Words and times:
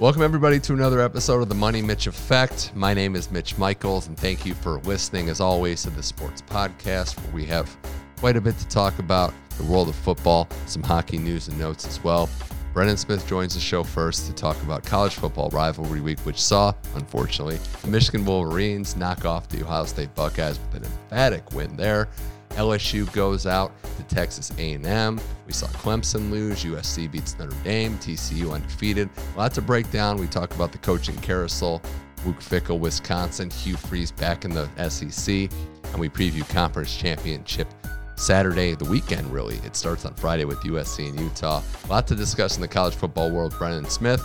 Welcome, 0.00 0.22
everybody, 0.22 0.58
to 0.60 0.72
another 0.72 1.02
episode 1.02 1.42
of 1.42 1.50
the 1.50 1.54
Money 1.54 1.82
Mitch 1.82 2.06
Effect. 2.06 2.74
My 2.74 2.94
name 2.94 3.14
is 3.14 3.30
Mitch 3.30 3.58
Michaels, 3.58 4.06
and 4.06 4.16
thank 4.16 4.46
you 4.46 4.54
for 4.54 4.78
listening, 4.78 5.28
as 5.28 5.42
always, 5.42 5.82
to 5.82 5.90
the 5.90 6.02
Sports 6.02 6.40
Podcast, 6.40 7.22
where 7.22 7.34
we 7.34 7.44
have 7.44 7.76
quite 8.16 8.34
a 8.34 8.40
bit 8.40 8.56
to 8.56 8.68
talk 8.68 8.98
about 8.98 9.34
the 9.58 9.62
world 9.64 9.90
of 9.90 9.94
football, 9.94 10.48
some 10.64 10.82
hockey 10.82 11.18
news 11.18 11.48
and 11.48 11.58
notes 11.58 11.86
as 11.86 12.02
well. 12.02 12.30
Brennan 12.72 12.96
Smith 12.96 13.28
joins 13.28 13.52
the 13.52 13.60
show 13.60 13.84
first 13.84 14.24
to 14.24 14.32
talk 14.32 14.56
about 14.62 14.84
college 14.84 15.16
football 15.16 15.50
rivalry 15.50 16.00
week, 16.00 16.20
which 16.20 16.40
saw, 16.40 16.72
unfortunately, 16.94 17.58
the 17.82 17.88
Michigan 17.88 18.24
Wolverines 18.24 18.96
knock 18.96 19.26
off 19.26 19.48
the 19.48 19.62
Ohio 19.62 19.84
State 19.84 20.14
Buckeyes 20.14 20.58
with 20.60 20.82
an 20.82 20.90
emphatic 20.90 21.52
win 21.52 21.76
there. 21.76 22.08
LSU 22.60 23.10
goes 23.14 23.46
out 23.46 23.72
to 23.96 24.02
Texas 24.14 24.52
A&M. 24.58 25.18
We 25.46 25.52
saw 25.54 25.66
Clemson 25.68 26.30
lose. 26.30 26.62
USC 26.62 27.10
beats 27.10 27.38
Notre 27.38 27.56
Dame. 27.64 27.96
TCU 27.96 28.52
undefeated. 28.52 29.08
Lots 29.34 29.54
to 29.54 29.62
break 29.62 29.90
down. 29.90 30.18
We 30.18 30.26
talk 30.26 30.54
about 30.54 30.70
the 30.70 30.76
coaching 30.76 31.16
carousel. 31.22 31.80
Luke 32.26 32.40
Fickell, 32.40 32.78
Wisconsin. 32.78 33.48
Hugh 33.48 33.78
Freeze 33.78 34.12
back 34.12 34.44
in 34.44 34.50
the 34.50 34.68
SEC. 34.90 35.50
And 35.84 35.98
we 35.98 36.10
preview 36.10 36.46
conference 36.50 36.94
championship 36.94 37.66
Saturday, 38.16 38.74
the 38.74 38.84
weekend, 38.84 39.32
really. 39.32 39.56
It 39.64 39.74
starts 39.74 40.04
on 40.04 40.12
Friday 40.12 40.44
with 40.44 40.58
USC 40.58 41.08
and 41.08 41.18
Utah. 41.18 41.62
A 41.84 41.86
lot 41.86 42.06
to 42.08 42.14
discuss 42.14 42.56
in 42.56 42.60
the 42.60 42.68
college 42.68 42.94
football 42.94 43.30
world. 43.30 43.54
Brennan 43.58 43.86
Smith. 43.86 44.20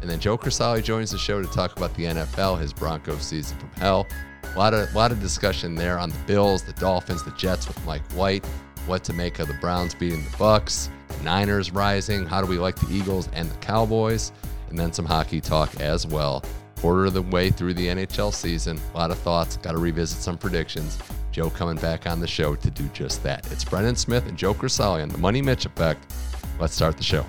And 0.00 0.10
then 0.10 0.18
Joe 0.18 0.36
Crisali 0.36 0.82
joins 0.82 1.12
the 1.12 1.18
show 1.18 1.40
to 1.40 1.48
talk 1.52 1.76
about 1.76 1.94
the 1.94 2.06
NFL, 2.06 2.60
his 2.60 2.72
Broncos 2.72 3.22
season 3.22 3.56
from 3.60 3.70
hell. 3.76 4.08
A 4.54 4.58
lot 4.58 4.74
of, 4.74 4.94
lot 4.94 5.12
of 5.12 5.20
discussion 5.20 5.74
there 5.74 5.98
on 5.98 6.10
the 6.10 6.18
Bills, 6.26 6.62
the 6.62 6.72
Dolphins, 6.74 7.22
the 7.22 7.30
Jets 7.32 7.68
with 7.68 7.84
Mike 7.84 8.10
White, 8.12 8.44
what 8.86 9.04
to 9.04 9.12
make 9.12 9.38
of 9.38 9.48
the 9.48 9.54
Browns 9.54 9.94
beating 9.94 10.24
the 10.24 10.36
Bucks, 10.38 10.88
the 11.08 11.24
Niners 11.24 11.70
rising, 11.70 12.24
how 12.24 12.40
do 12.40 12.46
we 12.46 12.58
like 12.58 12.76
the 12.76 12.92
Eagles 12.92 13.28
and 13.32 13.50
the 13.50 13.56
Cowboys, 13.56 14.32
and 14.70 14.78
then 14.78 14.92
some 14.92 15.04
hockey 15.04 15.40
talk 15.40 15.80
as 15.80 16.06
well. 16.06 16.42
Quarter 16.76 17.06
of 17.06 17.14
the 17.14 17.22
way 17.22 17.50
through 17.50 17.74
the 17.74 17.86
NHL 17.86 18.32
season, 18.32 18.78
a 18.94 18.96
lot 18.96 19.10
of 19.10 19.18
thoughts, 19.18 19.56
got 19.58 19.72
to 19.72 19.78
revisit 19.78 20.18
some 20.22 20.38
predictions. 20.38 20.98
Joe 21.32 21.50
coming 21.50 21.76
back 21.76 22.06
on 22.06 22.20
the 22.20 22.26
show 22.26 22.54
to 22.54 22.70
do 22.70 22.88
just 22.94 23.22
that. 23.22 23.50
It's 23.52 23.64
Brennan 23.64 23.96
Smith 23.96 24.26
and 24.26 24.38
Joe 24.38 24.54
Crisali 24.54 25.02
on 25.02 25.08
the 25.08 25.18
Money 25.18 25.42
Mitch 25.42 25.66
Effect. 25.66 26.12
Let's 26.58 26.74
start 26.74 26.96
the 26.96 27.04
show. 27.04 27.26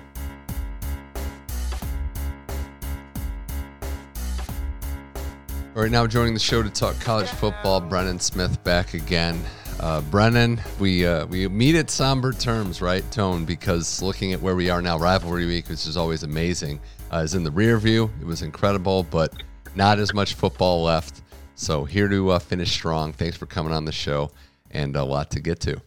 All 5.78 5.84
right, 5.84 5.92
now 5.92 6.08
joining 6.08 6.34
the 6.34 6.40
show 6.40 6.60
to 6.60 6.68
talk 6.68 6.98
college 6.98 7.28
football, 7.28 7.80
Brennan 7.80 8.18
Smith 8.18 8.64
back 8.64 8.94
again. 8.94 9.40
Uh, 9.78 10.00
Brennan, 10.00 10.60
we 10.80 11.06
uh, 11.06 11.24
we 11.26 11.46
meet 11.46 11.76
at 11.76 11.88
somber 11.88 12.32
terms, 12.32 12.82
right, 12.82 13.08
Tone? 13.12 13.44
Because 13.44 14.02
looking 14.02 14.32
at 14.32 14.42
where 14.42 14.56
we 14.56 14.70
are 14.70 14.82
now, 14.82 14.98
rivalry 14.98 15.46
week, 15.46 15.68
which 15.68 15.86
is 15.86 15.96
always 15.96 16.24
amazing, 16.24 16.80
uh, 17.12 17.18
is 17.18 17.36
in 17.36 17.44
the 17.44 17.52
rear 17.52 17.78
view. 17.78 18.10
It 18.20 18.26
was 18.26 18.42
incredible, 18.42 19.04
but 19.04 19.32
not 19.76 20.00
as 20.00 20.12
much 20.12 20.34
football 20.34 20.82
left. 20.82 21.22
So 21.54 21.84
here 21.84 22.08
to 22.08 22.30
uh, 22.30 22.40
finish 22.40 22.72
strong. 22.72 23.12
Thanks 23.12 23.36
for 23.36 23.46
coming 23.46 23.72
on 23.72 23.84
the 23.84 23.92
show, 23.92 24.32
and 24.72 24.96
a 24.96 25.04
lot 25.04 25.30
to 25.30 25.40
get 25.40 25.60
to. 25.60 25.80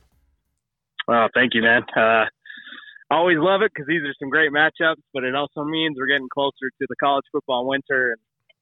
Well, 1.05 1.27
thank 1.33 1.53
you, 1.53 1.63
man. 1.63 1.83
Uh, 1.93 2.27
always 3.13 3.39
love 3.39 3.61
it 3.61 3.73
because 3.73 3.87
these 3.89 4.03
are 4.03 4.15
some 4.19 4.29
great 4.29 4.53
matchups, 4.53 5.03
but 5.13 5.25
it 5.25 5.35
also 5.35 5.65
means 5.65 5.97
we're 5.99 6.07
getting 6.07 6.29
closer 6.33 6.69
to 6.79 6.85
the 6.87 6.95
college 6.95 7.25
football 7.33 7.67
winter, 7.67 8.11
and 8.11 8.21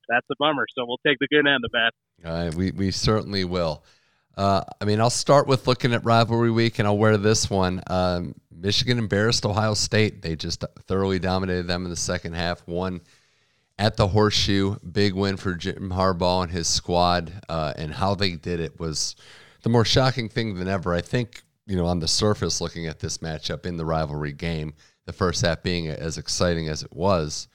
that's 0.09 0.25
a 0.31 0.35
bummer. 0.39 0.65
So 0.75 0.85
we'll 0.85 0.99
take 1.05 1.17
the 1.19 1.27
good 1.27 1.45
and 1.45 1.63
the 1.63 1.69
bad. 1.69 2.55
We 2.55 2.71
we 2.71 2.91
certainly 2.91 3.45
will. 3.45 3.83
Uh, 4.39 4.63
I 4.79 4.85
mean, 4.85 5.01
I'll 5.01 5.09
start 5.09 5.47
with 5.47 5.67
looking 5.67 5.93
at 5.93 6.05
rivalry 6.05 6.49
week, 6.49 6.79
and 6.79 6.87
I'll 6.87 6.97
wear 6.97 7.17
this 7.17 7.49
one. 7.49 7.81
Um, 7.87 8.35
Michigan 8.49 8.97
embarrassed 8.97 9.45
Ohio 9.45 9.73
State. 9.73 10.21
They 10.21 10.37
just 10.37 10.63
thoroughly 10.87 11.19
dominated 11.19 11.67
them 11.67 11.83
in 11.83 11.89
the 11.89 11.97
second 11.97 12.35
half. 12.35 12.65
Won 12.65 13.01
at 13.77 13.97
the 13.97 14.07
Horseshoe. 14.07 14.77
Big 14.79 15.13
win 15.13 15.35
for 15.35 15.55
Jim 15.55 15.89
Harbaugh 15.89 16.43
and 16.43 16.51
his 16.51 16.69
squad. 16.69 17.33
Uh, 17.49 17.73
and 17.75 17.93
how 17.93 18.15
they 18.15 18.31
did 18.31 18.61
it 18.61 18.79
was 18.79 19.17
the 19.63 19.69
more 19.69 19.83
shocking 19.83 20.29
thing 20.29 20.55
than 20.55 20.69
ever. 20.69 20.93
I 20.93 21.01
think 21.01 21.43
you 21.65 21.75
know 21.75 21.85
on 21.85 21.99
the 21.99 22.07
surface, 22.07 22.61
looking 22.61 22.87
at 22.87 22.99
this 22.99 23.17
matchup 23.17 23.65
in 23.65 23.75
the 23.75 23.85
rivalry 23.85 24.31
game, 24.31 24.73
the 25.05 25.11
first 25.13 25.41
half 25.45 25.63
being 25.63 25.89
as 25.89 26.17
exciting 26.17 26.69
as 26.69 26.81
it 26.81 26.93
was 26.93 27.48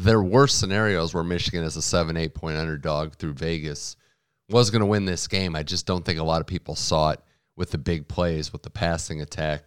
there 0.00 0.22
were 0.22 0.46
scenarios 0.46 1.12
where 1.12 1.24
Michigan, 1.24 1.62
as 1.62 1.76
a 1.76 1.82
seven, 1.82 2.16
eight 2.16 2.34
point 2.34 2.56
underdog 2.56 3.14
through 3.14 3.34
Vegas, 3.34 3.96
was 4.48 4.70
going 4.70 4.80
to 4.80 4.86
win 4.86 5.04
this 5.04 5.28
game. 5.28 5.54
I 5.54 5.62
just 5.62 5.86
don't 5.86 6.04
think 6.04 6.18
a 6.18 6.24
lot 6.24 6.40
of 6.40 6.46
people 6.46 6.74
saw 6.74 7.10
it 7.10 7.20
with 7.56 7.70
the 7.70 7.78
big 7.78 8.08
plays, 8.08 8.52
with 8.52 8.62
the 8.62 8.70
passing 8.70 9.20
attack, 9.20 9.64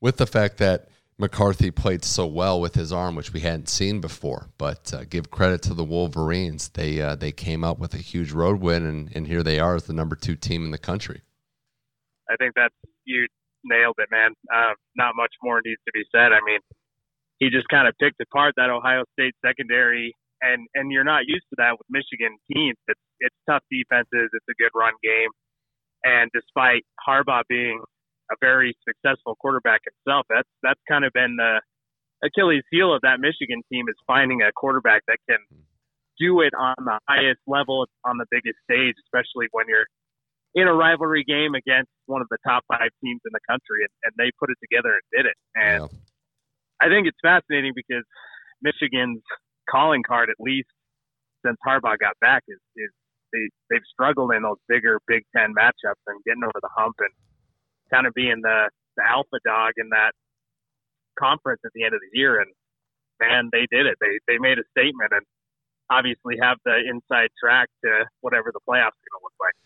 with 0.00 0.16
the 0.16 0.26
fact 0.26 0.58
that 0.58 0.88
McCarthy 1.18 1.70
played 1.70 2.04
so 2.04 2.26
well 2.26 2.60
with 2.60 2.74
his 2.74 2.92
arm, 2.92 3.14
which 3.14 3.32
we 3.32 3.40
hadn't 3.40 3.68
seen 3.68 4.00
before. 4.00 4.48
But 4.58 4.92
uh, 4.92 5.04
give 5.04 5.30
credit 5.30 5.62
to 5.62 5.74
the 5.74 5.84
Wolverines; 5.84 6.70
they 6.70 7.00
uh, 7.00 7.14
they 7.14 7.32
came 7.32 7.62
up 7.62 7.78
with 7.78 7.94
a 7.94 7.98
huge 7.98 8.32
road 8.32 8.60
win, 8.60 8.84
and, 8.84 9.14
and 9.14 9.26
here 9.26 9.42
they 9.42 9.60
are 9.60 9.76
as 9.76 9.84
the 9.84 9.92
number 9.92 10.16
two 10.16 10.34
team 10.34 10.64
in 10.64 10.72
the 10.72 10.78
country. 10.78 11.22
I 12.28 12.36
think 12.36 12.54
that's 12.56 12.74
you 13.04 13.26
nailed 13.64 13.96
it, 13.98 14.08
man. 14.10 14.32
Uh, 14.52 14.74
not 14.96 15.14
much 15.14 15.32
more 15.42 15.60
needs 15.64 15.80
to 15.86 15.92
be 15.92 16.02
said. 16.10 16.32
I 16.32 16.40
mean, 16.44 16.60
he 17.42 17.50
just 17.50 17.66
kind 17.66 17.88
of 17.90 17.94
picked 17.98 18.22
apart 18.22 18.54
that 18.56 18.70
Ohio 18.70 19.02
State 19.18 19.34
secondary, 19.44 20.14
and 20.40 20.62
and 20.78 20.92
you're 20.92 21.02
not 21.02 21.26
used 21.26 21.42
to 21.50 21.56
that 21.58 21.74
with 21.74 21.90
Michigan 21.90 22.38
teams. 22.46 22.78
It's 22.86 23.00
it's 23.18 23.34
tough 23.50 23.66
defenses. 23.66 24.30
It's 24.30 24.46
a 24.46 24.54
good 24.62 24.70
run 24.78 24.94
game, 25.02 25.34
and 26.06 26.30
despite 26.30 26.86
Harbaugh 27.02 27.42
being 27.48 27.82
a 28.30 28.36
very 28.38 28.78
successful 28.86 29.34
quarterback 29.42 29.82
himself, 29.82 30.24
that's 30.30 30.48
that's 30.62 30.78
kind 30.86 31.04
of 31.04 31.10
been 31.12 31.34
the 31.34 31.58
Achilles 32.22 32.62
heel 32.70 32.94
of 32.94 33.02
that 33.02 33.18
Michigan 33.18 33.66
team 33.66 33.90
is 33.90 33.98
finding 34.06 34.42
a 34.42 34.52
quarterback 34.54 35.02
that 35.08 35.18
can 35.28 35.42
do 36.20 36.42
it 36.46 36.54
on 36.54 36.78
the 36.78 36.98
highest 37.08 37.42
level 37.48 37.86
on 38.06 38.18
the 38.18 38.26
biggest 38.30 38.54
stage, 38.70 38.94
especially 39.10 39.50
when 39.50 39.66
you're 39.66 39.90
in 40.54 40.68
a 40.68 40.74
rivalry 40.74 41.24
game 41.26 41.58
against 41.58 41.90
one 42.06 42.22
of 42.22 42.28
the 42.30 42.38
top 42.46 42.62
five 42.70 42.94
teams 43.02 43.18
in 43.26 43.32
the 43.34 43.42
country, 43.50 43.82
and, 43.82 43.90
and 44.06 44.12
they 44.14 44.30
put 44.38 44.46
it 44.50 44.58
together 44.62 44.94
and 44.94 45.02
did 45.10 45.26
it. 45.26 45.38
And 45.58 45.90
yeah. 45.90 45.98
I 46.82 46.88
think 46.88 47.06
it's 47.06 47.18
fascinating 47.22 47.72
because 47.74 48.02
Michigan's 48.60 49.22
calling 49.70 50.02
card, 50.02 50.30
at 50.30 50.36
least 50.42 50.68
since 51.46 51.56
Harbaugh 51.66 51.98
got 51.98 52.18
back, 52.20 52.42
is, 52.48 52.58
is 52.76 52.90
they 53.32 53.46
they've 53.70 53.86
struggled 53.92 54.34
in 54.34 54.42
those 54.42 54.58
bigger 54.68 54.98
Big 55.06 55.22
Ten 55.34 55.54
matchups 55.54 56.02
and 56.06 56.18
getting 56.26 56.42
over 56.42 56.58
the 56.60 56.74
hump 56.76 56.96
and 56.98 57.14
kind 57.92 58.06
of 58.06 58.12
being 58.14 58.42
the 58.42 58.68
the 58.96 59.04
alpha 59.08 59.38
dog 59.44 59.72
in 59.78 59.88
that 59.90 60.12
conference 61.18 61.60
at 61.64 61.72
the 61.74 61.84
end 61.84 61.94
of 61.94 62.00
the 62.02 62.18
year. 62.18 62.40
And 62.40 62.50
man, 63.20 63.48
they 63.52 63.66
did 63.70 63.86
it. 63.86 63.96
They 64.00 64.18
they 64.26 64.38
made 64.38 64.58
a 64.58 64.66
statement 64.76 65.12
and 65.14 65.24
obviously 65.90 66.36
have 66.40 66.58
the 66.64 66.82
inside 66.82 67.30
track 67.38 67.68
to 67.84 68.06
whatever 68.20 68.50
the 68.52 68.60
playoffs 68.68 68.96
are 68.96 69.06
going 69.06 69.20
to 69.20 69.24
look 69.24 69.38
like. 69.40 69.56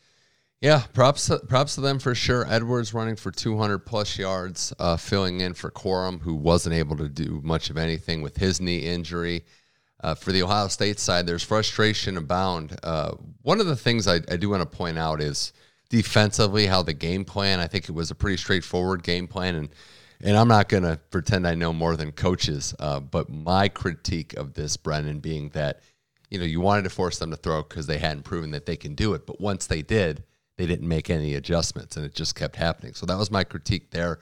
Yeah, 0.62 0.84
props 0.94 1.27
to, 1.27 1.39
props 1.39 1.75
to 1.75 1.83
them 1.83 1.99
for 1.99 2.15
sure. 2.15 2.47
Edwards 2.49 2.94
running 2.94 3.17
for 3.17 3.31
200 3.31 3.81
plus 3.81 4.19
yards, 4.19 4.72
uh, 4.78 4.97
filling 4.97 5.41
in 5.41 5.53
for 5.53 5.71
Corum, 5.71 6.21
who 6.21 6.34
wasn't 6.34 6.75
able 6.75 6.97
to 6.97 7.09
do 7.09 7.41
much 7.44 7.69
of 7.69 7.77
anything 7.77 8.22
with 8.22 8.39
his 8.39 8.61
knee 8.61 8.78
injury. 8.78 9.45
Uh, 10.03 10.15
for 10.15 10.33
the 10.33 10.43
Ohio 10.43 10.69
State 10.69 10.99
side, 10.99 11.27
there's 11.27 11.43
frustration 11.43 12.16
abound. 12.16 12.78
Uh, 12.83 13.12
one 13.43 13.61
of 13.61 13.66
the 13.66 13.77
things 13.77 14.06
I, 14.09 14.16
I 14.31 14.37
do 14.37 14.49
want 14.49 14.62
to 14.62 14.77
point 14.77 14.99
out 14.99 15.21
is 15.21 15.53
defensively 15.91 16.66
how 16.66 16.83
the 16.83 16.95
game 16.95 17.25
plan. 17.25 17.61
I 17.61 17.66
think 17.66 17.89
it 17.89 17.93
was 17.93 18.11
a 18.11 18.15
pretty 18.15 18.37
straightforward 18.39 19.03
game 19.03 19.27
plan, 19.27 19.55
and 19.56 19.69
and 20.22 20.37
I'm 20.37 20.49
not 20.49 20.71
going 20.71 20.83
to 20.84 20.99
pretend 21.11 21.47
I 21.47 21.55
know 21.55 21.75
more 21.75 21.95
than 21.97 22.12
coaches. 22.12 22.75
Uh, 22.78 23.00
but 23.00 23.28
my 23.28 23.69
critique 23.69 24.33
of 24.34 24.55
this, 24.55 24.78
Brennan, 24.78 25.21
being 25.21 25.50
that 25.50 25.81
you 26.31 26.39
know 26.39 26.45
you 26.47 26.61
wanted 26.61 26.83
to 26.84 26.91
force 26.91 27.19
them 27.19 27.31
to 27.31 27.37
throw 27.37 27.62
because 27.62 27.87
they 27.87 27.99
hadn't 27.99 28.22
proven 28.22 28.50
that 28.53 28.65
they 28.65 28.77
can 28.77 28.95
do 28.95 29.12
it, 29.15 29.27
but 29.27 29.41
once 29.41 29.66
they 29.66 29.83
did 29.83 30.25
they 30.56 30.67
didn't 30.67 30.89
make 30.89 31.11
any 31.11 31.34
adjustments, 31.34 31.97
and 31.97 32.06
it 32.06 32.15
just 32.15 32.34
kept 32.34 32.56
happening. 32.56 32.94
So 32.94 33.06
that 33.06 33.19
was 33.19 33.31
my 33.31 33.44
critique 33.44 33.91
there. 33.91 34.19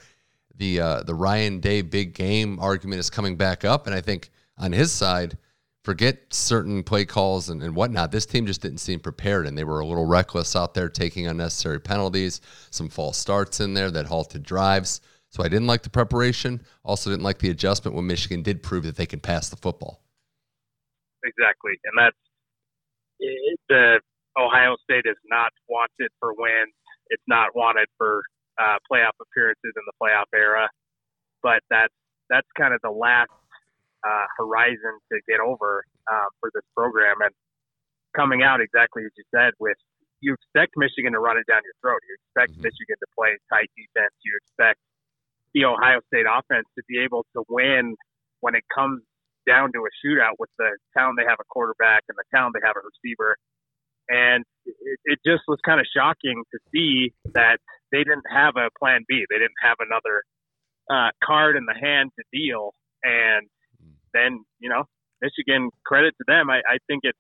The 0.57 0.81
uh, 0.81 1.03
the 1.03 1.15
Ryan 1.15 1.61
Day 1.61 1.83
big 1.83 2.15
game 2.15 2.59
argument 2.61 3.01
is 3.01 3.11
coming 3.11 3.37
back 3.37 3.65
up, 3.65 3.87
and 3.87 3.95
I 3.95 4.01
think 4.01 4.31
on 4.59 4.73
his 4.73 4.93
side, 4.93 5.37
forget 5.85 6.33
certain 6.33 6.83
play 6.83 7.05
calls 7.05 7.49
and, 7.51 7.63
and 7.63 7.75
whatnot. 7.75 8.13
This 8.13 8.27
team 8.27 8.47
just 8.47 8.63
didn't 8.63 8.79
seem 8.79 9.01
prepared, 9.01 9.47
and 9.47 9.57
they 9.57 9.65
were 9.65 9.81
a 9.81 9.87
little 9.87 10.07
reckless 10.07 10.57
out 10.57 10.75
there, 10.75 10.89
taking 10.89 11.27
unnecessary 11.27 11.81
penalties, 11.81 12.41
some 12.71 12.89
false 12.89 13.19
starts 13.19 13.61
in 13.61 13.75
there 13.75 13.91
that 13.91 14.07
halted 14.07 14.43
drives. 14.43 15.01
So 15.31 15.43
I 15.43 15.49
didn't 15.49 15.67
like 15.67 15.83
the 15.83 15.91
preparation. 15.91 16.63
Also, 16.85 17.11
didn't 17.11 17.25
like 17.25 17.39
the 17.39 17.51
adjustment 17.51 17.97
when 17.97 18.07
Michigan 18.07 18.43
did 18.43 18.63
prove 18.63 18.85
that 18.85 18.97
they 18.97 19.07
can 19.07 19.19
pass 19.19 19.49
the 19.49 19.57
football. 19.57 20.01
Exactly, 21.25 21.73
and 21.85 21.99
that's 21.99 22.17
the 23.69 24.01
Ohio 24.39 24.77
State 24.83 25.07
is 25.07 25.19
not 25.31 25.53
wanted 25.69 26.11
for 26.19 26.35
wins. 26.35 26.75
It's 27.11 27.23
not 27.27 27.55
wanted 27.55 27.87
for 27.99 28.23
uh, 28.59 28.79
playoff 28.91 29.15
appearances 29.21 29.73
in 29.75 29.85
the 29.87 29.97
playoff 30.01 30.31
era. 30.35 30.69
But 31.43 31.61
that's 31.71 31.95
that's 32.31 32.49
kind 32.57 32.73
of 32.73 32.81
the 32.83 32.91
last 32.91 33.31
uh, 34.03 34.27
horizon 34.39 34.97
to 35.13 35.21
get 35.29 35.41
over 35.41 35.85
uh, 36.11 36.29
for 36.41 36.51
this 36.55 36.65
program. 36.75 37.21
And 37.21 37.33
coming 38.17 38.43
out 38.43 38.61
exactly 38.61 39.05
as 39.05 39.13
you 39.17 39.25
said, 39.35 39.53
with 39.61 39.77
you 40.21 40.33
expect 40.33 40.73
Michigan 40.77 41.13
to 41.13 41.21
run 41.21 41.37
it 41.37 41.45
down 41.45 41.61
your 41.69 41.77
throat. 41.85 42.01
You 42.09 42.17
expect 42.17 42.57
mm-hmm. 42.57 42.65
Michigan 42.65 42.97
to 42.97 43.09
play 43.13 43.37
tight 43.53 43.69
defense. 43.77 44.15
You 44.25 44.33
expect 44.41 44.81
the 45.53 45.69
Ohio 45.69 46.01
State 46.09 46.25
offense 46.25 46.67
to 46.75 46.83
be 46.89 46.99
able 46.99 47.29
to 47.37 47.45
win 47.49 47.95
when 48.41 48.57
it 48.57 48.65
comes 48.73 49.05
down 49.47 49.71
to 49.77 49.81
a 49.85 49.93
shootout 50.01 50.41
with 50.41 50.49
the 50.57 50.73
town 50.97 51.15
they 51.21 51.29
have 51.29 51.39
a 51.39 51.49
quarterback 51.53 52.03
and 52.09 52.17
the 52.17 52.25
town 52.33 52.51
they 52.57 52.65
have 52.65 52.77
a 52.77 52.85
receiver. 52.85 53.37
And 54.09 54.45
it, 54.67 54.99
it 55.05 55.19
just 55.25 55.43
was 55.49 55.59
kind 55.65 55.81
of 55.81 55.87
shocking 55.97 56.43
to 56.53 56.59
see 56.73 57.13
that 57.33 57.59
they 57.91 58.05
didn't 58.05 58.29
have 58.31 58.57
a 58.57 58.69
plan 58.79 59.05
B. 59.09 59.25
They 59.31 59.37
didn't 59.37 59.61
have 59.63 59.77
another 59.81 60.23
uh, 60.91 61.11
card 61.25 61.57
in 61.57 61.65
the 61.65 61.75
hand 61.75 62.11
to 62.19 62.25
deal. 62.33 62.75
And 63.03 63.49
then, 64.13 64.45
you 64.59 64.69
know, 64.69 64.85
Michigan, 65.23 65.71
credit 65.87 66.15
to 66.19 66.25
them. 66.27 66.51
I, 66.51 66.59
I 66.69 66.77
think 66.87 67.01
it's 67.03 67.19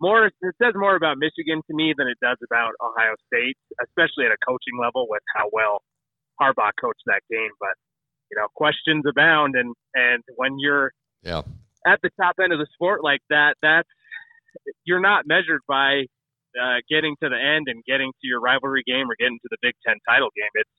more, 0.00 0.26
it 0.26 0.34
says 0.60 0.74
more 0.74 0.96
about 0.96 1.18
Michigan 1.18 1.62
to 1.70 1.74
me 1.74 1.94
than 1.96 2.08
it 2.08 2.18
does 2.20 2.38
about 2.42 2.72
Ohio 2.82 3.14
State, 3.32 3.56
especially 3.82 4.26
at 4.26 4.32
a 4.32 4.40
coaching 4.46 4.78
level 4.80 5.06
with 5.08 5.22
how 5.36 5.48
well 5.52 5.82
Harbaugh 6.40 6.72
coached 6.80 7.02
that 7.06 7.22
game. 7.30 7.50
But, 7.60 7.78
you 8.30 8.38
know, 8.38 8.48
questions 8.56 9.04
abound. 9.08 9.54
And, 9.54 9.74
and 9.94 10.24
when 10.34 10.58
you're 10.58 10.90
yeah. 11.22 11.42
at 11.86 12.00
the 12.02 12.10
top 12.20 12.36
end 12.42 12.52
of 12.52 12.58
the 12.58 12.66
sport 12.74 13.04
like 13.04 13.20
that, 13.30 13.54
that's, 13.62 13.88
you're 14.84 15.00
not 15.00 15.26
measured 15.26 15.60
by 15.68 16.04
uh, 16.60 16.78
getting 16.90 17.16
to 17.22 17.28
the 17.28 17.36
end 17.38 17.66
and 17.68 17.82
getting 17.84 18.10
to 18.10 18.24
your 18.26 18.40
rivalry 18.40 18.82
game 18.86 19.10
or 19.10 19.16
getting 19.18 19.38
to 19.42 19.48
the 19.50 19.56
Big 19.62 19.74
Ten 19.86 19.96
title 20.08 20.28
game. 20.36 20.50
It's 20.54 20.70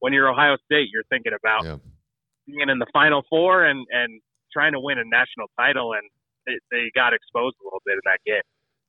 when 0.00 0.12
you're 0.12 0.28
Ohio 0.28 0.56
State, 0.64 0.88
you're 0.92 1.04
thinking 1.10 1.32
about 1.32 1.64
yeah. 1.64 1.76
being 2.46 2.68
in 2.68 2.78
the 2.78 2.86
Final 2.92 3.22
Four 3.28 3.64
and 3.64 3.86
and 3.90 4.20
trying 4.52 4.72
to 4.72 4.80
win 4.80 4.98
a 4.98 5.04
national 5.04 5.46
title, 5.58 5.92
and 5.92 6.02
they, 6.46 6.58
they 6.70 6.90
got 6.94 7.12
exposed 7.12 7.56
a 7.60 7.64
little 7.64 7.82
bit 7.84 7.94
in 7.94 8.00
that 8.04 8.18
game. 8.26 8.42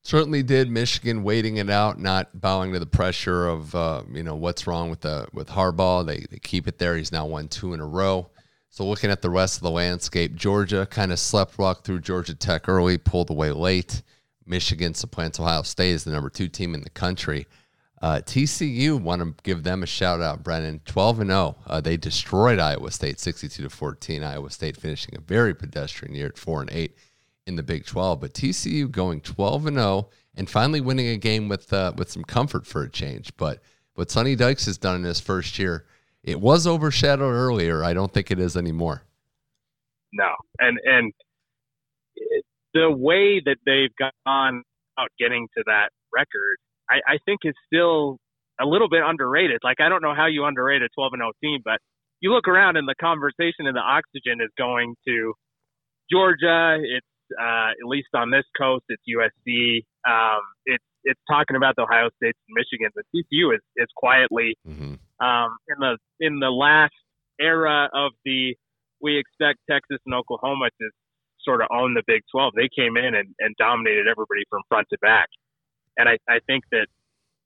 Certainly 0.04 0.44
did. 0.44 0.70
Michigan 0.70 1.24
waiting 1.24 1.58
it 1.58 1.70
out, 1.70 2.00
not 2.00 2.42
bowing 2.42 2.74
to 2.74 2.80
the 2.80 2.88
pressure 2.88 3.48
of 3.48 3.76
uh, 3.76 4.04
you 4.12 4.24
know 4.24 4.36
what's 4.36 4.66
wrong 4.66 4.90
with 4.90 5.02
the 5.02 5.28
with 5.34 5.50
Harbaugh. 5.50 6.06
They 6.06 6.26
they 6.30 6.40
keep 6.40 6.68
it 6.68 6.80
there. 6.80 6.98
He's 6.98 7.12
now 7.12 7.28
won 7.28 7.48
two 7.48 7.74
in 7.74 7.80
a 7.80 7.86
row. 7.86 8.30
So 8.70 8.86
looking 8.86 9.12
at 9.12 9.22
the 9.22 9.30
rest 9.30 9.58
of 9.58 9.64
the 9.64 9.70
landscape, 9.70 10.34
Georgia 10.34 10.86
kind 10.86 11.12
of 11.12 11.20
slept 11.20 11.58
walk 11.60 11.84
through 11.84 12.00
Georgia 12.00 12.34
Tech 12.34 12.70
early, 12.70 12.98
pulled 12.98 13.30
away 13.30 13.52
late. 13.52 14.02
Michigan 14.46 14.94
supplants 14.94 15.40
Ohio 15.40 15.62
State 15.64 15.94
as 15.94 16.04
the 16.04 16.12
number 16.12 16.30
two 16.30 16.48
team 16.48 16.74
in 16.74 16.82
the 16.82 16.90
country. 16.90 17.48
Uh, 18.02 18.20
TCU 18.26 19.00
want 19.00 19.22
to 19.22 19.36
give 19.44 19.64
them 19.64 19.84
a 19.84 19.86
shout 19.86 20.22
out, 20.22 20.44
Brennan. 20.44 20.82
12 20.86 21.20
and 21.20 21.30
0. 21.30 21.56
Uh, 21.68 21.82
they 21.82 21.98
destroyed 21.98 22.58
Iowa 22.58 22.90
State 22.90 23.20
62 23.20 23.64
to 23.64 23.70
14. 23.70 24.24
Iowa 24.24 24.50
State 24.50 24.76
finishing 24.76 25.16
a 25.16 25.22
very 25.22 25.54
pedestrian 25.54 26.16
year 26.16 26.28
at 26.28 26.38
4 26.38 26.62
and 26.62 26.72
8 26.72 26.98
in 27.46 27.56
the 27.56 27.64
Big 27.64 27.86
12. 27.86 28.20
But 28.20 28.34
TCU 28.34 28.90
going 28.90 29.22
12 29.22 29.68
and 29.68 29.78
0 29.78 30.10
and 30.36 30.50
finally 30.50 30.82
winning 30.82 31.10
a 31.10 31.18
game 31.18 31.48
with 31.48 31.72
uh, 31.72 31.94
with 31.96 32.10
some 32.10 32.24
comfort 32.24 32.66
for 32.66 32.84
a 32.84 32.90
change. 32.90 33.36
But 33.38 33.62
what 33.94 34.10
Sonny 34.10 34.36
Dykes 34.36 34.66
has 34.66 34.80
done 34.80 34.96
in 34.96 35.04
his 35.04 35.20
first 35.20 35.60
year, 35.60 35.86
it 36.24 36.40
was 36.40 36.66
overshadowed 36.66 37.34
earlier. 37.34 37.84
I 37.84 37.94
don't 37.94 38.12
think 38.12 38.32
it 38.32 38.40
is 38.40 38.58
anymore. 38.58 39.04
No, 40.14 40.30
and 40.60 40.80
and 40.86 41.14
the 42.74 42.90
way 42.90 43.42
that 43.44 43.58
they've 43.66 43.94
gone 43.98 44.64
out 45.00 45.10
getting 45.20 45.48
to 45.58 45.64
that 45.66 45.90
record 46.14 46.58
I, 46.92 47.16
I 47.16 47.18
think 47.26 47.40
is 47.44 47.56
still 47.66 48.18
a 48.60 48.66
little 48.66 48.90
bit 48.90 49.02
underrated. 49.06 49.60
Like 49.64 49.80
I 49.80 49.90
don't 49.90 50.04
know 50.04 50.14
how 50.14 50.28
you 50.28 50.46
underrate 50.46 50.82
a 50.82 50.90
12 50.94 51.14
and 51.14 51.22
0 51.22 51.32
team, 51.42 51.62
but 51.64 51.80
you 52.20 52.34
look 52.34 52.48
around 52.48 52.78
and 52.78 52.88
the 52.88 52.96
conversation 53.00 53.66
and 53.66 53.76
the 53.76 53.82
oxygen 53.82 54.44
is 54.44 54.52
going 54.58 54.96
to 55.08 55.34
Georgia. 56.12 56.78
It's 56.84 57.08
uh, 57.40 57.72
at 57.72 57.88
least 57.88 58.10
on 58.14 58.30
this 58.30 58.44
coast, 58.60 58.84
it's 58.90 59.02
USC. 59.08 59.84
Um, 60.08 60.42
it's 60.66 60.84
it's 61.04 61.20
talking 61.28 61.56
about 61.56 61.76
the 61.78 61.84
Ohio 61.84 62.10
State 62.18 62.36
and 62.48 62.54
Michigan. 62.54 62.92
The 62.94 63.04
TCU 63.16 63.56
is 63.56 63.62
is 63.78 63.88
quietly 63.96 64.58
mm-hmm. 64.68 65.00
um, 65.26 65.58
in 65.68 65.78
the 65.80 65.98
in 66.20 66.40
the 66.40 66.52
last 66.52 66.94
era 67.40 67.90
of 67.94 68.12
the 68.26 68.56
we 69.02 69.18
expect 69.18 69.60
Texas 69.70 69.98
and 70.06 70.14
Oklahoma 70.14 70.70
to 70.80 70.90
sort 71.44 71.62
of 71.62 71.68
own 71.72 71.94
the 71.94 72.04
Big 72.06 72.22
12. 72.32 72.54
They 72.56 72.70
came 72.70 72.98
in 72.98 73.16
and, 73.16 73.34
and 73.40 73.56
dominated 73.58 74.08
everybody 74.10 74.44
from 74.50 74.62
front 74.70 74.88
to 74.92 74.98
back 75.02 75.28
and 75.98 76.10
I, 76.10 76.18
I 76.30 76.40
think 76.48 76.64
that 76.72 76.88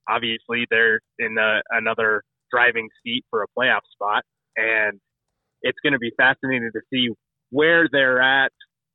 obviously 0.07 0.65
they're 0.69 0.99
in 1.19 1.37
a, 1.37 1.61
another 1.71 2.23
driving 2.51 2.89
seat 3.03 3.23
for 3.29 3.43
a 3.43 3.47
playoff 3.57 3.81
spot, 3.91 4.23
and 4.55 4.99
it's 5.61 5.77
going 5.83 5.93
to 5.93 5.99
be 5.99 6.11
fascinating 6.17 6.71
to 6.73 6.81
see 6.93 7.09
where 7.49 7.87
they're 7.91 8.21
at 8.21 8.51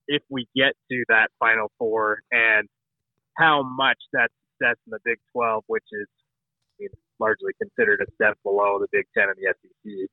if 0.07 0.23
we 0.29 0.47
get 0.57 0.73
to 0.91 1.05
that 1.09 1.29
Final 1.39 1.71
Four 1.79 2.21
and 2.31 2.69
how 3.37 3.63
much 3.63 3.99
that 4.13 4.31
success 4.59 4.77
in 4.87 4.91
the 4.91 4.99
Big 5.05 5.19
12, 5.33 5.65
which 5.67 5.85
is 5.93 6.07
I 6.79 6.83
mean, 6.83 6.91
largely 7.19 7.53
considered 7.61 8.01
a 8.01 8.11
step 8.15 8.37
below 8.43 8.79
the 8.79 8.89
Big 8.93 9.07
10 9.17 9.25
and 9.29 9.37
the 9.37 9.55
SEC, 9.61 10.09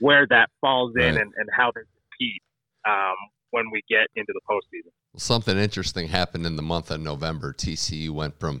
where 0.00 0.26
that 0.30 0.48
falls 0.60 0.92
in 0.96 1.02
right. 1.02 1.22
and, 1.22 1.32
and 1.36 1.48
how 1.52 1.70
they 1.74 1.82
compete 1.82 2.42
um, 2.88 3.16
when 3.56 3.70
we 3.70 3.82
get 3.88 4.06
into 4.14 4.34
the 4.34 4.40
postseason. 4.46 4.90
Something 5.16 5.56
interesting 5.56 6.08
happened 6.08 6.44
in 6.44 6.56
the 6.56 6.62
month 6.62 6.90
of 6.90 7.00
November. 7.00 7.54
TCU 7.54 8.10
went 8.10 8.38
from 8.38 8.60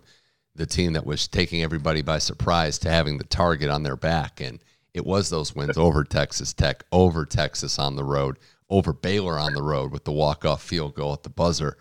the 0.54 0.64
team 0.64 0.94
that 0.94 1.04
was 1.04 1.28
taking 1.28 1.62
everybody 1.62 2.00
by 2.00 2.16
surprise 2.16 2.78
to 2.78 2.90
having 2.90 3.18
the 3.18 3.24
target 3.24 3.68
on 3.68 3.82
their 3.82 3.94
back. 3.94 4.40
And 4.40 4.58
it 4.94 5.04
was 5.04 5.28
those 5.28 5.54
wins 5.54 5.76
over 5.76 6.02
Texas 6.02 6.54
Tech, 6.54 6.82
over 6.90 7.26
Texas 7.26 7.78
on 7.78 7.96
the 7.96 8.04
road, 8.04 8.38
over 8.70 8.94
Baylor 8.94 9.38
on 9.38 9.52
the 9.52 9.62
road 9.62 9.92
with 9.92 10.04
the 10.04 10.12
walk-off 10.12 10.62
field 10.62 10.94
goal 10.94 11.12
at 11.12 11.24
the 11.24 11.28
buzzer. 11.28 11.76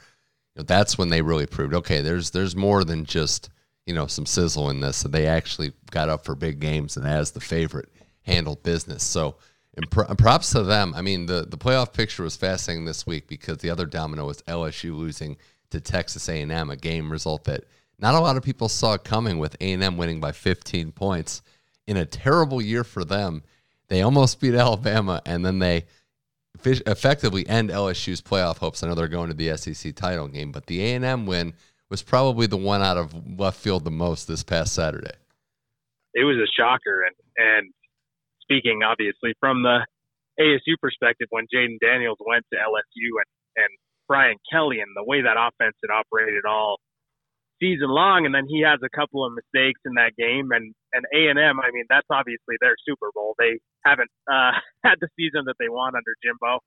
You 0.54 0.60
know, 0.60 0.66
that's 0.66 0.98
when 0.98 1.08
they 1.08 1.22
really 1.22 1.46
proved, 1.46 1.74
okay, 1.74 2.02
there's 2.02 2.32
there's 2.32 2.54
more 2.54 2.84
than 2.84 3.06
just, 3.06 3.50
you 3.86 3.94
know, 3.94 4.08
some 4.08 4.26
sizzle 4.26 4.70
in 4.70 4.82
this. 4.82 4.98
So 4.98 5.08
they 5.08 5.26
actually 5.26 5.72
got 5.90 6.10
up 6.10 6.26
for 6.26 6.36
big 6.36 6.60
games 6.60 6.98
and 6.98 7.08
as 7.08 7.32
the 7.32 7.40
favorite 7.40 7.88
handled 8.24 8.62
business. 8.62 9.04
So 9.04 9.38
and 9.78 10.18
props 10.18 10.52
to 10.52 10.64
them. 10.64 10.94
I 10.96 11.02
mean, 11.02 11.26
the, 11.26 11.46
the 11.48 11.58
playoff 11.58 11.94
picture 11.94 12.24
was 12.24 12.36
fascinating 12.36 12.86
this 12.86 13.06
week 13.06 13.28
because 13.28 13.58
the 13.58 13.70
other 13.70 13.86
domino 13.86 14.26
was 14.26 14.42
LSU 14.44 14.96
losing 14.96 15.38
to 15.72 15.82
Texas 15.82 16.30
A&M, 16.30 16.70
a 16.70 16.76
game 16.76 17.12
result 17.12 17.44
that 17.46 17.66
not 18.00 18.16
a 18.16 18.20
lot 18.20 18.38
of 18.38 18.44
people 18.44 18.70
saw 18.70 18.98
coming 18.98 19.38
with 19.38 19.56
A&M 19.60 19.98
winning 19.98 20.20
by 20.20 20.32
15 20.32 20.92
points 20.92 21.42
in 21.88 21.98
a 21.98 22.06
terrible 22.06 22.62
year 22.62 22.84
for 22.84 23.04
them. 23.04 23.44
They 23.88 24.02
almost 24.02 24.40
beat 24.40 24.56
Alabama, 24.56 25.22
and 25.26 25.46
then 25.46 25.60
they 25.60 25.86
effectively 26.64 27.48
end 27.48 27.70
LSU's 27.70 28.22
playoff 28.22 28.58
hopes. 28.58 28.82
I 28.82 28.88
know 28.88 28.96
they're 28.96 29.08
going 29.08 29.30
to 29.30 29.36
the 29.36 29.56
SEC 29.58 29.96
title 29.96 30.28
game, 30.28 30.52
but 30.52 30.66
the 30.66 30.82
A&M 30.82 31.26
win 31.26 31.54
was 31.90 32.02
probably 32.02 32.48
the 32.48 32.58
one 32.58 32.82
out 32.82 32.98
of 32.98 33.40
left 33.40 33.60
field 33.60 33.84
the 33.84 33.92
most 33.92 34.28
this 34.28 34.44
past 34.44 34.74
Saturday. 34.74 35.12
It 36.14 36.24
was 36.24 36.38
a 36.38 36.48
shocker, 36.58 37.04
and 37.04 37.16
and 37.38 37.74
speaking 38.46 38.82
obviously 38.86 39.34
from 39.40 39.64
the 39.64 39.86
ASU 40.40 40.76
perspective, 40.82 41.28
when 41.30 41.46
Jayden 41.54 41.80
Daniels 41.82 42.20
went 42.20 42.46
to 42.52 42.60
LSU 42.60 43.10
and, 43.18 43.30
and 43.56 43.72
Brian 44.08 44.38
Kelly 44.52 44.80
and 44.80 44.92
the 44.96 45.04
way 45.04 45.22
that 45.22 45.38
offense 45.40 45.76
had 45.82 45.94
operated 45.94 46.46
all 46.46 46.78
season 47.62 47.88
long, 47.88 48.26
and 48.26 48.36
then 48.36 48.46
he 48.48 48.62
has 48.62 48.80
a 48.84 48.92
couple 48.92 49.26
of 49.26 49.34
mistakes 49.34 49.80
in 49.86 49.96
that 49.96 50.12
game, 50.18 50.52
and 50.52 50.76
and 50.94 51.04
A 51.14 51.28
and 51.32 51.40
M, 51.40 51.60
I 51.60 51.72
mean, 51.72 51.86
that's 51.90 52.08
obviously 52.12 52.56
their 52.60 52.76
Super 52.88 53.10
Bowl. 53.16 53.36
They 53.40 53.60
haven't 53.86 54.12
uh, 54.28 54.52
had 54.84 55.00
the 55.00 55.10
season 55.16 55.48
that 55.48 55.56
they 55.60 55.70
want 55.70 55.96
under 55.96 56.14
Jimbo, 56.24 56.60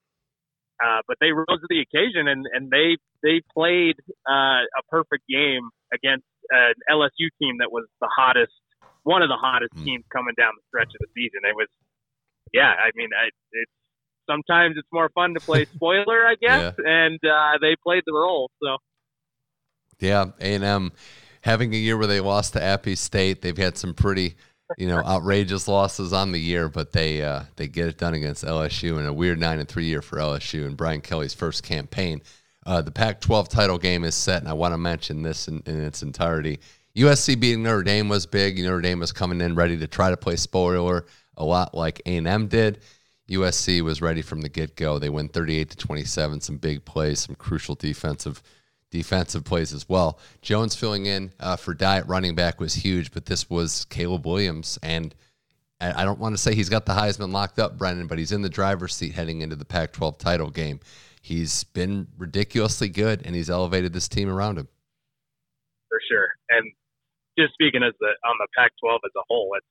uh, 0.81 1.01
but 1.07 1.17
they 1.21 1.33
rose 1.33 1.61
to 1.61 1.69
the 1.69 1.85
occasion, 1.85 2.29
and 2.29 2.47
and 2.53 2.71
they 2.71 2.97
they 3.23 3.43
played 3.53 3.97
uh, 4.29 4.65
a 4.65 4.83
perfect 4.89 5.29
game 5.29 5.69
against 5.93 6.27
an 6.51 6.75
LSU 6.91 7.29
team 7.41 7.61
that 7.61 7.71
was 7.71 7.85
the 8.01 8.09
hottest 8.09 8.53
one 9.03 9.23
of 9.23 9.29
the 9.29 9.37
hottest 9.37 9.75
mm. 9.75 9.85
teams 9.85 10.05
coming 10.13 10.35
down 10.37 10.53
the 10.57 10.63
stretch 10.69 10.93
of 10.95 11.01
the 11.01 11.09
season. 11.15 11.41
It 11.49 11.55
was, 11.55 11.69
yeah, 12.53 12.73
I 12.73 12.91
mean, 12.95 13.11
I, 13.15 13.29
it's 13.53 13.73
sometimes 14.29 14.77
it's 14.77 14.89
more 14.93 15.09
fun 15.15 15.35
to 15.35 15.41
play 15.41 15.65
spoiler, 15.75 16.27
I 16.27 16.35
guess, 16.41 16.75
yeah. 16.79 17.07
and 17.07 17.19
uh, 17.25 17.59
they 17.61 17.77
played 17.83 18.03
the 18.07 18.15
role. 18.15 18.51
So, 18.63 18.77
yeah, 19.99 20.27
A 20.41 20.55
and 20.55 20.65
M 20.65 20.93
having 21.43 21.73
a 21.73 21.77
year 21.77 21.97
where 21.97 22.07
they 22.07 22.21
lost 22.21 22.53
to 22.55 22.63
Appy 22.63 22.95
State. 22.95 23.43
They've 23.43 23.57
had 23.57 23.77
some 23.77 23.95
pretty, 23.95 24.37
you 24.77 24.87
know, 24.87 24.99
outrageous 25.05 25.69
losses 25.69 26.13
on 26.13 26.33
the 26.33 26.41
year, 26.41 26.69
but 26.69 26.93
they 26.93 27.23
uh, 27.23 27.45
they 27.57 27.69
get 27.69 27.89
it 27.89 27.99
done 27.99 28.15
against 28.15 28.45
LSU 28.45 28.99
in 28.99 29.07
a 29.07 29.13
weird 29.13 29.41
nine 29.41 29.59
and 29.59 29.69
three 29.69 29.87
year 29.87 30.03
for 30.03 30.19
LSU 30.19 30.67
and 30.67 30.77
Brian 30.77 31.01
Kelly's 31.01 31.35
first 31.35 31.63
campaign. 31.63 32.23
Uh, 32.67 32.83
the 32.83 32.91
Pac-12 32.91 33.49
title 33.49 33.79
game 33.79 34.05
is 34.05 34.15
set, 34.15 34.43
and 34.43 34.49
I 34.49 34.53
want 34.53 34.75
to 34.75 34.79
mention 34.79 35.23
this 35.23 35.49
in, 35.49 35.63
in 35.65 35.81
its 35.81 36.03
entirety. 36.03 36.61
USC 36.99 37.39
beating 37.39 37.63
Notre 37.63 37.85
Dame 37.85 38.09
was 38.09 38.27
big. 38.27 38.59
Notre 38.59 38.81
Dame 38.81 38.99
was 38.99 39.13
coming 39.13 39.41
in 39.41 39.55
ready 39.55 39.77
to 39.79 39.87
try 39.87 40.11
to 40.11 40.17
play 40.17 40.35
spoiler 40.35 41.07
a 41.37 41.45
lot 41.45 41.73
like 41.73 42.03
A&M 42.07 42.49
did. 42.49 42.81
USC 43.31 43.83
was 43.83 44.03
ready 44.03 44.21
from 44.21 44.41
the 44.41 44.49
get-go. 44.49 44.99
They 44.99 45.09
win 45.09 45.29
38 45.29 45.71
to 45.71 45.77
27. 45.77 46.41
Some 46.41 46.57
big 46.57 46.85
plays, 46.85 47.21
some 47.21 47.37
crucial 47.37 47.77
defensive 47.77 48.43
defensive 48.91 49.45
plays 49.45 49.73
as 49.73 49.89
well. 49.89 50.19
Jones 50.43 50.75
filling 50.75 51.07
in 51.07 51.31
uh, 51.39 51.55
for 51.55 51.73
Diet 51.73 52.07
running 52.09 52.35
back 52.35 52.59
was 52.59 52.75
huge, 52.75 53.13
but 53.13 53.27
this 53.27 53.49
was 53.49 53.85
Caleb 53.85 54.27
Williams, 54.27 54.77
and 54.83 55.15
I 55.81 56.05
don't 56.05 56.19
want 56.19 56.35
to 56.35 56.43
say 56.43 56.55
he's 56.55 56.71
got 56.71 56.85
the 56.85 56.95
Heisman 56.95 57.31
locked 57.31 57.61
up, 57.61 57.79
Brennan, 57.79 58.09
but 58.09 58.19
he's 58.19 58.33
in 58.33 58.43
the 58.43 58.49
driver's 58.49 58.97
seat 58.97 59.13
heading 59.13 59.43
into 59.43 59.55
the 59.55 59.65
Pac-12 59.65 60.19
title 60.19 60.51
game. 60.51 60.81
He's 61.23 61.63
been 61.63 62.09
ridiculously 62.17 62.89
good, 62.89 63.25
and 63.25 63.37
he's 63.37 63.51
elevated 63.51 63.93
this 63.93 64.09
team 64.09 64.29
around 64.29 64.59
him. 64.59 64.67
For 67.39 67.47
sure, 67.47 67.47
and 67.47 67.47
just 67.47 67.55
speaking 67.55 67.83
as 67.87 67.95
the 68.01 68.11
on 68.27 68.37
the 68.43 68.49
Pac-12 68.59 68.99
as 69.07 69.13
a 69.17 69.23
whole, 69.29 69.55
it's 69.55 69.67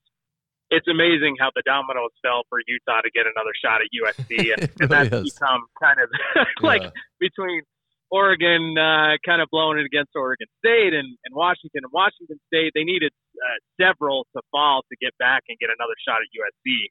it's 0.69 0.87
amazing 0.87 1.35
how 1.39 1.51
the 1.55 1.63
dominoes 1.65 2.11
fell 2.23 2.43
for 2.49 2.59
Utah 2.67 3.01
to 3.01 3.11
get 3.11 3.27
another 3.27 3.51
shot 3.63 3.79
at 3.83 3.87
USC, 3.91 4.53
and, 4.55 4.67
and 4.79 4.89
really 4.91 5.09
that's 5.09 5.13
is. 5.13 5.33
become 5.33 5.67
kind 5.81 5.99
of 5.99 6.09
like 6.63 6.83
Yeah. 6.83 6.89
between 7.19 7.63
Oregon 8.11 8.75
uh, 8.79 9.19
kind 9.27 9.41
of 9.43 9.49
blowing 9.51 9.79
it 9.79 9.85
against 9.85 10.15
Oregon 10.15 10.47
State 10.63 10.95
and, 10.95 11.19
and 11.27 11.35
Washington 11.35 11.83
and 11.83 11.91
Washington 11.91 12.39
State. 12.47 12.71
They 12.75 12.83
needed 12.87 13.11
uh, 13.35 13.59
several 13.75 14.27
to 14.35 14.41
fall 14.51 14.83
to 14.91 14.95
get 15.03 15.11
back 15.19 15.43
and 15.49 15.59
get 15.59 15.69
another 15.71 15.95
shot 16.07 16.23
at 16.23 16.29
USC. 16.31 16.87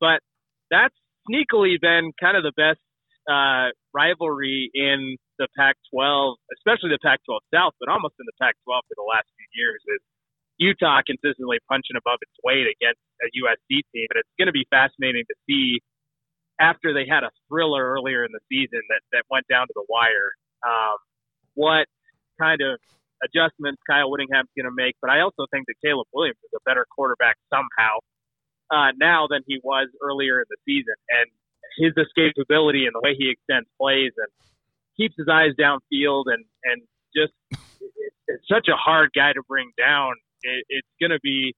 But 0.00 0.20
that's 0.70 0.94
sneakily 1.30 1.78
been 1.80 2.10
kind 2.18 2.36
of 2.36 2.42
the 2.42 2.52
best 2.58 2.82
uh, 3.30 3.70
rivalry 3.94 4.70
in 4.74 5.16
the 5.38 5.46
Pac-12, 5.58 6.34
especially 6.58 6.90
the 6.90 7.02
Pac-12 7.02 7.38
South, 7.54 7.74
but 7.78 7.88
almost 7.88 8.14
in 8.18 8.26
the 8.26 8.34
Pac-12 8.42 8.66
for 8.66 8.96
the 8.98 9.06
last 9.06 9.30
few 9.38 9.46
years. 9.54 9.82
Is 9.86 10.02
Utah 10.58 11.00
consistently 11.04 11.58
punching 11.68 11.96
above 11.96 12.18
its 12.22 12.32
weight 12.44 12.66
against 12.66 13.00
a 13.20 13.28
USC 13.36 13.84
team, 13.92 14.08
and 14.10 14.18
it's 14.20 14.34
going 14.38 14.48
to 14.48 14.56
be 14.56 14.66
fascinating 14.70 15.24
to 15.28 15.36
see 15.48 15.80
after 16.58 16.94
they 16.94 17.04
had 17.04 17.22
a 17.22 17.30
thriller 17.48 17.84
earlier 17.84 18.24
in 18.24 18.32
the 18.32 18.40
season 18.48 18.80
that, 18.88 19.02
that 19.12 19.24
went 19.28 19.44
down 19.48 19.66
to 19.68 19.74
the 19.76 19.84
wire, 19.88 20.32
um, 20.64 20.96
what 21.52 21.84
kind 22.40 22.60
of 22.64 22.80
adjustments 23.24 23.80
Kyle 23.88 24.10
Whittingham's 24.10 24.48
going 24.56 24.68
to 24.68 24.74
make. 24.74 24.96
But 25.00 25.10
I 25.10 25.20
also 25.20 25.44
think 25.52 25.68
that 25.68 25.76
Caleb 25.84 26.08
Williams 26.12 26.40
is 26.44 26.52
a 26.56 26.62
better 26.64 26.86
quarterback 26.88 27.36
somehow 27.52 28.00
uh, 28.72 28.92
now 28.96 29.26
than 29.28 29.42
he 29.46 29.60
was 29.62 29.88
earlier 30.00 30.40
in 30.40 30.48
the 30.48 30.56
season. 30.64 30.96
And 31.12 31.28
his 31.76 31.92
escapability 31.96 32.88
and 32.88 32.96
the 32.96 33.00
way 33.02 33.14
he 33.16 33.28
extends 33.28 33.68
plays 33.80 34.12
and 34.16 34.32
keeps 34.96 35.14
his 35.16 35.28
eyes 35.28 35.52
downfield 35.60 36.24
and, 36.32 36.44
and 36.64 36.82
just 37.14 37.32
it's 38.28 38.48
such 38.48 38.68
a 38.68 38.76
hard 38.76 39.10
guy 39.14 39.32
to 39.32 39.42
bring 39.48 39.70
down. 39.78 40.14
It, 40.42 40.64
it's 40.68 40.92
going 41.00 41.12
to 41.12 41.20
be 41.22 41.54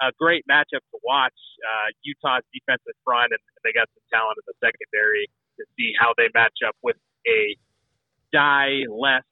a 0.00 0.12
great 0.18 0.44
matchup 0.50 0.84
to 0.94 0.98
watch. 1.02 1.36
Uh, 1.62 1.90
Utah's 2.02 2.46
defensive 2.54 2.94
front, 3.04 3.32
and 3.34 3.40
they 3.64 3.72
got 3.74 3.90
some 3.94 4.04
talent 4.12 4.38
in 4.38 4.46
the 4.46 4.56
secondary 4.62 5.26
to 5.58 5.66
see 5.76 5.92
how 5.98 6.14
they 6.16 6.30
match 6.34 6.62
up 6.66 6.76
with 6.82 6.96
a 7.26 7.56
Dye 8.32 8.84
less 8.86 9.24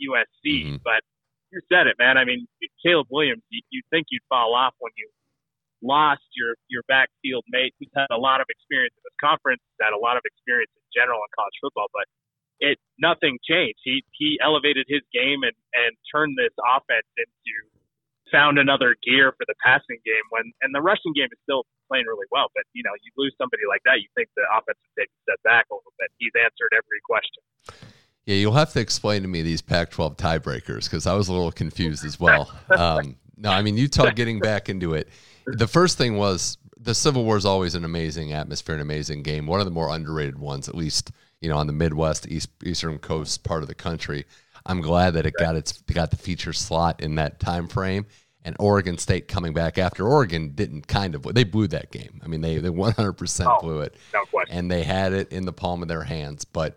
USC. 0.00 0.64
Mhm. 0.64 0.82
But 0.82 1.02
you 1.50 1.60
said 1.68 1.86
it, 1.86 1.98
man. 1.98 2.16
I 2.16 2.24
mean, 2.24 2.46
Caleb 2.84 3.08
Williams, 3.10 3.42
you, 3.50 3.60
you'd 3.70 3.84
think 3.90 4.06
you'd 4.10 4.22
fall 4.28 4.54
off 4.54 4.74
when 4.78 4.92
you 4.96 5.10
lost 5.82 6.24
your 6.34 6.56
your 6.72 6.82
backfield 6.88 7.44
mate 7.52 7.74
who's 7.78 7.92
had 7.94 8.08
a 8.10 8.16
lot 8.16 8.40
of 8.40 8.46
experience 8.48 8.94
in 8.96 9.02
this 9.04 9.18
conference, 9.20 9.60
had 9.80 9.92
a 9.92 9.98
lot 10.00 10.16
of 10.16 10.22
experience 10.24 10.72
in 10.74 10.82
general 10.96 11.20
in 11.20 11.28
college 11.36 11.52
football, 11.60 11.86
but 11.92 12.06
it 12.60 12.78
nothing 12.98 13.38
changed. 13.44 13.78
He 13.84 14.02
he 14.12 14.38
elevated 14.42 14.86
his 14.88 15.02
game 15.12 15.42
and 15.42 15.56
and 15.74 15.92
turned 16.10 16.38
this 16.38 16.54
offense 16.64 17.06
into 17.18 17.54
found 18.34 18.58
another 18.58 18.96
gear 19.06 19.30
for 19.38 19.46
the 19.46 19.54
passing 19.62 20.02
game 20.02 20.26
when 20.34 20.50
and 20.62 20.74
the 20.74 20.82
rushing 20.82 21.14
game 21.14 21.30
is 21.30 21.38
still 21.46 21.62
playing 21.86 22.06
really 22.10 22.26
well. 22.34 22.50
But 22.54 22.64
you 22.74 22.82
know, 22.82 22.90
you 23.06 23.14
lose 23.16 23.34
somebody 23.38 23.62
like 23.70 23.82
that, 23.86 24.02
you 24.02 24.10
think 24.18 24.28
the 24.34 24.42
offense 24.50 24.74
would 24.82 24.96
take 24.98 25.08
a 25.08 25.18
step 25.22 25.40
back 25.46 25.66
a 25.70 25.74
little 25.78 25.94
bit. 25.98 26.10
He's 26.18 26.34
answered 26.34 26.74
every 26.74 26.98
question. 27.06 27.42
Yeah, 28.26 28.36
you'll 28.36 28.58
have 28.58 28.72
to 28.72 28.80
explain 28.80 29.22
to 29.22 29.28
me 29.28 29.42
these 29.42 29.60
Pac-12 29.60 30.16
tiebreakers 30.16 30.84
because 30.84 31.06
I 31.06 31.14
was 31.14 31.28
a 31.28 31.32
little 31.32 31.52
confused 31.52 32.04
as 32.04 32.18
well. 32.18 32.50
Um, 32.74 33.16
no, 33.36 33.50
I 33.50 33.62
mean 33.62 33.76
Utah 33.76 34.10
getting 34.10 34.40
back 34.40 34.68
into 34.68 34.94
it. 34.94 35.08
The 35.46 35.66
first 35.66 35.98
thing 35.98 36.16
was 36.16 36.56
the 36.78 36.94
Civil 36.94 37.24
War 37.24 37.36
is 37.36 37.44
always 37.44 37.74
an 37.74 37.84
amazing 37.84 38.32
atmosphere, 38.32 38.74
an 38.74 38.80
amazing 38.80 39.22
game. 39.22 39.46
One 39.46 39.60
of 39.60 39.66
the 39.66 39.72
more 39.72 39.94
underrated 39.94 40.38
ones, 40.38 40.68
at 40.68 40.74
least 40.74 41.12
you 41.40 41.48
know 41.48 41.56
on 41.56 41.66
the 41.66 41.72
Midwest, 41.72 42.26
East 42.28 42.50
Eastern 42.64 42.98
Coast 42.98 43.44
part 43.44 43.62
of 43.62 43.68
the 43.68 43.74
country. 43.74 44.24
I'm 44.66 44.80
glad 44.80 45.14
that 45.14 45.26
it 45.26 45.34
got 45.38 45.56
its 45.56 45.82
got 45.82 46.10
the 46.10 46.16
feature 46.16 46.52
slot 46.52 47.00
in 47.00 47.16
that 47.16 47.38
time 47.38 47.68
frame. 47.68 48.06
And 48.46 48.54
Oregon 48.60 48.98
State 48.98 49.26
coming 49.26 49.54
back 49.54 49.78
after 49.78 50.06
Oregon 50.06 50.50
didn't 50.54 50.86
kind 50.86 51.14
of 51.14 51.22
they 51.34 51.44
blew 51.44 51.66
that 51.68 51.90
game. 51.90 52.20
I 52.22 52.28
mean 52.28 52.40
they 52.42 52.58
they 52.58 52.68
100% 52.68 53.46
Oh. 53.46 53.60
blew 53.62 53.80
it 53.80 53.94
No 54.12 54.24
question. 54.26 54.56
and 54.58 54.70
they 54.70 54.82
had 54.82 55.12
it 55.14 55.32
in 55.32 55.46
the 55.46 55.52
palm 55.52 55.80
of 55.82 55.88
their 55.88 56.02
hands. 56.04 56.44
But 56.44 56.76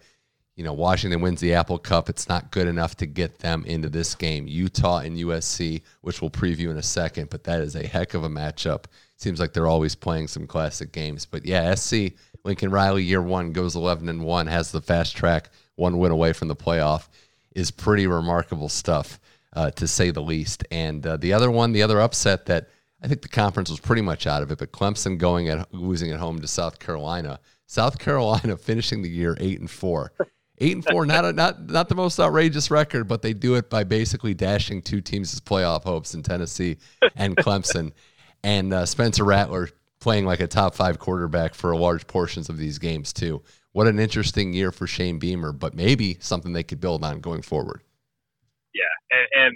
you 0.56 0.64
know, 0.64 0.74
Washington 0.74 1.22
wins 1.22 1.40
the 1.40 1.54
Apple 1.54 1.78
Cup. 1.78 2.10
It's 2.10 2.28
not 2.28 2.50
good 2.52 2.68
enough 2.68 2.96
to 2.98 3.06
get 3.06 3.40
them 3.40 3.64
into 3.66 3.90
this 3.90 4.16
game. 4.16 4.48
Utah 4.48 5.00
and 5.00 5.16
USC, 5.18 5.84
which 6.02 6.20
we'll 6.20 6.32
preview 6.32 6.72
in 6.72 6.78
a 6.78 6.82
second, 6.84 7.30
but 7.30 7.44
that 7.44 7.62
is 7.62 7.76
a 7.76 7.86
heck 7.86 8.16
of 8.16 8.24
a 8.24 8.30
matchup. 8.30 8.86
Seems 9.18 9.40
like 9.40 9.54
they're 9.54 9.68
always 9.68 9.94
playing 9.94 10.28
some 10.30 10.48
classic 10.48 10.92
games. 10.92 11.26
But 11.28 11.46
yeah, 11.46 11.76
SC 11.76 12.14
Lincoln 12.44 12.72
Riley 12.72 13.04
year 13.04 13.22
one 13.22 13.52
goes 13.52 13.76
eleven 13.76 14.08
and 14.10 14.24
one, 14.24 14.48
has 14.48 14.72
the 14.72 14.82
fast 14.82 15.16
track, 15.18 15.50
one 15.76 15.98
win 16.00 16.12
away 16.12 16.34
from 16.34 16.48
the 16.48 16.56
playoff, 16.56 17.08
is 17.54 17.70
pretty 17.72 18.08
remarkable 18.08 18.70
stuff, 18.70 19.20
uh, 19.58 19.72
to 19.72 19.88
say 19.88 20.12
the 20.12 20.22
least. 20.22 20.64
And 20.70 21.06
uh, 21.06 21.18
the 21.18 21.34
other 21.34 21.50
one, 21.50 21.72
the 21.72 21.82
other 21.82 22.00
upset 22.00 22.46
that 22.46 22.70
I 23.02 23.08
think 23.08 23.24
the 23.24 23.28
conference 23.28 23.72
was 23.72 23.80
pretty 23.80 24.04
much 24.04 24.28
out 24.28 24.44
of 24.44 24.52
it, 24.52 24.60
but 24.60 24.72
Clemson 24.72 25.18
going 25.18 25.50
at 25.50 25.74
losing 25.74 26.12
at 26.12 26.20
home 26.20 26.40
to 26.40 26.48
South 26.48 26.78
Carolina. 26.78 27.40
South 27.66 27.98
Carolina 28.06 28.56
finishing 28.56 29.02
the 29.02 29.10
year 29.10 29.36
eight 29.40 29.60
and 29.60 29.70
four. 29.70 30.14
Eight 30.60 30.74
and 30.74 30.86
four, 30.86 31.06
not 31.08 31.26
a, 31.26 31.34
not 31.34 31.70
not 31.70 31.90
the 31.90 31.96
most 31.96 32.20
outrageous 32.20 32.70
record, 32.70 33.08
but 33.08 33.24
they 33.24 33.34
do 33.34 33.56
it 33.56 33.70
by 33.70 33.84
basically 33.84 34.34
dashing 34.36 34.82
two 34.82 35.02
teams' 35.02 35.40
playoff 35.40 35.84
hopes 35.84 36.14
in 36.14 36.24
Tennessee 36.24 36.78
and 37.16 37.36
Clemson, 37.36 37.92
and 38.44 38.74
uh, 38.74 38.86
Spencer 38.86 39.24
Rattler 39.24 39.70
playing 40.00 40.26
like 40.26 40.40
a 40.40 40.48
top 40.48 40.74
five 40.74 40.98
quarterback 40.98 41.54
for 41.54 41.76
large 41.76 42.08
portions 42.08 42.50
of 42.50 42.58
these 42.58 42.80
games 42.80 43.14
too. 43.14 43.44
What 43.72 43.88
an 43.88 44.00
interesting 44.00 44.54
year 44.54 44.72
for 44.72 44.88
Shane 44.88 45.20
Beamer, 45.20 45.52
but 45.52 45.76
maybe 45.76 46.18
something 46.20 46.54
they 46.54 46.64
could 46.64 46.80
build 46.80 47.04
on 47.04 47.20
going 47.22 47.44
forward. 47.44 47.82
And, 49.12 49.28
and 49.34 49.54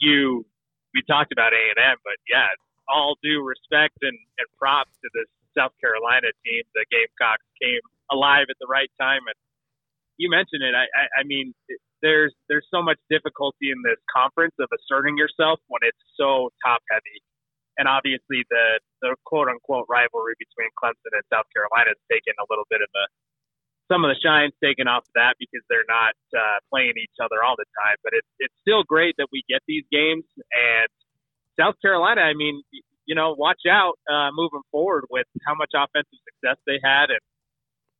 you 0.00 0.46
we 0.94 1.02
talked 1.10 1.32
about 1.34 1.52
A 1.52 1.62
and 1.74 1.80
M, 1.80 1.98
but 2.06 2.18
yeah, 2.30 2.46
all 2.86 3.18
due 3.22 3.42
respect 3.42 3.98
and, 4.02 4.14
and 4.38 4.46
props 4.58 4.94
to 5.02 5.08
this 5.12 5.26
South 5.58 5.74
Carolina 5.82 6.30
team. 6.46 6.62
The 6.74 6.86
Gamecocks 6.90 7.46
came 7.58 7.82
alive 8.10 8.46
at 8.50 8.58
the 8.62 8.70
right 8.70 8.90
time, 9.00 9.26
and 9.26 9.38
you 10.18 10.30
mentioned 10.30 10.62
it. 10.62 10.74
I, 10.74 10.86
I, 10.94 11.04
I 11.18 11.22
mean, 11.26 11.54
there's 12.02 12.34
there's 12.46 12.66
so 12.70 12.82
much 12.82 12.98
difficulty 13.10 13.74
in 13.74 13.80
this 13.82 13.98
conference 14.06 14.54
of 14.62 14.70
asserting 14.70 15.18
yourself 15.18 15.58
when 15.66 15.82
it's 15.82 16.04
so 16.14 16.50
top 16.62 16.82
heavy, 16.90 17.18
and 17.78 17.90
obviously 17.90 18.46
the 18.50 18.78
the 19.02 19.16
quote 19.26 19.50
unquote 19.50 19.86
rivalry 19.90 20.38
between 20.38 20.70
Clemson 20.78 21.10
and 21.14 21.24
South 21.26 21.48
Carolina 21.50 21.90
has 21.90 22.02
taken 22.06 22.34
a 22.38 22.46
little 22.46 22.66
bit 22.70 22.82
of 22.82 22.90
the 22.94 23.04
some 23.90 24.04
of 24.04 24.08
the 24.08 24.18
shine's 24.20 24.56
taken 24.62 24.88
off 24.88 25.04
of 25.04 25.14
that 25.14 25.36
because 25.38 25.60
they're 25.68 25.88
not 25.88 26.16
uh, 26.32 26.58
playing 26.72 26.96
each 26.96 27.18
other 27.20 27.44
all 27.44 27.56
the 27.56 27.68
time. 27.84 27.96
But 28.02 28.16
it's 28.16 28.32
it's 28.38 28.56
still 28.64 28.82
great 28.84 29.14
that 29.18 29.28
we 29.32 29.44
get 29.48 29.60
these 29.68 29.84
games. 29.92 30.24
And 30.52 30.88
South 31.60 31.76
Carolina, 31.82 32.22
I 32.22 32.34
mean, 32.34 32.62
you 33.06 33.14
know, 33.14 33.34
watch 33.36 33.68
out 33.68 34.00
uh, 34.08 34.32
moving 34.32 34.64
forward 34.72 35.04
with 35.10 35.28
how 35.46 35.54
much 35.54 35.72
offensive 35.76 36.20
success 36.24 36.56
they 36.66 36.80
had, 36.82 37.12
and 37.12 37.20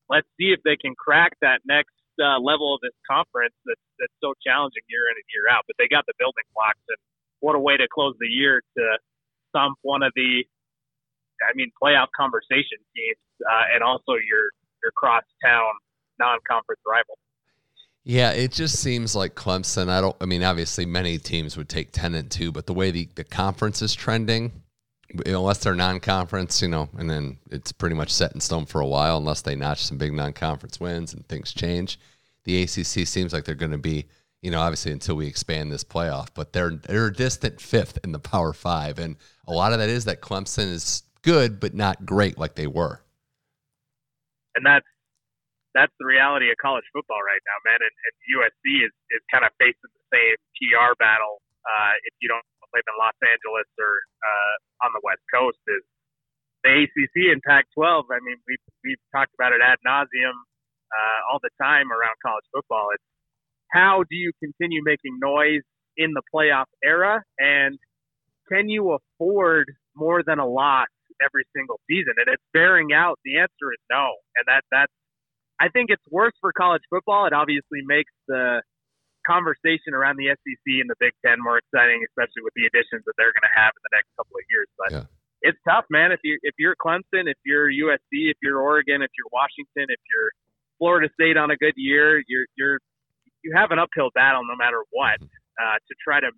let's 0.08 0.28
see 0.40 0.52
if 0.56 0.60
they 0.64 0.76
can 0.76 0.96
crack 0.96 1.36
that 1.40 1.60
next 1.68 1.92
uh, 2.16 2.40
level 2.40 2.74
of 2.74 2.80
this 2.80 2.96
conference 3.04 3.54
that's 3.68 3.86
that's 4.00 4.16
so 4.24 4.32
challenging 4.40 4.84
year 4.88 5.04
in 5.12 5.16
and 5.20 5.28
year 5.36 5.52
out. 5.52 5.68
But 5.68 5.76
they 5.76 5.88
got 5.88 6.08
the 6.08 6.16
building 6.16 6.48
blocks, 6.56 6.82
and 6.88 7.00
what 7.44 7.54
a 7.54 7.60
way 7.60 7.76
to 7.76 7.86
close 7.92 8.16
the 8.18 8.30
year 8.30 8.64
to 8.78 8.84
stump 9.52 9.76
one 9.82 10.02
of 10.02 10.10
the, 10.16 10.42
I 11.44 11.52
mean, 11.54 11.70
playoff 11.78 12.08
conversation 12.16 12.80
teams, 12.96 13.22
uh, 13.44 13.76
and 13.76 13.84
also 13.84 14.18
your 14.18 14.50
your 14.84 14.92
crosstown 14.92 15.72
non-conference 16.20 16.80
rival. 16.86 17.18
Yeah, 18.04 18.32
it 18.32 18.52
just 18.52 18.80
seems 18.80 19.16
like 19.16 19.34
Clemson. 19.34 19.88
I 19.88 20.02
don't. 20.02 20.14
I 20.20 20.26
mean, 20.26 20.42
obviously, 20.42 20.84
many 20.84 21.16
teams 21.16 21.56
would 21.56 21.70
take 21.70 21.90
ten 21.90 22.14
and 22.14 22.30
two, 22.30 22.52
but 22.52 22.66
the 22.66 22.74
way 22.74 22.90
the, 22.90 23.08
the 23.14 23.24
conference 23.24 23.80
is 23.80 23.94
trending, 23.94 24.52
unless 25.24 25.58
they're 25.58 25.74
non-conference, 25.74 26.60
you 26.60 26.68
know, 26.68 26.90
and 26.98 27.08
then 27.08 27.38
it's 27.50 27.72
pretty 27.72 27.94
much 27.94 28.12
set 28.12 28.34
in 28.34 28.40
stone 28.40 28.66
for 28.66 28.82
a 28.82 28.86
while, 28.86 29.16
unless 29.16 29.40
they 29.40 29.56
notch 29.56 29.82
some 29.86 29.96
big 29.96 30.12
non-conference 30.12 30.78
wins 30.78 31.14
and 31.14 31.26
things 31.28 31.54
change. 31.54 31.98
The 32.44 32.62
ACC 32.62 33.06
seems 33.06 33.32
like 33.32 33.46
they're 33.46 33.54
going 33.54 33.72
to 33.72 33.78
be, 33.78 34.04
you 34.42 34.50
know, 34.50 34.60
obviously 34.60 34.92
until 34.92 35.14
we 35.14 35.26
expand 35.26 35.72
this 35.72 35.82
playoff, 35.82 36.28
but 36.34 36.52
they're 36.52 36.72
they're 36.72 37.06
a 37.06 37.12
distant 37.12 37.58
fifth 37.58 37.98
in 38.04 38.12
the 38.12 38.18
Power 38.18 38.52
Five, 38.52 38.98
and 38.98 39.16
a 39.48 39.52
lot 39.52 39.72
of 39.72 39.78
that 39.78 39.88
is 39.88 40.04
that 40.04 40.20
Clemson 40.20 40.70
is 40.70 41.04
good 41.22 41.58
but 41.58 41.72
not 41.72 42.04
great 42.04 42.36
like 42.36 42.54
they 42.54 42.66
were. 42.66 43.00
And 44.54 44.64
that's 44.64 44.86
that's 45.74 45.92
the 45.98 46.06
reality 46.06 46.54
of 46.54 46.56
college 46.62 46.86
football 46.94 47.18
right 47.18 47.42
now, 47.42 47.58
man. 47.66 47.82
And, 47.82 47.90
and 47.90 48.14
USC 48.38 48.86
is, 48.86 48.94
is 49.10 49.22
kind 49.26 49.42
of 49.42 49.50
facing 49.58 49.90
the 49.90 50.04
same 50.14 50.38
PR 50.54 50.94
battle 51.02 51.42
uh, 51.66 51.98
if 52.06 52.14
you 52.22 52.30
don't 52.30 52.46
live 52.70 52.86
in 52.86 52.94
Los 52.94 53.18
Angeles 53.22 53.66
or 53.78 53.92
uh, 54.22 54.86
on 54.86 54.90
the 54.94 55.02
West 55.02 55.22
Coast. 55.34 55.58
Is 55.66 55.82
the 56.62 56.86
ACC 56.86 57.34
and 57.34 57.42
Pac-12? 57.42 58.06
I 58.10 58.22
mean, 58.22 58.38
we've 58.46 58.66
we've 58.86 59.04
talked 59.10 59.34
about 59.34 59.50
it 59.50 59.62
ad 59.62 59.82
nauseum 59.82 60.38
uh, 60.94 61.20
all 61.30 61.42
the 61.42 61.52
time 61.58 61.90
around 61.90 62.14
college 62.22 62.46
football. 62.54 62.94
It's 62.94 63.04
how 63.74 64.06
do 64.06 64.14
you 64.14 64.30
continue 64.38 64.82
making 64.82 65.18
noise 65.18 65.66
in 65.98 66.14
the 66.14 66.22
playoff 66.30 66.70
era, 66.82 67.22
and 67.38 67.78
can 68.50 68.68
you 68.68 68.94
afford 68.94 69.70
more 69.94 70.22
than 70.22 70.38
a 70.38 70.46
loss 70.46 70.90
every 71.22 71.44
single 71.54 71.80
season? 71.90 72.14
And 72.18 72.26
it's 72.28 72.42
bearing 72.52 72.92
out. 72.92 73.18
The 73.24 73.38
answer 73.38 73.70
is 73.72 73.80
no, 73.90 74.14
and 74.36 74.44
that 74.46 74.64
that's. 74.70 74.92
I 75.60 75.68
think 75.70 75.90
it's 75.90 76.02
worse 76.10 76.34
for 76.40 76.50
college 76.52 76.82
football. 76.90 77.26
It 77.26 77.32
obviously 77.32 77.80
makes 77.86 78.10
the 78.26 78.62
conversation 79.26 79.94
around 79.94 80.16
the 80.20 80.28
SEC 80.34 80.66
and 80.82 80.90
the 80.90 80.98
Big 81.00 81.12
Ten 81.24 81.40
more 81.40 81.56
exciting, 81.58 82.04
especially 82.04 82.44
with 82.44 82.52
the 82.58 82.66
additions 82.68 83.02
that 83.06 83.14
they're 83.16 83.32
going 83.32 83.46
to 83.48 83.56
have 83.56 83.72
in 83.72 83.82
the 83.86 83.94
next 83.96 84.10
couple 84.18 84.36
of 84.36 84.44
years. 84.50 84.68
But 84.76 84.90
Yeah. 84.92 85.06
it's 85.46 85.58
tough, 85.64 85.86
man. 85.90 86.12
If 86.12 86.20
you 86.24 86.38
if 86.42 86.54
you're 86.58 86.76
Clemson, 86.76 87.30
if 87.30 87.38
you're 87.44 87.70
USC, 87.70 88.30
if 88.34 88.38
you're 88.42 88.60
Oregon, 88.60 89.00
if 89.00 89.10
you're 89.16 89.30
Washington, 89.32 89.88
if 89.88 90.02
you're 90.12 90.30
Florida 90.78 91.08
State 91.14 91.36
on 91.36 91.50
a 91.50 91.56
good 91.56 91.74
year, 91.76 92.22
you're 92.28 92.46
you're 92.56 92.78
you 93.42 93.52
have 93.54 93.70
an 93.70 93.78
uphill 93.78 94.10
battle 94.14 94.42
no 94.44 94.56
matter 94.56 94.82
what 94.90 95.20
uh, 95.60 95.76
to 95.80 95.92
try 96.02 96.20
to 96.20 96.30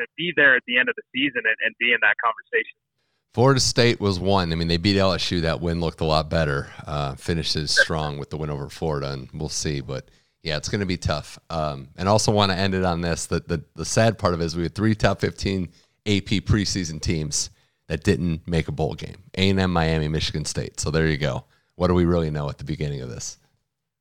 to 0.00 0.04
be 0.16 0.32
there 0.34 0.56
at 0.56 0.62
the 0.66 0.78
end 0.78 0.88
of 0.88 0.94
the 0.98 1.06
season 1.14 1.42
and, 1.46 1.58
and 1.62 1.74
be 1.78 1.92
in 1.94 2.00
that 2.02 2.16
conversation. 2.18 2.74
Florida 3.34 3.58
State 3.58 4.00
was 4.00 4.20
one. 4.20 4.52
I 4.52 4.54
mean, 4.54 4.68
they 4.68 4.76
beat 4.76 4.96
LSU. 4.96 5.42
That 5.42 5.60
win 5.60 5.80
looked 5.80 6.00
a 6.00 6.04
lot 6.04 6.30
better. 6.30 6.70
Uh, 6.86 7.16
finishes 7.16 7.72
strong 7.72 8.16
with 8.16 8.30
the 8.30 8.36
win 8.36 8.48
over 8.48 8.68
Florida, 8.68 9.10
and 9.10 9.28
we'll 9.34 9.48
see. 9.48 9.80
But 9.80 10.08
yeah, 10.44 10.56
it's 10.56 10.68
going 10.68 10.80
to 10.80 10.86
be 10.86 10.96
tough. 10.96 11.36
Um, 11.50 11.88
and 11.96 12.08
also 12.08 12.30
want 12.30 12.52
to 12.52 12.56
end 12.56 12.74
it 12.74 12.84
on 12.84 13.00
this. 13.00 13.26
The, 13.26 13.40
the 13.40 13.64
the 13.74 13.84
sad 13.84 14.18
part 14.18 14.34
of 14.34 14.40
it 14.40 14.44
is 14.44 14.56
we 14.56 14.62
had 14.62 14.76
three 14.76 14.94
top 14.94 15.20
fifteen 15.20 15.70
AP 16.06 16.44
preseason 16.46 17.00
teams 17.00 17.50
that 17.88 18.04
didn't 18.04 18.46
make 18.46 18.68
a 18.68 18.72
bowl 18.72 18.94
game: 18.94 19.16
A 19.36 19.50
and 19.50 19.58
M, 19.58 19.72
Miami, 19.72 20.06
Michigan 20.06 20.44
State. 20.44 20.78
So 20.78 20.92
there 20.92 21.08
you 21.08 21.16
go. 21.16 21.44
What 21.74 21.88
do 21.88 21.94
we 21.94 22.04
really 22.04 22.30
know 22.30 22.48
at 22.48 22.58
the 22.58 22.64
beginning 22.64 23.00
of 23.00 23.10
this? 23.10 23.38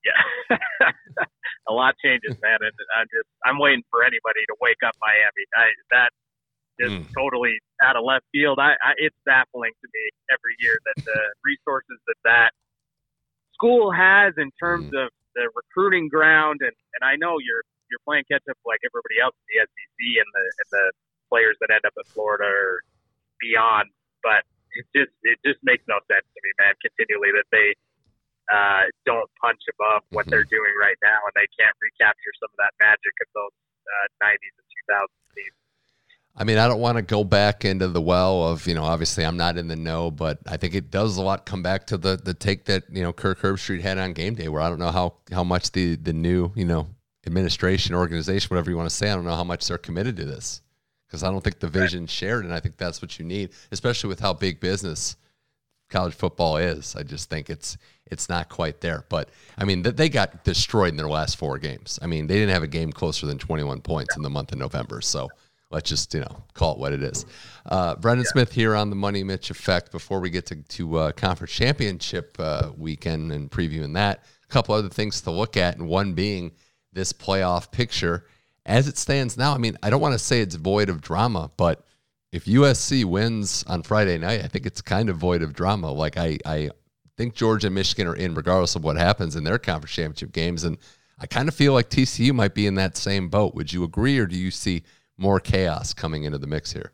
Yeah, 0.06 0.58
a 1.68 1.74
lot 1.74 1.96
changes, 2.06 2.38
man. 2.40 2.60
And 2.62 2.74
I'm 2.96 3.08
just 3.08 3.28
I'm 3.44 3.58
waiting 3.58 3.82
for 3.90 4.04
anybody 4.04 4.46
to 4.48 4.56
wake 4.62 4.78
up 4.86 4.94
Miami. 5.02 5.48
I, 5.56 5.66
that 5.90 6.12
is 6.80 6.92
mm. 6.92 7.06
totally 7.14 7.58
out 7.84 7.96
of 7.96 8.04
left 8.04 8.26
field. 8.32 8.60
I, 8.60 8.74
I 8.82 8.94
it's 8.98 9.18
baffling 9.26 9.72
to 9.72 9.88
me 9.88 10.04
every 10.32 10.56
year 10.60 10.78
that 10.86 11.06
the 11.06 11.22
resources 11.46 12.00
that 12.08 12.20
that 12.26 12.52
school 13.54 13.92
has 13.92 14.34
in 14.38 14.50
terms 14.60 14.90
mm. 14.90 15.06
of 15.06 15.10
the 15.36 15.50
recruiting 15.54 16.10
ground, 16.10 16.62
and 16.62 16.76
and 16.98 17.02
I 17.04 17.16
know 17.16 17.38
you're 17.38 17.66
you're 17.90 18.02
playing 18.06 18.26
catch 18.32 18.46
up 18.50 18.58
like 18.66 18.82
everybody 18.82 19.22
else 19.22 19.38
in 19.38 19.46
the 19.54 19.58
SEC 19.66 20.00
and 20.18 20.30
the 20.34 20.46
and 20.62 20.70
the 20.72 20.86
players 21.30 21.58
that 21.62 21.70
end 21.74 21.86
up 21.86 21.94
at 21.98 22.08
Florida 22.14 22.46
or 22.46 22.82
beyond, 23.42 23.90
but 24.22 24.46
it 24.74 24.86
just 24.94 25.14
it 25.26 25.38
just 25.46 25.62
makes 25.62 25.86
no 25.86 26.02
sense 26.10 26.26
to 26.26 26.40
me, 26.42 26.52
man. 26.62 26.74
Continually 26.82 27.34
that 27.34 27.50
they 27.54 27.74
uh, 28.52 28.90
don't 29.06 29.30
punch 29.40 29.62
above 29.78 30.04
what 30.12 30.28
they're 30.28 30.46
mm-hmm. 30.46 30.58
doing 30.58 30.76
right 30.82 30.98
now, 31.02 31.20
and 31.24 31.34
they 31.38 31.48
can't 31.56 31.76
recapture 31.80 32.34
some 32.42 32.52
of 32.52 32.60
that 32.60 32.74
magic 32.82 33.14
of 33.24 33.30
those 33.34 33.56
uh, 33.88 34.08
90s 34.26 34.56
and 34.58 34.68
2000s 34.90 35.08
teams. 35.38 35.58
I 36.36 36.46
mean, 36.46 36.58
I 36.58 36.68
don't 36.68 36.80
want 36.80 36.98
to 36.98 37.04
go 37.04 37.24
back 37.24 37.64
into 37.64 37.88
the 37.88 38.02
well 38.02 38.48
of, 38.48 38.66
you 38.66 38.74
know, 38.74 38.84
obviously 38.84 39.24
I'm 39.24 39.38
not 39.38 39.58
in 39.58 39.68
the 39.68 39.76
know, 39.76 40.10
but 40.10 40.40
I 40.48 40.58
think 40.58 40.74
it 40.74 40.90
does 40.90 41.18
a 41.18 41.22
lot 41.22 41.46
come 41.46 41.62
back 41.62 41.86
to 41.88 41.98
the 41.98 42.18
the 42.18 42.34
take 42.34 42.66
that, 42.66 42.84
you 42.92 43.04
know, 43.04 43.14
Kirk 43.14 43.40
Herbstreit 43.40 43.82
had 43.82 44.00
on 44.00 44.14
game 44.14 44.34
day 44.34 44.50
where 44.50 44.62
I 44.62 44.70
don't 44.70 44.80
know 44.80 44.92
how 44.92 45.16
how 45.32 45.44
much 45.44 45.72
the 45.72 45.96
the 45.96 46.14
new, 46.14 46.52
you 46.56 46.66
know, 46.66 46.88
administration, 47.28 47.94
organization, 47.94 48.50
whatever 48.50 48.72
you 48.72 48.78
want 48.78 48.90
to 48.90 48.96
say, 48.96 49.12
I 49.12 49.16
don't 49.16 49.26
know 49.26 49.36
how 49.36 49.44
much 49.44 49.68
they're 49.68 49.78
committed 49.78 50.18
to 50.18 50.26
this. 50.26 50.62
Because 51.08 51.24
I 51.24 51.30
don't 51.30 51.44
think 51.44 51.60
the 51.60 51.68
vision 51.68 52.08
shared, 52.08 52.44
and 52.44 52.52
I 52.52 52.60
think 52.60 52.78
that's 52.78 53.00
what 53.00 53.20
you 53.20 53.26
need, 53.26 53.52
especially 53.72 54.08
with 54.08 54.20
how 54.20 54.34
big 54.34 54.60
business 54.60 55.16
college 55.90 56.16
football 56.16 56.58
is. 56.58 56.96
I 56.96 57.04
just 57.04 57.30
think 57.30 57.52
it's 57.52 57.78
it's 58.08 58.30
not 58.30 58.50
quite 58.50 58.82
there. 58.82 59.06
But 59.10 59.30
I 59.56 59.64
mean, 59.64 59.84
they 59.84 60.10
got 60.10 60.44
destroyed 60.44 60.90
in 60.90 60.98
their 60.98 61.08
last 61.08 61.38
four 61.38 61.60
games. 61.60 62.00
I 62.02 62.08
mean, 62.08 62.26
they 62.26 62.36
didn't 62.36 62.54
have 62.54 62.64
a 62.64 62.68
game 62.68 62.92
closer 62.92 63.28
than 63.28 63.38
21 63.38 63.82
points 63.82 64.18
in 64.18 64.24
the 64.24 64.30
month 64.32 64.52
of 64.52 64.58
November. 64.58 65.02
So 65.02 65.30
let's 65.74 65.90
just 65.90 66.14
you 66.14 66.22
know 66.22 66.44
call 66.54 66.74
it 66.74 66.80
what 66.80 66.94
it 66.94 67.04
is. 67.04 67.26
Uh, 67.66 67.96
Brennan 67.96 68.24
yeah. 68.24 68.32
Smith 68.32 68.52
here 68.54 68.76
on 68.76 68.90
the 68.90 68.96
Money 68.96 69.24
Mitch 69.24 69.50
Effect. 69.50 69.92
Before 69.92 70.20
we 70.20 70.30
get 70.30 70.46
to 70.48 70.56
to 70.56 70.98
uh, 70.98 71.12
conference 71.12 71.52
championship 71.52 72.36
uh, 72.40 72.72
weekend 72.78 73.32
and 73.32 73.52
previewing 73.52 73.94
that, 73.96 74.24
a 74.44 74.48
couple 74.48 74.76
other 74.76 74.90
things 74.90 75.22
to 75.22 75.32
look 75.32 75.58
at, 75.58 75.78
and 75.78 75.88
one 75.88 76.14
being 76.14 76.52
this 76.94 77.12
playoff 77.12 77.72
picture 77.72 78.26
as 78.66 78.88
it 78.88 78.98
stands 78.98 79.38
now. 79.38 79.54
I 79.54 79.58
mean, 79.58 79.78
I 79.84 79.90
don't 79.90 80.02
want 80.02 80.14
to 80.14 80.20
say 80.20 80.40
it's 80.42 80.56
void 80.56 80.90
of 80.90 81.02
drama, 81.02 81.52
but 81.58 81.86
if 82.32 82.46
USC 82.46 83.06
wins 83.06 83.64
on 83.68 83.84
Friday 83.84 84.18
night, 84.18 84.44
I 84.44 84.48
think 84.48 84.66
it's 84.66 84.82
kind 84.82 85.10
of 85.10 85.18
void 85.18 85.42
of 85.42 85.54
drama. 85.54 85.92
Like 85.92 86.18
I, 86.18 86.38
I 86.46 86.70
think 87.18 87.36
Georgia 87.36 87.68
and 87.68 87.76
Michigan 87.76 88.08
are 88.08 88.16
in 88.16 88.34
regardless 88.34 88.76
of 88.76 88.84
what 88.84 88.98
happens 88.98 89.36
in 89.36 89.44
their 89.44 89.60
conference 89.60 89.94
championship 89.94 90.32
games, 90.32 90.64
and 90.64 90.78
I 91.20 91.28
kind 91.28 91.48
of 91.48 91.56
feel 91.56 91.74
like 91.74 91.90
TCU 91.90 92.34
might 92.34 92.54
be 92.54 92.68
in 92.68 92.76
that 92.76 92.98
same 92.98 93.30
boat. 93.30 93.54
Would 93.56 93.72
you 93.72 93.84
agree, 93.84 94.18
or 94.18 94.26
do 94.26 94.38
you 94.38 94.52
see 94.52 94.84
more 95.18 95.40
chaos 95.40 95.94
coming 95.94 96.24
into 96.24 96.38
the 96.38 96.48
mix 96.48 96.72
here. 96.72 96.92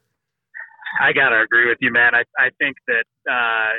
I 1.00 1.14
gotta 1.14 1.42
agree 1.42 1.70
with 1.70 1.78
you, 1.82 1.92
man. 1.92 2.16
I 2.16 2.24
I 2.38 2.50
think 2.58 2.76
that 2.88 3.08
uh, 3.30 3.72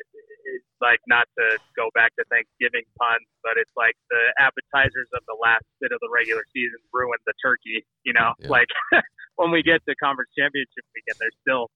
it's 0.47 0.73
like 0.81 1.01
not 1.07 1.27
to 1.37 1.59
go 1.77 1.91
back 1.93 2.15
to 2.17 2.25
Thanksgiving 2.31 2.87
puns, 2.97 3.27
but 3.43 3.59
it's 3.59 3.73
like 3.77 3.99
the 4.09 4.23
appetizers 4.39 5.11
of 5.13 5.23
the 5.27 5.37
last 5.37 5.67
bit 5.83 5.93
of 5.93 5.99
the 6.01 6.09
regular 6.09 6.47
season 6.55 6.79
ruined 6.95 7.21
the 7.27 7.35
turkey. 7.43 7.85
You 8.07 8.15
know, 8.15 8.33
yeah. 8.39 8.49
like 8.49 8.71
when 9.37 9.51
we 9.51 9.63
get 9.63 9.83
to 9.89 9.95
conference 9.99 10.31
championship 10.39 10.87
weekend, 10.95 11.19
there's 11.19 11.37
still 11.43 11.69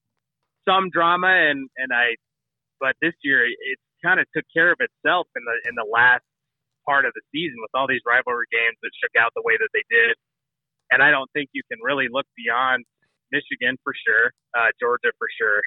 some 0.63 0.89
drama, 0.89 1.29
and 1.29 1.69
and 1.77 1.91
I, 1.91 2.15
but 2.79 2.95
this 3.01 3.13
year 3.21 3.45
it 3.45 3.77
kind 4.03 4.19
of 4.19 4.25
took 4.31 4.45
care 4.55 4.71
of 4.71 4.79
itself 4.79 5.27
in 5.35 5.43
the 5.43 5.55
in 5.69 5.75
the 5.75 5.87
last 5.87 6.25
part 6.87 7.03
of 7.03 7.11
the 7.17 7.25
season 7.33 7.57
with 7.59 7.73
all 7.73 7.89
these 7.89 8.05
rivalry 8.05 8.45
games 8.53 8.77
that 8.85 8.93
shook 9.01 9.17
out 9.17 9.33
the 9.33 9.41
way 9.41 9.57
that 9.57 9.69
they 9.73 9.83
did 9.89 10.13
and 10.91 11.01
I 11.01 11.11
don't 11.11 11.29
think 11.33 11.49
you 11.53 11.61
can 11.71 11.79
really 11.81 12.07
look 12.11 12.25
beyond 12.35 12.85
Michigan 13.31 13.77
for 13.83 13.93
sure, 13.93 14.31
uh, 14.57 14.69
Georgia 14.79 15.11
for 15.17 15.27
sure, 15.39 15.61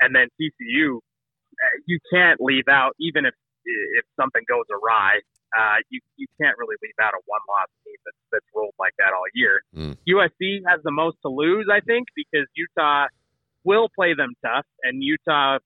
and 0.00 0.14
then 0.14 0.28
TCU. 0.40 0.98
Uh, 0.98 1.76
you 1.86 1.98
can't 2.12 2.40
leave 2.40 2.66
out 2.68 2.92
even 2.98 3.26
if 3.26 3.34
if 3.64 4.04
something 4.20 4.42
goes 4.48 4.66
awry. 4.70 5.20
Uh, 5.56 5.78
you 5.88 6.00
you 6.16 6.26
can't 6.40 6.56
really 6.58 6.76
leave 6.82 6.98
out 7.00 7.14
a 7.14 7.22
one 7.26 7.44
loss 7.48 7.70
team 7.84 7.96
that's 8.04 8.22
that's 8.32 8.48
rolled 8.54 8.74
like 8.78 8.94
that 8.98 9.14
all 9.14 9.26
year. 9.34 9.62
Mm. 9.74 9.96
USC 10.08 10.66
has 10.66 10.80
the 10.82 10.90
most 10.90 11.16
to 11.22 11.30
lose, 11.30 11.66
I 11.70 11.80
think, 11.80 12.08
because 12.14 12.46
Utah 12.54 13.06
will 13.62 13.88
play 13.94 14.14
them 14.14 14.34
tough, 14.44 14.66
and 14.82 15.02
Utah 15.02 15.58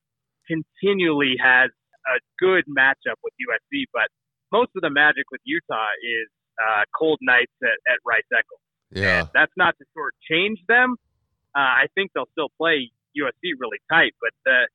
continually 0.47 1.37
has 1.41 1.71
a 2.09 2.21
good 2.39 2.65
matchup 2.69 3.17
with 3.25 3.33
USC. 3.41 3.85
But 3.93 4.09
most 4.53 4.71
of 4.77 4.83
the 4.83 4.91
magic 4.91 5.25
with 5.31 5.41
Utah 5.45 5.93
is 6.05 6.29
uh, 6.61 6.85
cold 6.97 7.19
nights 7.23 7.53
at, 7.63 7.79
at 7.89 7.99
Rice 8.05 8.29
Eccles. 8.33 8.61
Yeah. 8.91 9.21
And 9.21 9.29
that's 9.35 9.53
not 9.57 9.75
to 9.79 9.85
shortchange 9.93 10.65
them. 10.69 10.97
Uh, 11.57 11.85
I 11.85 11.87
think 11.95 12.13
they'll 12.15 12.31
still 12.33 12.53
play 12.57 12.91
USC 13.17 13.57
really 13.59 13.81
tight, 13.91 14.15
but 14.21 14.33
the 14.45 14.69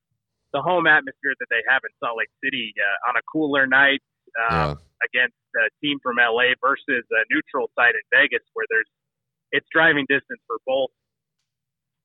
the 0.53 0.61
home 0.61 0.85
atmosphere 0.85 1.33
that 1.41 1.49
they 1.49 1.65
have 1.65 1.81
in 1.81 1.89
Salt 1.97 2.21
Lake 2.21 2.29
City 2.45 2.77
uh, 2.77 3.09
on 3.09 3.17
a 3.17 3.23
cooler 3.25 3.65
night 3.65 4.05
uh, 4.37 4.77
yeah. 4.77 5.01
against 5.01 5.41
a 5.57 5.65
team 5.81 5.97
from 6.05 6.21
LA 6.21 6.53
versus 6.61 7.01
a 7.09 7.21
neutral 7.33 7.73
site 7.73 7.97
in 7.97 8.05
Vegas, 8.13 8.45
where 8.53 8.69
there's 8.69 8.89
it's 9.53 9.65
driving 9.73 10.05
distance 10.09 10.41
for 10.45 10.61
both 10.65 10.93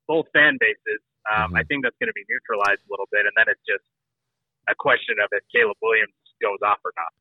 both 0.08 0.26
fan 0.32 0.56
bases. 0.56 1.04
Um, 1.28 1.52
mm-hmm. 1.52 1.60
I 1.60 1.62
think 1.68 1.84
that's 1.84 1.96
going 2.00 2.08
to 2.08 2.16
be 2.16 2.24
neutralized 2.24 2.80
a 2.84 2.88
little 2.88 3.08
bit, 3.12 3.28
and 3.28 3.36
then 3.36 3.52
it's 3.52 3.64
just 3.68 3.84
a 4.68 4.76
question 4.76 5.20
of 5.20 5.28
if 5.32 5.44
Caleb 5.52 5.76
Williams 5.84 6.16
goes 6.40 6.60
off 6.64 6.80
or 6.84 6.92
not. 6.96 7.12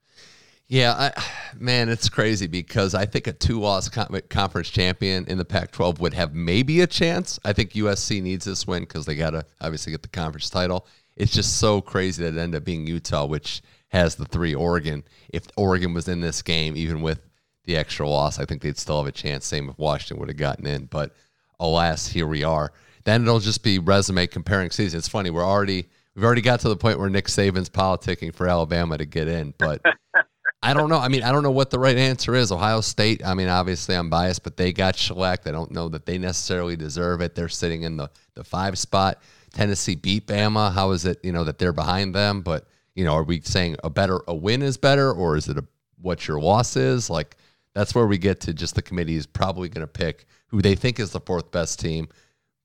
Yeah, 0.68 0.94
I, 0.94 1.24
man, 1.60 1.90
it's 1.90 2.10
crazy 2.10 2.48
because 2.48 2.94
I 2.94 3.06
think 3.06 3.28
a 3.28 3.34
two-loss 3.34 3.90
conference 3.90 4.70
champion 4.70 5.26
in 5.26 5.38
the 5.38 5.46
Pac-12 5.46 6.00
would 6.00 6.14
have 6.14 6.34
maybe 6.34 6.82
a 6.82 6.88
chance. 6.88 7.40
I 7.46 7.54
think 7.54 7.72
USC 7.74 8.22
needs 8.22 8.46
this 8.46 8.68
win 8.68 8.84
because 8.84 9.06
they 9.06 9.16
got 9.16 9.32
to 9.32 9.46
obviously 9.62 9.92
get 9.92 10.02
the 10.02 10.10
conference 10.10 10.50
title. 10.50 10.86
It's 11.16 11.34
just 11.34 11.58
so 11.58 11.82
crazy 11.82 12.24
that 12.24 12.36
it 12.36 12.40
ended 12.40 12.62
up 12.62 12.66
being 12.66 12.86
Utah, 12.86 13.26
which 13.26 13.62
has 13.90 14.16
the 14.16 14.26
three. 14.26 14.54
Oregon, 14.54 15.04
if 15.30 15.44
Oregon 15.56 15.94
was 15.94 16.08
in 16.08 16.22
this 16.22 16.42
game, 16.42 16.76
even 16.76 17.02
with 17.02 17.22
the 17.66 17.78
extra 17.78 18.08
loss, 18.08 18.40
I 18.40 18.46
think 18.46 18.62
they'd 18.62 18.78
still 18.78 18.98
have 18.98 19.08
a 19.08 19.12
chance. 19.12 19.46
Same 19.46 19.70
if 19.70 19.78
Washington 19.78 20.20
would 20.20 20.30
have 20.30 20.38
gotten 20.38 20.68
in, 20.68 20.86
but 20.86 21.16
alas, 21.60 22.08
here 22.08 22.28
we 22.28 22.44
are. 22.44 22.72
Then 23.06 23.24
it'll 23.24 23.40
just 23.40 23.64
be 23.64 23.80
resume 23.80 24.28
comparing 24.28 24.70
season. 24.70 24.98
It's 24.98 25.08
funny, 25.08 25.30
we're 25.30 25.46
already 25.46 25.88
we've 26.14 26.26
already 26.26 26.42
got 26.42 26.60
to 26.62 26.70
the 26.70 26.76
point 26.76 27.00
where 27.00 27.10
Nick 27.10 27.26
Saban's 27.26 27.70
politicking 27.70 28.36
for 28.36 28.48
Alabama 28.48 28.98
to 28.98 29.06
get 29.06 29.28
in, 29.28 29.54
but. 29.58 29.82
I 30.68 30.74
don't 30.74 30.90
know. 30.90 31.00
I 31.00 31.08
mean, 31.08 31.24
I 31.24 31.32
don't 31.32 31.44
know 31.44 31.52
what 31.52 31.70
the 31.70 31.80
right 31.80 31.96
answer 31.96 32.36
is. 32.36 32.52
Ohio 32.52 32.82
State, 32.82 33.26
I 33.26 33.34
mean, 33.36 33.48
obviously 33.48 33.96
I'm 33.96 34.10
biased, 34.10 34.44
but 34.44 34.58
they 34.58 34.74
got 34.74 34.98
shellacked. 34.98 35.48
I 35.48 35.52
don't 35.52 35.72
know 35.72 35.88
that 35.88 36.06
they 36.06 36.18
necessarily 36.18 36.76
deserve 36.76 37.22
it. 37.22 37.36
They're 37.36 37.48
sitting 37.48 37.84
in 37.84 37.96
the, 37.96 38.10
the 38.34 38.44
five 38.44 38.78
spot. 38.78 39.22
Tennessee 39.54 39.96
beat 39.96 40.28
Bama. 40.28 40.74
How 40.74 40.92
is 40.92 41.06
it, 41.06 41.20
you 41.24 41.32
know, 41.32 41.46
that 41.46 41.58
they're 41.58 41.72
behind 41.72 42.14
them? 42.14 42.42
But, 42.42 42.68
you 42.96 43.06
know, 43.06 43.14
are 43.14 43.24
we 43.24 43.40
saying 43.40 43.78
a 43.82 43.90
better, 43.90 44.20
a 44.28 44.36
win 44.36 44.62
is 44.62 44.76
better, 44.76 45.10
or 45.10 45.38
is 45.38 45.48
it 45.48 45.58
a, 45.58 45.64
what 46.02 46.28
your 46.28 46.42
loss 46.42 46.76
is? 46.76 47.10
Like, 47.10 47.38
that's 47.74 47.96
where 47.96 48.06
we 48.06 48.18
get 48.18 48.42
to 48.42 48.54
just 48.54 48.76
the 48.76 48.82
committee 48.82 49.16
is 49.16 49.26
probably 49.26 49.70
going 49.70 49.88
to 49.88 49.88
pick 49.88 50.26
who 50.48 50.62
they 50.62 50.76
think 50.76 51.00
is 51.00 51.12
the 51.12 51.22
fourth 51.22 51.50
best 51.50 51.80
team 51.80 52.10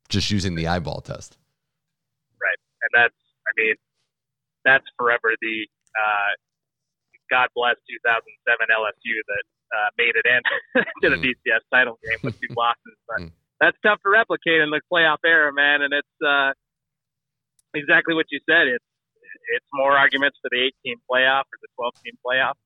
just 0.09 0.29
using 0.29 0.57
the 0.57 0.67
eyeball 0.67 1.03
test. 1.03 1.39
Right. 2.43 2.59
And 2.83 2.91
that's, 3.01 3.15
I 3.47 3.51
mean, 3.57 3.77
that's 4.65 4.87
forever 4.99 5.37
the, 5.41 5.69
uh, 5.97 6.35
God 7.33 7.49
bless 7.57 7.81
2007 7.89 8.21
LSU 8.69 9.17
that 9.25 9.45
uh, 9.73 9.89
made 9.97 10.13
it 10.13 10.29
in 10.29 10.41
to 11.01 11.09
the 11.09 11.17
mm. 11.17 11.33
BCS 11.33 11.65
title 11.73 11.97
game 12.05 12.21
with 12.21 12.37
two 12.37 12.53
losses. 12.57 12.97
But 13.09 13.21
mm. 13.25 13.33
that's 13.57 13.77
tough 13.81 14.05
to 14.05 14.13
replicate 14.13 14.61
in 14.61 14.69
the 14.69 14.85
playoff 14.93 15.25
era, 15.25 15.49
man. 15.49 15.81
And 15.81 15.97
it's 15.97 16.17
uh, 16.21 16.53
exactly 17.73 18.13
what 18.13 18.29
you 18.29 18.45
said. 18.45 18.69
It's 18.69 18.85
it's 19.57 19.67
more 19.73 19.97
arguments 19.97 20.37
for 20.45 20.53
the 20.53 20.71
18 20.85 21.01
playoff 21.09 21.49
or 21.49 21.57
the 21.65 21.73
12 21.81 22.05
team 22.05 22.17
playoff. 22.21 22.57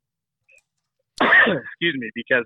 Excuse 1.63 1.95
me, 1.95 2.11
because 2.13 2.45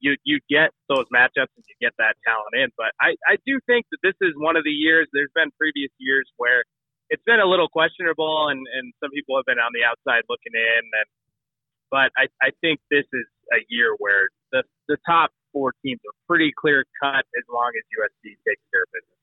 you 0.00 0.16
you 0.24 0.40
get 0.48 0.72
those 0.88 1.04
matchups 1.12 1.52
and 1.56 1.64
you 1.68 1.76
get 1.80 1.92
that 2.00 2.16
talent 2.24 2.56
in. 2.56 2.72
But 2.76 2.96
I 3.00 3.20
I 3.28 3.36
do 3.44 3.60
think 3.68 3.84
that 3.92 4.00
this 4.02 4.16
is 4.24 4.32
one 4.36 4.56
of 4.56 4.64
the 4.64 4.72
years. 4.72 5.06
There's 5.12 5.32
been 5.36 5.52
previous 5.60 5.92
years 6.00 6.24
where 6.40 6.64
it's 7.10 7.22
been 7.24 7.40
a 7.40 7.46
little 7.46 7.68
questionable, 7.68 8.48
and 8.48 8.60
and 8.74 8.92
some 9.00 9.10
people 9.10 9.36
have 9.36 9.46
been 9.46 9.58
on 9.58 9.72
the 9.72 9.84
outside 9.84 10.22
looking 10.28 10.54
in, 10.54 10.82
and 10.82 11.08
but 11.90 12.10
I 12.16 12.26
I 12.42 12.50
think 12.60 12.80
this 12.90 13.06
is 13.12 13.26
a 13.52 13.60
year 13.68 13.94
where 13.98 14.28
the 14.52 14.62
the 14.88 14.96
top 15.06 15.30
four 15.52 15.72
teams 15.84 16.00
are 16.06 16.16
pretty 16.26 16.52
clear 16.52 16.84
cut 17.02 17.24
as 17.38 17.44
long 17.52 17.72
as 17.76 17.84
USC 17.96 18.36
takes 18.46 18.62
care 18.72 18.82
of 18.82 18.92
business. 18.92 19.16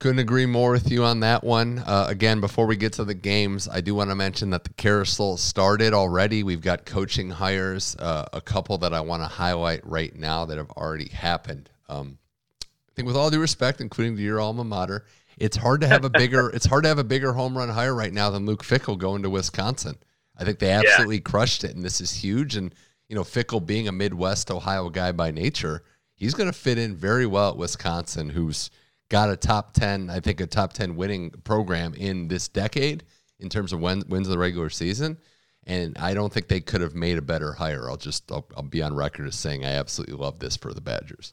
Couldn't 0.00 0.18
agree 0.18 0.44
more 0.44 0.72
with 0.72 0.90
you 0.90 1.04
on 1.04 1.20
that 1.20 1.44
one. 1.44 1.78
Uh, 1.78 2.06
again, 2.08 2.40
before 2.40 2.66
we 2.66 2.76
get 2.76 2.92
to 2.94 3.04
the 3.04 3.14
games, 3.14 3.68
I 3.68 3.80
do 3.80 3.94
want 3.94 4.10
to 4.10 4.16
mention 4.16 4.50
that 4.50 4.64
the 4.64 4.72
carousel 4.74 5.36
started 5.36 5.94
already. 5.94 6.42
We've 6.42 6.60
got 6.60 6.84
coaching 6.84 7.30
hires, 7.30 7.96
uh, 7.98 8.26
a 8.32 8.40
couple 8.40 8.76
that 8.78 8.92
I 8.92 9.00
want 9.00 9.22
to 9.22 9.28
highlight 9.28 9.86
right 9.86 10.14
now 10.14 10.44
that 10.46 10.58
have 10.58 10.70
already 10.72 11.08
happened. 11.08 11.70
Um, 11.88 12.18
I 12.62 12.92
think, 12.94 13.06
with 13.06 13.16
all 13.16 13.30
due 13.30 13.40
respect, 13.40 13.80
including 13.80 14.16
to 14.16 14.22
your 14.22 14.40
alma 14.40 14.64
mater, 14.64 15.06
it's 15.38 15.56
hard 15.56 15.80
to 15.80 15.86
have 15.86 16.04
a 16.04 16.10
bigger 16.10 16.48
it's 16.54 16.66
hard 16.66 16.84
to 16.84 16.88
have 16.88 16.98
a 16.98 17.04
bigger 17.04 17.32
home 17.32 17.56
run 17.56 17.68
hire 17.68 17.94
right 17.94 18.12
now 18.12 18.30
than 18.30 18.46
Luke 18.46 18.64
Fickell 18.64 18.98
going 18.98 19.22
to 19.22 19.30
Wisconsin. 19.30 19.96
I 20.36 20.44
think 20.44 20.58
they 20.58 20.70
absolutely 20.70 21.16
yeah. 21.16 21.22
crushed 21.22 21.64
it, 21.64 21.76
and 21.76 21.84
this 21.84 22.00
is 22.00 22.12
huge. 22.12 22.56
And 22.56 22.74
you 23.08 23.16
know, 23.16 23.22
Fickell 23.22 23.64
being 23.64 23.88
a 23.88 23.92
Midwest 23.92 24.50
Ohio 24.50 24.88
guy 24.90 25.12
by 25.12 25.30
nature, 25.30 25.84
he's 26.16 26.34
going 26.34 26.50
to 26.50 26.58
fit 26.58 26.78
in 26.78 26.96
very 26.96 27.26
well 27.26 27.50
at 27.50 27.56
Wisconsin, 27.56 28.30
who's 28.30 28.70
got 29.08 29.30
a 29.30 29.36
top 29.36 29.72
10, 29.74 30.10
I 30.10 30.20
think 30.20 30.40
a 30.40 30.46
top 30.46 30.72
10 30.72 30.96
winning 30.96 31.30
program 31.44 31.94
in 31.94 32.28
this 32.28 32.48
decade 32.48 33.04
in 33.38 33.48
terms 33.48 33.72
of 33.72 33.80
wins 33.80 34.04
of 34.10 34.26
the 34.26 34.38
regular 34.38 34.70
season. 34.70 35.18
And 35.66 35.96
I 35.98 36.14
don't 36.14 36.32
think 36.32 36.48
they 36.48 36.60
could 36.60 36.80
have 36.80 36.94
made 36.94 37.16
a 37.16 37.22
better 37.22 37.52
hire. 37.52 37.88
I'll 37.88 37.96
just, 37.96 38.30
I'll, 38.30 38.46
I'll 38.56 38.62
be 38.62 38.82
on 38.82 38.94
record 38.94 39.26
as 39.26 39.34
saying 39.34 39.64
I 39.64 39.72
absolutely 39.72 40.16
love 40.16 40.38
this 40.38 40.56
for 40.56 40.74
the 40.74 40.80
Badgers. 40.80 41.32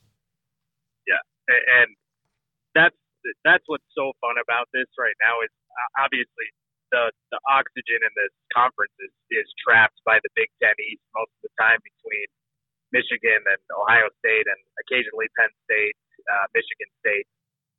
Yeah. 1.08 1.16
And 1.50 1.96
that's, 2.74 2.96
that's 3.46 3.66
what's 3.68 3.88
so 3.96 4.14
fun 4.22 4.38
about 4.42 4.68
this 4.74 4.90
right 4.98 5.16
now 5.22 5.40
is 5.46 5.54
uh, 5.72 6.06
obviously 6.06 6.48
the, 6.92 7.12
the 7.32 7.40
oxygen 7.48 8.00
in 8.04 8.14
this 8.20 8.34
conference 8.52 8.94
is, 9.00 9.14
is 9.32 9.48
trapped 9.64 9.98
by 10.04 10.20
the 10.22 10.32
Big 10.36 10.52
Ten 10.60 10.76
East 10.92 11.04
most 11.16 11.32
of 11.40 11.50
the 11.50 11.54
time 11.60 11.80
between 11.82 12.28
Michigan 12.92 13.40
and 13.48 13.62
Ohio 13.72 14.12
State 14.20 14.48
and 14.48 14.60
occasionally 14.84 15.32
Penn 15.40 15.52
State, 15.68 15.96
uh, 16.28 16.48
Michigan 16.52 16.92
State 17.00 17.28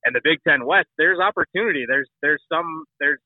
and 0.05 0.15
the 0.15 0.21
Big 0.25 0.41
Ten 0.47 0.67
West, 0.67 0.89
there's 0.99 1.21
opportunity. 1.21 1.85
There's 1.87 2.09
there's 2.23 2.43
some 2.51 2.85
there's 3.01 3.21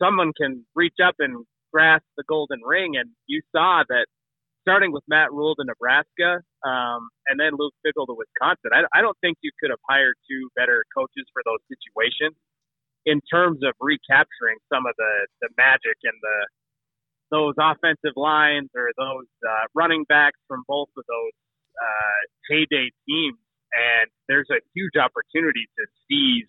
someone 0.00 0.32
can 0.36 0.64
reach 0.74 0.96
up 1.04 1.16
and 1.18 1.46
grasp 1.72 2.04
the 2.16 2.24
golden 2.28 2.60
ring, 2.64 2.96
and 2.96 3.10
you 3.26 3.42
saw 3.52 3.82
that 3.88 4.06
starting 4.64 4.92
with 4.92 5.04
Matt 5.04 5.28
Rhule 5.28 5.52
to 5.60 5.64
Nebraska, 5.68 6.40
um, 6.64 7.12
and 7.28 7.36
then 7.36 7.52
Luke 7.60 7.76
Fickell 7.84 8.08
to 8.08 8.16
Wisconsin. 8.16 8.72
I, 8.72 8.88
I 8.96 9.04
don't 9.04 9.16
think 9.20 9.36
you 9.44 9.52
could 9.60 9.68
have 9.68 9.82
hired 9.84 10.16
two 10.24 10.48
better 10.56 10.88
coaches 10.96 11.28
for 11.36 11.44
those 11.44 11.60
situations 11.68 12.32
in 13.04 13.20
terms 13.28 13.60
of 13.60 13.76
recapturing 13.76 14.56
some 14.72 14.88
of 14.88 14.96
the 14.96 15.12
the 15.44 15.50
magic 15.60 16.00
and 16.08 16.16
the 16.24 16.38
those 17.28 17.54
offensive 17.60 18.16
lines 18.16 18.72
or 18.72 18.88
those 18.96 19.28
uh, 19.44 19.68
running 19.74 20.08
backs 20.08 20.40
from 20.48 20.64
both 20.64 20.88
of 20.96 21.04
those 21.04 21.36
uh, 21.76 22.20
heyday 22.48 22.88
teams 23.04 23.36
and 23.74 24.06
there's 24.30 24.48
a 24.54 24.62
huge 24.72 24.94
opportunity 24.94 25.66
to 25.74 25.84
seize 26.06 26.48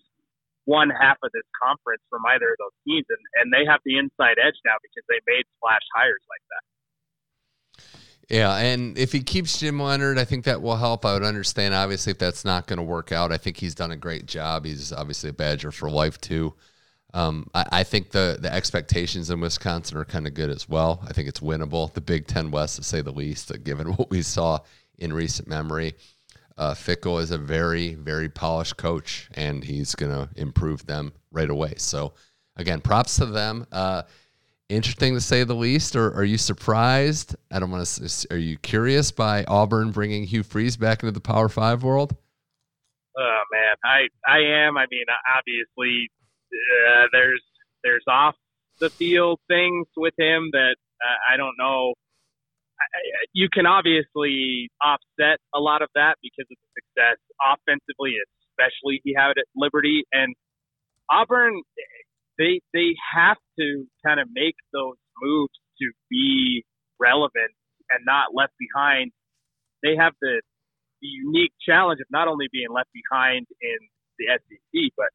one 0.66 0.90
half 0.90 1.18
of 1.22 1.30
this 1.34 1.46
conference 1.62 2.02
from 2.10 2.26
either 2.34 2.54
of 2.54 2.58
those 2.58 2.78
teams, 2.86 3.06
and, 3.10 3.22
and 3.42 3.48
they 3.54 3.66
have 3.70 3.82
the 3.86 3.98
inside 3.98 4.42
edge 4.42 4.58
now 4.66 4.78
because 4.82 5.06
they 5.10 5.22
made 5.30 5.46
splash 5.58 5.86
hires 5.94 6.26
like 6.30 6.42
that. 6.50 6.64
Yeah, 8.30 8.56
and 8.56 8.98
if 8.98 9.12
he 9.12 9.22
keeps 9.22 9.60
Jim 9.60 9.80
Leonhard, 9.80 10.18
I 10.18 10.26
think 10.26 10.46
that 10.46 10.62
will 10.62 10.78
help. 10.78 11.06
I 11.06 11.14
would 11.14 11.24
understand, 11.24 11.76
obviously, 11.76 12.12
if 12.12 12.18
that's 12.18 12.44
not 12.44 12.66
going 12.66 12.78
to 12.78 12.84
work 12.84 13.12
out. 13.12 13.32
I 13.32 13.38
think 13.38 13.58
he's 13.58 13.76
done 13.76 13.92
a 13.92 13.96
great 13.96 14.26
job. 14.26 14.66
He's 14.66 14.92
obviously 14.92 15.30
a 15.30 15.34
Badger 15.34 15.72
for 15.72 15.90
life, 15.92 16.20
too. 16.20 16.54
Um, 17.14 17.50
I, 17.54 17.66
I, 17.72 17.84
think 17.84 18.12
the 18.12 18.38
the 18.42 18.54
expectations 18.54 19.30
in 19.30 19.40
Wisconsin 19.40 19.98
are 19.98 20.04
kind 20.04 20.28
of 20.28 20.34
good 20.34 20.50
as 20.50 20.68
well. 20.68 21.02
I 21.08 21.14
think 21.14 21.30
it's 21.30 21.40
winnable. 21.40 21.94
The 21.94 22.02
Big 22.02 22.28
Ten 22.28 22.52
West, 22.52 22.76
to 22.76 22.84
say 22.84 23.02
the 23.02 23.14
least, 23.14 23.54
given 23.64 23.88
what 23.96 24.10
we 24.10 24.22
saw 24.22 24.60
in 24.98 25.14
recent 25.14 25.48
memory. 25.48 25.94
Uh, 26.58 26.74
Fickell 26.74 27.22
is 27.22 27.32
a 27.32 27.38
very, 27.38 27.96
very 27.96 28.30
polished 28.30 28.78
coach, 28.78 29.30
and 29.34 29.64
he's 29.64 29.94
going 29.94 30.12
to 30.12 30.30
improve 30.36 30.86
them 30.86 31.14
right 31.32 31.50
away. 31.50 31.74
So, 31.78 32.14
again, 32.56 32.82
props 32.82 33.18
to 33.18 33.26
them. 33.26 33.68
Uh, 33.72 34.04
interesting 34.70 35.14
to 35.14 35.22
say 35.22 35.44
the 35.44 35.56
least. 35.56 35.96
Or 35.96 36.14
are 36.14 36.24
you 36.24 36.38
surprised? 36.38 37.36
I 37.52 37.60
don't 37.60 37.72
want 37.72 37.86
to. 37.86 38.28
Are 38.32 38.38
you 38.38 38.58
curious 38.58 39.12
by 39.12 39.44
Auburn 39.46 39.92
bringing 39.92 40.24
Hugh 40.26 40.44
Freeze 40.44 40.78
back 40.78 41.04
into 41.04 41.12
the 41.12 41.22
Power 41.22 41.50
Five 41.50 41.84
world? 41.84 42.16
Oh 43.18 43.40
man, 43.52 43.76
I 43.84 44.08
I 44.28 44.68
am. 44.68 44.78
I 44.78 44.86
mean, 44.92 45.06
obviously, 45.38 46.10
uh, 46.54 47.08
there's 47.12 47.44
there's 47.84 48.04
off 48.10 48.36
the 48.80 48.90
field 48.90 49.40
things 49.48 49.88
with 49.96 50.14
him 50.18 50.50
that 50.52 50.76
uh, 51.02 51.34
I 51.34 51.38
don't 51.38 51.56
know 51.58 51.94
you 53.34 53.50
can 53.52 53.66
obviously 53.66 54.70
offset 54.84 55.40
a 55.54 55.60
lot 55.60 55.82
of 55.82 55.90
that 55.96 56.16
because 56.22 56.46
of 56.52 56.58
the 56.58 56.82
success 56.82 57.18
offensively, 57.42 58.16
especially 58.52 59.02
he 59.04 59.14
had 59.16 59.32
at 59.38 59.46
Liberty 59.56 60.04
and 60.12 60.36
Auburn. 61.10 61.62
They 62.38 62.62
they 62.74 62.96
have 63.16 63.38
to 63.60 63.86
kind 64.06 64.20
of 64.20 64.28
make 64.34 64.56
those 64.74 64.98
moves 65.22 65.54
to 65.82 65.92
be 66.10 66.64
relevant 67.00 67.52
and 67.90 68.04
not 68.06 68.34
left 68.34 68.54
behind. 68.58 69.12
They 69.84 69.96
have 69.96 70.14
the, 70.22 70.42
the 71.02 71.08
unique 71.08 71.54
challenge 71.62 72.00
of 72.02 72.08
not 72.10 72.28
only 72.28 72.48
being 72.52 72.72
left 72.74 72.90
behind 72.92 73.46
in 73.62 73.80
the 74.18 74.26
SEC, 74.40 74.92
but 74.98 75.12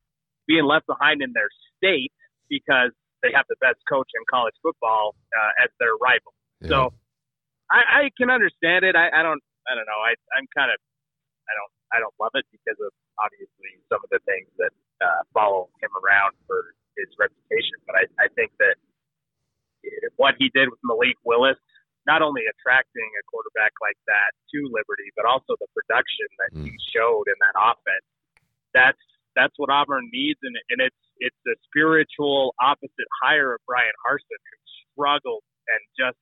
being 0.47 0.65
left 0.65 0.87
behind 0.87 1.23
in 1.23 1.33
their 1.33 1.49
state 1.77 2.13
because 2.49 2.93
they 3.23 3.31
have 3.35 3.45
the 3.49 3.57
best 3.61 3.81
coach 3.89 4.09
in 4.15 4.23
college 4.31 4.55
football 4.63 5.15
uh, 5.35 5.65
as 5.65 5.71
their 5.79 5.97
rival. 6.01 6.33
Yeah. 6.61 6.69
So 6.69 6.79
I, 7.71 7.81
I 8.07 8.11
can 8.17 8.31
understand 8.31 8.85
it. 8.85 8.97
I, 8.97 9.09
I 9.13 9.23
don't. 9.23 9.41
I 9.69 9.77
don't 9.77 9.87
know. 9.87 10.01
I, 10.03 10.17
I'm 10.35 10.49
kind 10.57 10.73
of. 10.73 10.79
I 11.47 11.53
don't. 11.55 11.73
I 11.91 11.97
don't 11.99 12.15
love 12.23 12.35
it 12.35 12.47
because 12.55 12.79
of 12.79 12.93
obviously 13.19 13.83
some 13.91 14.01
of 14.03 14.11
the 14.11 14.23
things 14.25 14.49
that 14.59 14.73
uh, 15.03 15.23
follow 15.35 15.69
him 15.83 15.91
around 15.99 16.39
for 16.47 16.75
his 17.01 17.11
reputation. 17.17 17.81
But 17.89 18.05
I, 18.05 18.05
I 18.21 18.29
think 18.37 18.53
that 18.61 18.77
what 20.21 20.37
he 20.37 20.53
did 20.53 20.69
with 20.69 20.81
Malik 20.85 21.17
Willis, 21.25 21.57
not 22.05 22.21
only 22.21 22.45
attracting 22.45 23.09
a 23.17 23.23
quarterback 23.29 23.73
like 23.81 23.97
that 24.09 24.37
to 24.53 24.69
Liberty, 24.69 25.09
but 25.17 25.25
also 25.25 25.57
the 25.57 25.69
production 25.73 26.29
that 26.41 26.51
mm. 26.53 26.65
he 26.69 26.75
showed 26.93 27.25
in 27.29 27.37
that 27.41 27.57
offense. 27.57 28.07
That's 28.77 29.01
that's 29.39 29.55
what 29.57 29.71
Auburn 29.71 30.11
needs, 30.13 30.41
and, 30.43 30.57
and 30.71 30.81
it's 30.85 31.03
it's 31.19 31.37
the 31.45 31.55
spiritual 31.71 32.55
opposite 32.61 33.11
hire 33.23 33.55
of 33.55 33.61
Bryan 33.67 33.95
Harsin, 34.05 34.41
who 34.41 34.59
struggled 34.93 35.45
and 35.69 35.81
just 35.97 36.19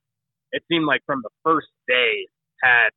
it 0.53 0.63
seemed 0.69 0.87
like 0.87 1.03
from 1.07 1.21
the 1.23 1.33
first 1.45 1.69
day 1.87 2.27
had 2.63 2.91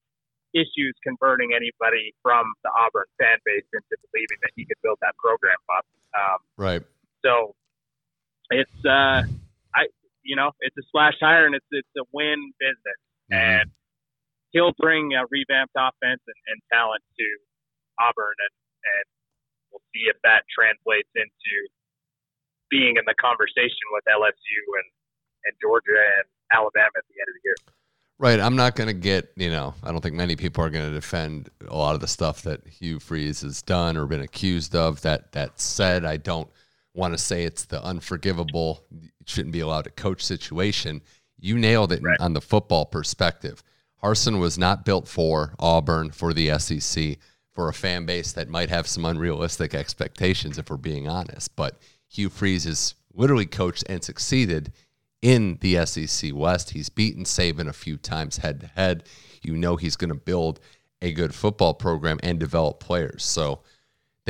issues 0.54 0.96
converting 1.04 1.56
anybody 1.56 2.12
from 2.24 2.44
the 2.63 2.72
Auburn 2.76 3.08
fan 3.20 3.39
base 3.46 3.63
into 3.72 3.96
believing 4.12 4.39
that 4.44 4.52
he 4.56 4.65
could 4.65 4.80
build 4.84 5.00
that 5.02 5.15
program 5.15 5.56
up. 5.72 5.86
Um, 6.12 6.39
right. 6.58 6.84
So 7.24 7.56
it's 8.51 8.79
uh, 8.85 9.23
I 9.73 9.87
you 10.23 10.35
know 10.35 10.51
it's 10.61 10.75
a 10.77 10.85
splash 10.87 11.15
hire 11.19 11.45
and 11.45 11.55
it's 11.55 11.65
it's 11.71 11.95
a 11.97 12.05
win 12.11 12.53
business 12.59 13.01
mm-hmm. 13.31 13.35
and 13.35 13.67
he'll 14.51 14.75
bring 14.77 15.13
a 15.15 15.23
revamped 15.31 15.75
offense 15.75 16.21
and, 16.27 16.39
and 16.51 16.59
talent 16.71 17.03
to 17.17 17.27
Auburn 17.99 18.37
and 18.37 18.55
and 18.81 19.05
we'll 19.71 19.85
see 19.95 20.11
if 20.11 20.17
that 20.23 20.43
translates 20.51 21.09
into 21.15 21.55
being 22.69 22.95
in 22.95 23.05
the 23.07 23.15
conversation 23.19 23.85
with 23.91 24.03
LSU 24.07 24.59
and 24.79 24.89
and 25.45 25.53
Georgia 25.61 25.97
and 25.97 26.27
Alabama 26.53 26.91
at 26.97 27.05
the 27.09 27.17
end 27.17 27.29
of 27.29 27.35
the 27.35 27.43
year. 27.43 27.57
Right. 28.21 28.39
I'm 28.39 28.55
not 28.55 28.75
going 28.75 28.87
to 28.87 28.93
get, 28.93 29.31
you 29.35 29.49
know, 29.49 29.73
I 29.81 29.91
don't 29.91 29.99
think 30.01 30.13
many 30.13 30.35
people 30.35 30.63
are 30.63 30.69
going 30.69 30.87
to 30.87 30.93
defend 30.93 31.49
a 31.67 31.75
lot 31.75 31.95
of 31.95 32.01
the 32.01 32.07
stuff 32.07 32.43
that 32.43 32.67
Hugh 32.67 32.99
Freeze 32.99 33.41
has 33.41 33.63
done 33.63 33.97
or 33.97 34.05
been 34.05 34.21
accused 34.21 34.75
of. 34.75 35.01
That 35.01 35.31
that 35.31 35.59
said, 35.59 36.05
I 36.05 36.17
don't 36.17 36.47
want 36.93 37.13
to 37.13 37.17
say 37.17 37.43
it's 37.43 37.65
the 37.65 37.84
unforgivable, 37.84 38.84
shouldn't 39.25 39.54
be 39.54 39.62
allowed 39.62 39.84
to 39.84 39.91
coach 39.91 40.23
situation. 40.23 41.01
You 41.39 41.58
nailed 41.58 41.91
it 41.91 42.04
right. 42.04 42.19
on 42.19 42.34
the 42.34 42.41
football 42.41 42.86
perspective. 42.86 43.63
Harsin 44.04 44.39
was 44.39 44.58
not 44.58 44.86
built 44.86 45.08
for 45.08 45.54
Auburn, 45.60 46.12
for 46.12 46.34
the 46.34 46.58
SEC, 46.60 47.17
for 47.51 47.69
a 47.69 47.73
fan 47.73 48.06
base 48.06 48.32
that 48.34 48.49
might 48.49 48.69
have 48.69 48.88
some 48.88 49.06
unrealistic 49.06 49.75
expectations, 49.75 50.58
if 50.58 50.69
we're 50.69 50.77
being 50.77 51.08
honest. 51.08 51.56
But 51.56 51.77
Hugh 52.10 52.30
Freeze 52.30 52.63
has 52.63 52.95
literally 53.13 53.45
coached 53.45 53.84
and 53.89 54.04
succeeded 54.04 54.71
in 55.21 55.58
the 55.62 55.86
SEC 55.86 56.32
West. 56.34 56.71
He's 56.71 56.89
beaten 56.89 57.23
Saban 57.23 57.67
a 57.67 57.73
few 57.73 57.97
times 57.97 58.38
head 58.38 58.62
to 58.62 58.67
head. 58.67 59.04
You 59.43 59.56
know 59.56 59.75
he's 59.75 59.95
going 59.95 60.10
to 60.10 60.15
build 60.15 60.60
a 61.01 61.13
good 61.13 61.34
football 61.34 61.73
program 61.73 62.19
and 62.23 62.39
develop 62.39 62.80
players. 62.80 63.23
So 63.23 63.62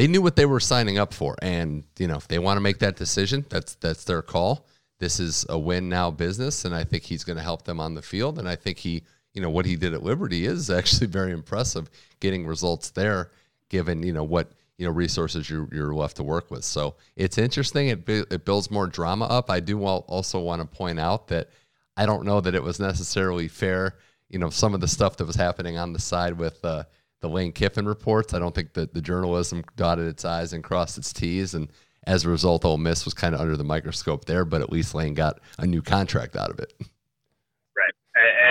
they 0.01 0.07
knew 0.07 0.23
what 0.23 0.35
they 0.35 0.47
were 0.47 0.59
signing 0.59 0.97
up 0.97 1.13
for, 1.13 1.35
and 1.43 1.83
you 1.99 2.07
know 2.07 2.15
if 2.15 2.27
they 2.27 2.39
want 2.39 2.57
to 2.57 2.61
make 2.61 2.79
that 2.79 2.95
decision, 2.95 3.45
that's 3.49 3.75
that's 3.75 4.03
their 4.03 4.23
call. 4.23 4.65
This 4.97 5.19
is 5.19 5.45
a 5.47 5.59
win 5.59 5.89
now 5.89 6.09
business, 6.09 6.65
and 6.65 6.73
I 6.73 6.83
think 6.83 7.03
he's 7.03 7.23
going 7.23 7.37
to 7.37 7.43
help 7.43 7.65
them 7.65 7.79
on 7.79 7.93
the 7.93 8.01
field. 8.01 8.39
And 8.39 8.49
I 8.49 8.55
think 8.55 8.79
he, 8.79 9.03
you 9.35 9.43
know, 9.43 9.51
what 9.51 9.67
he 9.67 9.75
did 9.75 9.93
at 9.93 10.01
Liberty 10.01 10.47
is 10.47 10.71
actually 10.71 11.05
very 11.19 11.31
impressive, 11.31 11.87
getting 12.19 12.47
results 12.47 12.89
there, 12.89 13.29
given 13.69 14.01
you 14.01 14.11
know 14.11 14.23
what 14.23 14.53
you 14.79 14.87
know 14.87 14.91
resources 14.91 15.47
you're, 15.47 15.69
you're 15.71 15.93
left 15.93 16.17
to 16.17 16.23
work 16.23 16.49
with. 16.49 16.63
So 16.63 16.95
it's 17.15 17.37
interesting. 17.37 17.89
It 17.89 18.09
it 18.09 18.43
builds 18.43 18.71
more 18.71 18.87
drama 18.87 19.25
up. 19.25 19.51
I 19.51 19.59
do 19.59 19.83
also 19.85 20.39
want 20.39 20.63
to 20.63 20.77
point 20.77 20.99
out 20.99 21.27
that 21.27 21.51
I 21.95 22.07
don't 22.07 22.25
know 22.25 22.41
that 22.41 22.55
it 22.55 22.63
was 22.63 22.79
necessarily 22.79 23.47
fair. 23.47 23.97
You 24.29 24.39
know, 24.39 24.49
some 24.49 24.73
of 24.73 24.81
the 24.81 24.87
stuff 24.87 25.17
that 25.17 25.25
was 25.25 25.35
happening 25.35 25.77
on 25.77 25.93
the 25.93 25.99
side 25.99 26.39
with 26.39 26.65
uh, 26.65 26.85
the 27.21 27.29
Lane 27.29 27.51
Kiffin 27.51 27.87
reports. 27.87 28.33
I 28.33 28.39
don't 28.39 28.53
think 28.53 28.73
that 28.73 28.93
the 28.93 29.01
journalism 29.01 29.63
dotted 29.75 30.07
its 30.07 30.25
I's 30.25 30.53
and 30.53 30.63
crossed 30.63 30.97
its 30.97 31.13
T's. 31.13 31.53
And 31.53 31.69
as 32.05 32.25
a 32.25 32.29
result, 32.29 32.65
Ole 32.65 32.77
Miss 32.77 33.05
was 33.05 33.13
kind 33.13 33.33
of 33.33 33.41
under 33.41 33.55
the 33.55 33.63
microscope 33.63 34.25
there, 34.25 34.43
but 34.43 34.61
at 34.61 34.71
least 34.71 34.93
Lane 34.95 35.13
got 35.13 35.39
a 35.57 35.65
new 35.65 35.81
contract 35.81 36.35
out 36.35 36.49
of 36.49 36.59
it. 36.59 36.73
Right. 37.77 37.93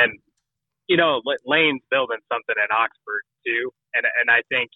And, 0.03 0.19
you 0.87 0.97
know, 0.97 1.21
Lane's 1.45 1.83
building 1.91 2.19
something 2.33 2.55
at 2.63 2.71
Oxford, 2.75 3.23
too. 3.47 3.71
And, 3.95 4.07
and 4.21 4.31
I 4.31 4.43
think 4.49 4.71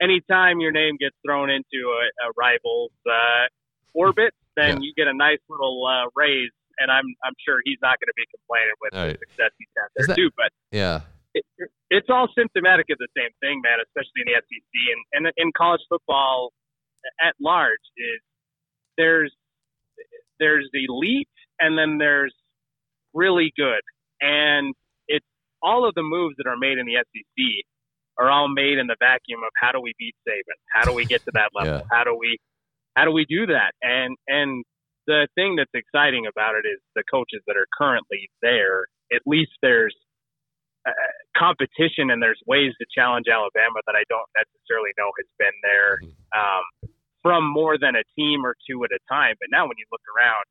anytime 0.00 0.60
your 0.60 0.72
name 0.72 0.96
gets 1.00 1.16
thrown 1.26 1.50
into 1.50 1.64
a, 1.88 2.28
a 2.28 2.32
rival's 2.36 2.92
uh, 3.08 3.48
orbit, 3.94 4.34
then 4.56 4.76
yeah. 4.76 4.82
you 4.82 4.92
get 4.96 5.08
a 5.08 5.14
nice 5.14 5.40
little 5.48 5.86
uh, 5.86 6.08
raise. 6.14 6.50
And 6.78 6.90
I'm 6.90 7.04
I'm 7.22 7.34
sure 7.46 7.60
he's 7.66 7.76
not 7.82 8.00
going 8.00 8.08
to 8.08 8.16
be 8.16 8.24
complaining 8.32 8.72
with 8.80 8.94
right. 8.94 9.12
the 9.12 9.26
success 9.28 9.52
he's 9.58 9.68
had 9.76 9.88
there 9.96 10.06
that, 10.06 10.16
too. 10.16 10.30
But 10.34 10.48
yeah, 10.72 11.00
it, 11.34 11.44
it's 11.90 12.08
all 12.08 12.28
symptomatic 12.36 12.86
of 12.90 12.98
the 12.98 13.08
same 13.16 13.30
thing, 13.40 13.60
man. 13.62 13.78
Especially 13.82 14.22
in 14.24 14.32
the 14.32 14.38
SEC 14.38 14.72
and 14.94 15.26
and 15.26 15.34
in 15.36 15.52
college 15.56 15.82
football 15.88 16.52
at 17.20 17.34
large 17.40 17.84
is 17.96 18.20
there's 18.96 19.32
there's 20.38 20.68
elite 20.72 21.28
and 21.58 21.76
then 21.76 21.98
there's 21.98 22.34
really 23.12 23.52
good, 23.56 23.82
and 24.20 24.74
it's 25.08 25.26
all 25.62 25.86
of 25.86 25.94
the 25.94 26.02
moves 26.02 26.36
that 26.38 26.46
are 26.46 26.56
made 26.56 26.78
in 26.78 26.86
the 26.86 26.96
SEC 26.96 27.64
are 28.18 28.30
all 28.30 28.48
made 28.48 28.78
in 28.78 28.86
the 28.86 28.96
vacuum 29.00 29.40
of 29.44 29.50
how 29.56 29.72
do 29.72 29.80
we 29.80 29.94
beat 29.98 30.14
Saban? 30.28 30.58
How 30.72 30.84
do 30.84 30.92
we 30.92 31.04
get 31.04 31.24
to 31.24 31.30
that 31.34 31.50
level? 31.54 31.80
yeah. 31.80 31.82
How 31.90 32.04
do 32.04 32.16
we 32.18 32.38
how 32.96 33.04
do 33.04 33.12
we 33.12 33.24
do 33.28 33.46
that? 33.46 33.72
And 33.82 34.16
and 34.28 34.64
the 35.06 35.26
thing 35.34 35.56
that's 35.56 35.74
exciting 35.74 36.26
about 36.26 36.54
it 36.54 36.68
is 36.68 36.78
the 36.94 37.02
coaches 37.10 37.42
that 37.46 37.56
are 37.56 37.66
currently 37.76 38.30
there. 38.42 38.86
At 39.12 39.22
least 39.26 39.50
there's 39.60 39.96
uh, 40.86 41.12
competition 41.36 42.10
and 42.10 42.22
there's 42.22 42.40
ways 42.46 42.72
to 42.80 42.86
challenge 42.88 43.26
Alabama 43.28 43.80
that 43.86 43.96
I 43.96 44.04
don't 44.08 44.28
necessarily 44.32 44.90
know 44.96 45.12
has 45.18 45.28
been 45.38 45.56
there 45.60 46.00
mm-hmm. 46.00 46.32
um, 46.32 46.64
from 47.22 47.44
more 47.44 47.76
than 47.76 47.96
a 47.96 48.04
team 48.16 48.44
or 48.44 48.56
two 48.68 48.82
at 48.84 48.90
a 48.90 49.00
time. 49.08 49.36
But 49.40 49.52
now 49.52 49.68
when 49.68 49.76
you 49.76 49.84
look 49.92 50.04
around, 50.08 50.44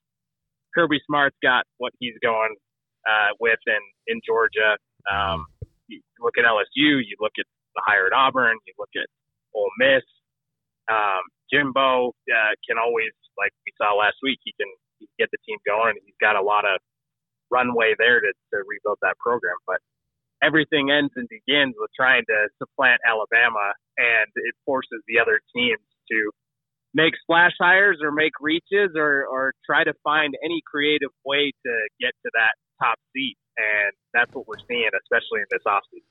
Kirby 0.74 1.02
Smart's 1.06 1.38
got 1.42 1.66
what 1.78 1.94
he's 1.98 2.14
going 2.22 2.56
uh, 3.10 3.34
with 3.40 3.60
in 3.66 3.82
in 4.06 4.22
Georgia. 4.26 4.78
Um, 5.10 5.46
you 5.88 6.02
look 6.22 6.38
at 6.38 6.46
LSU, 6.46 7.02
you 7.02 7.18
look 7.20 7.34
at 7.40 7.46
the 7.74 7.82
hire 7.86 8.06
at 8.06 8.14
Auburn, 8.14 8.58
you 8.68 8.74
look 8.78 8.94
at 8.96 9.10
Ole 9.56 9.72
Miss. 9.80 10.06
Um, 10.90 11.22
Jimbo 11.50 12.14
uh, 12.14 12.54
can 12.66 12.78
always, 12.78 13.14
like 13.38 13.54
we 13.66 13.74
saw 13.78 13.98
last 13.98 14.18
week, 14.22 14.38
he 14.46 14.54
can, 14.58 14.70
he 14.98 15.06
can 15.06 15.26
get 15.26 15.30
the 15.34 15.42
team 15.46 15.58
going. 15.66 15.98
He's 16.06 16.18
got 16.22 16.36
a 16.36 16.42
lot 16.42 16.66
of 16.66 16.78
runway 17.50 17.94
there 17.98 18.22
to, 18.22 18.30
to 18.54 18.56
rebuild 18.66 18.98
that 19.02 19.18
program. 19.18 19.58
But 19.66 19.82
everything 20.44 20.92
ends 20.92 21.12
and 21.16 21.28
begins 21.30 21.76
with 21.78 21.92
trying 21.96 22.24
to 22.28 22.40
supplant 22.58 23.02
Alabama, 23.08 23.74
and 23.98 24.30
it 24.36 24.56
forces 24.66 25.02
the 25.08 25.20
other 25.20 25.40
teams 25.56 25.84
to 26.12 26.32
make 26.94 27.14
splash 27.22 27.54
hires 27.60 28.00
or 28.02 28.12
make 28.12 28.34
reaches 28.42 28.92
or, 28.96 29.26
or 29.26 29.54
try 29.66 29.84
to 29.84 29.94
find 30.04 30.34
any 30.44 30.62
creative 30.66 31.12
way 31.26 31.52
to 31.66 31.74
get 32.02 32.14
to 32.26 32.32
that 32.34 32.54
top 32.82 32.98
seat. 33.14 33.38
And 33.58 33.92
that's 34.14 34.34
what 34.34 34.48
we're 34.48 34.64
seeing, 34.68 34.90
especially 35.04 35.42
in 35.42 35.50
this 35.52 35.62
offseason. 35.68 36.08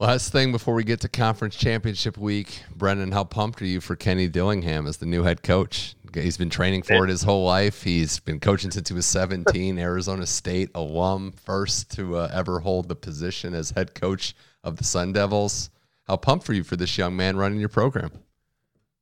Last 0.00 0.30
thing 0.30 0.52
before 0.52 0.74
we 0.74 0.84
get 0.84 1.00
to 1.00 1.08
conference 1.08 1.56
championship 1.56 2.16
week, 2.16 2.62
Brennan, 2.76 3.10
how 3.10 3.24
pumped 3.24 3.60
are 3.60 3.66
you 3.66 3.80
for 3.80 3.96
Kenny 3.96 4.28
Dillingham 4.28 4.86
as 4.86 4.98
the 4.98 5.06
new 5.06 5.24
head 5.24 5.42
coach? 5.42 5.96
He's 6.14 6.36
been 6.36 6.50
training 6.50 6.82
for 6.82 7.04
it 7.04 7.10
his 7.10 7.22
whole 7.22 7.44
life. 7.44 7.82
He's 7.82 8.20
been 8.20 8.40
coaching 8.40 8.70
since 8.70 8.88
he 8.88 8.94
was 8.94 9.06
17. 9.06 9.78
Arizona 9.78 10.26
State 10.26 10.70
alum, 10.74 11.32
first 11.32 11.90
to 11.96 12.16
uh, 12.16 12.30
ever 12.32 12.60
hold 12.60 12.88
the 12.88 12.96
position 12.96 13.54
as 13.54 13.70
head 13.70 13.94
coach 13.94 14.34
of 14.64 14.76
the 14.76 14.84
Sun 14.84 15.12
Devils. 15.12 15.70
How 16.06 16.16
pumped 16.16 16.48
are 16.50 16.54
you 16.54 16.64
for 16.64 16.76
this 16.76 16.96
young 16.96 17.16
man 17.16 17.36
running 17.36 17.60
your 17.60 17.68
program? 17.68 18.10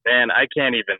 Man, 0.04 0.30
I 0.30 0.46
can't 0.56 0.74
even. 0.74 0.96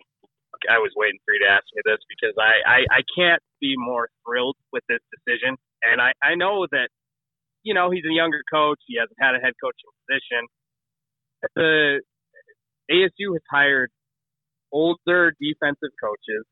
I 0.71 0.79
was 0.79 0.91
waiting 0.97 1.19
for 1.25 1.35
you 1.35 1.41
to 1.41 1.51
ask 1.53 1.65
me 1.75 1.83
this 1.85 1.99
because 2.09 2.35
I, 2.39 2.81
I, 2.81 2.99
I 2.99 3.01
can't 3.15 3.43
be 3.61 3.75
more 3.77 4.09
thrilled 4.25 4.57
with 4.73 4.83
this 4.89 5.01
decision. 5.15 5.57
And 5.85 6.01
I, 6.01 6.13
I 6.23 6.35
know 6.35 6.67
that 6.73 6.89
you 7.67 7.75
know, 7.75 7.91
he's 7.91 8.07
a 8.09 8.15
younger 8.15 8.41
coach. 8.47 8.79
He 8.87 8.95
hasn't 8.95 9.19
had 9.19 9.35
a 9.35 9.43
head 9.43 9.59
coaching 9.59 9.91
position. 10.07 10.47
The 11.59 12.01
ASU 12.89 13.35
has 13.35 13.43
hired 13.51 13.91
older 14.73 15.35
defensive 15.41 15.95
coaches, 16.03 16.45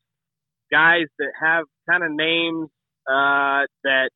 guys 0.71 1.07
that 1.19 1.33
have 1.41 1.65
kind 1.89 2.05
of 2.05 2.11
names 2.13 2.69
uh, 3.09 3.67
that 3.85 4.11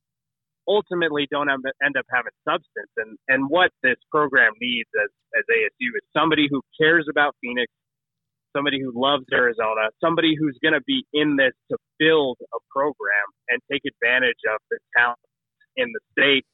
ultimately 0.69 1.27
don't 1.31 1.49
end 1.49 1.97
up 1.97 2.05
having 2.13 2.33
substance. 2.45 2.93
And, 2.97 3.17
and 3.29 3.49
what 3.49 3.71
this 3.83 3.97
program 4.11 4.53
needs 4.61 4.89
as, 5.03 5.11
as 5.39 5.45
ASU 5.49 5.97
is 5.97 6.05
somebody 6.15 6.47
who 6.51 6.61
cares 6.79 7.07
about 7.11 7.35
Phoenix, 7.41 7.73
somebody 8.55 8.81
who 8.81 8.93
loves 8.95 9.25
Arizona, 9.33 9.89
somebody 10.01 10.37
who's 10.39 10.59
going 10.63 10.75
to 10.75 10.85
be 10.87 11.05
in 11.13 11.37
this 11.37 11.53
to 11.71 11.77
build 11.99 12.37
a 12.55 12.61
program 12.71 13.29
and 13.49 13.61
take 13.73 13.83
advantage 13.89 14.41
of 14.53 14.61
the 14.71 14.79
talent 14.97 15.19
in 15.77 15.89
the 15.93 16.01
state 16.13 16.45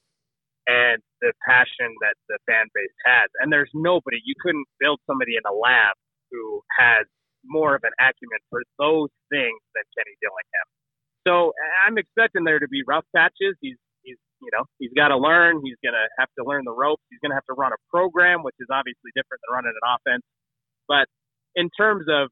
and 0.67 1.01
the 1.21 1.31
passion 1.45 1.93
that 2.01 2.15
the 2.27 2.39
fan 2.47 2.65
base 2.73 2.97
has. 3.05 3.29
And 3.39 3.51
there's 3.51 3.69
nobody, 3.73 4.17
you 4.23 4.33
couldn't 4.41 4.65
build 4.79 4.99
somebody 5.05 5.35
in 5.35 5.43
a 5.45 5.53
lab 5.53 5.93
who 6.31 6.61
has 6.79 7.05
more 7.45 7.75
of 7.75 7.83
an 7.83 7.93
acumen 8.01 8.41
for 8.49 8.61
those 8.77 9.13
things 9.29 9.59
than 9.73 9.85
Kenny 9.95 10.15
Dillingham. 10.21 10.67
So 11.25 11.53
I'm 11.85 11.97
expecting 11.97 12.45
there 12.45 12.59
to 12.59 12.69
be 12.69 12.85
rough 12.85 13.05
patches. 13.15 13.57
He's, 13.61 13.77
he's, 14.05 14.17
you 14.41 14.51
know, 14.53 14.65
he's 14.77 14.93
got 14.93 15.09
to 15.09 15.17
learn. 15.17 15.61
He's 15.65 15.77
to 15.97 16.05
have 16.19 16.29
to 16.37 16.45
learn 16.45 16.63
the 16.65 16.75
ropes. 16.75 17.01
He's 17.09 17.19
to 17.33 17.39
have 17.39 17.49
to 17.49 17.57
run 17.57 17.73
a 17.73 17.81
program, 17.89 18.43
which 18.45 18.57
is 18.61 18.69
obviously 18.69 19.09
different 19.17 19.41
than 19.45 19.51
running 19.53 19.73
an 19.73 19.85
offense. 19.89 20.25
But 20.85 21.09
in 21.57 21.73
terms 21.73 22.05
of 22.09 22.29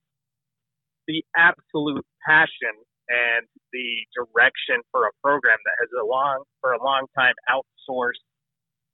the 1.07 1.25
absolute 1.35 2.05
passion 2.25 2.75
and 3.09 3.43
the 3.73 4.05
direction 4.15 4.79
for 4.93 5.09
a 5.09 5.13
program 5.25 5.57
that 5.57 5.75
has 5.81 5.91
a 5.97 6.05
long 6.05 6.45
for 6.61 6.71
a 6.71 6.81
long 6.81 7.09
time 7.17 7.35
outsourced 7.49 8.23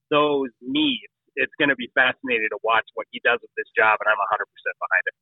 those 0.09 0.49
needs, 0.61 1.13
it's 1.37 1.53
going 1.61 1.69
to 1.69 1.77
be 1.77 1.91
fascinating 1.93 2.49
to 2.49 2.59
watch 2.65 2.87
what 2.97 3.05
he 3.13 3.21
does 3.21 3.37
with 3.41 3.53
this 3.53 3.69
job, 3.77 4.01
and 4.01 4.09
I'm 4.09 4.17
100% 4.17 4.41
behind 4.41 5.05
it. 5.05 5.15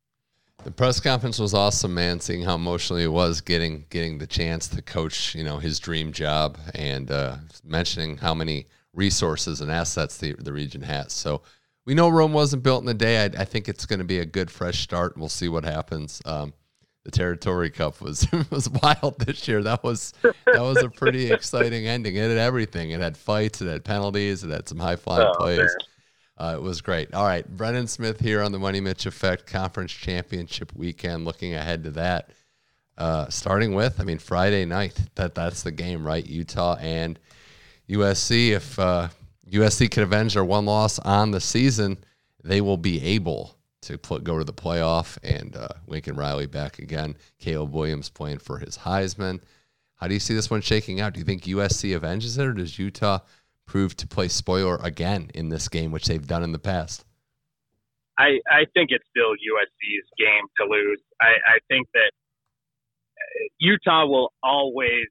Press 0.77 0.99
conference 0.99 1.39
was 1.39 1.55
awesome, 1.55 1.95
man. 1.95 2.19
Seeing 2.19 2.43
how 2.43 2.53
emotional 2.53 2.99
he 2.99 3.07
was 3.07 3.41
getting 3.41 3.85
getting 3.89 4.19
the 4.19 4.27
chance 4.27 4.67
to 4.67 4.81
coach, 4.83 5.33
you 5.33 5.43
know, 5.43 5.57
his 5.57 5.79
dream 5.79 6.11
job, 6.11 6.59
and 6.75 7.09
uh, 7.09 7.37
mentioning 7.65 8.17
how 8.17 8.35
many 8.35 8.67
resources 8.93 9.59
and 9.61 9.71
assets 9.71 10.17
the 10.19 10.33
the 10.33 10.53
region 10.53 10.83
has. 10.83 11.13
So 11.13 11.41
we 11.85 11.95
know 11.95 12.09
Rome 12.09 12.31
wasn't 12.31 12.61
built 12.61 12.83
in 12.83 12.89
a 12.89 12.93
day. 12.93 13.23
I, 13.23 13.25
I 13.25 13.45
think 13.45 13.67
it's 13.67 13.87
going 13.87 13.99
to 13.99 14.05
be 14.05 14.19
a 14.19 14.25
good 14.25 14.51
fresh 14.51 14.81
start. 14.81 15.17
We'll 15.17 15.29
see 15.29 15.49
what 15.49 15.63
happens. 15.63 16.21
Um, 16.25 16.53
the 17.05 17.11
Territory 17.11 17.71
Cup 17.71 17.99
was 17.99 18.27
was 18.51 18.69
wild 18.69 19.17
this 19.17 19.47
year. 19.47 19.63
That 19.63 19.83
was 19.83 20.13
that 20.21 20.61
was 20.61 20.77
a 20.83 20.89
pretty 20.89 21.31
exciting 21.33 21.87
ending. 21.87 22.17
It 22.17 22.29
had 22.29 22.37
everything. 22.37 22.91
It 22.91 22.99
had 22.99 23.17
fights. 23.17 23.63
It 23.63 23.67
had 23.67 23.83
penalties. 23.83 24.43
It 24.43 24.51
had 24.51 24.69
some 24.69 24.77
high 24.77 24.97
flying 24.97 25.27
oh, 25.27 25.37
plays. 25.39 25.75
Uh, 26.37 26.53
it 26.55 26.61
was 26.61 26.81
great. 26.81 27.13
All 27.13 27.25
right, 27.25 27.47
Brennan 27.47 27.87
Smith 27.87 28.19
here 28.19 28.43
on 28.43 28.51
the 28.51 28.59
Money 28.59 28.79
Mitch 28.79 29.07
Effect 29.07 29.47
Conference 29.47 29.91
Championship 29.91 30.71
weekend. 30.75 31.25
Looking 31.25 31.55
ahead 31.55 31.83
to 31.85 31.91
that, 31.91 32.29
uh, 32.97 33.27
starting 33.29 33.73
with, 33.73 33.99
I 33.99 34.03
mean, 34.03 34.19
Friday 34.19 34.63
night. 34.65 34.99
That 35.15 35.33
that's 35.33 35.63
the 35.63 35.71
game, 35.71 36.05
right? 36.05 36.25
Utah 36.25 36.75
and 36.79 37.17
USC. 37.89 38.51
If 38.51 38.77
uh, 38.77 39.07
USC 39.49 39.89
could 39.89 40.03
avenge 40.03 40.35
their 40.35 40.45
one 40.45 40.65
loss 40.65 40.99
on 40.99 41.31
the 41.31 41.41
season, 41.41 41.97
they 42.43 42.61
will 42.61 42.77
be 42.77 43.03
able 43.03 43.55
to 43.81 43.97
go 43.97 44.37
to 44.37 44.43
the 44.43 44.53
playoff, 44.53 45.17
and 45.23 45.55
uh, 45.55 45.69
Lincoln 45.87 46.15
Riley 46.15 46.45
back 46.45 46.77
again. 46.77 47.15
Caleb 47.39 47.73
Williams 47.73 48.09
playing 48.09 48.39
for 48.39 48.59
his 48.59 48.77
Heisman. 48.77 49.41
How 49.95 50.07
do 50.07 50.13
you 50.13 50.19
see 50.19 50.35
this 50.35 50.51
one 50.51 50.61
shaking 50.61 51.01
out? 51.01 51.13
Do 51.13 51.19
you 51.19 51.25
think 51.25 51.43
USC 51.43 51.95
avenges 51.95 52.37
it, 52.37 52.45
or 52.45 52.53
does 52.53 52.77
Utah 52.77 53.19
prove 53.67 53.95
to 53.97 54.07
play 54.07 54.27
spoiler 54.27 54.79
again 54.81 55.29
in 55.35 55.49
this 55.49 55.67
game, 55.67 55.91
which 55.91 56.07
they've 56.07 56.25
done 56.25 56.41
in 56.41 56.51
the 56.51 56.59
past? 56.59 57.05
I, 58.17 58.41
I 58.49 58.65
think 58.73 58.89
it's 58.89 59.05
still 59.13 59.37
USC's 59.37 60.07
game 60.17 60.49
to 60.57 60.65
lose. 60.65 60.97
I, 61.21 61.37
I 61.45 61.57
think 61.69 61.85
that 61.93 62.09
uh, 62.09 63.45
Utah 63.59 64.07
will 64.07 64.33
always 64.41 65.05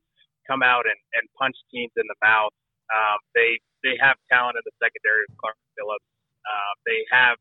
come 0.50 0.62
out 0.62 0.90
and, 0.90 0.98
and 1.14 1.24
punch 1.38 1.54
teams 1.70 1.94
in 1.94 2.02
the 2.08 2.18
mouth. 2.18 2.50
Um, 2.90 3.18
they 3.34 3.58
they 3.86 3.94
have 4.02 4.18
talent 4.30 4.58
in 4.58 4.64
the 4.66 4.74
secondary 4.82 5.22
with 5.26 5.38
Clark 5.38 5.58
Phillips. 5.78 6.06
Uh, 6.42 6.72
they 6.86 7.06
have 7.14 7.38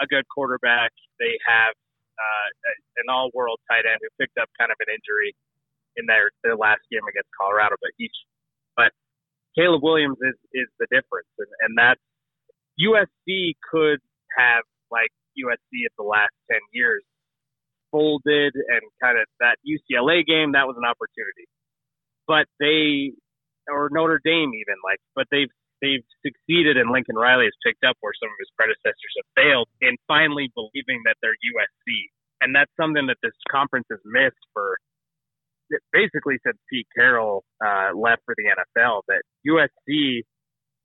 a 0.00 0.06
good 0.08 0.24
quarterback. 0.32 0.92
They 1.20 1.36
have 1.44 1.76
uh, 2.16 2.48
an 3.04 3.08
all-world 3.08 3.60
tight 3.68 3.84
end 3.84 4.00
who 4.00 4.08
picked 4.16 4.36
up 4.40 4.48
kind 4.56 4.72
of 4.72 4.76
an 4.80 4.92
injury 4.92 5.32
in 5.96 6.08
their 6.08 6.32
their 6.40 6.56
last 6.56 6.80
game 6.88 7.04
against 7.04 7.28
Colorado, 7.36 7.76
but 7.80 7.92
he, 8.00 8.08
but 8.08 8.31
Caleb 9.56 9.82
Williams 9.82 10.18
is 10.20 10.38
is 10.52 10.68
the 10.78 10.86
difference, 10.90 11.28
and 11.38 11.48
and 11.60 11.72
that's 11.78 12.00
USC 12.80 13.54
could 13.70 14.00
have 14.36 14.64
like 14.90 15.12
USC 15.36 15.84
at 15.88 15.92
the 15.96 16.04
last 16.04 16.32
10 16.50 16.60
years 16.72 17.02
folded 17.92 18.56
and 18.56 18.82
kind 19.00 19.20
of 19.20 19.28
that 19.40 19.60
UCLA 19.64 20.24
game, 20.24 20.52
that 20.52 20.64
was 20.64 20.76
an 20.80 20.88
opportunity. 20.88 21.44
But 22.26 22.48
they, 22.58 23.12
or 23.68 23.92
Notre 23.92 24.20
Dame 24.24 24.52
even, 24.56 24.80
like, 24.80 24.98
but 25.14 25.28
they've, 25.30 25.52
they've 25.84 26.04
succeeded 26.24 26.80
and 26.80 26.88
Lincoln 26.90 27.16
Riley 27.16 27.44
has 27.44 27.56
picked 27.60 27.84
up 27.84 27.96
where 28.00 28.16
some 28.16 28.32
of 28.32 28.38
his 28.40 28.48
predecessors 28.56 29.14
have 29.20 29.28
failed 29.36 29.68
in 29.84 30.00
finally 30.08 30.48
believing 30.56 31.04
that 31.04 31.20
they're 31.20 31.36
USC. 31.36 32.08
And 32.40 32.56
that's 32.56 32.72
something 32.80 33.06
that 33.06 33.20
this 33.22 33.36
conference 33.52 33.86
has 33.92 34.00
missed 34.08 34.40
for 34.56 34.80
basically 35.92 36.38
since 36.44 36.58
Pete 36.70 36.86
Carroll 36.96 37.44
uh, 37.64 37.90
left 37.94 38.22
for 38.24 38.34
the 38.36 38.50
NFL, 38.50 39.02
that 39.08 39.22
USC 39.46 40.22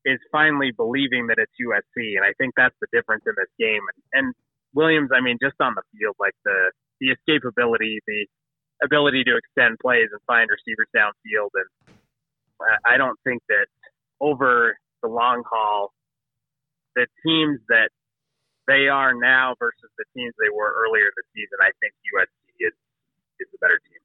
is 0.06 0.20
finally 0.32 0.72
believing 0.72 1.28
that 1.28 1.38
it's 1.38 1.52
USC, 1.60 2.16
and 2.16 2.24
I 2.24 2.32
think 2.38 2.54
that's 2.56 2.76
the 2.80 2.88
difference 2.94 3.24
in 3.28 3.34
this 3.36 3.52
game. 3.60 3.82
And, 3.82 4.00
and 4.14 4.34
Williams, 4.74 5.10
I 5.14 5.22
mean, 5.22 5.38
just 5.42 5.56
on 5.60 5.76
the 5.76 5.84
field, 5.92 6.16
like 6.20 6.36
the 6.46 6.72
the 7.00 7.14
escapability, 7.14 8.00
the 8.08 8.26
ability 8.84 9.24
to 9.26 9.38
extend 9.38 9.78
plays 9.82 10.10
and 10.12 10.22
find 10.26 10.50
receivers 10.50 10.88
downfield, 10.96 11.52
and 11.54 11.70
I 12.86 12.98
don't 12.98 13.20
think 13.24 13.42
that 13.50 13.68
over 14.20 14.78
the 15.04 15.10
long 15.10 15.44
haul, 15.46 15.94
the 16.96 17.06
teams 17.26 17.60
that 17.70 17.90
they 18.68 18.88
are 18.88 19.14
now 19.14 19.56
versus 19.60 19.92
the 19.98 20.06
teams 20.16 20.34
they 20.40 20.50
were 20.50 20.74
earlier 20.74 21.06
in 21.06 21.16
the 21.16 21.28
season, 21.36 21.58
I 21.62 21.72
think 21.80 21.94
USC 22.16 22.68
is 22.68 22.76
is 23.40 23.48
the 23.52 23.60
better 23.60 23.80
team. 23.86 24.02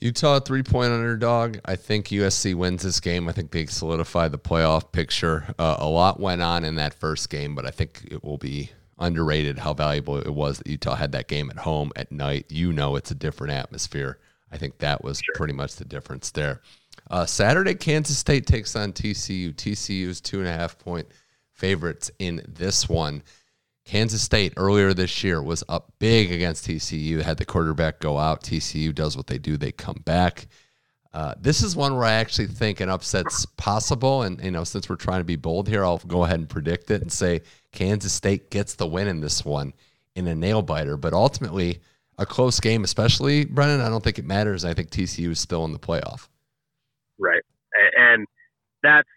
Utah 0.00 0.40
three 0.40 0.62
point 0.62 0.92
underdog. 0.92 1.58
I 1.64 1.76
think 1.76 2.08
USC 2.08 2.54
wins 2.54 2.82
this 2.82 3.00
game. 3.00 3.28
I 3.28 3.32
think 3.32 3.50
they 3.50 3.66
solidify 3.66 4.28
the 4.28 4.38
playoff 4.38 4.92
picture. 4.92 5.54
Uh, 5.58 5.76
a 5.78 5.88
lot 5.88 6.18
went 6.18 6.40
on 6.40 6.64
in 6.64 6.76
that 6.76 6.94
first 6.94 7.28
game, 7.28 7.54
but 7.54 7.66
I 7.66 7.70
think 7.70 8.08
it 8.10 8.24
will 8.24 8.38
be 8.38 8.70
underrated 8.98 9.58
how 9.58 9.74
valuable 9.74 10.18
it 10.18 10.32
was 10.32 10.58
that 10.58 10.66
Utah 10.66 10.94
had 10.94 11.12
that 11.12 11.28
game 11.28 11.50
at 11.50 11.58
home 11.58 11.92
at 11.96 12.10
night. 12.12 12.46
You 12.48 12.72
know, 12.72 12.96
it's 12.96 13.10
a 13.10 13.14
different 13.14 13.52
atmosphere. 13.52 14.18
I 14.52 14.56
think 14.56 14.78
that 14.78 15.04
was 15.04 15.18
sure. 15.18 15.34
pretty 15.34 15.54
much 15.54 15.76
the 15.76 15.84
difference 15.84 16.30
there. 16.30 16.60
Uh, 17.10 17.26
Saturday, 17.26 17.74
Kansas 17.74 18.18
State 18.18 18.46
takes 18.46 18.76
on 18.76 18.92
TCU. 18.92 19.54
TCU 19.54 20.06
is 20.06 20.20
two 20.20 20.38
and 20.38 20.48
a 20.48 20.52
half 20.52 20.78
point 20.78 21.08
favorites 21.52 22.10
in 22.18 22.42
this 22.48 22.88
one. 22.88 23.22
Kansas 23.84 24.22
State 24.22 24.54
earlier 24.56 24.94
this 24.94 25.24
year 25.24 25.42
was 25.42 25.64
up 25.68 25.92
big 25.98 26.30
against 26.30 26.66
TCU, 26.66 27.22
had 27.22 27.38
the 27.38 27.44
quarterback 27.44 28.00
go 28.00 28.18
out. 28.18 28.42
TCU 28.42 28.94
does 28.94 29.16
what 29.16 29.26
they 29.26 29.38
do, 29.38 29.56
they 29.56 29.72
come 29.72 30.02
back. 30.04 30.46
Uh, 31.12 31.34
this 31.40 31.62
is 31.62 31.74
one 31.74 31.94
where 31.94 32.04
I 32.04 32.12
actually 32.12 32.46
think 32.46 32.80
an 32.80 32.88
upset's 32.88 33.44
possible. 33.56 34.22
And, 34.22 34.42
you 34.42 34.52
know, 34.52 34.62
since 34.62 34.88
we're 34.88 34.96
trying 34.96 35.20
to 35.20 35.24
be 35.24 35.36
bold 35.36 35.68
here, 35.68 35.84
I'll 35.84 35.98
go 35.98 36.24
ahead 36.24 36.38
and 36.38 36.48
predict 36.48 36.90
it 36.90 37.02
and 37.02 37.10
say 37.10 37.40
Kansas 37.72 38.12
State 38.12 38.50
gets 38.50 38.74
the 38.74 38.86
win 38.86 39.08
in 39.08 39.20
this 39.20 39.44
one 39.44 39.72
in 40.14 40.28
a 40.28 40.34
nail 40.34 40.62
biter. 40.62 40.96
But 40.96 41.12
ultimately, 41.12 41.80
a 42.16 42.26
close 42.26 42.60
game, 42.60 42.84
especially, 42.84 43.44
Brennan, 43.44 43.80
I 43.80 43.88
don't 43.88 44.04
think 44.04 44.20
it 44.20 44.24
matters. 44.24 44.64
I 44.64 44.72
think 44.72 44.90
TCU 44.90 45.30
is 45.30 45.40
still 45.40 45.64
in 45.64 45.72
the 45.72 45.78
playoff. 45.80 46.28
Right. 47.18 47.42
And 47.96 48.26
that's 48.82 49.08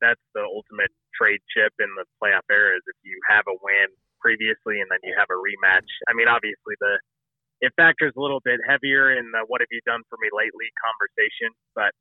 that's 0.00 0.20
the 0.34 0.40
ultimate 0.40 0.90
trade 1.20 1.44
chip 1.52 1.76
in 1.76 1.92
the 2.00 2.08
playoff 2.16 2.48
era 2.48 2.80
is 2.80 2.84
if 2.88 2.96
you 3.04 3.20
have 3.28 3.44
a 3.44 3.56
win 3.60 3.92
previously, 4.24 4.80
and 4.80 4.88
then 4.88 5.00
you 5.04 5.12
have 5.16 5.28
a 5.28 5.36
rematch. 5.36 5.88
I 6.08 6.16
mean, 6.16 6.28
obviously 6.28 6.80
the 6.80 6.96
it 7.60 7.76
factors 7.76 8.16
a 8.16 8.20
little 8.20 8.40
bit 8.40 8.56
heavier 8.64 9.12
in 9.12 9.28
the 9.36 9.44
"What 9.44 9.60
have 9.60 9.68
you 9.68 9.84
done 9.84 10.00
for 10.08 10.16
me 10.16 10.32
lately?" 10.32 10.72
conversation, 10.80 11.52
but 11.76 11.92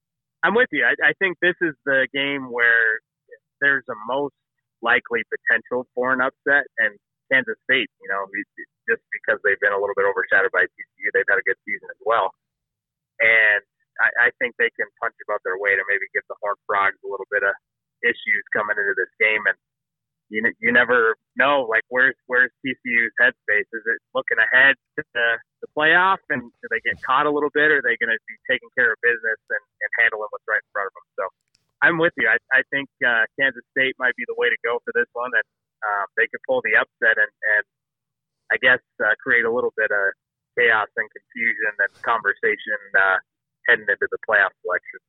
I'm 0.44 0.56
with 0.56 0.72
you. 0.72 0.88
I, 0.88 0.96
I 1.04 1.14
think 1.20 1.36
this 1.44 1.60
is 1.60 1.76
the 1.84 2.08
game 2.16 2.48
where 2.48 3.04
there's 3.60 3.84
the 3.92 4.00
most 4.08 4.36
likely 4.80 5.28
potential 5.28 5.84
for 5.92 6.16
an 6.16 6.24
upset, 6.24 6.64
and 6.80 6.96
Kansas 7.28 7.60
State, 7.68 7.92
you 8.00 8.08
know, 8.08 8.24
just 8.88 9.04
because 9.12 9.36
they've 9.44 9.60
been 9.60 9.76
a 9.76 9.80
little 9.80 9.96
bit 10.00 10.08
overshadowed 10.08 10.56
by 10.56 10.64
TCU, 10.64 11.12
they've 11.12 11.28
had 11.28 11.44
a 11.44 11.44
good 11.44 11.60
season 11.68 11.92
as 11.92 12.00
well, 12.08 12.32
and 13.20 13.60
I, 14.00 14.28
I 14.28 14.38
think 14.40 14.56
they 14.56 14.72
can 14.80 14.88
punch 15.04 15.16
above 15.28 15.44
their 15.44 15.60
weight 15.60 15.76
and 15.76 15.88
maybe 15.92 16.08
give 16.16 16.24
the 16.32 16.40
Horned 16.40 16.64
Frogs 16.64 17.00
a 17.04 17.10
little 17.12 17.28
bit 17.28 17.44
of 17.44 17.52
issues 18.04 18.44
coming 18.56 18.78
into 18.78 18.96
this 18.96 19.12
game, 19.20 19.44
and 19.48 19.58
you 20.30 20.46
you 20.62 20.72
never 20.72 21.18
know 21.36 21.66
like 21.66 21.84
where's 21.90 22.16
where's 22.28 22.54
TCU's 22.62 23.14
headspace? 23.18 23.70
Is 23.74 23.86
it 23.86 24.00
looking 24.14 24.38
ahead 24.38 24.78
to 24.98 25.02
the, 25.14 25.28
the 25.66 25.70
playoff 25.74 26.22
and 26.30 26.42
do 26.42 26.66
they 26.70 26.82
get 26.86 27.02
caught 27.02 27.26
a 27.26 27.34
little 27.34 27.52
bit, 27.52 27.74
or 27.74 27.82
are 27.82 27.86
they 27.86 27.98
going 27.98 28.14
to 28.14 28.22
be 28.30 28.38
taking 28.46 28.70
care 28.78 28.94
of 28.94 28.98
business 29.02 29.42
and, 29.50 29.64
and 29.82 29.92
handling 30.00 30.30
what's 30.30 30.46
right 30.46 30.62
in 30.62 30.72
front 30.72 30.88
of 30.90 30.94
them? 30.94 31.08
So 31.18 31.24
I'm 31.82 31.98
with 31.98 32.14
you. 32.18 32.30
I, 32.30 32.38
I 32.54 32.62
think 32.70 32.88
uh, 33.02 33.26
Kansas 33.40 33.66
State 33.74 33.98
might 33.98 34.16
be 34.16 34.28
the 34.30 34.38
way 34.38 34.52
to 34.52 34.60
go 34.62 34.78
for 34.86 34.94
this 34.94 35.10
one, 35.18 35.34
and 35.34 35.48
uh, 35.82 36.06
they 36.20 36.30
could 36.30 36.44
pull 36.46 36.62
the 36.62 36.78
upset 36.78 37.18
and 37.18 37.34
and 37.58 37.66
I 38.50 38.58
guess 38.58 38.82
uh, 39.02 39.14
create 39.22 39.46
a 39.46 39.54
little 39.54 39.74
bit 39.78 39.90
of 39.94 40.14
chaos 40.58 40.90
and 40.98 41.08
confusion 41.10 41.74
and 41.80 41.92
conversation 42.02 42.80
uh, 42.98 43.18
heading 43.70 43.86
into 43.86 44.08
the 44.10 44.20
playoff 44.26 44.54
selection. 44.66 45.00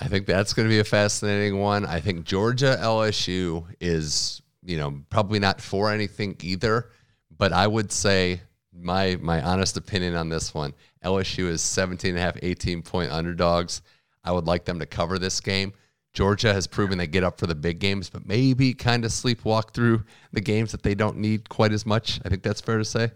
I 0.00 0.08
think 0.08 0.26
that's 0.26 0.54
going 0.54 0.66
to 0.66 0.72
be 0.72 0.78
a 0.78 0.84
fascinating 0.84 1.58
one. 1.58 1.84
I 1.84 2.00
think 2.00 2.24
Georgia 2.24 2.78
LSU 2.80 3.66
is 3.80 4.40
you 4.62 4.76
know, 4.76 5.02
probably 5.10 5.38
not 5.38 5.60
for 5.60 5.90
anything 5.90 6.36
either. 6.42 6.90
But 7.36 7.52
I 7.52 7.66
would 7.66 7.90
say 7.92 8.42
my 8.72 9.16
my 9.20 9.42
honest 9.42 9.76
opinion 9.76 10.14
on 10.14 10.28
this 10.28 10.52
one, 10.54 10.74
LSU 11.04 11.48
is 11.48 11.62
17 11.62 12.10
and 12.10 12.18
a 12.18 12.20
half, 12.20 12.36
18 12.42 12.82
point 12.82 13.10
underdogs. 13.10 13.82
I 14.22 14.32
would 14.32 14.46
like 14.46 14.64
them 14.66 14.78
to 14.80 14.86
cover 14.86 15.18
this 15.18 15.40
game. 15.40 15.72
Georgia 16.12 16.52
has 16.52 16.66
proven 16.66 16.98
they 16.98 17.06
get 17.06 17.24
up 17.24 17.38
for 17.38 17.46
the 17.46 17.54
big 17.54 17.78
games, 17.78 18.10
but 18.10 18.26
maybe 18.26 18.74
kind 18.74 19.04
of 19.04 19.12
sleepwalk 19.12 19.72
through 19.72 20.02
the 20.32 20.40
games 20.40 20.72
that 20.72 20.82
they 20.82 20.94
don't 20.94 21.16
need 21.16 21.48
quite 21.48 21.72
as 21.72 21.86
much. 21.86 22.20
I 22.24 22.28
think 22.28 22.42
that's 22.42 22.60
fair 22.60 22.78
to 22.78 22.84
say. 22.84 23.12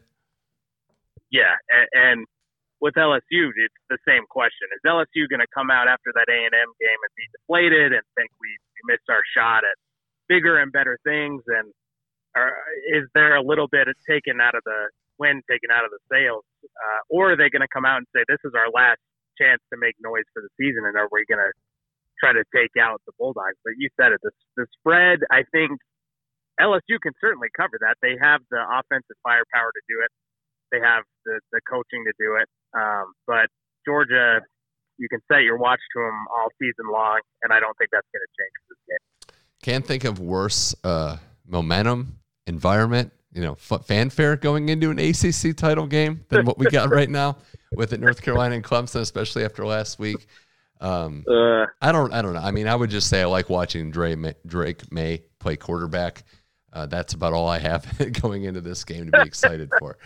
Yeah, 1.31 1.55
and, 1.69 1.89
and 1.93 2.27
with 2.85 3.01
LSU, 3.01 3.49
it's 3.57 3.83
the 3.89 3.97
same 4.05 4.29
question: 4.29 4.69
Is 4.77 4.85
LSU 4.85 5.25
going 5.33 5.41
to 5.41 5.49
come 5.57 5.73
out 5.73 5.89
after 5.89 6.13
that 6.13 6.29
A 6.29 6.39
and 6.45 6.53
M 6.53 6.69
game 6.77 7.01
and 7.01 7.13
be 7.17 7.25
deflated 7.33 7.97
and 7.97 8.05
think 8.13 8.29
we, 8.37 8.53
missed 8.85 9.09
our 9.09 9.25
shot 9.33 9.65
at 9.65 9.81
bigger 10.29 10.61
and 10.61 10.69
better 10.69 11.01
things? 11.09 11.41
And 11.49 11.73
is 12.93 13.09
there 13.17 13.33
a 13.37 13.41
little 13.41 13.65
bit 13.65 13.89
of 13.89 13.97
taken 14.05 14.37
out 14.45 14.53
of 14.53 14.61
the 14.69 14.93
wind, 15.17 15.41
taken 15.49 15.73
out 15.73 15.89
of 15.89 15.91
the 15.91 16.05
sails? 16.13 16.45
Uh, 16.69 17.01
or 17.09 17.33
are 17.33 17.37
they 17.41 17.49
going 17.49 17.65
to 17.65 17.73
come 17.73 17.89
out 17.89 18.05
and 18.05 18.09
say, 18.13 18.29
this 18.29 18.45
is 18.45 18.53
our 18.53 18.69
last 18.69 19.01
chance 19.41 19.65
to 19.73 19.81
make 19.81 19.97
noise 20.05 20.29
for 20.37 20.45
the 20.45 20.53
season? 20.61 20.85
And 20.85 21.01
are 21.01 21.09
we 21.09 21.25
going 21.25 21.41
to 21.41 21.53
try 22.21 22.37
to 22.37 22.45
take 22.53 22.77
out 22.77 23.01
the 23.09 23.17
Bulldogs? 23.17 23.57
But 23.65 23.81
you 23.81 23.89
said 23.97 24.13
it. 24.13 24.21
The, 24.21 24.37
the 24.61 24.69
spread, 24.77 25.25
I 25.33 25.49
think 25.49 25.81
LSU 26.61 27.01
can 27.01 27.17
certainly 27.25 27.49
cover 27.57 27.81
that. 27.81 27.97
They 28.05 28.21
have 28.21 28.45
the 28.53 28.61
offensive 28.61 29.17
firepower 29.25 29.73
to 29.73 29.83
do 29.89 30.05
it. 30.05 30.13
They 30.75 30.85
have 30.85 31.09
the, 31.25 31.41
the 31.57 31.65
coaching 31.65 32.05
to 32.05 32.13
do 32.21 32.37
it. 32.37 32.53
Um, 32.77 33.13
but 33.27 33.47
Georgia, 33.87 34.41
you 34.99 35.09
can 35.09 35.21
set 35.31 35.43
your 35.43 35.57
watch 35.57 35.81
to 35.95 36.01
them 36.01 36.25
all 36.37 36.49
season 36.61 36.91
long, 36.93 37.21
and 37.43 37.53
I 37.53 37.61
don't 37.61 37.77
think 37.79 37.91
that's 37.93 38.07
going 38.13 38.23
to 38.23 38.33
change 38.39 38.53
this 38.69 38.79
game. 38.89 39.37
Can't 39.63 39.87
think 39.87 40.05
of 40.05 40.21
worse 40.21 40.75
uh, 40.85 41.17
momentum, 41.47 42.19
environment, 42.47 43.13
you 43.33 43.43
know, 43.43 43.55
fanfare 43.55 44.37
going 44.37 44.69
into 44.69 44.91
an 44.91 44.99
ACC 44.99 45.57
title 45.57 45.87
game 45.87 46.25
than 46.29 46.47
what 46.47 46.59
we 46.59 46.67
got 46.67 46.91
right 46.93 47.11
now 47.11 47.37
with 47.75 47.93
it 47.93 48.01
North 48.01 48.23
Carolina 48.23 48.55
and 48.55 48.65
Clemson, 48.65 49.01
especially 49.01 49.45
after 49.45 49.67
last 49.67 49.99
week. 49.99 50.27
Um, 50.81 51.25
uh, 51.29 51.67
I 51.81 51.93
don't, 51.93 52.13
I 52.13 52.23
don't 52.23 52.35
know. 52.35 52.41
I 52.41 52.51
mean, 52.51 52.69
I 52.69 52.77
would 52.77 52.91
just 52.91 53.09
say 53.09 53.23
I 53.23 53.25
like 53.25 53.49
watching 53.49 53.91
Drake 53.91 54.19
Maye, 54.19 54.35
Drake 54.47 54.93
Maye 54.93 55.25
play 55.41 55.57
quarterback. 55.57 56.25
Uh, 56.73 56.87
that's 56.87 57.15
about 57.15 57.33
all 57.33 57.49
I 57.49 57.59
have 57.59 57.87
going 58.23 58.45
into 58.45 58.61
this 58.61 58.85
game 58.85 59.11
to 59.11 59.13
be 59.13 59.27
excited 59.27 59.71
for. 59.79 59.97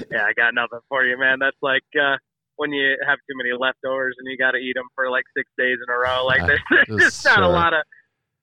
yeah, 0.10 0.24
I 0.24 0.32
got 0.36 0.54
nothing 0.54 0.80
for 0.88 1.04
you, 1.04 1.18
man. 1.18 1.38
That's 1.38 1.56
like 1.62 1.86
uh, 1.98 2.16
when 2.56 2.72
you 2.72 2.96
have 3.06 3.18
too 3.28 3.36
many 3.36 3.50
leftovers 3.58 4.16
and 4.18 4.30
you 4.30 4.36
got 4.36 4.52
to 4.52 4.58
eat 4.58 4.74
them 4.74 4.88
for 4.94 5.10
like 5.10 5.24
six 5.36 5.48
days 5.58 5.78
in 5.80 5.92
a 5.92 5.98
row. 5.98 6.24
Like 6.24 6.46
there's, 6.46 6.62
there's 6.88 7.00
just 7.12 7.24
not 7.24 7.42
a 7.42 7.48
lot 7.48 7.74
of 7.74 7.82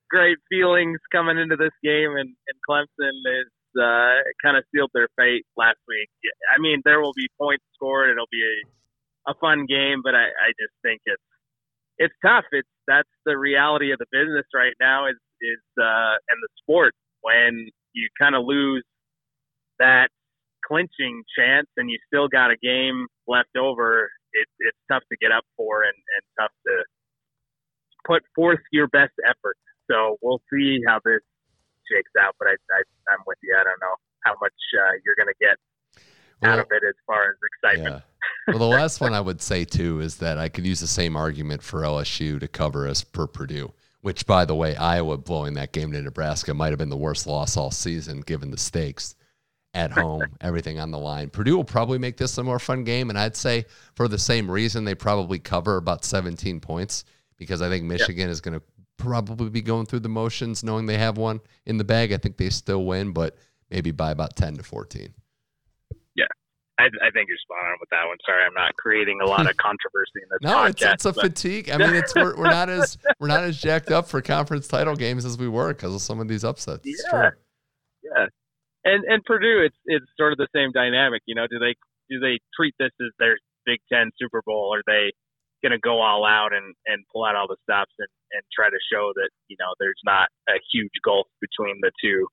great 0.10 0.38
feelings 0.50 1.00
coming 1.12 1.38
into 1.38 1.56
this 1.56 1.74
game, 1.84 2.18
and, 2.18 2.30
and 2.30 2.58
Clemson 2.68 3.16
is 3.42 3.52
uh, 3.78 4.26
kind 4.42 4.58
of 4.58 4.64
sealed 4.74 4.92
their 4.94 5.08
fate 5.16 5.46
last 5.56 5.80
week. 5.88 6.10
I 6.50 6.60
mean, 6.60 6.82
there 6.86 7.02
will 7.02 7.14
be 7.14 7.28
points 7.40 7.64
scored. 7.76 8.10
It'll 8.10 8.32
be 8.32 8.42
a, 8.42 9.32
a 9.32 9.34
fun 9.40 9.66
game, 9.68 10.02
but 10.04 10.16
I, 10.16 10.26
I 10.26 10.50
just 10.60 10.74
think 10.84 11.02
it's 11.06 11.24
it's 12.00 12.16
tough. 12.26 12.46
It's 12.52 12.68
that's 12.88 13.10
the 13.26 13.38
reality 13.38 13.92
of 13.92 14.00
the 14.00 14.08
business 14.12 14.46
right 14.54 14.74
now 14.80 15.08
is 15.08 15.18
is 15.42 15.64
uh, 15.78 16.16
and 16.28 16.40
the 16.42 16.50
sport 16.64 16.94
when 17.22 17.70
you 17.94 18.08
kind 18.20 18.36
of 18.36 18.46
lose 18.46 18.84
that 19.80 20.10
clinching 20.70 21.24
chance 21.38 21.68
and 21.78 21.90
you 21.90 21.98
still 22.08 22.28
got 22.28 22.52
a 22.52 22.58
game 22.62 23.08
left 23.28 23.58
over, 23.58 24.10
it, 24.34 24.48
it's 24.60 24.78
tough 24.92 25.04
to 25.12 25.18
get 25.18 25.32
up 25.32 25.44
for 25.58 25.82
and, 25.84 25.94
and 25.96 26.24
tough 26.40 26.54
to 26.68 26.84
put 28.06 28.24
forth 28.36 28.60
your 28.72 28.88
best 28.88 29.14
effort. 29.28 29.58
So 29.90 30.18
we'll 30.22 30.42
see 30.54 30.80
how 30.86 31.00
this 31.04 31.22
shakes 31.92 32.12
out. 32.22 32.36
But 32.38 32.50
I, 32.50 32.52
I, 32.52 33.14
am 33.14 33.22
with 33.26 33.38
you. 33.42 33.58
I 33.60 33.64
don't 33.64 33.82
know 33.82 33.96
how 34.24 34.36
much 34.40 34.54
uh, 34.78 34.94
you're 35.04 35.16
going 35.16 35.34
to 35.34 35.40
get 35.42 35.58
well, 36.42 36.52
out 36.54 36.60
of 36.60 36.68
it 36.72 36.84
as 36.88 36.96
far 37.08 37.32
as 37.32 37.36
excitement. 37.58 37.96
Yeah. 37.96 38.02
Well, 38.48 38.58
the 38.58 38.66
last 38.66 39.00
one 39.00 39.14
I 39.14 39.22
would 39.22 39.44
say 39.44 39.64
too 39.64 40.02
is 40.02 40.18
that 40.18 40.40
I 40.40 40.50
could 40.50 40.66
use 40.66 40.80
the 40.80 40.88
same 40.88 41.16
argument 41.16 41.62
for 41.62 41.82
LSU 41.82 42.40
to 42.40 42.48
cover 42.48 42.88
as 42.88 43.04
per 43.04 43.28
Purdue. 43.28 43.72
which, 44.02 44.26
by 44.26 44.44
the 44.44 44.56
way, 44.56 44.76
Iowa 44.76 45.18
blowing 45.18 45.54
that 45.54 45.72
game 45.72 45.92
to 45.92 46.02
Nebraska 46.02 46.54
might 46.56 46.70
have 46.70 46.80
been 46.80 46.90
the 46.90 46.98
worst 46.98 47.28
loss 47.28 47.56
all 47.56 47.70
season 47.70 48.22
given 48.22 48.50
the 48.50 48.58
stakes 48.58 49.14
at 49.74 49.92
home, 49.92 50.24
everything 50.42 50.80
on 50.80 50.92
the 50.92 50.98
line. 50.98 51.30
Purdue 51.30 51.56
will 51.56 51.64
probably 51.64 51.98
make 51.98 52.18
this 52.18 52.38
a 52.38 52.44
more 52.44 52.60
fun 52.60 52.84
game, 52.84 53.10
and 53.10 53.20
I'd 53.20 53.36
say 53.36 53.66
for 53.96 54.08
the 54.08 54.18
same 54.18 54.50
reason 54.50 54.84
they 54.84 54.96
probably 54.96 55.40
cover 55.40 55.78
about 55.78 56.04
17 56.04 56.60
points 56.60 57.04
because 57.38 57.62
I 57.62 57.70
think 57.70 57.86
Michigan 57.86 58.24
yep. 58.24 58.30
is 58.30 58.42
going 58.42 58.60
to 58.60 58.66
probably 58.98 59.50
be 59.50 59.62
going 59.62 59.86
through 59.86 60.02
the 60.02 60.10
motions 60.10 60.64
knowing 60.64 60.86
they 60.86 60.98
have 60.98 61.18
one 61.18 61.40
in 61.66 61.78
the 61.78 61.84
bag. 61.84 62.12
I 62.12 62.18
think 62.18 62.38
they 62.38 62.50
still 62.50 62.86
win, 62.86 63.14
but 63.14 63.38
maybe 63.70 63.92
by 63.92 64.12
about 64.12 64.36
10 64.36 64.58
to 64.58 64.64
14. 64.64 65.14
Yeah. 66.16 66.26
I, 66.78 66.86
I 66.86 67.12
think 67.12 67.30
you're 67.30 67.38
spot 67.38 67.58
on 67.66 67.78
with 67.80 67.90
that 67.90 68.06
one. 68.08 68.18
Sorry, 68.26 68.44
I'm 68.46 68.54
not 68.54 68.76
creating 68.76 69.20
a 69.22 69.26
lot 69.26 69.50
of 69.50 69.56
controversy 69.58 70.22
in 70.22 70.30
this. 70.30 70.40
no, 70.42 70.56
podcast, 70.56 70.70
it's, 70.70 70.84
it's 70.84 71.06
a 71.06 71.14
but... 71.14 71.22
fatigue. 71.22 71.70
I 71.70 71.78
mean, 71.78 71.96
it's 71.96 72.14
we're, 72.16 72.36
we're 72.38 72.50
not 72.50 72.70
as 72.70 72.98
we're 73.20 73.28
not 73.28 73.44
as 73.44 73.60
jacked 73.60 73.92
up 73.92 74.08
for 74.08 74.22
conference 74.22 74.68
title 74.68 74.96
games 74.96 75.26
as 75.26 75.38
we 75.38 75.48
were 75.48 75.74
because 75.74 75.94
of 75.94 76.02
some 76.02 76.20
of 76.20 76.28
these 76.28 76.44
upsets. 76.44 76.88
Yeah, 77.12 77.32
and 78.90 79.04
and 79.06 79.24
Purdue, 79.26 79.62
it's 79.66 79.78
it's 79.86 80.06
sort 80.18 80.34
of 80.34 80.38
the 80.38 80.50
same 80.56 80.72
dynamic. 80.72 81.22
You 81.26 81.36
know, 81.36 81.48
do 81.48 81.60
they 81.60 81.76
do 82.10 82.20
they 82.20 82.40
treat 82.56 82.74
this 82.80 82.92
as 83.02 83.14
their 83.20 83.38
Big 83.66 83.80
Ten 83.92 84.12
Super 84.20 84.42
Bowl? 84.46 84.74
Or 84.74 84.80
are 84.80 84.88
they 84.88 85.12
going 85.62 85.76
to 85.76 85.80
go 85.80 86.02
all 86.02 86.26
out 86.26 86.54
and 86.54 86.74
and 86.88 87.04
pull 87.12 87.26
out 87.26 87.36
all 87.36 87.48
the 87.48 87.60
stops 87.64 87.94
and 88.00 88.10
and 88.34 88.44
try 88.54 88.70
to 88.70 88.82
show 88.92 89.12
that 89.16 89.30
you 89.48 89.58
know 89.60 89.74
there's 89.80 90.02
not 90.06 90.30
a 90.50 90.58
huge 90.74 90.94
gulf 91.06 91.28
between 91.42 91.78
the 91.82 91.92
two 92.02 92.28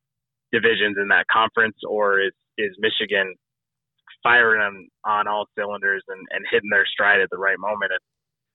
divisions 0.52 0.96
in 1.00 1.08
that 1.08 1.26
conference, 1.32 1.76
or 1.86 2.20
is 2.20 2.32
is 2.58 2.72
Michigan 2.78 3.34
firing 4.22 4.62
on 4.62 4.88
on 5.04 5.28
all 5.28 5.46
cylinders 5.58 6.04
and 6.08 6.26
and 6.32 6.44
hitting 6.50 6.70
their 6.72 6.86
stride 6.86 7.20
at 7.20 7.30
the 7.30 7.38
right 7.38 7.58
moment? 7.58 7.92
And 7.92 8.02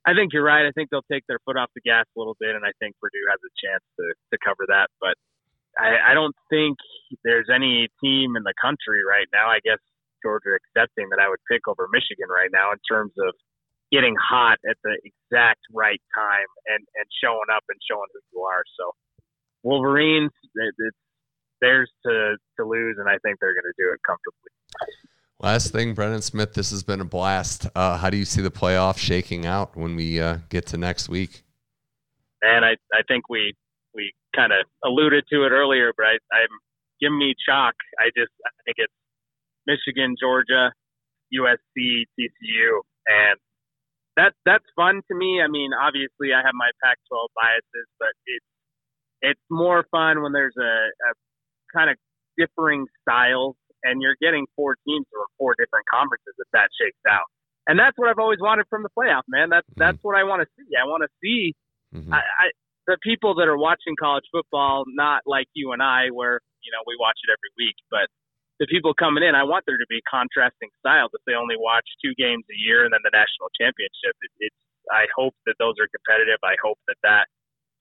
I 0.08 0.18
think 0.18 0.34
you're 0.34 0.45
right. 0.45 0.66
I 0.66 0.72
think 0.74 0.89
they'll 0.89 1.06
take 1.12 1.26
their 1.28 1.39
foot 1.45 1.58
off 1.58 1.70
the 1.76 1.86
gas 1.86 2.06
a 2.16 2.20
little 2.20 2.38
bit, 2.39 2.56
and 2.56 2.66
I 2.66 2.74
think 2.80 2.95
Purdue 2.99 3.28
has 3.30 3.39
a 3.43 3.54
chance 3.62 3.84
to 3.99 4.06
to 4.34 4.38
cover 4.43 4.66
that, 4.70 4.89
but. 4.99 5.16
I, 5.78 6.12
I 6.12 6.14
don't 6.14 6.36
think 6.50 6.78
there's 7.24 7.48
any 7.54 7.88
team 8.04 8.36
in 8.36 8.44
the 8.44 8.54
country 8.60 9.04
right 9.08 9.28
now. 9.32 9.48
I 9.48 9.60
guess 9.64 9.80
Georgia 10.24 10.56
accepting 10.56 11.10
that 11.10 11.20
I 11.20 11.30
would 11.30 11.42
pick 11.50 11.68
over 11.68 11.88
Michigan 11.92 12.30
right 12.30 12.50
now 12.52 12.72
in 12.72 12.80
terms 12.90 13.14
of 13.18 13.34
getting 13.92 14.16
hot 14.16 14.58
at 14.70 14.78
the 14.84 14.96
exact 15.04 15.62
right 15.74 16.02
time 16.16 16.48
and 16.68 16.84
and 16.96 17.06
showing 17.24 17.50
up 17.54 17.64
and 17.68 17.80
showing 17.90 18.08
who 18.14 18.20
you 18.34 18.42
are. 18.44 18.64
So 18.78 18.92
Wolverines, 19.64 20.32
it, 20.56 20.74
it's 20.78 20.98
theirs 21.60 21.92
to 22.06 22.38
to 22.58 22.66
lose, 22.66 22.98
and 23.00 23.08
I 23.08 23.18
think 23.24 23.40
they're 23.40 23.54
going 23.54 23.68
to 23.68 23.78
do 23.78 23.92
it 23.94 24.00
comfortably. 24.06 24.52
Last 25.40 25.72
thing, 25.72 25.96
Brennan 25.96 26.22
Smith, 26.22 26.54
this 26.54 26.70
has 26.70 26.84
been 26.84 27.02
a 27.02 27.06
blast. 27.06 27.68
Uh, 27.74 27.98
how 27.98 28.12
do 28.12 28.18
you 28.18 28.26
see 28.26 28.42
the 28.42 28.52
playoff 28.52 28.98
shaking 28.98 29.46
out 29.48 29.76
when 29.76 29.96
we 29.96 30.22
uh, 30.22 30.38
get 30.50 30.68
to 30.68 30.78
next 30.78 31.10
week? 31.10 31.44
And 32.44 32.64
I, 32.64 32.74
I 32.94 33.02
think 33.08 33.28
we 33.30 33.54
we 33.94 34.14
kind 34.36 34.52
of 34.52 34.66
alluded 34.84 35.26
to 35.32 35.46
it 35.46 35.52
earlier, 35.52 35.94
but 35.96 36.06
I, 36.06 36.16
I'm 36.16 36.56
give 37.02 37.12
me 37.12 37.34
chalk. 37.38 37.74
I 38.00 38.14
just 38.16 38.32
I 38.46 38.52
think 38.66 38.78
it's 38.78 38.94
Michigan, 39.66 40.16
Georgia, 40.20 40.72
USC, 41.34 42.06
TCU, 42.14 42.82
and 43.08 43.38
that 44.18 44.34
that's 44.46 44.66
fun 44.76 45.02
to 45.10 45.14
me. 45.16 45.42
I 45.42 45.48
mean, 45.48 45.72
obviously 45.74 46.36
I 46.36 46.46
have 46.46 46.54
my 46.54 46.70
Pac-12 46.84 47.28
biases, 47.34 47.88
but 48.00 48.14
it's 48.26 48.52
it's 49.34 49.46
more 49.50 49.86
fun 49.92 50.22
when 50.22 50.34
there's 50.34 50.56
a, 50.58 50.74
a 50.90 51.12
kind 51.74 51.90
of 51.90 51.98
differing 52.38 52.86
styles, 53.02 53.56
and 53.84 54.02
you're 54.02 54.18
getting 54.22 54.46
four 54.56 54.76
teams 54.88 55.06
from 55.12 55.26
four 55.38 55.56
different 55.58 55.86
conferences 55.90 56.34
if 56.38 56.48
that 56.54 56.70
shakes 56.80 57.02
out. 57.10 57.26
And 57.68 57.78
that's 57.78 57.98
what 57.98 58.10
I've 58.10 58.20
always 58.20 58.40
wanted 58.42 58.66
from 58.70 58.84
the 58.84 58.90
playoff, 58.98 59.24
man. 59.28 59.50
That's 59.50 59.68
mm-hmm. 59.70 59.82
that's 59.82 60.00
what 60.02 60.18
I 60.18 60.24
want 60.24 60.42
to 60.42 60.50
see. 60.58 60.74
I 60.76 60.86
want 60.86 61.04
to 61.06 61.12
see. 61.22 61.54
Mm-hmm. 61.94 62.14
I, 62.14 62.20
I 62.20 62.46
the 62.88 62.98
people 63.02 63.36
that 63.36 63.48
are 63.48 63.58
watching 63.58 63.94
college 64.00 64.26
football, 64.32 64.86
not 64.88 65.22
like 65.26 65.48
you 65.54 65.72
and 65.72 65.82
I, 65.82 66.10
where 66.10 66.42
you 66.66 66.72
know 66.74 66.82
we 66.88 66.98
watch 66.98 67.18
it 67.22 67.30
every 67.30 67.52
week, 67.58 67.78
but 67.90 68.10
the 68.62 68.70
people 68.70 68.94
coming 68.94 69.26
in, 69.26 69.34
I 69.34 69.42
want 69.42 69.66
there 69.66 69.82
to 69.82 69.90
be 69.90 70.02
contrasting 70.06 70.70
styles. 70.82 71.10
If 71.18 71.26
they 71.26 71.34
only 71.34 71.58
watch 71.58 71.86
two 71.98 72.14
games 72.14 72.46
a 72.46 72.58
year 72.62 72.86
and 72.86 72.94
then 72.94 73.02
the 73.02 73.14
national 73.14 73.50
championship, 73.58 74.14
it, 74.22 74.32
it's 74.52 74.62
I 74.90 75.06
hope 75.14 75.34
that 75.46 75.58
those 75.62 75.78
are 75.82 75.90
competitive. 75.90 76.42
I 76.42 76.58
hope 76.62 76.78
that 76.90 76.98
that 77.06 77.26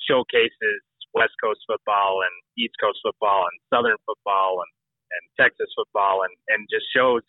showcases 0.04 0.80
West 1.12 1.36
Coast 1.40 1.60
football 1.68 2.24
and 2.24 2.34
East 2.56 2.76
Coast 2.80 3.00
football 3.04 3.48
and 3.48 3.56
Southern 3.72 4.00
football 4.04 4.64
and 4.64 4.72
and 5.10 5.24
Texas 5.36 5.68
football 5.74 6.22
and 6.22 6.34
and 6.52 6.68
just 6.70 6.86
shows 6.94 7.24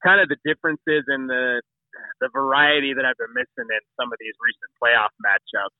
kind 0.00 0.18
of 0.22 0.30
the 0.32 0.40
differences 0.46 1.04
in 1.10 1.26
the 1.26 1.60
the 2.22 2.30
variety 2.32 2.94
that 2.94 3.04
I've 3.04 3.18
been 3.18 3.34
missing 3.34 3.68
in 3.68 3.82
some 3.98 4.14
of 4.14 4.18
these 4.22 4.34
recent 4.38 4.70
playoff 4.78 5.12
matchups 5.20 5.76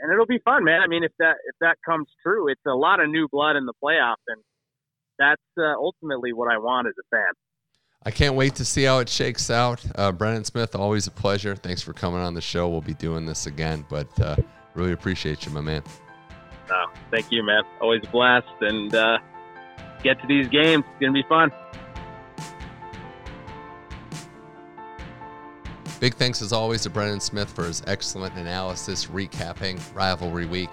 and 0.00 0.12
it'll 0.12 0.26
be 0.26 0.40
fun, 0.44 0.64
man. 0.64 0.80
I 0.80 0.86
mean, 0.86 1.04
if 1.04 1.12
that 1.18 1.36
if 1.46 1.54
that 1.60 1.76
comes 1.84 2.08
true, 2.22 2.48
it's 2.48 2.60
a 2.66 2.74
lot 2.74 3.00
of 3.00 3.08
new 3.08 3.28
blood 3.30 3.56
in 3.56 3.66
the 3.66 3.74
playoffs, 3.82 4.24
and 4.28 4.42
that's 5.18 5.42
uh, 5.58 5.74
ultimately 5.76 6.32
what 6.32 6.52
I 6.52 6.58
want 6.58 6.88
as 6.88 6.94
a 6.98 7.16
fan. 7.16 7.32
I 8.04 8.10
can't 8.10 8.34
wait 8.34 8.54
to 8.54 8.64
see 8.64 8.84
how 8.84 9.00
it 9.00 9.10
shakes 9.10 9.50
out. 9.50 9.84
Uh, 9.94 10.10
Brennan 10.10 10.44
Smith, 10.44 10.74
always 10.74 11.06
a 11.06 11.10
pleasure. 11.10 11.54
Thanks 11.54 11.82
for 11.82 11.92
coming 11.92 12.20
on 12.20 12.32
the 12.32 12.40
show. 12.40 12.66
We'll 12.68 12.80
be 12.80 12.94
doing 12.94 13.26
this 13.26 13.46
again, 13.46 13.84
but 13.90 14.18
uh, 14.18 14.36
really 14.74 14.92
appreciate 14.92 15.44
you, 15.44 15.52
my 15.52 15.60
man. 15.60 15.82
No, 16.70 16.86
thank 17.10 17.30
you, 17.30 17.42
man. 17.42 17.62
Always 17.80 18.02
a 18.04 18.10
blast, 18.10 18.46
and 18.62 18.94
uh, 18.94 19.18
get 20.02 20.20
to 20.22 20.26
these 20.26 20.48
games. 20.48 20.84
It's 20.88 21.00
gonna 21.00 21.12
be 21.12 21.24
fun. 21.28 21.50
Big 26.00 26.14
thanks 26.14 26.40
as 26.40 26.50
always 26.50 26.80
to 26.80 26.88
Brennan 26.90 27.20
Smith 27.20 27.50
for 27.50 27.64
his 27.64 27.82
excellent 27.86 28.34
analysis 28.36 29.04
recapping 29.04 29.78
rivalry 29.94 30.46
week. 30.46 30.70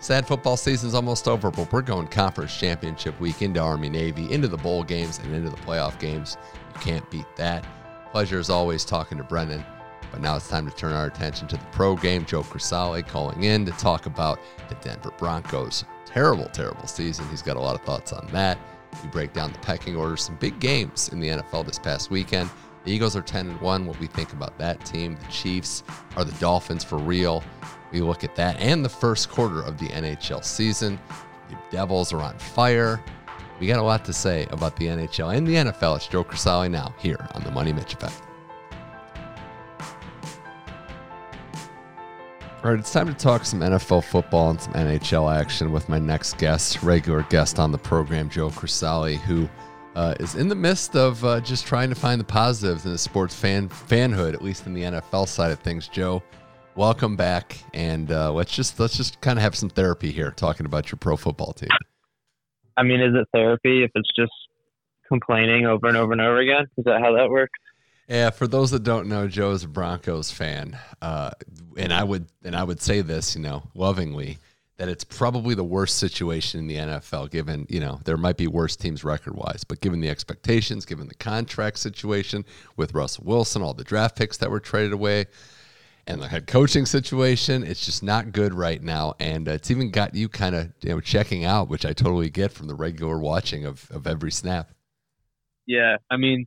Sad 0.00 0.26
football 0.26 0.56
season's 0.56 0.94
almost 0.94 1.28
over, 1.28 1.50
but 1.50 1.70
we're 1.70 1.82
going 1.82 2.06
conference 2.06 2.56
championship 2.56 3.20
week 3.20 3.42
into 3.42 3.60
Army 3.60 3.90
Navy, 3.90 4.32
into 4.32 4.48
the 4.48 4.56
bowl 4.56 4.82
games, 4.82 5.18
and 5.18 5.34
into 5.34 5.50
the 5.50 5.58
playoff 5.58 5.98
games. 5.98 6.38
You 6.74 6.80
can't 6.80 7.08
beat 7.10 7.26
that. 7.36 7.66
Pleasure 8.12 8.38
as 8.38 8.48
always 8.48 8.82
talking 8.86 9.18
to 9.18 9.24
Brennan. 9.24 9.62
But 10.10 10.22
now 10.22 10.36
it's 10.36 10.48
time 10.48 10.66
to 10.68 10.74
turn 10.74 10.94
our 10.94 11.06
attention 11.06 11.48
to 11.48 11.58
the 11.58 11.64
pro 11.72 11.94
game. 11.94 12.24
Joe 12.24 12.42
Crisali 12.42 13.06
calling 13.06 13.44
in 13.44 13.66
to 13.66 13.72
talk 13.72 14.06
about 14.06 14.40
the 14.70 14.74
Denver 14.76 15.12
Broncos. 15.18 15.84
Terrible, 16.06 16.46
terrible 16.46 16.86
season. 16.86 17.26
He's 17.28 17.42
got 17.42 17.58
a 17.58 17.60
lot 17.60 17.74
of 17.74 17.82
thoughts 17.82 18.14
on 18.14 18.26
that. 18.32 18.58
We 19.02 19.10
break 19.10 19.34
down 19.34 19.52
the 19.52 19.58
pecking 19.58 19.96
order, 19.96 20.16
some 20.16 20.36
big 20.36 20.58
games 20.60 21.10
in 21.10 21.20
the 21.20 21.28
NFL 21.28 21.66
this 21.66 21.78
past 21.78 22.10
weekend. 22.10 22.48
The 22.84 22.90
Eagles 22.90 23.14
are 23.14 23.22
10 23.22 23.50
and 23.50 23.60
1. 23.60 23.86
What 23.86 24.00
we 24.00 24.06
think 24.06 24.32
about 24.32 24.58
that 24.58 24.84
team. 24.84 25.16
The 25.16 25.30
Chiefs 25.30 25.84
are 26.16 26.24
the 26.24 26.32
Dolphins 26.40 26.82
for 26.82 26.98
real. 26.98 27.42
We 27.92 28.00
look 28.00 28.24
at 28.24 28.34
that 28.36 28.58
and 28.58 28.84
the 28.84 28.88
first 28.88 29.30
quarter 29.30 29.62
of 29.62 29.78
the 29.78 29.88
NHL 29.88 30.44
season. 30.44 30.98
The 31.48 31.56
Devils 31.70 32.12
are 32.12 32.20
on 32.20 32.38
fire. 32.38 33.02
We 33.60 33.66
got 33.68 33.78
a 33.78 33.82
lot 33.82 34.04
to 34.06 34.12
say 34.12 34.46
about 34.50 34.74
the 34.76 34.86
NHL 34.86 35.36
and 35.36 35.46
the 35.46 35.54
NFL. 35.54 35.96
It's 35.96 36.08
Joe 36.08 36.24
Crisali 36.24 36.70
now 36.70 36.94
here 36.98 37.28
on 37.34 37.44
the 37.44 37.50
Money 37.50 37.72
Mitch 37.72 37.94
Effect. 37.94 38.20
All 42.64 42.70
right, 42.70 42.78
it's 42.78 42.92
time 42.92 43.08
to 43.08 43.14
talk 43.14 43.44
some 43.44 43.60
NFL 43.60 44.04
football 44.04 44.50
and 44.50 44.60
some 44.60 44.72
NHL 44.74 45.34
action 45.34 45.72
with 45.72 45.88
my 45.88 45.98
next 45.98 46.38
guest, 46.38 46.82
regular 46.82 47.24
guest 47.24 47.58
on 47.58 47.72
the 47.72 47.78
program, 47.78 48.28
Joe 48.28 48.50
Crisali, 48.50 49.16
who 49.16 49.48
uh, 49.94 50.14
is 50.20 50.34
in 50.34 50.48
the 50.48 50.54
midst 50.54 50.96
of 50.96 51.24
uh, 51.24 51.40
just 51.40 51.66
trying 51.66 51.88
to 51.88 51.94
find 51.94 52.20
the 52.20 52.24
positives 52.24 52.84
in 52.84 52.92
the 52.92 52.98
sports 52.98 53.34
fan 53.34 53.68
fanhood, 53.68 54.34
at 54.34 54.42
least 54.42 54.66
in 54.66 54.74
the 54.74 54.82
NFL 54.82 55.28
side 55.28 55.50
of 55.50 55.58
things. 55.60 55.88
Joe, 55.88 56.22
welcome 56.74 57.16
back, 57.16 57.58
and 57.74 58.10
uh, 58.10 58.32
let's 58.32 58.54
just 58.54 58.80
let's 58.80 58.96
just 58.96 59.20
kind 59.20 59.38
of 59.38 59.42
have 59.42 59.54
some 59.54 59.68
therapy 59.68 60.10
here, 60.10 60.30
talking 60.30 60.66
about 60.66 60.90
your 60.90 60.98
pro 60.98 61.16
football 61.16 61.52
team. 61.52 61.70
I 62.76 62.82
mean, 62.82 63.00
is 63.00 63.14
it 63.14 63.28
therapy 63.32 63.84
if 63.84 63.90
it's 63.94 64.10
just 64.16 64.32
complaining 65.06 65.66
over 65.66 65.86
and 65.86 65.96
over 65.96 66.12
and 66.12 66.20
over 66.20 66.38
again? 66.38 66.66
Is 66.78 66.84
that 66.84 67.00
how 67.00 67.14
that 67.16 67.28
works? 67.28 67.58
Yeah, 68.08 68.30
for 68.30 68.46
those 68.46 68.70
that 68.72 68.82
don't 68.82 69.08
know, 69.08 69.28
Joe 69.28 69.52
is 69.52 69.64
a 69.64 69.68
Broncos 69.68 70.30
fan, 70.30 70.78
uh, 71.00 71.30
and 71.76 71.92
I 71.92 72.02
would 72.02 72.26
and 72.42 72.56
I 72.56 72.64
would 72.64 72.80
say 72.80 73.00
this, 73.02 73.36
you 73.36 73.42
know, 73.42 73.62
lovingly 73.74 74.38
that 74.82 74.88
it's 74.88 75.04
probably 75.04 75.54
the 75.54 75.62
worst 75.62 75.96
situation 75.98 76.58
in 76.58 76.66
the 76.66 76.74
NFL, 76.74 77.30
given, 77.30 77.66
you 77.68 77.78
know, 77.78 78.00
there 78.04 78.16
might 78.16 78.36
be 78.36 78.48
worse 78.48 78.74
teams 78.74 79.04
record 79.04 79.36
wise, 79.36 79.62
but 79.62 79.80
given 79.80 80.00
the 80.00 80.08
expectations, 80.08 80.84
given 80.84 81.06
the 81.06 81.14
contract 81.14 81.78
situation 81.78 82.44
with 82.76 82.92
Russell 82.92 83.22
Wilson, 83.24 83.62
all 83.62 83.74
the 83.74 83.84
draft 83.84 84.16
picks 84.16 84.38
that 84.38 84.50
were 84.50 84.58
traded 84.58 84.92
away, 84.92 85.26
and 86.08 86.20
the 86.20 86.26
head 86.26 86.48
coaching 86.48 86.84
situation, 86.84 87.62
it's 87.62 87.86
just 87.86 88.02
not 88.02 88.32
good 88.32 88.54
right 88.54 88.82
now. 88.82 89.14
And 89.20 89.48
uh, 89.48 89.52
it's 89.52 89.70
even 89.70 89.92
got 89.92 90.16
you 90.16 90.28
kind 90.28 90.56
of 90.56 90.72
you 90.80 90.88
know 90.88 90.98
checking 90.98 91.44
out, 91.44 91.68
which 91.68 91.86
I 91.86 91.92
totally 91.92 92.28
get 92.28 92.50
from 92.50 92.66
the 92.66 92.74
regular 92.74 93.20
watching 93.20 93.64
of, 93.64 93.88
of 93.92 94.08
every 94.08 94.32
snap. 94.32 94.72
Yeah, 95.64 95.98
I 96.10 96.16
mean, 96.16 96.46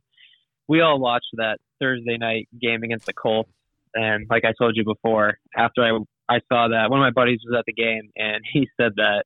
we 0.68 0.82
all 0.82 1.00
watched 1.00 1.30
that 1.38 1.56
Thursday 1.80 2.18
night 2.18 2.50
game 2.60 2.82
against 2.82 3.06
the 3.06 3.14
Colts, 3.14 3.48
and 3.94 4.26
like 4.28 4.44
I 4.44 4.52
told 4.60 4.76
you 4.76 4.84
before, 4.84 5.38
after 5.56 5.82
I 5.82 5.98
I 6.28 6.40
saw 6.52 6.68
that 6.68 6.90
one 6.90 7.00
of 7.00 7.04
my 7.04 7.10
buddies 7.10 7.40
was 7.44 7.56
at 7.56 7.64
the 7.66 7.72
game 7.72 8.10
and 8.16 8.42
he 8.52 8.68
said 8.80 8.92
that 8.96 9.24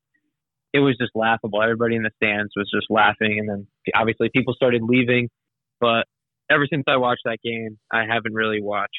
it 0.72 0.78
was 0.78 0.96
just 1.00 1.12
laughable. 1.14 1.62
Everybody 1.62 1.96
in 1.96 2.02
the 2.02 2.10
stands 2.16 2.52
was 2.54 2.70
just 2.72 2.86
laughing, 2.90 3.38
and 3.40 3.48
then 3.48 3.66
obviously 3.94 4.30
people 4.32 4.54
started 4.54 4.82
leaving. 4.82 5.28
But 5.80 6.06
ever 6.50 6.66
since 6.70 6.84
I 6.86 6.96
watched 6.96 7.22
that 7.24 7.38
game, 7.42 7.78
I 7.92 8.04
haven't 8.08 8.34
really 8.34 8.62
watched 8.62 8.94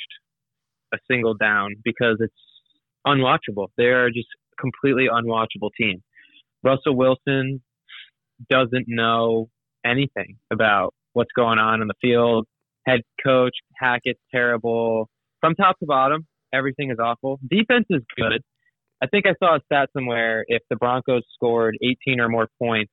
a 0.93 0.97
single 1.09 1.33
down 1.33 1.75
because 1.83 2.17
it's 2.19 2.33
unwatchable. 3.07 3.67
They 3.77 3.85
are 3.85 4.09
just 4.09 4.27
completely 4.59 5.07
unwatchable 5.11 5.69
team. 5.77 6.03
Russell 6.63 6.95
Wilson 6.95 7.61
doesn't 8.49 8.85
know 8.87 9.49
anything 9.85 10.37
about 10.51 10.93
what's 11.13 11.31
going 11.35 11.59
on 11.59 11.81
in 11.81 11.87
the 11.87 11.93
field. 12.01 12.47
Head 12.85 13.01
coach 13.23 13.55
Hackett's 13.75 14.19
terrible 14.31 15.09
from 15.39 15.55
top 15.55 15.79
to 15.79 15.85
bottom. 15.85 16.25
Everything 16.53 16.91
is 16.91 16.97
awful. 16.99 17.39
Defense 17.49 17.85
is 17.89 18.01
good. 18.15 18.41
I 19.01 19.07
think 19.07 19.25
I 19.25 19.33
saw 19.43 19.55
a 19.55 19.59
stat 19.65 19.89
somewhere. 19.93 20.45
If 20.47 20.61
the 20.69 20.75
Broncos 20.75 21.23
scored 21.33 21.77
18 21.81 22.19
or 22.19 22.29
more 22.29 22.47
points 22.59 22.91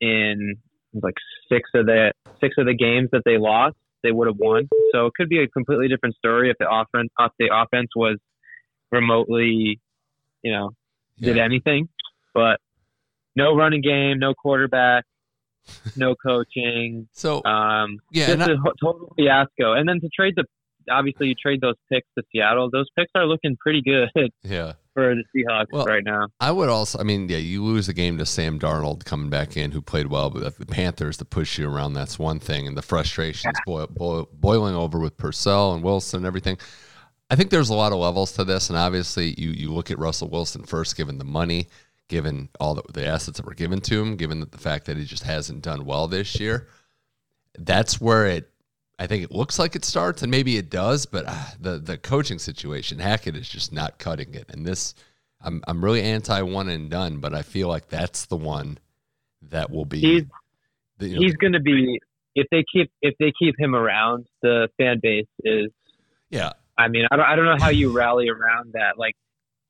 in 0.00 0.56
like 0.94 1.14
six 1.50 1.68
of 1.74 1.86
the 1.86 2.12
six 2.40 2.54
of 2.58 2.66
the 2.66 2.74
games 2.74 3.08
that 3.12 3.22
they 3.24 3.38
lost, 3.38 3.76
they 4.02 4.12
would 4.12 4.26
have 4.28 4.36
won. 4.38 4.68
So 4.92 5.06
it 5.06 5.14
could 5.14 5.28
be 5.28 5.42
a 5.42 5.48
completely 5.48 5.88
different 5.88 6.14
story 6.16 6.50
if 6.50 6.56
the 6.58 6.68
offense 6.70 7.10
if 7.18 7.32
the 7.38 7.50
offense 7.52 7.88
was 7.96 8.18
remotely, 8.92 9.80
you 10.42 10.52
know, 10.52 10.70
did 11.18 11.36
Yeah. 11.36 11.44
anything. 11.44 11.88
But 12.34 12.60
no 13.36 13.54
running 13.54 13.80
game, 13.82 14.18
no 14.18 14.34
quarterback, 14.34 15.04
no 15.96 16.14
coaching. 16.14 17.08
So 17.12 17.42
Um, 17.44 17.98
yeah, 18.12 18.26
just 18.28 18.48
I- 18.48 18.52
a 18.52 18.56
ho- 18.56 18.72
total 18.80 19.12
fiasco. 19.16 19.72
And 19.74 19.88
then 19.88 20.00
to 20.00 20.08
trade 20.08 20.34
the, 20.36 20.44
obviously 20.90 21.28
you 21.28 21.34
trade 21.34 21.60
those 21.60 21.76
picks 21.90 22.08
to 22.16 22.24
Seattle. 22.32 22.70
Those 22.70 22.88
picks 22.96 23.10
are 23.14 23.26
looking 23.26 23.56
pretty 23.56 23.82
good 23.82 24.10
yeah. 24.42 24.72
for 24.94 25.14
the 25.14 25.24
Seahawks 25.34 25.66
Well, 25.72 25.86
right 25.86 26.04
now. 26.04 26.28
I 26.40 26.50
would 26.50 26.68
also, 26.68 26.98
I 26.98 27.02
mean, 27.02 27.28
yeah, 27.28 27.38
you 27.38 27.64
lose 27.64 27.86
the 27.86 27.92
game 27.92 28.18
to 28.18 28.26
Sam 28.26 28.58
Darnold 28.58 29.04
coming 29.04 29.30
back 29.30 29.56
in, 29.56 29.72
who 29.72 29.80
played 29.80 30.08
well, 30.08 30.30
but 30.30 30.58
the 30.58 30.66
Panthers 30.66 31.16
to 31.18 31.24
push 31.24 31.58
you 31.58 31.70
around, 31.70 31.94
that's 31.94 32.18
one 32.18 32.40
thing. 32.40 32.66
And 32.66 32.76
the 32.76 32.82
frustrations 32.82 33.56
boil, 33.66 33.86
boil, 33.88 34.28
boiling 34.32 34.74
over 34.74 34.98
with 34.98 35.16
Purcell 35.16 35.74
and 35.74 35.82
Wilson 35.82 36.18
and 36.18 36.26
everything. 36.26 36.58
I 37.30 37.36
think 37.36 37.50
there's 37.50 37.70
a 37.70 37.74
lot 37.74 37.92
of 37.92 37.98
levels 37.98 38.32
to 38.32 38.44
this. 38.44 38.70
And 38.70 38.78
obviously, 38.78 39.34
you, 39.38 39.50
you 39.50 39.72
look 39.72 39.90
at 39.90 39.98
Russell 39.98 40.30
Wilson 40.30 40.64
first, 40.64 40.96
given 40.96 41.18
the 41.18 41.24
money, 41.24 41.68
given 42.08 42.48
all 42.58 42.74
the, 42.74 42.82
the 42.92 43.06
assets 43.06 43.36
that 43.36 43.46
were 43.46 43.54
given 43.54 43.80
to 43.82 44.00
him, 44.00 44.16
given 44.16 44.40
that 44.40 44.52
the 44.52 44.58
fact 44.58 44.86
that 44.86 44.96
he 44.96 45.04
just 45.04 45.24
hasn't 45.24 45.62
done 45.62 45.84
well 45.84 46.08
this 46.08 46.40
year. 46.40 46.68
That's 47.58 48.00
where 48.00 48.26
it, 48.26 48.50
I 48.98 49.06
think 49.06 49.22
it 49.22 49.30
looks 49.30 49.58
like 49.58 49.76
it 49.76 49.84
starts, 49.84 50.22
and 50.22 50.30
maybe 50.30 50.56
it 50.56 50.70
does, 50.70 51.06
but 51.06 51.24
ah, 51.28 51.54
the 51.60 51.78
the 51.78 51.96
coaching 51.96 52.38
situation, 52.38 52.98
Hackett 52.98 53.36
is 53.36 53.48
just 53.48 53.72
not 53.72 53.98
cutting 53.98 54.34
it. 54.34 54.46
And 54.48 54.66
this, 54.66 54.94
I'm 55.40 55.62
I'm 55.68 55.84
really 55.84 56.02
anti 56.02 56.42
one 56.42 56.68
and 56.68 56.90
done, 56.90 57.18
but 57.18 57.34
I 57.34 57.42
feel 57.42 57.68
like 57.68 57.88
that's 57.88 58.26
the 58.26 58.36
one 58.36 58.78
that 59.50 59.70
will 59.70 59.84
be. 59.84 60.00
He's 60.00 60.24
the, 60.98 61.08
you 61.08 61.14
know, 61.14 61.20
he's 61.20 61.36
going 61.36 61.52
to 61.52 61.60
be 61.60 62.00
if 62.34 62.48
they 62.50 62.64
keep 62.72 62.90
if 63.00 63.14
they 63.18 63.32
keep 63.38 63.54
him 63.58 63.74
around. 63.74 64.26
The 64.42 64.68
fan 64.78 64.98
base 65.00 65.26
is. 65.44 65.70
yeah, 66.28 66.52
I 66.76 66.88
mean, 66.88 67.06
I 67.10 67.16
don't 67.16 67.26
I 67.26 67.36
don't 67.36 67.44
know 67.44 67.56
how 67.58 67.70
you 67.70 67.92
rally 67.92 68.28
around 68.28 68.72
that. 68.72 68.98
Like 68.98 69.14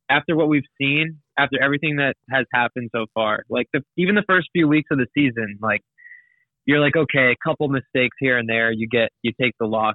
after 0.09 0.37
what 0.37 0.49
we've 0.49 0.67
seen, 0.79 1.19
after 1.37 1.63
everything 1.63 1.97
that 1.97 2.15
has 2.31 2.47
happened 2.53 2.91
so 2.95 3.07
far, 3.13 3.45
like 3.51 3.69
the 3.73 3.83
even 3.97 4.15
the 4.15 4.25
first 4.27 4.49
few 4.53 4.69
weeks 4.69 4.89
of 4.91 4.99
the 4.99 5.07
season, 5.15 5.59
like 5.61 5.83
you're 6.69 6.81
like, 6.81 6.97
okay, 6.97 7.33
a 7.33 7.37
couple 7.49 7.67
mistakes 7.69 8.15
here 8.21 8.37
and 8.37 8.47
there, 8.47 8.71
you 8.71 8.87
get 8.87 9.09
you 9.23 9.33
take 9.41 9.55
the 9.59 9.67
loss, 9.67 9.95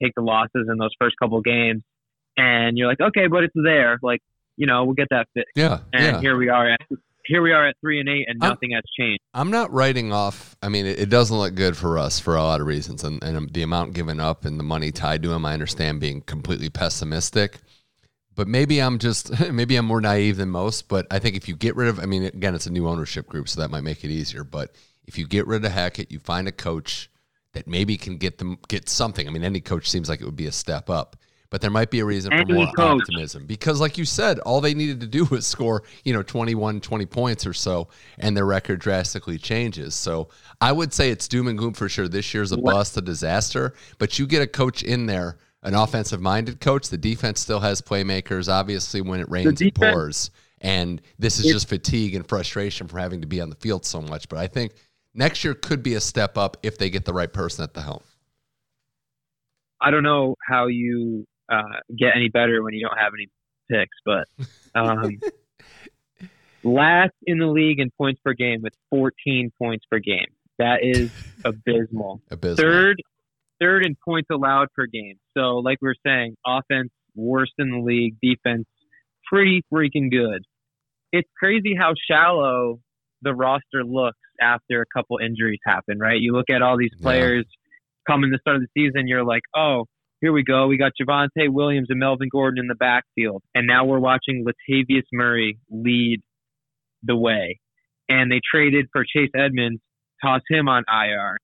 take 0.00 0.12
the 0.16 0.22
losses 0.22 0.68
in 0.70 0.78
those 0.78 0.92
first 0.98 1.16
couple 1.20 1.40
games, 1.40 1.82
and 2.36 2.78
you're 2.78 2.86
like, 2.88 3.00
okay, 3.00 3.26
but 3.26 3.42
it's 3.42 3.54
there. 3.56 3.98
Like 4.00 4.20
you 4.56 4.66
know, 4.66 4.84
we'll 4.84 4.94
get 4.94 5.08
that 5.10 5.26
fixed. 5.34 5.52
yeah, 5.56 5.80
And 5.92 6.16
yeah. 6.16 6.20
here 6.20 6.36
we 6.36 6.48
are 6.48 6.70
at 6.70 6.80
here 7.26 7.42
we 7.42 7.52
are 7.52 7.68
at 7.68 7.74
three 7.80 7.98
and 8.00 8.08
eight, 8.08 8.26
and 8.28 8.42
I'm- 8.42 8.50
nothing 8.52 8.70
has 8.72 8.84
changed. 8.98 9.20
I'm 9.34 9.50
not 9.50 9.72
writing 9.72 10.12
off. 10.12 10.56
I 10.62 10.68
mean, 10.68 10.86
it, 10.86 11.00
it 11.00 11.10
doesn't 11.10 11.36
look 11.36 11.54
good 11.56 11.76
for 11.76 11.98
us 11.98 12.18
for 12.20 12.36
a 12.36 12.42
lot 12.42 12.60
of 12.60 12.66
reasons, 12.68 13.02
and, 13.04 13.22
and 13.22 13.52
the 13.52 13.62
amount 13.62 13.92
given 13.92 14.20
up 14.20 14.44
and 14.44 14.58
the 14.58 14.64
money 14.64 14.92
tied 14.92 15.22
to 15.24 15.32
him. 15.32 15.44
I 15.44 15.52
understand 15.52 16.00
being 16.00 16.20
completely 16.22 16.70
pessimistic, 16.70 17.58
but 18.36 18.46
maybe 18.46 18.80
I'm 18.80 18.98
just 19.00 19.50
maybe 19.52 19.74
I'm 19.74 19.84
more 19.84 20.00
naive 20.00 20.36
than 20.36 20.48
most. 20.50 20.86
But 20.88 21.08
I 21.10 21.18
think 21.18 21.34
if 21.36 21.48
you 21.48 21.56
get 21.56 21.74
rid 21.74 21.88
of, 21.88 21.98
I 21.98 22.06
mean, 22.06 22.22
again, 22.22 22.54
it's 22.54 22.66
a 22.66 22.72
new 22.72 22.86
ownership 22.88 23.26
group, 23.28 23.48
so 23.48 23.60
that 23.60 23.70
might 23.70 23.82
make 23.82 24.04
it 24.04 24.10
easier. 24.10 24.44
But 24.44 24.70
if 25.08 25.18
you 25.18 25.26
get 25.26 25.46
rid 25.46 25.64
of 25.64 25.72
Hackett, 25.72 26.12
you 26.12 26.20
find 26.20 26.46
a 26.46 26.52
coach 26.52 27.10
that 27.54 27.66
maybe 27.66 27.96
can 27.96 28.18
get 28.18 28.38
them 28.38 28.58
get 28.68 28.88
something. 28.88 29.26
I 29.26 29.30
mean, 29.30 29.42
any 29.42 29.60
coach 29.60 29.90
seems 29.90 30.08
like 30.08 30.20
it 30.20 30.24
would 30.24 30.36
be 30.36 30.46
a 30.46 30.52
step 30.52 30.90
up. 30.90 31.16
But 31.50 31.62
there 31.62 31.70
might 31.70 31.90
be 31.90 32.00
a 32.00 32.04
reason 32.04 32.30
for 32.30 32.36
Any 32.36 32.52
more 32.52 32.66
coach. 32.74 33.00
optimism 33.00 33.46
because, 33.46 33.80
like 33.80 33.96
you 33.96 34.04
said, 34.04 34.38
all 34.40 34.60
they 34.60 34.74
needed 34.74 35.00
to 35.00 35.06
do 35.06 35.24
was 35.24 35.46
score, 35.46 35.82
you 36.04 36.12
know, 36.12 36.22
21, 36.22 36.82
20 36.82 37.06
points 37.06 37.46
or 37.46 37.54
so, 37.54 37.88
and 38.18 38.36
their 38.36 38.44
record 38.44 38.80
drastically 38.80 39.38
changes. 39.38 39.94
So 39.94 40.28
I 40.60 40.72
would 40.72 40.92
say 40.92 41.10
it's 41.10 41.26
doom 41.26 41.48
and 41.48 41.56
gloom 41.56 41.72
for 41.72 41.88
sure. 41.88 42.06
This 42.06 42.34
year's 42.34 42.52
a 42.52 42.58
bust, 42.58 42.98
a 42.98 43.00
disaster. 43.00 43.72
But 43.96 44.18
you 44.18 44.26
get 44.26 44.42
a 44.42 44.46
coach 44.46 44.82
in 44.82 45.06
there, 45.06 45.38
an 45.62 45.74
offensive 45.74 46.20
minded 46.20 46.60
coach. 46.60 46.90
The 46.90 46.98
defense 46.98 47.40
still 47.40 47.60
has 47.60 47.80
playmakers. 47.80 48.52
Obviously, 48.52 49.00
when 49.00 49.20
it 49.20 49.30
rains, 49.30 49.58
it 49.62 49.74
pours. 49.74 50.30
And 50.60 51.00
this 51.18 51.38
is 51.38 51.46
just 51.46 51.68
fatigue 51.68 52.14
and 52.14 52.28
frustration 52.28 52.88
from 52.88 52.98
having 52.98 53.22
to 53.22 53.26
be 53.26 53.40
on 53.40 53.48
the 53.48 53.56
field 53.56 53.86
so 53.86 54.02
much. 54.02 54.28
But 54.28 54.38
I 54.38 54.48
think 54.48 54.72
next 55.18 55.44
year 55.44 55.52
could 55.52 55.82
be 55.82 55.94
a 55.94 56.00
step 56.00 56.38
up 56.38 56.56
if 56.62 56.78
they 56.78 56.88
get 56.88 57.04
the 57.04 57.12
right 57.12 57.32
person 57.32 57.64
at 57.64 57.74
the 57.74 57.82
helm. 57.82 58.02
I 59.80 59.90
don't 59.90 60.02
know 60.02 60.36
how 60.48 60.68
you 60.68 61.26
uh, 61.50 61.80
get 61.96 62.12
any 62.16 62.28
better 62.28 62.62
when 62.62 62.72
you 62.74 62.86
don't 62.86 62.98
have 62.98 63.12
any 63.14 63.28
picks, 63.70 63.96
but 64.04 64.28
um, 64.74 65.18
last 66.64 67.12
in 67.26 67.38
the 67.38 67.46
league 67.46 67.80
in 67.80 67.90
points 67.90 68.20
per 68.24 68.32
game 68.32 68.62
with 68.62 68.72
14 68.90 69.52
points 69.58 69.84
per 69.90 69.98
game. 69.98 70.26
That 70.58 70.78
is 70.82 71.10
abysmal. 71.44 72.22
Abysmal. 72.30 72.56
Third, 72.56 72.96
third 73.60 73.84
in 73.84 73.96
points 74.04 74.28
allowed 74.30 74.68
per 74.74 74.86
game. 74.86 75.18
So, 75.36 75.58
like 75.58 75.78
we 75.80 75.88
were 75.88 75.96
saying, 76.04 76.36
offense 76.46 76.90
worst 77.14 77.52
in 77.58 77.70
the 77.70 77.78
league, 77.78 78.16
defense 78.22 78.66
pretty 79.30 79.62
freaking 79.72 80.10
good. 80.10 80.44
It's 81.12 81.28
crazy 81.38 81.74
how 81.78 81.94
shallow 82.10 82.80
the 83.22 83.34
roster 83.34 83.84
looks 83.84 84.18
after 84.40 84.82
a 84.82 84.86
couple 84.96 85.18
injuries 85.18 85.58
happen, 85.66 85.98
right? 85.98 86.20
You 86.20 86.32
look 86.32 86.50
at 86.50 86.62
all 86.62 86.76
these 86.76 86.92
Yeah. 86.98 87.02
players 87.02 87.46
coming 88.06 88.30
the 88.30 88.38
start 88.38 88.56
of 88.56 88.62
the 88.62 88.68
season, 88.76 89.06
you're 89.08 89.24
like, 89.24 89.42
oh, 89.54 89.86
here 90.20 90.32
we 90.32 90.42
go. 90.42 90.66
We 90.66 90.78
got 90.78 90.92
Javonte 91.00 91.48
Williams 91.48 91.88
and 91.90 91.98
Melvin 92.00 92.28
Gordon 92.30 92.58
in 92.64 92.66
the 92.66 92.74
backfield. 92.74 93.42
And 93.54 93.66
now 93.66 93.84
we're 93.84 94.00
watching 94.00 94.44
Latavius 94.44 95.04
Murray 95.12 95.58
lead 95.70 96.20
the 97.02 97.16
way. 97.16 97.60
And 98.08 98.30
they 98.32 98.40
traded 98.50 98.86
for 98.92 99.04
Chase 99.04 99.30
Edmonds, 99.36 99.80
toss 100.22 100.40
him 100.48 100.68
on 100.68 100.84
IR. 100.88 101.36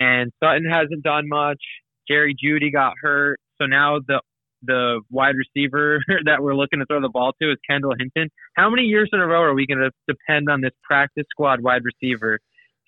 And 0.00 0.30
Sutton 0.42 0.66
hasn't 0.70 1.02
done 1.02 1.28
much. 1.28 1.60
Jerry 2.08 2.34
Jeudy 2.34 2.72
got 2.72 2.94
hurt. 3.00 3.38
So 3.60 3.66
now 3.66 3.98
the 4.06 4.20
the 4.62 5.00
wide 5.10 5.34
receiver 5.36 6.00
that 6.24 6.42
we're 6.42 6.54
looking 6.54 6.78
to 6.80 6.86
throw 6.86 7.00
the 7.00 7.08
ball 7.08 7.32
to 7.40 7.50
is 7.50 7.58
Kendall 7.68 7.94
Hinton. 7.98 8.30
How 8.54 8.70
many 8.70 8.82
years 8.82 9.10
in 9.12 9.20
a 9.20 9.26
row 9.26 9.42
are 9.42 9.54
we 9.54 9.66
going 9.66 9.78
to 9.78 9.90
depend 10.06 10.48
on 10.48 10.60
this 10.60 10.72
practice 10.82 11.24
squad 11.30 11.60
wide 11.60 11.82
receiver 11.84 12.38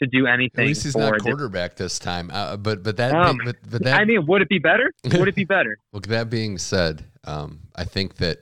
to 0.03 0.09
do 0.09 0.27
anything 0.27 0.63
At 0.63 0.69
least 0.69 0.85
he's 0.85 0.93
for 0.95 1.01
not 1.01 1.13
this 1.15 1.23
quarterback 1.23 1.77
this 1.77 1.99
time. 1.99 2.31
Uh, 2.33 2.57
but 2.57 2.83
but 2.83 2.97
that 2.97 3.15
Um, 3.15 3.39
but, 3.45 3.57
but 3.69 3.85
that 3.85 4.01
I 4.01 4.05
mean, 4.05 4.27
would 4.27 4.43
it 4.43 4.49
be 4.49 4.59
better? 4.59 4.93
Would 5.05 5.29
it 5.29 5.35
be 5.35 5.45
better? 5.57 5.79
Look, 5.93 6.07
that 6.07 6.31
being 6.31 6.59
said, 6.59 7.05
um, 7.25 7.61
I 7.77 7.85
think 7.85 8.17
that 8.17 8.39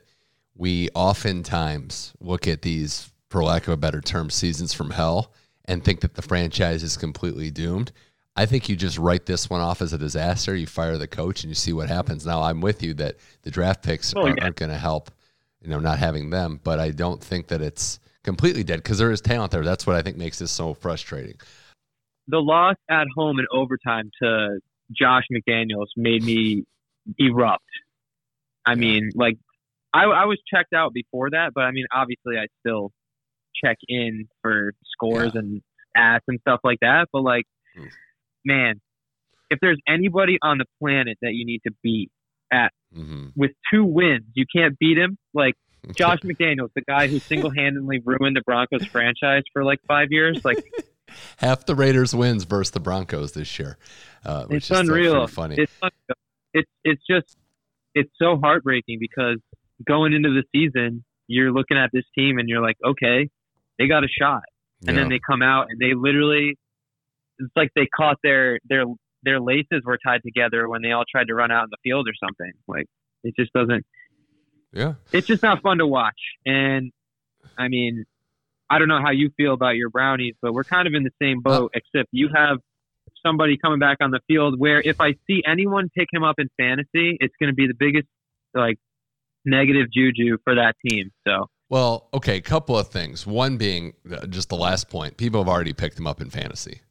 we 0.54 0.88
oftentimes 0.94 2.14
look 2.20 2.46
at 2.48 2.62
these, 2.62 3.12
for 3.28 3.42
lack 3.42 3.66
of 3.66 3.72
a 3.72 3.76
better 3.76 4.00
term, 4.00 4.30
seasons 4.30 4.72
from 4.72 4.90
hell 4.90 5.32
and 5.68 5.84
think 5.84 6.00
that 6.00 6.14
the 6.14 6.22
franchise 6.22 6.82
is 6.82 6.96
completely 6.96 7.50
doomed. 7.50 7.92
I 8.38 8.46
think 8.46 8.68
you 8.68 8.76
just 8.76 8.98
write 8.98 9.26
this 9.26 9.50
one 9.50 9.60
off 9.60 9.82
as 9.82 9.92
a 9.92 9.98
disaster. 9.98 10.54
You 10.54 10.66
fire 10.66 10.96
the 10.96 11.08
coach 11.08 11.42
and 11.42 11.50
you 11.50 11.54
see 11.54 11.72
what 11.72 11.88
happens. 11.88 12.24
Now, 12.24 12.42
I'm 12.42 12.60
with 12.60 12.82
you 12.82 12.94
that 12.94 13.16
the 13.42 13.50
draft 13.50 13.82
picks 13.82 14.14
Oh, 14.16 14.22
aren't, 14.22 14.38
yeah. 14.38 14.44
aren't 14.44 14.56
going 14.56 14.70
to 14.70 14.78
help, 14.78 15.10
you 15.60 15.68
know, 15.68 15.80
not 15.80 15.98
having 15.98 16.30
them, 16.30 16.60
but 16.62 16.78
I 16.78 16.90
don't 16.90 17.22
think 17.22 17.48
that 17.48 17.60
it's 17.60 17.98
completely 18.24 18.62
dead 18.64 18.76
because 18.76 18.98
there 18.98 19.10
is 19.10 19.20
talent 19.20 19.50
there. 19.52 19.64
That's 19.64 19.86
what 19.86 19.96
I 19.96 20.02
think 20.02 20.16
makes 20.16 20.38
this 20.38 20.50
so 20.52 20.72
frustrating. 20.74 21.36
the 22.28 22.38
loss 22.38 22.76
at 22.90 23.06
home 23.16 23.38
in 23.38 23.46
overtime 23.52 24.10
to 24.22 24.58
Josh 24.92 25.24
McDaniels 25.32 25.86
made 25.96 26.22
me 26.22 26.64
erupt. 27.18 27.64
I 28.66 28.74
mean, 28.74 29.10
like, 29.14 29.36
I, 29.94 30.04
I 30.04 30.24
was 30.26 30.38
checked 30.52 30.74
out 30.74 30.92
before 30.92 31.30
that, 31.30 31.52
but 31.54 31.62
I 31.64 31.70
mean, 31.70 31.86
obviously, 31.92 32.36
I 32.38 32.46
still 32.60 32.92
check 33.64 33.78
in 33.88 34.28
for 34.42 34.72
scores 34.92 35.32
Yeah. 35.34 35.40
and 35.40 35.62
stats 35.96 36.20
and 36.28 36.38
stuff 36.40 36.60
like 36.64 36.78
that. 36.80 37.08
But 37.12 37.22
like, 37.22 37.44
Mm. 37.78 37.88
Man, 38.44 38.80
if 39.50 39.58
there's 39.60 39.80
anybody 39.88 40.38
on 40.42 40.58
the 40.58 40.66
planet 40.80 41.18
that 41.22 41.32
you 41.34 41.44
need 41.44 41.60
to 41.66 41.72
beat 41.82 42.10
hmm 42.92 43.28
with 43.36 43.50
two 43.72 43.84
wins, 43.84 44.24
you 44.34 44.44
can't 44.54 44.78
beat 44.78 44.98
him. 44.98 45.16
Like 45.34 45.54
Josh 45.96 46.18
McDaniels, 46.24 46.70
the 46.74 46.82
guy 46.82 47.08
who 47.08 47.20
single-handedly 47.30 48.00
ruined 48.04 48.36
the 48.36 48.42
Broncos 48.44 48.80
franchise 48.92 49.42
for 49.52 49.64
like 49.64 49.78
five 49.86 50.08
years. 50.10 50.40
Like, 50.44 50.58
half 51.38 51.66
the 51.66 51.74
Raiders 51.74 52.14
wins 52.14 52.44
versus 52.44 52.72
the 52.72 52.80
Broncos 52.80 53.32
this 53.32 53.58
year, 53.58 53.78
uh, 54.24 54.46
it's 54.50 54.70
unreal. 54.70 55.26
funny. 55.28 55.56
It's 55.56 55.72
unreal. 55.82 56.16
it's 56.54 56.70
it's 56.84 57.02
just 57.08 57.36
it's 57.94 58.10
so 58.20 58.38
heartbreaking 58.42 58.98
because 59.00 59.38
going 59.86 60.12
into 60.12 60.30
the 60.30 60.42
season, 60.54 61.04
you're 61.26 61.52
looking 61.52 61.76
at 61.76 61.90
this 61.92 62.04
team 62.16 62.38
and 62.38 62.48
you're 62.48 62.62
like, 62.62 62.76
okay, 62.84 63.28
they 63.78 63.86
got 63.86 64.04
a 64.04 64.08
shot, 64.08 64.42
and 64.86 64.96
Yeah. 64.96 65.02
then 65.02 65.08
they 65.10 65.20
come 65.24 65.42
out 65.42 65.66
and 65.70 65.78
they 65.78 65.94
literally, 65.94 66.56
it's 67.38 67.52
like 67.56 67.70
they 67.74 67.86
caught 67.86 68.18
their 68.22 68.58
their 68.68 68.84
their 69.22 69.40
laces 69.40 69.82
were 69.84 69.98
tied 70.04 70.22
together 70.24 70.68
when 70.68 70.82
they 70.82 70.92
all 70.92 71.04
tried 71.10 71.28
to 71.28 71.34
run 71.34 71.50
out 71.50 71.64
in 71.64 71.70
the 71.70 71.78
field 71.82 72.08
or 72.08 72.14
something. 72.22 72.52
Like 72.66 72.86
it 73.24 73.34
just 73.38 73.52
doesn't. 73.52 73.84
yeah. 74.72 74.94
It's 75.12 75.26
just 75.26 75.42
not 75.42 75.62
fun 75.62 75.78
to 75.78 75.86
watch, 75.86 76.20
and 76.46 76.92
I 77.56 77.68
mean, 77.68 78.04
I 78.70 78.78
don't 78.78 78.88
know 78.88 79.00
how 79.02 79.10
you 79.10 79.30
feel 79.36 79.54
about 79.54 79.76
your 79.76 79.90
Brownies, 79.90 80.34
but 80.42 80.52
we're 80.52 80.64
kind 80.64 80.86
of 80.86 80.94
in 80.94 81.02
the 81.02 81.10
same 81.20 81.40
boat, 81.40 81.72
except 81.74 82.08
you 82.12 82.28
have 82.34 82.58
somebody 83.26 83.56
coming 83.56 83.78
back 83.78 83.98
on 84.00 84.10
the 84.10 84.20
field 84.28 84.58
where 84.58 84.80
if 84.80 85.00
I 85.00 85.12
see 85.26 85.42
anyone 85.46 85.88
pick 85.96 86.08
him 86.12 86.22
up 86.22 86.36
in 86.38 86.48
fantasy, 86.56 87.16
it's 87.20 87.34
going 87.40 87.50
to 87.50 87.54
be 87.54 87.66
the 87.66 87.74
biggest 87.78 88.06
like 88.54 88.78
negative 89.44 89.86
juju 89.92 90.38
for 90.44 90.54
that 90.54 90.74
team. 90.86 91.10
So 91.26 91.46
Well, 91.68 92.08
okay, 92.14 92.36
a 92.36 92.42
couple 92.42 92.78
of 92.78 92.88
things. 92.88 93.26
One 93.26 93.56
being 93.56 93.94
uh, 94.10 94.26
just 94.26 94.48
the 94.48 94.56
last 94.56 94.88
point. 94.88 95.16
People 95.16 95.40
have 95.40 95.48
already 95.48 95.72
picked 95.72 95.98
him 95.98 96.06
up 96.06 96.20
in 96.20 96.30
fantasy. 96.30 96.82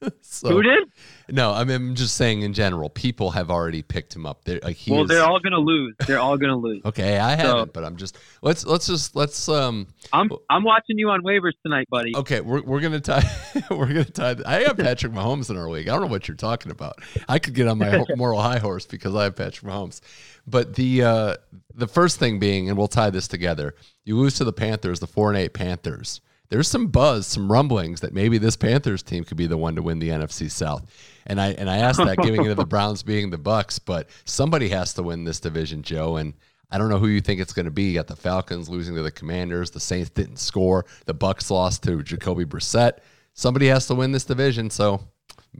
so, 0.20 0.48
who 0.50 0.62
did? 0.62 0.88
No, 1.30 1.52
I 1.52 1.64
mean, 1.64 1.76
I'm 1.76 1.94
just 1.94 2.16
saying 2.16 2.42
in 2.42 2.52
general, 2.52 2.90
people 2.90 3.30
have 3.30 3.50
already 3.50 3.82
picked 3.82 4.14
him 4.14 4.26
up. 4.26 4.44
They're, 4.44 4.60
like 4.62 4.76
he 4.76 4.92
Well, 4.92 5.02
is- 5.02 5.08
they're 5.08 5.24
all 5.24 5.40
going 5.40 5.52
to 5.52 5.58
lose. 5.58 5.94
They're 6.06 6.18
all 6.18 6.36
going 6.36 6.50
to 6.50 6.56
lose. 6.56 6.82
okay. 6.84 7.18
I 7.18 7.36
so- 7.36 7.46
haven't, 7.46 7.72
but 7.72 7.84
I'm 7.84 7.96
just 7.96 8.18
let's 8.42 8.66
let's 8.66 8.86
just 8.86 9.16
let's 9.16 9.48
um 9.48 9.86
I'm 10.12 10.28
I'm 10.50 10.64
watching 10.64 10.98
you 10.98 11.08
on 11.10 11.22
waivers 11.22 11.52
tonight, 11.64 11.88
buddy. 11.90 12.14
okay. 12.16 12.40
We're, 12.42 12.60
we're 12.62 12.80
gonna 12.80 13.00
tie 13.00 13.24
we're 13.70 13.86
gonna 13.88 14.04
tie. 14.04 14.36
I 14.44 14.64
have 14.64 14.76
Patrick 14.76 15.12
Mahomes 15.12 15.48
in 15.50 15.56
our 15.56 15.68
league. 15.70 15.88
I 15.88 15.92
don't 15.92 16.02
know 16.02 16.06
what 16.08 16.28
you're 16.28 16.36
talking 16.36 16.70
about. 16.70 17.00
I 17.28 17.38
could 17.38 17.54
get 17.54 17.66
on 17.66 17.78
my 17.78 18.04
moral 18.16 18.40
high 18.40 18.58
horse 18.58 18.84
because 18.86 19.14
I 19.14 19.24
have 19.24 19.36
Patrick 19.36 19.70
Mahomes. 19.70 20.00
But 20.46 20.74
the 20.74 21.02
uh 21.04 21.36
the 21.74 21.88
first 21.88 22.18
thing 22.18 22.38
being, 22.38 22.68
and 22.68 22.76
we'll 22.78 22.88
tie 22.88 23.10
this 23.10 23.28
together. 23.28 23.74
You 24.04 24.16
lose 24.16 24.34
to 24.36 24.44
the 24.44 24.52
Panthers, 24.52 25.00
the 25.00 25.06
four 25.06 25.30
and 25.30 25.38
eight 25.38 25.54
Panthers. 25.54 26.20
There's 26.48 26.68
some 26.68 26.88
buzz, 26.88 27.26
some 27.26 27.50
rumblings 27.50 28.00
that 28.00 28.12
maybe 28.14 28.38
this 28.38 28.56
Panthers 28.56 29.02
team 29.02 29.24
could 29.24 29.36
be 29.36 29.46
the 29.46 29.56
one 29.56 29.74
to 29.76 29.82
win 29.82 29.98
the 29.98 30.10
NFC 30.10 30.50
South. 30.50 30.84
And 31.26 31.40
I 31.40 31.48
and 31.52 31.68
I 31.68 31.78
asked 31.78 31.98
that 31.98 32.18
giving 32.18 32.44
it 32.44 32.48
to 32.48 32.54
the 32.54 32.66
Browns 32.66 33.02
being 33.02 33.30
the 33.30 33.38
Bucks, 33.38 33.78
but 33.78 34.08
somebody 34.24 34.68
has 34.68 34.94
to 34.94 35.02
win 35.02 35.24
this 35.24 35.40
division, 35.40 35.82
Joe. 35.82 36.16
And 36.16 36.34
I 36.70 36.78
don't 36.78 36.88
know 36.88 36.98
who 36.98 37.08
you 37.08 37.20
think 37.20 37.40
it's 37.40 37.52
going 37.52 37.64
to 37.66 37.72
be. 37.72 37.84
You 37.84 37.94
got 37.94 38.06
the 38.06 38.16
Falcons 38.16 38.68
losing 38.68 38.94
to 38.94 39.02
the 39.02 39.10
Commanders. 39.10 39.70
The 39.70 39.80
Saints 39.80 40.10
didn't 40.10 40.38
score. 40.38 40.86
The 41.06 41.14
Bucks 41.14 41.50
lost 41.50 41.82
to 41.84 42.02
Jacoby 42.02 42.44
Brissett. 42.44 42.98
Somebody 43.34 43.66
has 43.66 43.86
to 43.88 43.94
win 43.94 44.12
this 44.12 44.24
division, 44.24 44.70
so 44.70 45.00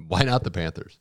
why 0.06 0.22
not 0.22 0.44
the 0.44 0.50
Panthers? 0.50 0.98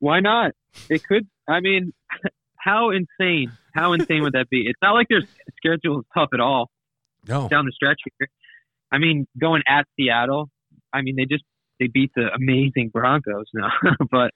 Why 0.00 0.20
not? 0.20 0.52
It 0.88 1.02
could. 1.04 1.26
I 1.48 1.60
mean, 1.60 1.92
how 2.56 2.90
insane? 2.90 3.52
How 3.74 3.92
insane 3.92 4.22
would 4.22 4.32
that 4.34 4.50
be? 4.50 4.64
It's 4.66 4.78
not 4.82 4.92
like 4.92 5.08
their 5.08 5.22
schedule 5.56 6.00
is 6.00 6.04
tough 6.14 6.30
at 6.32 6.40
all 6.40 6.70
No, 7.26 7.48
down 7.48 7.64
the 7.66 7.72
stretch 7.72 8.00
here. 8.18 8.28
I 8.92 8.98
mean, 8.98 9.26
going 9.40 9.62
at 9.68 9.86
Seattle. 9.98 10.50
I 10.92 11.02
mean, 11.02 11.16
they 11.16 11.24
just 11.24 11.44
they 11.80 11.86
beat 11.86 12.10
the 12.16 12.28
amazing 12.34 12.90
Broncos 12.92 13.46
now, 13.54 13.70
but 14.10 14.32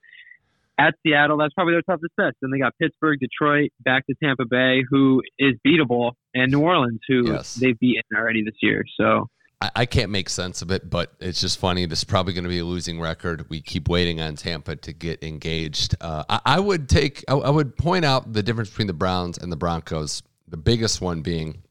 at 0.79 0.95
Seattle, 1.05 1.37
that's 1.39 1.53
probably 1.55 1.75
their 1.75 1.83
toughest 1.83 2.13
test. 2.19 2.37
Then 2.41 2.51
they 2.51 2.59
got 2.59 2.73
Pittsburgh, 2.81 3.19
Detroit, 3.21 3.71
back 3.85 4.07
to 4.07 4.15
Tampa 4.23 4.45
Bay, 4.45 4.83
who 4.89 5.23
is 5.39 5.55
beatable, 5.67 6.13
and 6.35 6.51
New 6.53 6.61
Orleans, 6.61 7.01
who 7.09 7.33
Yes. 7.33 7.55
they've 7.55 7.79
beaten 7.79 8.03
already 8.17 8.43
this 8.43 8.55
year. 8.63 8.85
So 8.97 9.29
I, 9.61 9.71
I 9.77 9.87
can't 9.87 10.11
make 10.11 10.29
sense 10.29 10.63
of 10.63 10.71
it, 10.71 10.89
but 10.89 11.13
it's 11.21 11.41
just 11.41 11.59
funny. 11.59 11.85
This 11.87 12.01
is 12.01 12.05
probably 12.05 12.33
going 12.33 12.45
to 12.45 12.51
be 12.51 12.59
a 12.59 12.65
losing 12.65 13.01
record. 13.01 13.49
We 13.51 13.61
keep 13.61 13.89
waiting 13.89 14.21
on 14.21 14.35
Tampa 14.37 14.77
to 14.77 14.93
get 14.93 15.23
engaged. 15.23 15.95
Uh, 16.01 16.25
I, 16.29 16.41
I 16.45 16.61
would 16.61 16.89
take, 16.89 17.23
I, 17.29 17.35
I 17.35 17.51
would 17.51 17.77
point 17.77 18.05
out 18.05 18.33
the 18.33 18.43
difference 18.43 18.71
between 18.71 18.87
the 18.89 18.93
Browns 18.95 19.39
and 19.39 19.53
the 19.53 19.57
Broncos. 19.57 20.23
The 20.49 20.57
biggest 20.57 21.01
one 21.01 21.23
being 21.23 21.63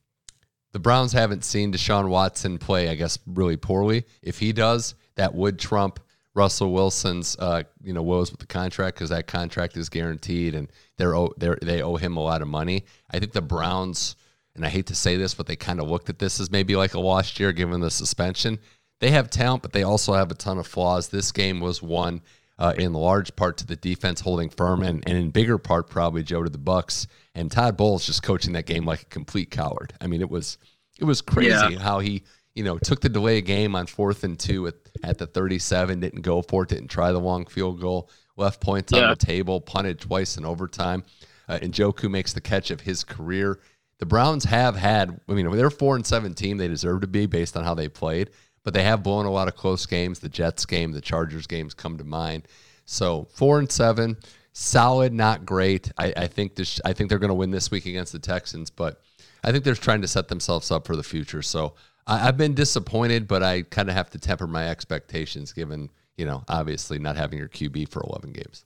the 0.73 0.79
Browns 0.79 1.11
haven't 1.11 1.43
seen 1.43 1.73
Deshaun 1.73 2.09
Watson 2.09 2.57
play, 2.57 2.89
I 2.89 2.95
guess, 2.95 3.19
really 3.25 3.57
poorly. 3.57 4.05
If 4.21 4.39
he 4.39 4.53
does, 4.53 4.95
that 5.15 5.35
would 5.35 5.59
trump 5.59 5.99
Russell 6.33 6.71
Wilson's, 6.71 7.35
uh, 7.39 7.63
you 7.83 7.93
know, 7.93 8.01
woes 8.01 8.31
with 8.31 8.39
the 8.39 8.47
contract 8.47 8.95
because 8.95 9.09
that 9.09 9.27
contract 9.27 9.75
is 9.75 9.89
guaranteed 9.89 10.55
and 10.55 10.71
they're, 10.97 11.13
they're 11.37 11.59
they 11.61 11.81
owe 11.81 11.97
him 11.97 12.15
a 12.15 12.23
lot 12.23 12.41
of 12.41 12.47
money. 12.47 12.85
I 13.09 13.19
think 13.19 13.33
the 13.33 13.41
Browns, 13.41 14.15
and 14.55 14.65
I 14.65 14.69
hate 14.69 14.87
to 14.87 14.95
say 14.95 15.17
this, 15.17 15.33
but 15.33 15.45
they 15.45 15.57
kind 15.57 15.81
of 15.81 15.89
looked 15.89 16.09
at 16.09 16.19
this 16.19 16.39
as 16.39 16.49
maybe 16.49 16.75
like 16.75 16.93
a 16.93 16.99
lost 16.99 17.39
year 17.39 17.51
given 17.51 17.81
the 17.81 17.91
suspension. 17.91 18.59
They 19.01 19.11
have 19.11 19.29
talent, 19.29 19.63
but 19.63 19.73
they 19.73 19.83
also 19.83 20.13
have 20.13 20.31
a 20.31 20.35
ton 20.35 20.57
of 20.57 20.67
flaws. 20.67 21.09
This 21.09 21.31
game 21.31 21.59
was 21.59 21.81
won 21.81 22.21
uh, 22.61 22.73
in 22.77 22.93
large 22.93 23.35
part 23.35 23.57
to 23.57 23.65
the 23.65 23.75
defense 23.75 24.21
holding 24.21 24.47
firm, 24.49 24.83
and, 24.83 25.03
and 25.07 25.17
in 25.17 25.31
bigger 25.31 25.57
part 25.57 25.89
probably 25.89 26.21
Joe 26.21 26.43
to 26.43 26.49
the 26.49 26.59
Bucks 26.59 27.07
and 27.33 27.51
Todd 27.51 27.75
Bowles 27.75 28.05
just 28.05 28.21
coaching 28.21 28.53
that 28.53 28.67
game 28.67 28.85
like 28.85 29.01
a 29.01 29.05
complete 29.05 29.49
coward. 29.49 29.93
I 29.99 30.05
mean, 30.05 30.21
it 30.21 30.29
was 30.29 30.59
it 30.99 31.05
was 31.05 31.21
crazy 31.21 31.49
Yeah. 31.49 31.79
how 31.79 31.99
he 31.99 32.21
you 32.53 32.63
know 32.63 32.77
took 32.77 33.01
the 33.01 33.09
delay 33.09 33.41
game 33.41 33.75
on 33.75 33.87
fourth 33.87 34.23
and 34.23 34.37
two 34.39 34.67
at, 34.67 34.75
at 35.03 35.17
the 35.17 35.25
37, 35.25 35.99
didn't 36.01 36.21
go 36.21 36.43
for 36.43 36.63
it, 36.63 36.69
didn't 36.69 36.89
try 36.89 37.11
the 37.11 37.19
long 37.19 37.47
field 37.47 37.81
goal, 37.81 38.09
left 38.37 38.61
points 38.61 38.93
on 38.93 38.99
the 39.09 39.15
table, 39.15 39.59
punted 39.59 39.99
twice 39.99 40.37
in 40.37 40.45
overtime, 40.45 41.03
uh, 41.49 41.57
and 41.61 41.73
Njoku 41.73 42.11
makes 42.11 42.33
the 42.33 42.41
catch 42.41 42.69
of 42.69 42.81
his 42.81 43.03
career. 43.03 43.59
The 43.97 44.05
Browns 44.05 44.43
have 44.45 44.75
had, 44.75 45.19
I 45.29 45.33
mean, 45.33 45.49
they're 45.51 45.69
four 45.69 45.95
and 45.95 46.05
seven 46.05 46.33
team. 46.33 46.57
They 46.57 46.67
deserve 46.67 47.01
to 47.01 47.07
be 47.07 47.25
based 47.27 47.55
on 47.57 47.63
how 47.63 47.73
they 47.73 47.87
played, 47.87 48.31
but 48.63 48.73
they 48.73 48.83
have 48.83 49.03
blown 49.03 49.25
a 49.25 49.31
lot 49.31 49.47
of 49.47 49.55
close 49.55 49.85
games. 49.85 50.19
The 50.19 50.29
Jets 50.29 50.65
game, 50.65 50.91
the 50.91 51.01
Chargers 51.01 51.47
games 51.47 51.73
come 51.73 51.97
to 51.97 52.03
mind. 52.03 52.47
So 52.85 53.27
four 53.33 53.59
and 53.59 53.71
seven, 53.71 54.17
solid, 54.53 55.13
not 55.13 55.45
great. 55.45 55.91
I, 55.97 56.13
I 56.15 56.27
think 56.27 56.55
this. 56.55 56.79
I 56.83 56.93
think 56.93 57.09
they're 57.09 57.19
going 57.19 57.29
to 57.29 57.35
win 57.35 57.51
this 57.51 57.71
week 57.71 57.85
against 57.85 58.11
the 58.11 58.19
Texans, 58.19 58.69
but 58.69 59.01
I 59.43 59.51
think 59.51 59.63
they're 59.63 59.75
trying 59.75 60.01
to 60.01 60.07
set 60.07 60.27
themselves 60.27 60.71
up 60.71 60.85
for 60.85 60.95
the 60.95 61.03
future. 61.03 61.41
So 61.41 61.73
I, 62.07 62.27
I've 62.27 62.37
been 62.37 62.53
disappointed, 62.53 63.27
but 63.27 63.43
I 63.43 63.63
kind 63.63 63.89
of 63.89 63.95
have 63.95 64.09
to 64.11 64.19
temper 64.19 64.47
my 64.47 64.69
expectations, 64.69 65.53
given 65.53 65.89
you 66.17 66.25
know 66.25 66.43
obviously 66.47 66.99
not 66.99 67.15
having 67.15 67.39
your 67.39 67.49
QB 67.49 67.89
for 67.89 68.01
eleven 68.01 68.31
games. 68.31 68.65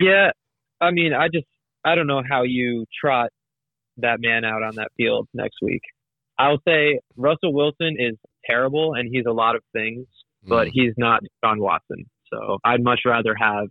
Yeah, 0.00 0.30
I 0.80 0.90
mean, 0.90 1.12
I 1.12 1.28
just 1.28 1.46
I 1.84 1.94
don't 1.94 2.06
know 2.06 2.22
how 2.28 2.42
you 2.42 2.84
trot 3.00 3.30
that 3.98 4.18
man 4.20 4.44
out 4.44 4.62
on 4.62 4.74
that 4.76 4.88
field 4.96 5.28
next 5.32 5.56
week. 5.62 5.82
I'll 6.38 6.60
say 6.66 7.00
Russell 7.16 7.52
Wilson 7.54 7.96
is 7.98 8.16
terrible 8.46 8.94
and 8.94 9.08
he's 9.12 9.24
a 9.26 9.32
lot 9.32 9.56
of 9.56 9.62
things, 9.72 10.06
but 10.46 10.68
Mm. 10.68 10.70
he's 10.72 10.94
not 10.96 11.22
Deshaun 11.22 11.58
Watson. 11.58 12.04
So 12.32 12.58
I'd 12.64 12.82
much 12.82 13.00
rather 13.04 13.34
have 13.34 13.68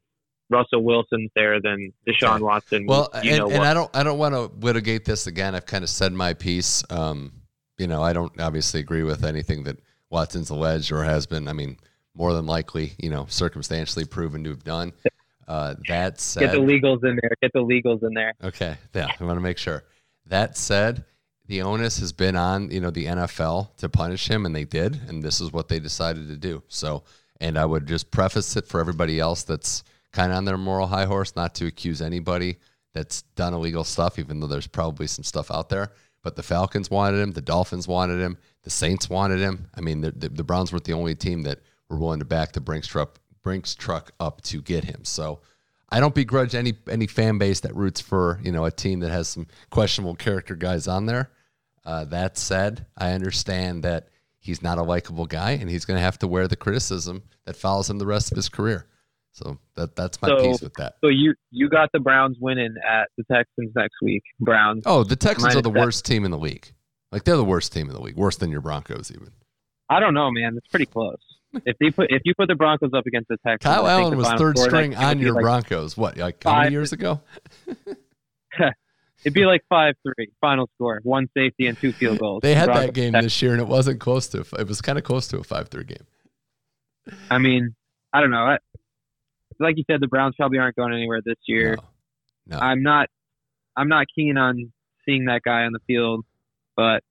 Russell 0.49 0.83
Wilson 0.83 1.29
there 1.35 1.59
than 1.61 1.91
Deshaun. 2.07 2.41
Watson. 2.41 2.85
Well, 2.85 3.09
and, 3.13 3.25
and? 3.27 3.63
I 3.63 3.73
don't 3.73 3.89
I 3.95 4.03
don't 4.03 4.17
want 4.19 4.35
to 4.35 4.51
litigate 4.65 5.03
this 5.05 5.27
again. 5.27 5.55
I've 5.55 5.65
kind 5.65 5.83
of 5.83 5.89
said 5.89 6.13
my 6.13 6.33
piece. 6.33 6.83
Um, 6.89 7.31
you 7.77 7.87
know, 7.87 8.01
I 8.03 8.13
don't 8.13 8.39
obviously 8.39 8.79
agree 8.79 9.03
with 9.03 9.25
anything 9.25 9.63
that 9.63 9.79
Watson's 10.09 10.49
alleged 10.49 10.91
or 10.91 11.03
has 11.03 11.25
been. 11.25 11.47
I 11.47 11.53
mean, 11.53 11.77
more 12.13 12.33
than 12.33 12.45
likely, 12.45 12.93
you 12.99 13.09
know, 13.09 13.25
circumstantially 13.27 14.05
proven 14.05 14.43
to 14.45 14.51
have 14.51 14.63
done. 14.63 14.93
Uh, 15.47 15.75
that 15.89 16.15
Get 16.39 16.51
the 16.51 16.57
legals 16.57 17.03
in 17.03 17.19
there. 17.21 17.31
Get 17.41 17.51
the 17.53 17.59
legals 17.59 18.01
in 18.03 18.13
there. 18.13 18.33
Okay, 18.43 18.77
yeah, 18.93 19.09
I 19.19 19.23
want 19.25 19.37
to 19.37 19.41
make 19.41 19.57
sure. 19.57 19.83
That 20.27 20.57
said, 20.57 21.05
the 21.47 21.61
onus 21.61 21.99
has 21.99 22.11
been 22.11 22.35
on 22.35 22.71
you 22.71 22.79
know 22.79 22.89
the 22.89 23.05
NFL 23.05 23.75
to 23.77 23.89
punish 23.89 24.29
him, 24.29 24.45
and 24.45 24.55
they 24.55 24.63
did, 24.63 24.99
and 25.07 25.23
this 25.23 25.41
is 25.41 25.51
what 25.51 25.67
they 25.67 25.79
decided 25.79 26.27
to 26.27 26.37
do. 26.37 26.63
So, 26.67 27.03
and 27.39 27.57
I 27.57 27.65
would 27.65 27.87
just 27.87 28.11
preface 28.11 28.55
it 28.55 28.67
for 28.67 28.79
everybody 28.79 29.19
else 29.19 29.43
that's 29.43 29.83
kind 30.11 30.31
of 30.31 30.37
on 30.37 30.45
their 30.45 30.57
moral 30.57 30.87
high 30.87 31.05
horse, 31.05 31.35
not 31.35 31.55
to 31.55 31.67
accuse 31.67 32.01
anybody 32.01 32.57
that's 32.93 33.23
done 33.35 33.53
illegal 33.53 33.83
stuff, 33.83 34.17
even 34.17 34.39
though 34.39 34.47
there's 34.47 34.67
probably 34.67 35.07
some 35.07 35.23
stuff 35.23 35.51
out 35.51 35.69
there. 35.69 35.91
But 36.23 36.35
the 36.35 36.43
Falcons 36.43 36.89
wanted 36.89 37.19
him, 37.19 37.31
the 37.33 37.41
Dolphins 37.41 37.87
wanted 37.87 38.19
him, 38.19 38.37
the 38.63 38.69
Saints 38.69 39.09
wanted 39.09 39.39
him. 39.39 39.67
I 39.75 39.81
mean, 39.81 40.01
the, 40.01 40.11
the, 40.11 40.29
the 40.29 40.43
Browns 40.43 40.71
weren't 40.71 40.85
the 40.85 40.93
only 40.93 41.13
team 41.13 41.43
that 41.43 41.59
were 41.89 41.97
willing 41.97 42.19
to 42.19 42.25
back 42.25 42.53
the 42.53 42.61
Brinks 42.61 42.87
truck, 42.87 43.19
Brinks 43.43 43.75
truck 43.75 44.11
up 44.19 44.41
to 44.43 44.61
get 44.61 44.83
him. 44.83 45.03
So. 45.03 45.41
I 45.95 46.01
don't 46.01 46.13
begrudge 46.13 46.55
any 46.55 46.73
any 46.89 47.07
fan 47.07 47.37
base 47.37 47.61
that 47.61 47.73
roots 47.73 48.01
for 48.01 48.39
you 48.43 48.51
know 48.51 48.65
a 48.65 48.71
team 48.71 48.99
that 48.99 49.11
has 49.11 49.29
some 49.29 49.47
questionable 49.69 50.15
character 50.15 50.53
guys 50.55 50.87
on 50.89 51.05
there. 51.05 51.31
Uh, 51.85 52.03
that 52.05 52.37
said, 52.37 52.85
I 52.97 53.13
understand 53.13 53.83
that 53.83 54.09
he's 54.39 54.61
not 54.61 54.77
a 54.77 54.83
likable 54.83 55.25
guy, 55.25 55.51
and 55.51 55.69
he's 55.69 55.85
going 55.85 55.95
to 55.97 56.01
have 56.03 56.19
to 56.19 56.27
wear 56.27 56.47
the 56.49 56.55
criticism 56.57 57.23
that 57.45 57.55
follows 57.55 57.89
him 57.89 57.97
the 57.99 58.05
rest 58.05 58.31
of 58.31 58.35
his 58.35 58.49
career. 58.49 58.87
So 59.31 59.57
that 59.75 59.95
that's 59.95 60.21
my 60.21 60.27
So- 60.27 60.41
piece 60.41 60.61
with 60.61 60.73
that. 60.73 60.95
So 61.01 61.07
you 61.07 61.33
you 61.51 61.69
got 61.69 61.89
the 61.93 61.99
Browns 61.99 62.37
winning 62.41 62.75
at 62.85 63.07
the 63.17 63.23
Texans 63.31 63.71
next 63.73 63.95
week. 64.01 64.23
Browns. 64.41 64.83
Oh, 64.85 65.03
the 65.05 65.15
Texans 65.15 65.55
are 65.55 65.61
the 65.61 65.71
that. 65.71 65.79
worst 65.79 66.05
team 66.05 66.25
in 66.25 66.31
the 66.31 66.37
league. 66.37 66.73
Like 67.13 67.23
they're 67.23 67.37
the 67.37 67.45
worst 67.45 67.71
team 67.71 67.87
in 67.87 67.93
the 67.93 68.01
league, 68.01 68.17
worse 68.17 68.35
than 68.35 68.51
your 68.51 68.59
Broncos 68.61 69.11
even. 69.11 69.31
I 69.89 70.01
don't 70.01 70.13
know, 70.13 70.29
man. 70.31 70.57
It's 70.57 70.67
pretty 70.67 70.87
close. 70.87 71.21
If 71.65 71.77
they 71.79 71.89
put 71.89 72.11
if 72.11 72.21
you 72.25 72.33
put 72.37 72.47
the 72.47 72.55
Broncos 72.55 72.91
up 72.93 73.05
against 73.05 73.29
the 73.29 73.37
Texans, 73.37 73.73
Kyle 73.73 73.85
I 73.85 73.95
think 73.95 74.05
Allen 74.05 74.17
was 74.17 74.27
third 74.33 74.57
string 74.57 74.91
next 74.91 74.99
game 74.99 75.07
would 75.07 75.17
on 75.17 75.19
your 75.21 75.33
like, 75.33 75.41
Broncos. 75.43 75.95
What, 75.95 76.17
like 76.17 76.43
how 76.43 76.53
many 76.53 76.65
five- 76.65 76.71
years 76.71 76.91
ago? 76.91 77.21
It'd 79.25 79.33
be 79.33 79.45
like 79.45 79.61
five 79.69 79.95
three 80.03 80.29
final 80.39 80.69
score, 80.75 80.99
one 81.03 81.27
safety 81.35 81.67
and 81.67 81.77
two 81.77 81.91
field 81.93 82.19
goals. 82.19 82.41
They 82.43 82.53
had 82.53 82.65
Broncos, 82.65 82.85
that 82.85 82.93
game 82.93 83.13
this 83.13 83.41
year, 83.41 83.53
and 83.53 83.61
it 83.61 83.67
wasn't 83.67 83.99
close 83.99 84.27
to. 84.29 84.45
It 84.59 84.67
was 84.67 84.81
kind 84.81 84.99
of 84.99 85.03
close 85.03 85.27
to 85.29 85.39
a 85.39 85.43
five-three 85.43 85.85
game. 85.85 86.05
I 87.31 87.39
mean, 87.39 87.73
I 88.13 88.21
don't 88.21 88.29
know. 88.29 88.45
I, 88.45 88.57
like 89.59 89.77
you 89.77 89.83
said, 89.89 89.99
the 89.99 90.07
Browns 90.07 90.35
probably 90.37 90.59
aren't 90.59 90.75
going 90.75 90.93
anywhere 90.93 91.21
this 91.25 91.37
year. 91.47 91.77
No. 92.45 92.59
I'm 92.59 92.83
not. 92.83 93.07
I'm 93.75 93.87
not 93.87 94.05
keen 94.13 94.37
on 94.37 94.71
seeing 95.05 95.25
that 95.25 95.41
guy 95.43 95.63
on 95.63 95.73
the 95.73 95.79
field, 95.87 96.23
but 96.75 97.01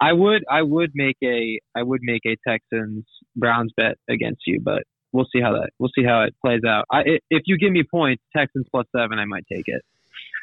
I 0.00 0.12
would. 0.12 0.44
I 0.50 0.62
would 0.62 0.92
make 0.94 1.16
a. 1.22 1.60
I 1.76 1.82
would 1.82 2.00
make 2.02 2.22
a 2.26 2.36
Texans 2.48 3.04
Browns 3.36 3.72
bet 3.76 3.96
against 4.08 4.42
you, 4.46 4.60
but 4.62 4.82
we'll 5.12 5.26
see 5.32 5.40
how 5.40 5.52
that. 5.52 5.70
We'll 5.78 5.90
see 5.94 6.04
how 6.04 6.22
it 6.22 6.34
plays 6.44 6.62
out. 6.66 6.84
I, 6.90 7.02
if 7.30 7.42
you 7.46 7.58
give 7.58 7.72
me 7.72 7.82
points, 7.82 8.22
Texans 8.36 8.66
plus 8.70 8.86
seven, 8.96 9.18
I 9.18 9.24
might 9.24 9.44
take 9.50 9.64
it. 9.66 9.82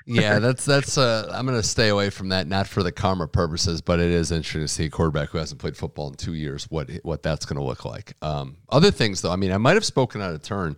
yeah, 0.06 0.40
that's 0.40 0.66
that's. 0.66 0.98
Uh, 0.98 1.32
I'm 1.34 1.46
going 1.46 1.60
to 1.60 1.68
stay 1.68 1.90
away 1.90 2.10
from 2.10 2.30
that, 2.30 2.48
not 2.48 2.68
for 2.68 2.84
the 2.84 2.92
karma 2.92 3.28
purposes, 3.28 3.82
but 3.82 4.00
it 4.00 4.12
is 4.12 4.32
interesting 4.32 4.62
to 4.62 4.68
see 4.68 4.86
a 4.86 4.90
quarterback 4.90 5.30
who 5.30 5.38
hasn't 5.38 5.60
played 5.60 5.76
football 5.76 6.10
in 6.10 6.16
two 6.16 6.34
years 6.34 6.66
what 6.70 6.90
what 7.04 7.24
that's 7.24 7.46
going 7.46 7.58
to 7.58 7.66
look 7.66 7.84
like. 7.84 8.14
Um, 8.22 8.58
other 8.70 8.92
things, 8.92 9.22
though, 9.22 9.32
I 9.32 9.36
mean, 9.36 9.52
I 9.52 9.58
might 9.58 9.76
have 9.76 9.86
spoken 9.86 10.22
out 10.22 10.34
of 10.34 10.42
turn. 10.44 10.76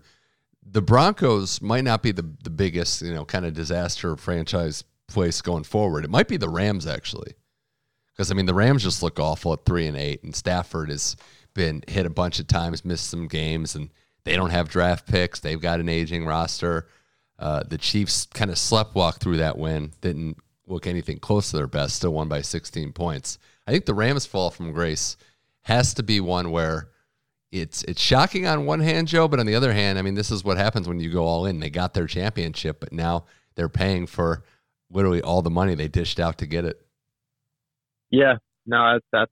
The 0.72 0.82
Broncos 0.82 1.62
might 1.62 1.84
not 1.84 2.02
be 2.02 2.12
the 2.12 2.26
the 2.44 2.50
biggest, 2.50 3.02
you 3.02 3.14
know, 3.14 3.26
kind 3.26 3.46
of 3.46 3.54
disaster 3.54 4.16
franchise 4.16 4.84
place 5.08 5.42
going 5.42 5.64
forward. 5.64 6.06
It 6.06 6.10
might 6.10 6.28
be 6.28 6.38
the 6.38 6.50
Rams 6.50 6.88
actually, 6.88 7.34
because 8.20 8.32
I 8.32 8.34
mean, 8.34 8.47
the 8.47 8.53
Rams 8.53 8.84
just 8.84 9.01
look 9.01 9.17
awful 9.17 9.53
at 9.53 9.63
three 9.63 9.88
and 9.88 9.95
eight, 9.95 10.24
and 10.24 10.36
Stafford 10.36 10.89
has 10.89 11.15
been 11.53 11.82
hit 11.88 12.05
a 12.05 12.09
bunch 12.09 12.41
of 12.41 12.47
times, 12.47 12.84
missed 12.84 13.09
some 13.09 13.30
games, 13.30 13.76
and 13.76 13.89
they 14.26 14.36
don't 14.36 14.49
have 14.49 14.67
draft 14.67 15.07
picks. 15.07 15.39
They've 15.39 15.61
got 15.61 15.80
an 15.80 15.88
aging 15.88 16.26
roster. 16.26 16.89
Uh, 17.39 17.63
the 17.65 17.78
Chiefs 17.78 18.26
kind 18.34 18.51
of 18.51 18.57
sleptwalk 18.57 19.20
through 19.20 19.38
that 19.38 19.57
win, 19.57 19.93
didn't 20.01 20.36
look 20.67 20.86
anything 20.86 21.20
close 21.20 21.51
to 21.51 21.55
their 21.55 21.65
best, 21.65 21.95
still 21.95 22.11
won 22.11 22.28
by 22.28 22.41
16 22.41 22.91
points. 22.91 23.39
I 23.65 23.72
think 23.72 23.86
the 23.86 23.93
Rams 23.93 24.26
fall 24.26 24.49
from 24.49 24.74
grace 24.74 25.15
has 25.61 25.93
to 25.93 26.03
be 26.03 26.20
one 26.20 26.51
where 26.51 26.89
it's 27.53 27.84
it's 27.84 28.01
shocking 28.01 28.45
on 28.45 28.65
one 28.65 28.82
hand, 28.82 29.07
Joe, 29.07 29.30
but 29.30 29.39
on 29.39 29.45
the 29.45 29.55
other 29.55 29.72
hand, 29.72 29.97
I 29.97 30.01
mean, 30.01 30.15
this 30.15 30.30
is 30.30 30.43
what 30.43 30.57
happens 30.57 30.89
when 30.89 30.99
you 30.99 31.09
go 31.09 31.24
all 31.24 31.45
in. 31.45 31.61
They 31.61 31.70
got 31.70 31.93
their 31.93 32.05
championship, 32.05 32.82
but 32.82 32.91
now 32.91 33.28
they're 33.55 33.70
paying 33.70 34.07
for 34.07 34.43
literally 34.91 35.22
all 35.22 35.41
the 35.41 35.49
money 35.49 35.74
they 35.74 35.88
dished 35.88 36.20
out 36.20 36.38
to 36.39 36.45
get 36.45 36.65
it. 36.65 36.86
Yeah, 38.12 38.36
no, 38.66 38.93
that's 38.93 39.05
that's, 39.12 39.32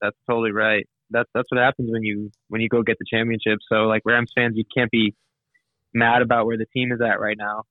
that's 0.00 0.16
totally 0.28 0.52
right. 0.52 0.86
That's 1.10 1.28
that's 1.34 1.48
what 1.50 1.60
happens 1.60 1.90
when 1.92 2.02
you 2.04 2.30
when 2.48 2.60
you 2.60 2.68
go 2.68 2.82
get 2.82 2.98
the 2.98 3.06
championship. 3.10 3.58
So 3.70 3.84
like 3.86 4.02
Rams 4.04 4.32
fans, 4.36 4.54
you 4.56 4.64
can't 4.76 4.90
be 4.90 5.14
mad 5.94 6.22
about 6.22 6.46
where 6.46 6.58
the 6.58 6.66
team 6.74 6.92
is 6.92 7.00
at 7.00 7.20
right 7.20 7.36
now. 7.38 7.64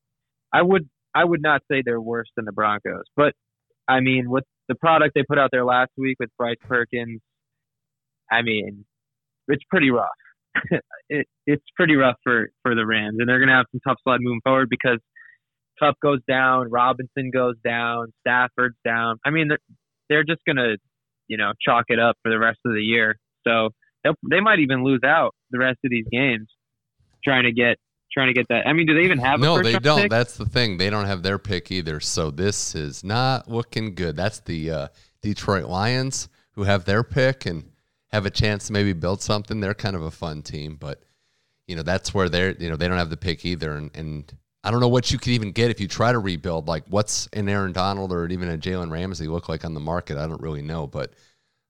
I 0.53 0.61
would 0.61 0.89
I 1.15 1.25
would 1.25 1.41
not 1.41 1.61
say 1.71 1.81
they're 1.85 2.01
worse 2.01 2.29
than 2.35 2.45
the 2.45 2.51
Broncos, 2.53 3.03
but 3.15 3.33
I 3.87 3.99
mean 4.01 4.29
with 4.29 4.45
the 4.69 4.75
product 4.75 5.13
they 5.15 5.23
put 5.23 5.37
out 5.39 5.49
there 5.51 5.65
last 5.65 5.91
week 5.97 6.17
with 6.19 6.29
Bryce 6.37 6.57
Perkins, 6.67 7.21
I 8.31 8.41
mean 8.41 8.85
it's 9.47 9.63
pretty 9.69 9.91
rough. 9.91 10.09
it, 11.09 11.27
it's 11.45 11.65
pretty 11.75 11.95
rough 11.95 12.17
for 12.23 12.49
for 12.63 12.75
the 12.75 12.85
Rams, 12.85 13.17
and 13.19 13.29
they're 13.29 13.39
gonna 13.39 13.55
have 13.57 13.67
some 13.71 13.81
tough 13.87 13.97
slide 14.03 14.19
moving 14.21 14.41
forward 14.43 14.69
because 14.69 14.99
Kupp 15.79 15.95
goes 16.01 16.19
down, 16.27 16.69
Robinson 16.71 17.31
goes 17.31 17.55
down, 17.63 18.13
Stafford's 18.21 18.77
down. 18.85 19.17
I 19.25 19.31
mean 19.31 19.49
they're, 20.09 20.23
just 20.23 20.41
gonna 20.47 20.75
you 21.27 21.37
know 21.37 21.53
chalk 21.61 21.85
it 21.89 21.99
up 21.99 22.17
for 22.23 22.29
the 22.29 22.39
rest 22.39 22.59
of 22.65 22.73
the 22.73 22.81
year. 22.81 23.17
So 23.47 23.69
they 24.03 24.39
might 24.39 24.59
even 24.59 24.83
lose 24.83 25.01
out 25.05 25.33
the 25.51 25.59
rest 25.59 25.79
of 25.83 25.91
these 25.91 26.05
games 26.11 26.47
trying 27.23 27.43
to 27.43 27.51
get 27.51 27.77
trying 28.15 28.27
to 28.27 28.33
get 28.33 28.47
that. 28.49 28.67
I 28.67 28.73
mean, 28.73 28.87
do 28.87 28.93
they 28.93 29.01
even 29.01 29.19
have? 29.19 29.39
no, 29.39 29.61
they 29.61 29.77
don't. 29.77 30.03
Pick? 30.03 30.11
That's 30.11 30.37
the 30.37 30.45
thing. 30.45 30.77
They 30.77 30.89
don't 30.89 31.05
have 31.05 31.23
their 31.23 31.37
pick 31.37 31.71
either. 31.71 31.99
So 31.99 32.31
this 32.31 32.73
is 32.73 33.03
not 33.03 33.49
looking 33.49 33.95
good. 33.95 34.15
That's 34.15 34.39
the 34.39 34.71
uh, 34.71 34.87
Detroit 35.21 35.65
Lions 35.65 36.29
who 36.51 36.63
have 36.63 36.85
their 36.85 37.03
pick 37.03 37.45
and 37.45 37.71
have 38.07 38.25
a 38.25 38.29
chance 38.29 38.67
to 38.67 38.73
maybe 38.73 38.93
build 38.93 39.21
something. 39.21 39.59
They're 39.59 39.73
kind 39.73 39.95
of 39.95 40.03
a 40.03 40.11
fun 40.11 40.41
team, 40.41 40.77
but 40.79 41.03
you 41.67 41.75
know 41.75 41.83
that's 41.83 42.13
where 42.13 42.29
they're. 42.29 42.55
You 42.57 42.69
know 42.69 42.75
they 42.75 42.87
don't 42.87 42.97
have 42.97 43.09
the 43.09 43.17
pick 43.17 43.45
either, 43.45 43.73
and, 43.73 43.91
and 43.95 44.31
I 44.65 44.71
don't 44.71 44.79
know 44.79 44.87
what 44.87 45.11
you 45.11 45.19
could 45.19 45.29
even 45.29 45.51
get 45.51 45.69
if 45.69 45.79
you 45.79 45.87
try 45.87 46.11
to 46.11 46.17
rebuild. 46.17 46.67
Like 46.67 46.83
what's 46.87 47.27
an 47.33 47.47
Aaron 47.47 47.71
Donald 47.71 48.11
or 48.11 48.27
even 48.27 48.49
a 48.49 48.57
Jalen 48.57 48.91
Ramsey 48.91 49.27
look 49.27 49.47
like 49.47 49.63
on 49.63 49.75
the 49.75 49.79
market? 49.79 50.17
I 50.17 50.25
don't 50.25 50.41
really 50.41 50.63
know, 50.63 50.87
but 50.87 51.13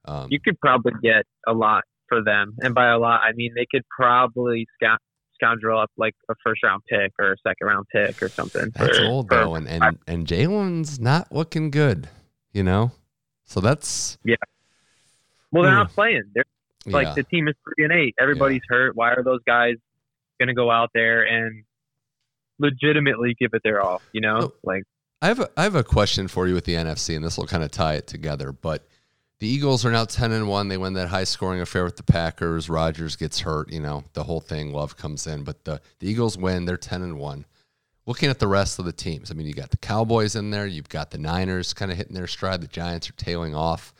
um, 0.06 0.30
you 0.32 0.40
could 0.40 0.58
probably 0.62 0.94
get 1.04 1.26
a 1.46 1.54
lot 1.54 1.84
for 2.08 2.24
them, 2.24 2.56
and 2.62 2.74
by 2.74 2.88
a 2.88 2.98
lot 2.98 3.22
I 3.22 3.34
mean 3.34 3.52
they 3.54 3.66
could 3.70 3.84
probably 3.90 4.66
scout 4.76 5.00
scoundrel 5.34 5.82
up 5.82 5.92
like 5.98 6.16
a 6.30 6.36
first 6.42 6.64
round 6.64 6.84
pick 6.90 7.12
or 7.20 7.34
a 7.34 7.38
second 7.46 7.68
round 7.68 7.86
pick 7.92 8.24
or 8.24 8.30
something. 8.30 8.72
That's 8.74 8.98
for, 8.98 9.06
old 9.06 9.30
though, 9.30 9.56
and 9.56 9.68
and, 9.68 10.00
and 10.08 10.26
Jalen's 10.26 10.98
not 10.98 11.34
looking 11.34 11.72
good, 11.72 12.08
you 12.54 12.64
know. 12.64 12.92
So 13.44 13.60
that's 13.60 14.18
yeah. 14.24 14.36
Well, 15.52 15.64
they're 15.64 15.74
not 15.74 15.92
playing. 15.92 16.24
They're 16.34 16.46
like 16.86 17.08
yeah. 17.08 17.14
the 17.14 17.24
team 17.24 17.50
is 17.50 17.56
three 17.64 17.84
and 17.84 17.94
eight. 17.94 18.16
Everybody's 18.20 18.62
yeah. 18.70 18.78
hurt. 18.78 18.96
Why 18.96 19.12
are 19.12 19.24
those 19.24 19.42
guys 19.46 19.76
going 20.40 20.48
to 20.48 20.54
go 20.54 20.72
out 20.72 20.92
there 20.94 21.24
and 21.24 21.64
legitimately 22.60 23.36
give 23.40 23.54
it 23.54 23.62
their 23.64 23.82
all? 23.82 24.02
You 24.12 24.22
know, 24.22 24.38
oh, 24.38 24.54
like 24.64 24.84
I 25.22 25.28
have 25.28 25.40
a, 25.40 25.50
I 25.58 25.64
have 25.64 25.76
a 25.76 25.84
question 25.84 26.28
for 26.28 26.48
you 26.48 26.54
with 26.54 26.66
the 26.66 26.76
NFC, 26.76 27.16
and 27.16 27.24
this 27.24 27.38
will 27.38 27.48
kind 27.48 27.64
of 27.64 27.72
tie 27.72 27.96
it 27.96 28.08
together, 28.08 28.52
but 28.52 28.88
the 29.40 29.48
Eagles 29.48 29.86
are 29.86 29.92
now 29.92 30.06
10 30.06 30.32
and 30.32 30.48
1. 30.48 30.68
They 30.70 30.78
win 30.78 30.94
that 30.94 31.10
high 31.10 31.26
scoring 31.26 31.60
affair 31.60 31.84
with 31.84 31.98
the 31.98 32.04
Packers. 32.04 32.70
Rodgers 32.70 33.16
gets 33.16 33.42
hurt, 33.42 33.72
you 33.72 33.82
know, 33.82 34.04
the 34.14 34.24
whole 34.24 34.40
thing. 34.40 34.72
Love 34.72 34.96
comes 34.96 35.28
in, 35.28 35.44
but 35.44 35.66
the, 35.66 35.82
the 36.00 36.10
Eagles 36.10 36.38
win. 36.38 36.66
They're 36.66 36.78
10 36.78 37.02
and 37.02 37.20
1. 37.20 37.46
Looking 38.06 38.30
at 38.30 38.40
the 38.40 38.48
rest 38.48 38.80
of 38.80 38.86
the 38.86 38.94
teams, 38.94 39.32
I 39.32 39.34
mean, 39.34 39.48
you 39.48 39.54
got 39.54 39.72
the 39.72 39.78
Cowboys 39.78 40.36
in 40.36 40.52
there. 40.52 40.68
You've 40.68 40.90
got 40.90 41.12
the 41.12 41.18
Niners 41.18 41.74
kind 41.74 41.92
of 41.92 41.98
hitting 41.98 42.16
their 42.16 42.28
stride. 42.28 42.62
The 42.62 42.68
Giants 42.68 43.10
are 43.10 43.14
tailing 43.14 43.56
off. 43.56 43.94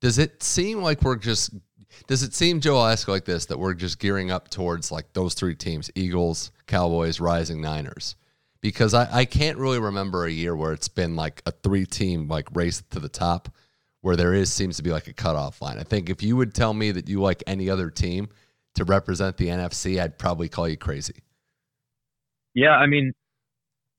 Does 0.00 0.18
it 0.18 0.42
seem 0.42 0.82
like 0.82 1.02
we're 1.02 1.16
just, 1.16 1.50
does 2.06 2.22
it 2.22 2.34
seem, 2.34 2.60
Joe, 2.60 2.78
I'll 2.78 2.88
ask 2.88 3.08
like 3.08 3.24
this, 3.24 3.46
that 3.46 3.58
we're 3.58 3.74
just 3.74 3.98
gearing 3.98 4.30
up 4.30 4.48
towards 4.48 4.90
like 4.92 5.12
those 5.12 5.34
three 5.34 5.54
teams 5.54 5.90
Eagles, 5.94 6.52
Cowboys, 6.66 7.20
Rising 7.20 7.60
Niners? 7.60 8.16
Because 8.60 8.94
I, 8.94 9.08
I 9.12 9.24
can't 9.24 9.58
really 9.58 9.80
remember 9.80 10.24
a 10.24 10.30
year 10.30 10.54
where 10.54 10.72
it's 10.72 10.88
been 10.88 11.16
like 11.16 11.42
a 11.46 11.50
three 11.50 11.84
team 11.86 12.28
like 12.28 12.54
race 12.54 12.82
to 12.90 13.00
the 13.00 13.08
top 13.08 13.48
where 14.02 14.16
there 14.16 14.34
is 14.34 14.52
seems 14.52 14.76
to 14.76 14.82
be 14.82 14.90
like 14.90 15.06
a 15.06 15.12
cutoff 15.12 15.62
line. 15.62 15.78
I 15.78 15.84
think 15.84 16.10
if 16.10 16.22
you 16.22 16.36
would 16.36 16.54
tell 16.54 16.74
me 16.74 16.90
that 16.90 17.08
you 17.08 17.20
like 17.20 17.42
any 17.46 17.70
other 17.70 17.88
team 17.88 18.28
to 18.74 18.84
represent 18.84 19.36
the 19.36 19.46
NFC, 19.48 20.00
I'd 20.00 20.18
probably 20.18 20.48
call 20.48 20.68
you 20.68 20.76
crazy. 20.76 21.22
Yeah, 22.54 22.72
I 22.72 22.86
mean, 22.86 23.12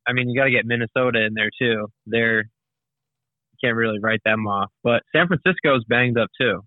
I 0.08 0.14
mean, 0.14 0.30
you 0.30 0.40
got 0.40 0.46
to 0.46 0.52
get 0.52 0.66
Minnesota 0.66 1.26
in 1.26 1.34
there 1.34 1.50
too. 1.58 1.88
They're 2.06 2.42
you 2.42 3.58
can't 3.68 3.76
really 3.76 4.00
write 4.00 4.22
them 4.26 4.46
off, 4.46 4.72
but 4.84 5.04
San 5.16 5.28
Francisco's 5.28 5.84
banged 5.88 6.18
up 6.18 6.30
too, 6.40 6.62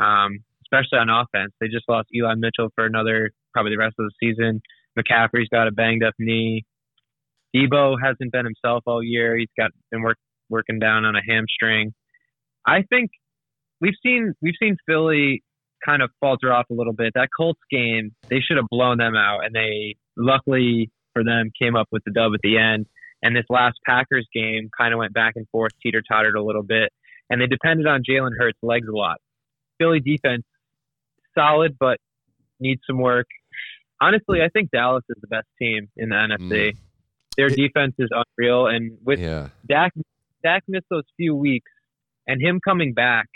um, 0.00 0.40
especially 0.72 0.98
on 0.98 1.10
offense. 1.10 1.52
They 1.60 1.68
just 1.68 1.84
lost 1.88 2.08
Eli 2.14 2.34
Mitchell 2.36 2.70
for 2.74 2.86
another 2.86 3.30
probably 3.52 3.72
the 3.72 3.78
rest 3.78 3.96
of 3.98 4.06
the 4.06 4.12
season. 4.20 4.60
McCaffrey's 4.98 5.48
got 5.50 5.68
a 5.68 5.72
banged 5.72 6.04
up 6.04 6.14
knee. 6.18 6.64
Deebo 7.54 7.96
hasn't 8.02 8.32
been 8.32 8.46
himself 8.46 8.82
all 8.86 9.02
year. 9.02 9.36
He's 9.36 9.48
got 9.58 9.70
been 9.90 10.02
work, 10.02 10.16
working 10.48 10.78
down 10.78 11.04
on 11.04 11.14
a 11.14 11.20
hamstring. 11.26 11.92
I 12.66 12.82
think 12.88 13.10
we've 13.80 13.94
seen 14.02 14.32
we've 14.40 14.54
seen 14.60 14.76
Philly 14.86 15.42
kind 15.84 16.02
of 16.02 16.10
falter 16.20 16.52
off 16.52 16.66
a 16.70 16.74
little 16.74 16.92
bit. 16.92 17.12
That 17.14 17.28
Colts 17.36 17.60
game, 17.70 18.14
they 18.30 18.40
should 18.40 18.56
have 18.56 18.68
blown 18.70 18.98
them 18.98 19.16
out, 19.16 19.44
and 19.44 19.54
they 19.54 19.96
luckily 20.16 20.90
for 21.12 21.24
them 21.24 21.50
came 21.60 21.76
up 21.76 21.88
with 21.92 22.02
the 22.04 22.12
dub 22.12 22.32
at 22.34 22.40
the 22.42 22.56
end. 22.56 22.86
And 23.22 23.36
this 23.36 23.44
last 23.48 23.76
Packers 23.86 24.26
game 24.34 24.68
kind 24.76 24.92
of 24.92 24.98
went 24.98 25.12
back 25.12 25.34
and 25.36 25.46
forth, 25.50 25.72
teeter 25.82 26.02
tottered 26.08 26.34
a 26.34 26.42
little 26.42 26.62
bit, 26.62 26.90
and 27.28 27.40
they 27.40 27.46
depended 27.46 27.86
on 27.86 28.02
Jalen 28.08 28.32
Hurts' 28.38 28.58
legs 28.62 28.88
a 28.88 28.96
lot. 28.96 29.18
Philly 29.78 30.00
defense 30.00 30.44
solid, 31.36 31.76
but 31.78 31.98
needs 32.60 32.80
some 32.86 32.98
work. 32.98 33.26
Honestly, 34.00 34.40
I 34.42 34.48
think 34.48 34.70
Dallas 34.70 35.04
is 35.08 35.16
the 35.20 35.28
best 35.28 35.46
team 35.60 35.88
in 35.96 36.08
the 36.08 36.16
NFC. 36.16 36.72
Mm. 36.72 36.76
Their 37.36 37.48
defense 37.48 37.94
is 37.98 38.10
unreal, 38.10 38.66
and 38.66 38.98
with 39.04 39.20
yeah. 39.20 39.48
Dak, 39.66 39.92
Dak 40.42 40.64
missed 40.68 40.86
those 40.90 41.04
few 41.16 41.34
weeks 41.34 41.70
and 42.26 42.40
him 42.40 42.60
coming 42.64 42.94
back, 42.94 43.26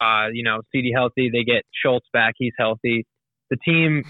uh, 0.00 0.28
you 0.32 0.42
know, 0.42 0.60
CD 0.72 0.92
healthy, 0.94 1.30
they 1.32 1.44
get 1.44 1.64
Schultz 1.72 2.06
back, 2.12 2.34
he's 2.36 2.52
healthy. 2.58 3.06
The 3.50 3.56
team 3.56 4.04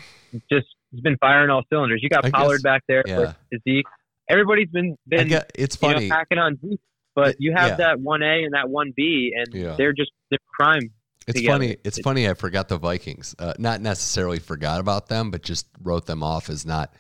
just 0.51 0.67
has 0.93 1.01
been 1.01 1.17
firing 1.19 1.51
all 1.51 1.63
cylinders. 1.71 2.01
You 2.03 2.09
got 2.09 2.25
I 2.25 2.31
Pollard 2.31 2.59
guess, 2.59 2.63
back 2.63 2.83
there 2.89 3.05
yeah. 3.07 3.35
with 3.53 3.63
Zeke. 3.65 3.87
Everybody's 4.29 4.71
been 4.71 4.97
been 5.07 5.41
it's 5.55 5.77
funny 5.77 6.05
you 6.05 6.09
know, 6.09 6.15
packing 6.15 6.39
on 6.39 6.59
Zeke, 6.61 6.81
but 7.15 7.37
you 7.39 7.53
have 7.55 7.71
yeah. 7.71 7.77
that 7.77 8.01
one 8.01 8.23
A 8.23 8.45
and 8.45 8.55
that 8.55 8.69
one 8.69 8.93
B, 8.97 9.33
and 9.37 9.55
yeah. 9.55 9.75
they're 9.77 9.93
just 9.93 10.11
they're 10.31 10.39
prime. 10.59 10.91
It's 11.27 11.39
together. 11.39 11.55
funny. 11.55 11.77
It's, 11.85 11.99
funny. 12.01 12.29
I 12.29 12.35
forgot 12.35 12.69
the 12.69 12.79
Vikings. 12.79 13.35
Uh, 13.39 13.55
not 13.59 13.81
necessarily 13.81 14.39
forgot 14.39 14.81
about 14.81 15.09
them, 15.09 15.31
but 15.31 15.43
just 15.43 15.67
wrote 15.83 16.07
them 16.07 16.23
off 16.23 16.49
as 16.49 16.65
not 16.65 16.95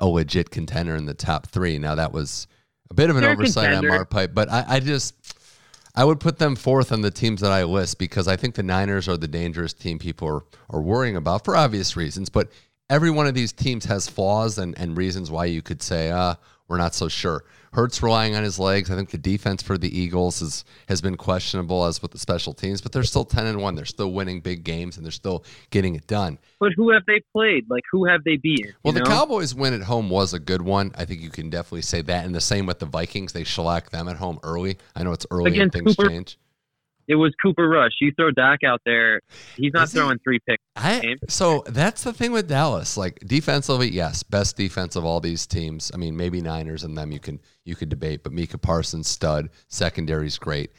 a 0.00 0.06
legit 0.06 0.50
contender 0.50 0.96
in 0.96 1.06
the 1.06 1.14
top 1.14 1.46
three. 1.46 1.78
Now 1.78 1.94
that 1.94 2.12
was 2.12 2.46
a 2.90 2.94
bit 2.94 3.10
of 3.10 3.16
an 3.16 3.24
oversight 3.24 3.72
on 3.72 3.86
Marpipe, 3.86 4.34
but 4.34 4.50
I, 4.50 4.64
I 4.68 4.80
just 4.80 5.14
I 5.94 6.04
would 6.04 6.20
put 6.20 6.38
them 6.38 6.56
fourth 6.56 6.92
on 6.92 7.02
the 7.02 7.10
teams 7.10 7.40
that 7.40 7.52
I 7.52 7.64
list 7.64 7.98
because 7.98 8.26
I 8.26 8.36
think 8.36 8.54
the 8.56 8.62
Niners 8.62 9.08
are 9.08 9.16
the 9.16 9.28
dangerous 9.28 9.72
team 9.72 9.98
people 9.98 10.28
are, 10.28 10.42
are 10.70 10.82
worrying 10.82 11.16
about 11.16 11.44
for 11.44 11.56
obvious 11.56 11.96
reasons. 11.96 12.28
But 12.28 12.50
every 12.90 13.10
one 13.10 13.26
of 13.26 13.34
these 13.34 13.52
teams 13.52 13.84
has 13.84 14.08
flaws 14.08 14.58
and, 14.58 14.76
and 14.78 14.96
reasons 14.96 15.30
why 15.30 15.46
you 15.46 15.62
could 15.62 15.82
say, 15.82 16.10
uh, 16.10 16.34
we're 16.68 16.78
not 16.78 16.94
so 16.94 17.08
sure. 17.08 17.44
Hurts 17.72 18.02
relying 18.02 18.36
on 18.36 18.44
his 18.44 18.58
legs. 18.58 18.90
I 18.90 18.94
think 18.94 19.10
the 19.10 19.18
defense 19.18 19.60
for 19.60 19.76
the 19.76 19.98
Eagles 19.98 20.40
is, 20.40 20.64
has 20.88 21.00
been 21.00 21.16
questionable 21.16 21.84
as 21.84 22.00
with 22.00 22.12
the 22.12 22.18
special 22.18 22.54
teams, 22.54 22.80
but 22.80 22.92
they're 22.92 23.02
still 23.02 23.24
10 23.24 23.46
and 23.46 23.60
1. 23.60 23.74
They're 23.74 23.84
still 23.84 24.12
winning 24.12 24.40
big 24.40 24.62
games 24.62 24.96
and 24.96 25.04
they're 25.04 25.10
still 25.10 25.44
getting 25.70 25.96
it 25.96 26.06
done. 26.06 26.38
But 26.60 26.72
who 26.76 26.90
have 26.90 27.02
they 27.06 27.20
played? 27.32 27.68
Like, 27.68 27.82
who 27.90 28.06
have 28.06 28.22
they 28.24 28.36
beaten? 28.36 28.74
Well, 28.84 28.94
know? 28.94 29.00
the 29.00 29.06
Cowboys 29.06 29.54
win 29.54 29.74
at 29.74 29.82
home 29.82 30.08
was 30.08 30.32
a 30.32 30.38
good 30.38 30.62
one. 30.62 30.92
I 30.96 31.04
think 31.04 31.20
you 31.20 31.30
can 31.30 31.50
definitely 31.50 31.82
say 31.82 32.00
that. 32.02 32.24
And 32.24 32.34
the 32.34 32.40
same 32.40 32.64
with 32.64 32.78
the 32.78 32.86
Vikings. 32.86 33.32
They 33.32 33.44
shellacked 33.44 33.90
them 33.90 34.08
at 34.08 34.16
home 34.16 34.38
early. 34.44 34.78
I 34.94 35.02
know 35.02 35.12
it's 35.12 35.26
early 35.30 35.50
Against 35.50 35.74
and 35.74 35.84
things 35.84 35.96
Cooper, 35.96 36.10
change. 36.10 36.38
It 37.08 37.16
was 37.16 37.34
Cooper 37.42 37.68
Rush. 37.68 37.92
You 38.00 38.12
throw 38.16 38.30
Dak 38.30 38.64
out 38.64 38.80
there, 38.84 39.20
he's 39.56 39.72
not 39.72 39.84
Is 39.84 39.92
throwing 39.92 40.18
three 40.20 40.38
picks. 40.48 40.62
I, 40.76 41.16
so 41.28 41.64
that's 41.66 42.02
the 42.02 42.12
thing 42.12 42.32
with 42.32 42.48
Dallas. 42.48 42.96
Like 42.96 43.20
defensively, 43.26 43.90
yes, 43.90 44.22
best 44.22 44.56
defense 44.56 44.96
of 44.96 45.04
all 45.04 45.20
these 45.20 45.46
teams. 45.46 45.90
I 45.92 45.96
mean, 45.96 46.16
maybe 46.16 46.40
Niners 46.40 46.84
and 46.84 46.96
them 46.96 47.12
you 47.12 47.20
can 47.20 47.40
you 47.64 47.74
could 47.76 47.88
debate, 47.88 48.22
but 48.22 48.32
Micah 48.32 48.58
Parsons 48.58 49.08
stud, 49.08 49.50
secondary's 49.68 50.38
great. 50.38 50.70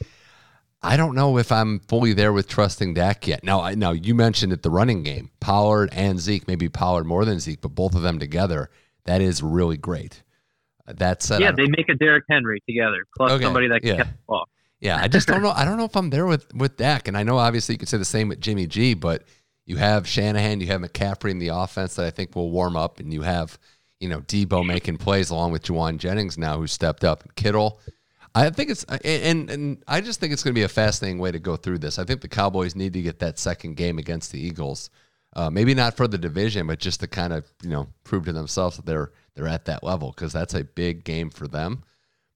I 0.82 0.96
don't 0.96 1.14
know 1.14 1.38
if 1.38 1.50
I'm 1.50 1.80
fully 1.80 2.12
there 2.12 2.32
with 2.32 2.46
trusting 2.48 2.94
Dak 2.94 3.26
yet. 3.26 3.42
Now, 3.42 3.60
I 3.62 3.74
now 3.74 3.92
you 3.92 4.14
mentioned 4.14 4.52
it 4.52 4.62
the 4.62 4.70
running 4.70 5.02
game, 5.02 5.30
Pollard 5.40 5.90
and 5.92 6.20
Zeke, 6.20 6.46
maybe 6.46 6.68
Pollard 6.68 7.04
more 7.04 7.24
than 7.24 7.40
Zeke, 7.40 7.60
but 7.60 7.74
both 7.74 7.94
of 7.94 8.02
them 8.02 8.18
together, 8.18 8.70
that 9.04 9.20
is 9.20 9.42
really 9.42 9.76
great. 9.76 10.22
That 10.86 11.22
said, 11.22 11.40
Yeah, 11.40 11.50
they 11.50 11.66
make 11.66 11.88
a 11.88 11.94
Derrick 11.94 12.24
Henry 12.30 12.62
together, 12.68 13.04
plus 13.16 13.32
Okay, 13.32 13.44
somebody 13.44 13.68
that 13.68 13.80
can 13.80 13.88
yeah. 13.88 13.96
catch 13.96 14.06
the 14.06 14.18
ball. 14.28 14.48
Yeah, 14.80 14.98
I 15.00 15.08
just 15.08 15.26
don't 15.26 15.42
know. 15.42 15.50
I 15.50 15.64
don't 15.64 15.78
know 15.78 15.84
if 15.84 15.96
I'm 15.96 16.10
there 16.10 16.26
with 16.26 16.52
with 16.54 16.76
Dak, 16.76 17.08
and 17.08 17.16
I 17.16 17.22
know 17.22 17.38
obviously 17.38 17.74
you 17.74 17.78
could 17.78 17.88
say 17.88 17.96
the 17.96 18.04
same 18.04 18.28
with 18.28 18.40
Jimmy 18.40 18.66
G, 18.66 18.94
but 18.94 19.24
you 19.64 19.76
have 19.76 20.06
Shanahan, 20.06 20.60
you 20.60 20.66
have 20.68 20.80
McCaffrey 20.80 21.30
in 21.30 21.38
the 21.38 21.48
offense 21.48 21.96
that 21.96 22.06
I 22.06 22.10
think 22.10 22.36
will 22.36 22.50
warm 22.50 22.76
up, 22.76 23.00
and 23.00 23.12
you 23.12 23.22
have 23.22 23.58
you 24.00 24.08
know 24.08 24.20
Deebo 24.20 24.66
making 24.66 24.98
plays 24.98 25.30
along 25.30 25.52
with 25.52 25.62
Jauan 25.62 25.98
Jennings 25.98 26.36
now 26.36 26.58
who 26.58 26.66
stepped 26.66 27.04
up, 27.04 27.22
and 27.22 27.34
Kittle. 27.34 27.80
I 28.34 28.50
think 28.50 28.68
it's 28.68 28.84
and 28.84 29.48
and 29.50 29.82
I 29.88 30.02
just 30.02 30.20
think 30.20 30.34
it's 30.34 30.42
going 30.42 30.54
to 30.54 30.58
be 30.58 30.64
a 30.64 30.68
fascinating 30.68 31.18
way 31.18 31.32
to 31.32 31.38
go 31.38 31.56
through 31.56 31.78
this. 31.78 31.98
I 31.98 32.04
think 32.04 32.20
the 32.20 32.28
Cowboys 32.28 32.76
need 32.76 32.92
to 32.92 33.00
get 33.00 33.18
that 33.20 33.38
second 33.38 33.76
game 33.76 33.98
against 33.98 34.30
the 34.30 34.38
Eagles, 34.38 34.90
uh, 35.34 35.48
maybe 35.48 35.72
not 35.72 35.96
for 35.96 36.06
the 36.06 36.18
division, 36.18 36.66
but 36.66 36.78
just 36.78 37.00
to 37.00 37.06
kind 37.06 37.32
of 37.32 37.50
you 37.62 37.70
know 37.70 37.88
prove 38.04 38.26
to 38.26 38.32
themselves 38.32 38.76
that 38.76 38.84
they're 38.84 39.10
they're 39.34 39.48
at 39.48 39.64
that 39.64 39.82
level 39.82 40.12
because 40.14 40.34
that's 40.34 40.52
a 40.52 40.64
big 40.64 41.02
game 41.02 41.30
for 41.30 41.48
them. 41.48 41.82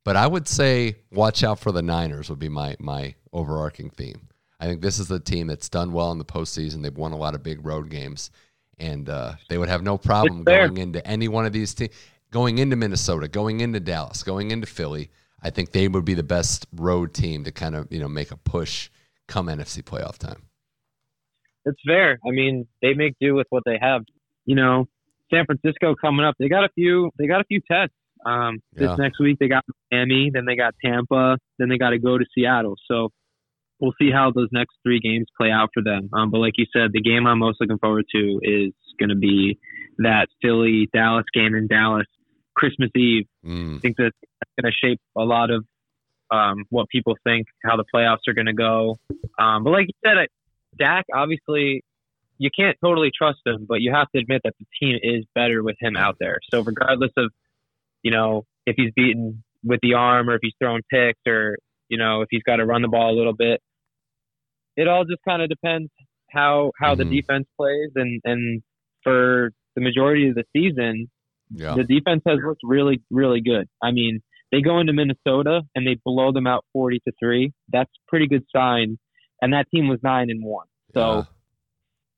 But 0.05 0.17
I 0.17 0.27
would 0.27 0.49
say 0.49 0.97
watch 1.13 1.45
out 1.45 1.59
for 1.59 1.73
the 1.73 1.83
Niners 1.83 2.31
would 2.31 2.39
be 2.39 2.49
my 2.49 2.77
my 2.79 3.15
overarching 3.33 3.91
theme. 3.91 4.29
I 4.59 4.67
think 4.67 4.83
this 4.83 4.99
is 4.99 5.09
the 5.09 5.21
team 5.21 5.47
that's 5.47 5.69
done 5.69 5.93
well 5.93 6.13
in 6.13 6.19
the 6.19 6.25
postseason. 6.25 6.83
They've 6.83 6.97
won 6.97 7.13
a 7.13 7.17
lot 7.17 7.35
of 7.35 7.43
big 7.43 7.65
road 7.65 7.89
games, 7.89 8.31
and 8.79 9.09
uh, 9.09 9.35
they 9.49 9.57
would 9.57 9.69
have 9.69 9.83
no 9.83 9.97
problem 9.97 10.45
going 10.45 10.77
into 10.77 11.07
any 11.07 11.29
one 11.29 11.47
of 11.47 11.53
these 11.53 11.75
teams, 11.75 11.95
going 12.31 12.59
into 12.59 12.77
Minnesota, 12.77 13.29
going 13.29 13.61
into 13.61 13.81
Dallas, 13.81 14.23
going 14.23 14.51
into 14.51 14.67
Philly. 14.67 15.11
I 15.43 15.51
think 15.51 15.73
they 15.73 15.89
would 15.89 16.05
be 16.05 16.15
the 16.15 16.23
best 16.23 16.67
road 16.73 17.15
team 17.15 17.45
to 17.45 17.53
kind 17.53 17.75
of 17.75 17.89
you 17.91 18.01
know 18.01 18.09
make 18.09 18.31
a 18.31 18.37
push 18.37 18.91
come 19.29 19.47
NFC 19.47 19.83
playoff 19.83 20.19
time. 20.19 20.43
It's 21.65 21.81
fair. 21.87 22.19
I 22.27 22.31
mean, 22.31 22.67
they 22.83 22.95
make 22.95 23.17
do 23.21 23.35
with 23.35 23.47
what 23.51 23.63
they 23.65 23.79
have. 23.81 24.03
You 24.45 24.57
know, 24.57 24.89
San 25.33 25.47
Francisco 25.47 25.95
coming 25.95 26.25
up, 26.25 26.35
they 26.39 26.49
got 26.49 26.65
a 26.65 26.71
few. 26.75 27.11
They 27.19 27.27
got 27.27 27.41
a 27.41 27.45
few 27.45 27.61
tests. 27.61 27.95
Um, 28.25 28.59
Yeah. 28.77 28.89
This 28.89 28.99
next 28.99 29.21
week 29.21 29.39
they 29.39 29.49
got 29.49 29.65
Miami, 29.91 30.31
then 30.33 30.45
they 30.45 30.57
got 30.57 30.75
Tampa, 30.85 31.39
then 31.59 31.69
they 31.69 31.79
got 31.79 31.91
to 31.91 31.99
go 31.99 32.19
to 32.19 32.25
Seattle. 32.35 32.77
So 32.87 33.11
we'll 33.81 33.95
see 34.01 34.11
how 34.11 34.31
those 34.31 34.49
next 34.53 34.77
three 34.85 35.01
games 35.01 35.27
play 35.39 35.51
out 35.51 35.71
for 35.73 35.83
them. 35.83 36.11
Um, 36.13 36.31
but 36.31 36.39
like 36.39 36.55
you 36.57 36.67
said, 36.73 36.91
the 36.93 37.01
game 37.01 37.27
I'm 37.27 37.39
most 37.39 37.61
looking 37.61 37.79
forward 37.79 38.05
to 38.15 38.41
is 38.43 38.73
going 38.99 39.09
to 39.09 39.17
be 39.17 39.59
that 39.99 40.29
Philly 40.43 40.89
Dallas 40.93 41.25
game 41.33 41.55
in 41.55 41.67
Dallas 41.67 42.07
Christmas 42.55 42.91
Eve. 42.95 43.27
Mm, 43.45 43.77
I 43.77 43.81
think 43.81 43.97
that 43.97 44.13
that's 44.21 44.53
going 44.61 44.73
to 44.73 44.87
shape 44.87 45.01
a 45.17 45.23
lot 45.23 45.51
of 45.51 45.65
um, 46.31 46.65
what 46.69 46.89
people 46.89 47.17
think, 47.25 47.47
how 47.65 47.77
the 47.77 47.85
playoffs 47.93 48.29
are 48.29 48.35
going 48.35 48.47
to 48.47 48.53
go. 48.53 48.99
Um, 49.39 49.65
but 49.65 49.71
like 49.71 49.87
you 49.89 49.95
said, 50.05 50.19
I, 50.19 50.27
Dak, 50.79 51.07
obviously, 51.15 51.83
you 52.39 52.51
can't 52.57 52.77
totally 52.83 53.11
trust 53.17 53.41
him, 53.45 53.67
but 53.69 53.81
you 53.81 53.93
have 53.93 54.09
to 54.15 54.21
admit 54.21 54.43
that 54.45 54.55
the 54.59 54.67
team 54.81 54.99
is 55.03 55.25
better 55.35 55.63
with 55.63 55.77
him 55.81 55.97
out 55.97 56.17
there. 56.21 56.39
So 56.51 56.63
regardless 56.63 57.13
of, 57.17 57.33
you 58.03 58.11
know, 58.11 58.45
if 58.67 58.75
he's 58.77 58.93
beaten 58.95 59.43
with 59.65 59.81
the 59.83 59.95
arm 59.95 60.29
or 60.29 60.35
if 60.35 60.41
he's 60.43 60.55
throwing 60.61 60.83
picks 60.91 61.21
or, 61.27 61.57
you 61.89 61.99
know, 61.99 62.23
if 62.23 62.29
he's 62.31 62.43
got 62.45 62.57
to 62.57 62.67
run 62.67 62.83
the 62.83 62.89
ball 62.89 63.15
a 63.15 63.17
little 63.17 63.35
bit, 63.35 63.61
it 64.77 64.89
all 64.89 65.05
just 65.05 65.21
kind 65.29 65.43
of 65.43 65.49
depends 65.49 65.91
how 66.31 66.73
how 66.81 66.95
Mhm. 66.95 66.99
the 66.99 67.05
defense 67.21 67.47
plays 67.57 67.91
and 67.97 68.21
and 68.25 68.63
for 69.03 69.51
the 69.75 69.81
majority 69.81 70.29
of 70.29 70.35
the 70.35 70.45
season 70.55 71.11
yeah, 71.53 71.75
the 71.75 71.83
defense 71.83 72.23
has 72.29 72.39
looked 72.47 72.61
really, 72.63 73.03
really 73.11 73.41
good. 73.41 73.67
I 73.83 73.91
mean, 73.91 74.21
they 74.53 74.61
go 74.61 74.79
into 74.79 74.93
Minnesota 74.93 75.63
and 75.75 75.85
they 75.85 75.97
blow 76.05 76.31
them 76.33 76.47
out 76.47 76.65
forty 76.73 77.01
to 77.01 77.13
three. 77.19 77.53
That's 77.73 77.91
a 77.91 78.03
pretty 78.09 78.29
good 78.29 78.45
sign. 78.55 78.99
And 79.43 79.53
that 79.53 79.67
team 79.75 79.89
was 79.89 79.99
nine 80.03 80.31
and 80.31 80.45
one. 80.45 80.67
So 80.95 81.01
yeah. 81.17 81.23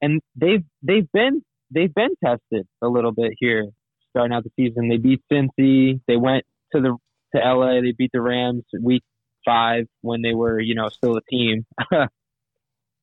and 0.03 0.21
they've 0.37 0.65
they've 0.83 1.11
been 1.13 1.43
they've 1.71 1.95
been 1.95 2.11
tested 2.23 2.67
a 2.83 2.89
little 2.89 3.13
bit 3.13 3.33
here 3.39 3.71
starting 4.13 4.35
out 4.35 4.45
the 4.45 4.51
season. 4.57 4.89
They 4.89 4.99
beat 4.99 5.23
Cincy. 5.31 6.01
They 6.07 6.17
went 6.17 6.45
to 6.75 6.81
the 6.81 6.97
to 7.35 7.41
LA. 7.41 7.81
They 7.81 7.93
beat 7.97 8.11
the 8.13 8.21
Rams 8.21 8.65
week 8.81 9.03
five 9.45 9.87
when 10.03 10.23
they 10.23 10.35
were 10.35 10.61
you 10.61 10.75
know 10.75 10.89
still 10.89 11.17
a 11.17 11.23
team. 11.31 11.67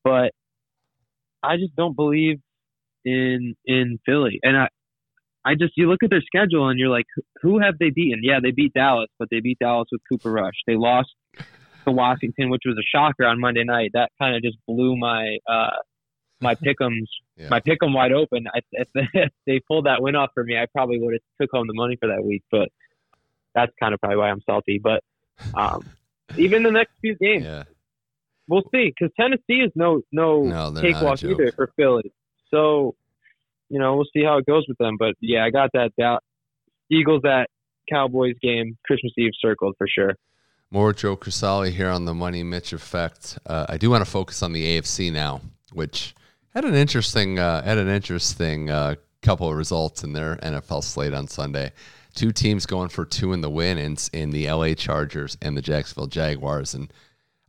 but 0.04 0.32
I 1.42 1.56
just 1.56 1.76
don't 1.76 1.96
believe 1.96 2.38
in 3.04 3.54
in 3.64 3.98
Philly, 4.06 4.40
and 4.42 4.56
I 4.56 4.68
I 5.44 5.54
just 5.54 5.72
you 5.76 5.88
look 5.88 6.02
at 6.02 6.10
their 6.10 6.22
schedule 6.22 6.68
and 6.68 6.78
you're 6.78 6.90
like, 6.90 7.06
who 7.42 7.60
have 7.60 7.78
they 7.78 7.90
beaten? 7.90 8.20
Yeah, 8.22 8.40
they 8.42 8.50
beat 8.50 8.74
Dallas, 8.74 9.08
but 9.18 9.28
they 9.30 9.40
beat 9.40 9.58
Dallas 9.58 9.88
with 9.90 10.02
Cooper 10.10 10.30
Rush. 10.30 10.54
They 10.66 10.76
lost 10.76 11.10
to 11.36 11.92
Washington, 11.92 12.50
which 12.50 12.62
was 12.66 12.76
a 12.78 12.86
shocker 12.94 13.24
on 13.24 13.40
Monday 13.40 13.64
night. 13.64 13.90
That 13.94 14.10
kind 14.20 14.36
of 14.36 14.42
just 14.42 14.58
blew 14.66 14.96
my 14.96 15.38
uh 15.48 15.70
my 16.40 16.54
pick'ems 16.54 17.06
Yeah. 17.36 17.48
my 17.50 17.60
pick'em 17.60 17.94
wide 17.94 18.12
open. 18.12 18.46
I, 18.52 18.60
if, 18.72 18.88
if 19.14 19.32
they 19.46 19.60
pulled 19.66 19.86
that 19.86 20.02
win 20.02 20.16
off 20.16 20.30
for 20.34 20.44
me, 20.44 20.56
I 20.56 20.66
probably 20.66 20.98
would 21.00 21.14
have 21.14 21.22
took 21.40 21.50
home 21.52 21.66
the 21.66 21.74
money 21.74 21.96
for 21.96 22.08
that 22.08 22.24
week. 22.24 22.42
But 22.50 22.68
that's 23.54 23.72
kind 23.80 23.94
of 23.94 24.00
probably 24.00 24.18
why 24.18 24.30
I'm 24.30 24.40
salty. 24.46 24.80
But 24.82 25.02
um, 25.54 25.84
even 26.36 26.62
the 26.62 26.70
next 26.70 26.92
few 27.00 27.16
games, 27.16 27.44
yeah. 27.44 27.64
we'll 28.48 28.62
see. 28.72 28.92
Because 28.96 29.12
Tennessee 29.18 29.62
is 29.64 29.72
no 29.74 30.02
no, 30.12 30.42
No, 30.44 30.80
cakewalk 30.80 31.22
either 31.22 31.52
for 31.52 31.70
Philly. 31.76 32.12
So 32.50 32.94
you 33.68 33.78
know 33.78 33.96
we'll 33.96 34.08
see 34.12 34.24
how 34.24 34.38
it 34.38 34.46
goes 34.46 34.64
with 34.68 34.78
them. 34.78 34.96
But 34.98 35.14
yeah, 35.20 35.44
I 35.44 35.50
got 35.50 35.70
that 35.74 35.92
doubt. 35.98 36.22
Eagles 36.90 37.22
at 37.24 37.48
Cowboys 37.88 38.34
game 38.42 38.76
Christmas 38.84 39.12
Eve 39.16 39.32
circled 39.40 39.74
for 39.78 39.86
sure. 39.88 40.14
More 40.72 40.92
Joe 40.92 41.16
Crisali 41.16 41.72
here 41.72 41.88
on 41.88 42.04
the 42.04 42.14
Money 42.14 42.44
Mitch 42.44 42.72
Effect. 42.72 43.38
Uh, 43.44 43.66
I 43.68 43.76
do 43.76 43.90
want 43.90 44.04
to 44.04 44.10
focus 44.10 44.40
on 44.40 44.52
the 44.52 44.78
AFC 44.78 45.12
now, 45.12 45.40
which 45.72 46.14
had 46.54 46.64
an 46.64 46.74
interesting 46.74 47.38
uh, 47.38 47.62
had 47.62 47.78
an 47.78 47.88
interesting 47.88 48.70
uh, 48.70 48.96
couple 49.22 49.48
of 49.48 49.56
results 49.56 50.02
in 50.02 50.12
their 50.12 50.36
NFL 50.36 50.84
slate 50.84 51.14
on 51.14 51.26
Sunday. 51.28 51.72
Two 52.14 52.32
teams 52.32 52.66
going 52.66 52.88
for 52.88 53.04
two 53.04 53.32
in 53.32 53.40
the 53.40 53.50
win 53.50 53.78
in, 53.78 53.96
in 54.12 54.30
the 54.30 54.50
LA 54.50 54.74
Chargers 54.74 55.38
and 55.40 55.56
the 55.56 55.62
Jacksonville 55.62 56.08
Jaguars. 56.08 56.74
And 56.74 56.92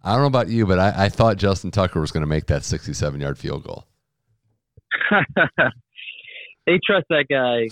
I 0.03 0.11
don't 0.11 0.21
know 0.21 0.27
about 0.27 0.49
you, 0.49 0.67
but 0.67 0.77
I, 0.77 1.05
I 1.05 1.09
thought 1.09 1.37
Justin 1.37 1.71
Tucker 1.71 1.99
was 1.99 2.11
going 2.11 2.21
to 2.21 2.27
make 2.27 2.45
that 2.47 2.63
67 2.63 3.19
yard 3.19 3.39
field 3.39 3.63
goal. 3.63 3.87
they 6.67 6.79
trust 6.85 7.07
that 7.09 7.25
guy 7.29 7.69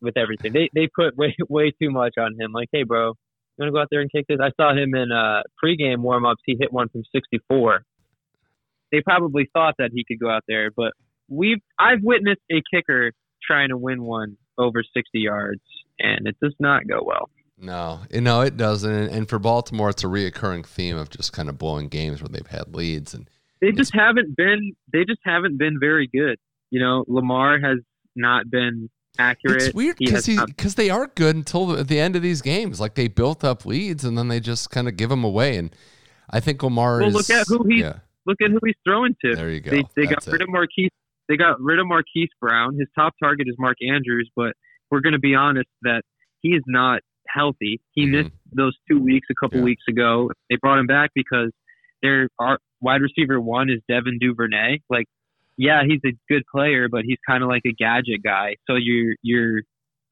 with 0.00 0.16
everything. 0.16 0.52
They 0.52 0.68
they 0.74 0.88
put 0.94 1.16
way 1.16 1.34
way 1.48 1.70
too 1.70 1.90
much 1.90 2.14
on 2.18 2.38
him. 2.38 2.52
Like, 2.52 2.68
hey, 2.72 2.82
bro, 2.82 3.08
you 3.08 3.14
want 3.58 3.68
to 3.68 3.72
go 3.72 3.80
out 3.80 3.88
there 3.90 4.00
and 4.00 4.12
kick 4.12 4.26
this? 4.28 4.38
I 4.42 4.50
saw 4.60 4.74
him 4.74 4.94
in 4.94 5.12
uh, 5.12 5.42
pregame 5.62 5.98
warm 5.98 6.26
ups. 6.26 6.42
He 6.44 6.56
hit 6.58 6.72
one 6.72 6.88
from 6.88 7.02
64. 7.14 7.82
They 8.92 9.00
probably 9.00 9.48
thought 9.52 9.74
that 9.78 9.90
he 9.92 10.04
could 10.04 10.20
go 10.20 10.30
out 10.30 10.42
there, 10.48 10.70
but 10.70 10.92
we've 11.28 11.58
I've 11.78 12.02
witnessed 12.02 12.42
a 12.50 12.62
kicker 12.72 13.12
trying 13.46 13.68
to 13.70 13.76
win 13.76 14.02
one 14.02 14.36
over 14.58 14.82
60 14.82 15.02
yards, 15.18 15.60
and 15.98 16.26
it 16.26 16.36
does 16.42 16.54
not 16.60 16.86
go 16.88 17.00
well. 17.04 17.28
No, 17.58 18.00
no, 18.12 18.42
it 18.42 18.56
doesn't. 18.56 18.92
And, 19.08 19.28
for 19.28 19.38
Baltimore, 19.38 19.88
it's 19.88 20.04
a 20.04 20.08
reoccurring 20.08 20.66
theme 20.66 20.96
of 20.96 21.08
just 21.08 21.32
kind 21.32 21.48
of 21.48 21.56
blowing 21.56 21.88
games 21.88 22.20
where 22.20 22.28
they've 22.28 22.46
had 22.46 22.74
leads 22.74 23.14
and 23.14 23.30
They 23.62 23.72
just 23.72 23.94
haven't 23.94 24.36
been. 24.36 24.72
They 24.92 25.04
just 25.06 25.20
haven't 25.24 25.56
been 25.58 25.78
very 25.80 26.06
good. 26.06 26.38
You 26.70 26.80
know, 26.80 27.04
Lamar 27.08 27.58
has 27.60 27.78
not 28.14 28.50
been 28.50 28.90
accurate. 29.18 29.62
It's 29.62 29.74
weird 29.74 29.96
because 29.96 30.12
has 30.14 30.26
he 30.26 30.34
not- 30.34 30.48
because 30.48 30.74
they 30.74 30.90
are 30.90 31.06
good 31.06 31.34
until 31.36 31.66
the, 31.66 31.82
the 31.82 31.98
end 31.98 32.14
of 32.16 32.20
these 32.22 32.42
games. 32.42 32.78
Like 32.78 32.94
they 32.94 33.08
built 33.08 33.42
up 33.42 33.64
leads 33.64 34.04
and 34.04 34.18
then 34.18 34.28
they 34.28 34.38
just 34.40 34.70
kind 34.70 34.86
of 34.86 34.96
give 34.98 35.08
them 35.08 35.24
away. 35.24 35.56
And 35.56 35.74
I 36.28 36.40
think 36.40 36.62
Lamar 36.62 36.98
Well, 36.98 37.08
is. 37.08 37.14
look 37.14 37.30
at 37.30 37.46
who 37.48 37.66
he's- 37.68 37.80
yeah, 37.80 37.98
look 38.26 38.36
at 38.42 38.50
who 38.50 38.58
he's 38.64 38.74
throwing 38.84 39.14
to. 39.24 39.34
there 39.36 39.50
you 39.50 39.60
go. 39.60 39.70
They 39.70 39.82
they 39.94 40.02
got 40.04 40.16
That's 40.24 40.28
rid 40.28 40.40
it. 40.40 40.44
of 40.44 40.48
Marquise. 40.50 40.90
They 41.28 41.36
got 41.36 41.60
rid 41.60 41.78
of 41.78 41.86
Marquise 41.86 42.28
Brown. 42.40 42.76
His 42.78 42.88
top 42.94 43.14
target 43.22 43.48
is 43.48 43.56
Mark 43.58 43.76
Andrews, 43.82 44.30
but 44.36 44.52
we're 44.90 45.00
going 45.00 45.14
to 45.14 45.18
be 45.18 45.34
honest 45.34 45.68
that 45.82 46.02
he 46.42 46.50
is 46.50 46.62
not 46.66 47.00
healthy. 47.28 47.80
He 47.92 48.06
Mhm. 48.06 48.10
missed 48.12 48.30
those 48.52 48.76
two 48.88 49.00
weeks 49.00 49.26
a 49.30 49.34
couple 49.34 49.58
Yeah. 49.58 49.64
weeks 49.64 49.82
ago. 49.88 50.30
They 50.48 50.56
brought 50.56 50.78
him 50.78 50.86
back 50.86 51.10
because 51.14 51.50
their 52.02 52.28
our 52.38 52.58
wide 52.80 53.00
receiver 53.02 53.40
one 53.40 53.70
is 53.70 53.80
Devin 53.88 54.18
Duvernay. 54.20 54.78
Like, 54.88 55.06
yeah, 55.56 55.82
he's 55.84 56.00
a 56.04 56.12
good 56.28 56.44
player, 56.52 56.88
but 56.88 57.04
he's 57.04 57.18
kind 57.26 57.42
of 57.42 57.48
like 57.48 57.62
a 57.66 57.72
gadget 57.72 58.22
guy. 58.22 58.56
So 58.68 58.76
your 58.76 59.14
your 59.22 59.62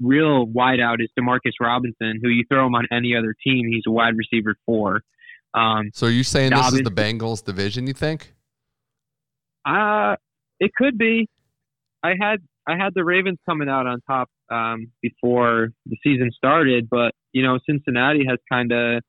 real 0.01 0.47
wideout 0.49 1.01
is 1.01 1.09
Demarcus 1.19 1.53
Robinson, 1.61 2.19
who 2.21 2.29
you 2.29 2.43
throw 2.51 2.67
him 2.67 2.75
on 2.75 2.87
any 2.91 3.15
other 3.15 3.33
team, 3.47 3.69
he's 3.69 3.85
a 3.87 3.91
wide 3.93 4.17
receiver 4.17 4.57
four. 4.67 5.03
Um, 5.55 5.91
So 5.95 6.07
are 6.07 6.11
you 6.11 6.25
saying 6.25 6.51
this 6.51 6.73
is 6.73 6.83
the 6.83 6.91
Bengals 6.91 7.45
division? 7.45 7.87
You 7.87 7.95
think? 7.95 8.33
Uh 9.65 10.17
it 10.61 10.71
could 10.77 10.97
be. 10.99 11.29
I 12.03 12.13
had 12.21 12.39
I 12.67 12.77
had 12.77 12.93
the 12.95 13.05
Ravens 13.05 13.39
coming 13.49 13.69
out 13.69 13.87
on 13.87 14.01
top 14.07 14.29
um, 14.51 14.87
before 15.03 15.69
the 15.87 15.97
season 16.03 16.31
started, 16.37 16.89
but 16.91 17.13
you 17.33 17.43
know 17.43 17.59
Cincinnati 17.69 18.25
has 18.29 18.39
kind 18.51 18.73
of 18.73 19.03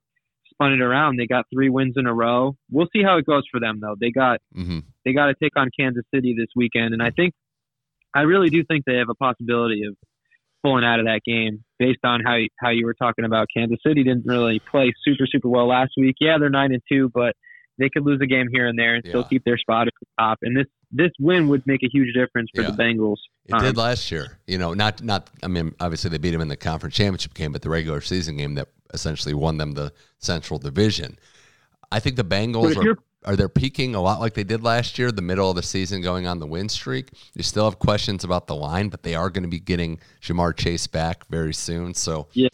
spun 0.52 0.74
it 0.74 0.82
around. 0.82 1.18
They 1.18 1.28
got 1.28 1.46
three 1.54 1.70
wins 1.70 1.96
in 1.98 2.06
a 2.08 2.14
row. 2.14 2.56
We'll 2.72 2.88
see 2.94 3.04
how 3.04 3.18
it 3.18 3.26
goes 3.26 3.44
for 3.52 3.60
them 3.60 3.80
though. 3.82 3.96
They 4.00 4.12
got 4.12 4.40
Mm-hmm. 4.58 4.80
they 5.04 5.14
got 5.14 5.28
to 5.28 5.36
take 5.42 5.56
on 5.58 5.70
Kansas 5.78 6.04
City 6.14 6.36
this 6.38 6.48
weekend, 6.56 6.94
and 6.94 7.04
I 7.04 7.12
think 7.12 7.34
I 8.16 8.22
really 8.22 8.50
do 8.50 8.64
think 8.64 8.86
they 8.86 8.96
have 8.96 9.10
a 9.10 9.16
possibility 9.16 9.84
of 9.86 9.96
pulling 10.66 10.84
out 10.84 11.00
of 11.00 11.06
that 11.06 11.22
game 11.26 11.64
based 11.78 12.00
on 12.04 12.22
how 12.26 12.36
you, 12.36 12.48
how 12.60 12.70
you 12.70 12.86
were 12.86 12.94
talking 12.96 13.24
about 13.26 13.48
Kansas 13.56 13.78
City 13.86 14.04
didn't 14.04 14.26
really 14.26 14.60
play 14.72 14.92
super 15.06 15.26
super 15.32 15.48
well 15.48 15.68
last 15.68 15.92
week. 15.98 16.16
Yeah, 16.20 16.38
they're 16.40 16.50
nine 16.50 16.74
and 16.74 16.82
two, 16.92 17.10
but 17.14 17.36
they 17.78 17.90
could 17.90 18.06
lose 18.06 18.20
a 18.24 18.26
game 18.26 18.48
here 18.52 18.68
and 18.68 18.80
there 18.80 18.96
and 18.96 19.06
still 19.06 19.24
keep 19.26 19.44
their 19.44 19.58
spot 19.58 19.88
at 19.88 19.94
the 20.00 20.08
top. 20.20 20.40
And 20.42 20.58
this 20.58 20.66
this 20.92 21.12
win 21.20 21.48
would 21.50 21.62
make 21.68 21.84
a 21.84 21.90
huge 21.92 22.14
difference 22.16 22.50
for 22.56 22.62
Yeah. 22.62 22.72
the 22.72 22.78
Bengals. 22.78 23.18
It 23.48 23.54
Um, 23.54 23.62
did 23.62 23.78
last 23.78 24.12
year. 24.12 24.38
You 24.48 24.58
know, 24.58 24.74
not 24.74 25.04
not. 25.04 25.30
I 25.44 25.48
mean, 25.48 25.74
obviously 25.80 26.10
they 26.10 26.18
beat 26.18 26.32
them 26.32 26.42
in 26.42 26.48
the 26.48 26.58
conference 26.58 26.96
championship 26.96 27.34
game, 27.34 27.52
but 27.52 27.62
the 27.62 27.70
regular 27.70 28.02
season 28.02 28.38
game 28.38 28.56
that 28.56 28.70
essentially 28.94 29.34
won 29.34 29.58
them 29.58 29.74
the 29.74 29.92
Central 30.20 30.58
Division. 30.58 31.18
I 31.92 32.00
think 32.00 32.16
the 32.16 32.24
Bengals 32.24 32.76
are 32.78 32.98
are 33.26 33.36
they 33.36 33.48
peaking 33.48 33.96
a 33.96 34.02
lot 34.02 34.20
like 34.20 34.34
they 34.34 34.44
did 34.44 34.64
last 34.64 34.98
year, 34.98 35.12
the 35.12 35.22
middle 35.22 35.50
of 35.50 35.56
the 35.56 35.64
season 35.64 36.02
going 36.02 36.28
on 36.28 36.40
the 36.40 36.48
win 36.48 36.70
streak. 36.70 37.10
You 37.34 37.44
still 37.44 37.66
have 37.66 37.80
questions 37.80 38.24
about 38.24 38.48
the 38.48 38.56
line, 38.56 38.90
but 38.90 39.04
they 39.04 39.16
are 39.16 39.30
going 39.30 39.44
to 39.44 39.50
be 39.50 39.60
getting 39.60 40.00
Ja'Marr 40.22 40.56
Chase 40.56 40.88
back 40.88 41.28
very 41.28 41.54
soon. 41.54 41.94
So 41.94 42.28
Yeah. 42.34 42.50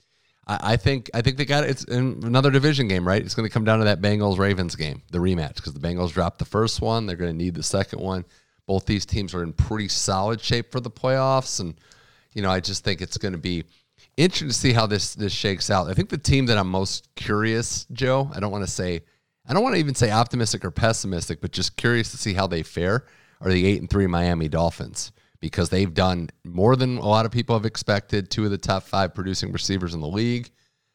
I, 0.47 0.73
I 0.73 0.77
think 0.77 1.09
I 1.13 1.21
think 1.21 1.37
they 1.37 1.45
got 1.45 1.63
it's 1.63 1.83
in 1.83 2.21
another 2.23 2.51
division 2.51 2.87
game, 2.87 3.07
right? 3.07 3.21
It's 3.23 3.35
going 3.35 3.47
to 3.47 3.53
come 3.53 3.63
down 3.63 3.79
to 3.79 3.85
that 3.85 4.01
Bengals 4.01 4.37
Ravens 4.37 4.75
game, 4.75 5.01
the 5.11 5.19
rematch, 5.19 5.55
because 5.55 5.73
the 5.73 5.79
Bengals 5.79 6.11
dropped 6.11 6.39
the 6.39 6.45
first 6.45 6.81
one. 6.81 7.05
They're 7.05 7.15
going 7.15 7.31
to 7.31 7.37
need 7.37 7.55
the 7.55 7.63
second 7.63 7.99
one. 7.99 8.25
Both 8.67 8.85
these 8.85 9.05
teams 9.05 9.33
are 9.33 9.43
in 9.43 9.53
pretty 9.53 9.87
solid 9.87 10.39
shape 10.39 10.71
for 10.71 10.79
the 10.79 10.91
playoffs, 10.91 11.59
and 11.59 11.75
you 12.33 12.41
know 12.41 12.49
I 12.49 12.59
just 12.59 12.83
think 12.83 13.01
it's 13.01 13.17
going 13.17 13.33
to 13.33 13.37
be 13.37 13.65
interesting 14.17 14.47
to 14.47 14.53
see 14.53 14.73
how 14.73 14.87
this 14.87 15.15
this 15.15 15.33
shakes 15.33 15.69
out. 15.69 15.89
I 15.89 15.93
think 15.93 16.09
the 16.09 16.17
team 16.17 16.45
that 16.47 16.57
I'm 16.57 16.69
most 16.69 17.13
curious, 17.15 17.85
Joe. 17.91 18.29
I 18.33 18.39
don't 18.39 18.51
want 18.51 18.65
to 18.65 18.71
say, 18.71 19.01
I 19.51 19.53
don't 19.53 19.63
want 19.63 19.75
to 19.75 19.79
even 19.81 19.95
say 19.95 20.11
optimistic 20.11 20.63
or 20.63 20.71
pessimistic, 20.71 21.41
but 21.41 21.51
just 21.51 21.75
curious 21.75 22.09
to 22.11 22.17
see 22.17 22.33
how 22.33 22.47
they 22.47 22.63
fare. 22.63 23.03
Are 23.41 23.51
the 23.51 23.65
eight 23.65 23.81
and 23.81 23.89
three 23.89 24.07
Miami 24.07 24.47
Dolphins 24.47 25.11
because 25.41 25.67
they've 25.67 25.93
done 25.93 26.29
more 26.45 26.77
than 26.77 26.97
a 26.97 27.05
lot 27.05 27.25
of 27.25 27.33
people 27.33 27.57
have 27.57 27.65
expected. 27.65 28.31
Two 28.31 28.45
of 28.45 28.51
the 28.51 28.57
top 28.57 28.83
five 28.83 29.13
producing 29.13 29.51
receivers 29.51 29.93
in 29.93 29.99
the 29.99 30.07
league, 30.07 30.49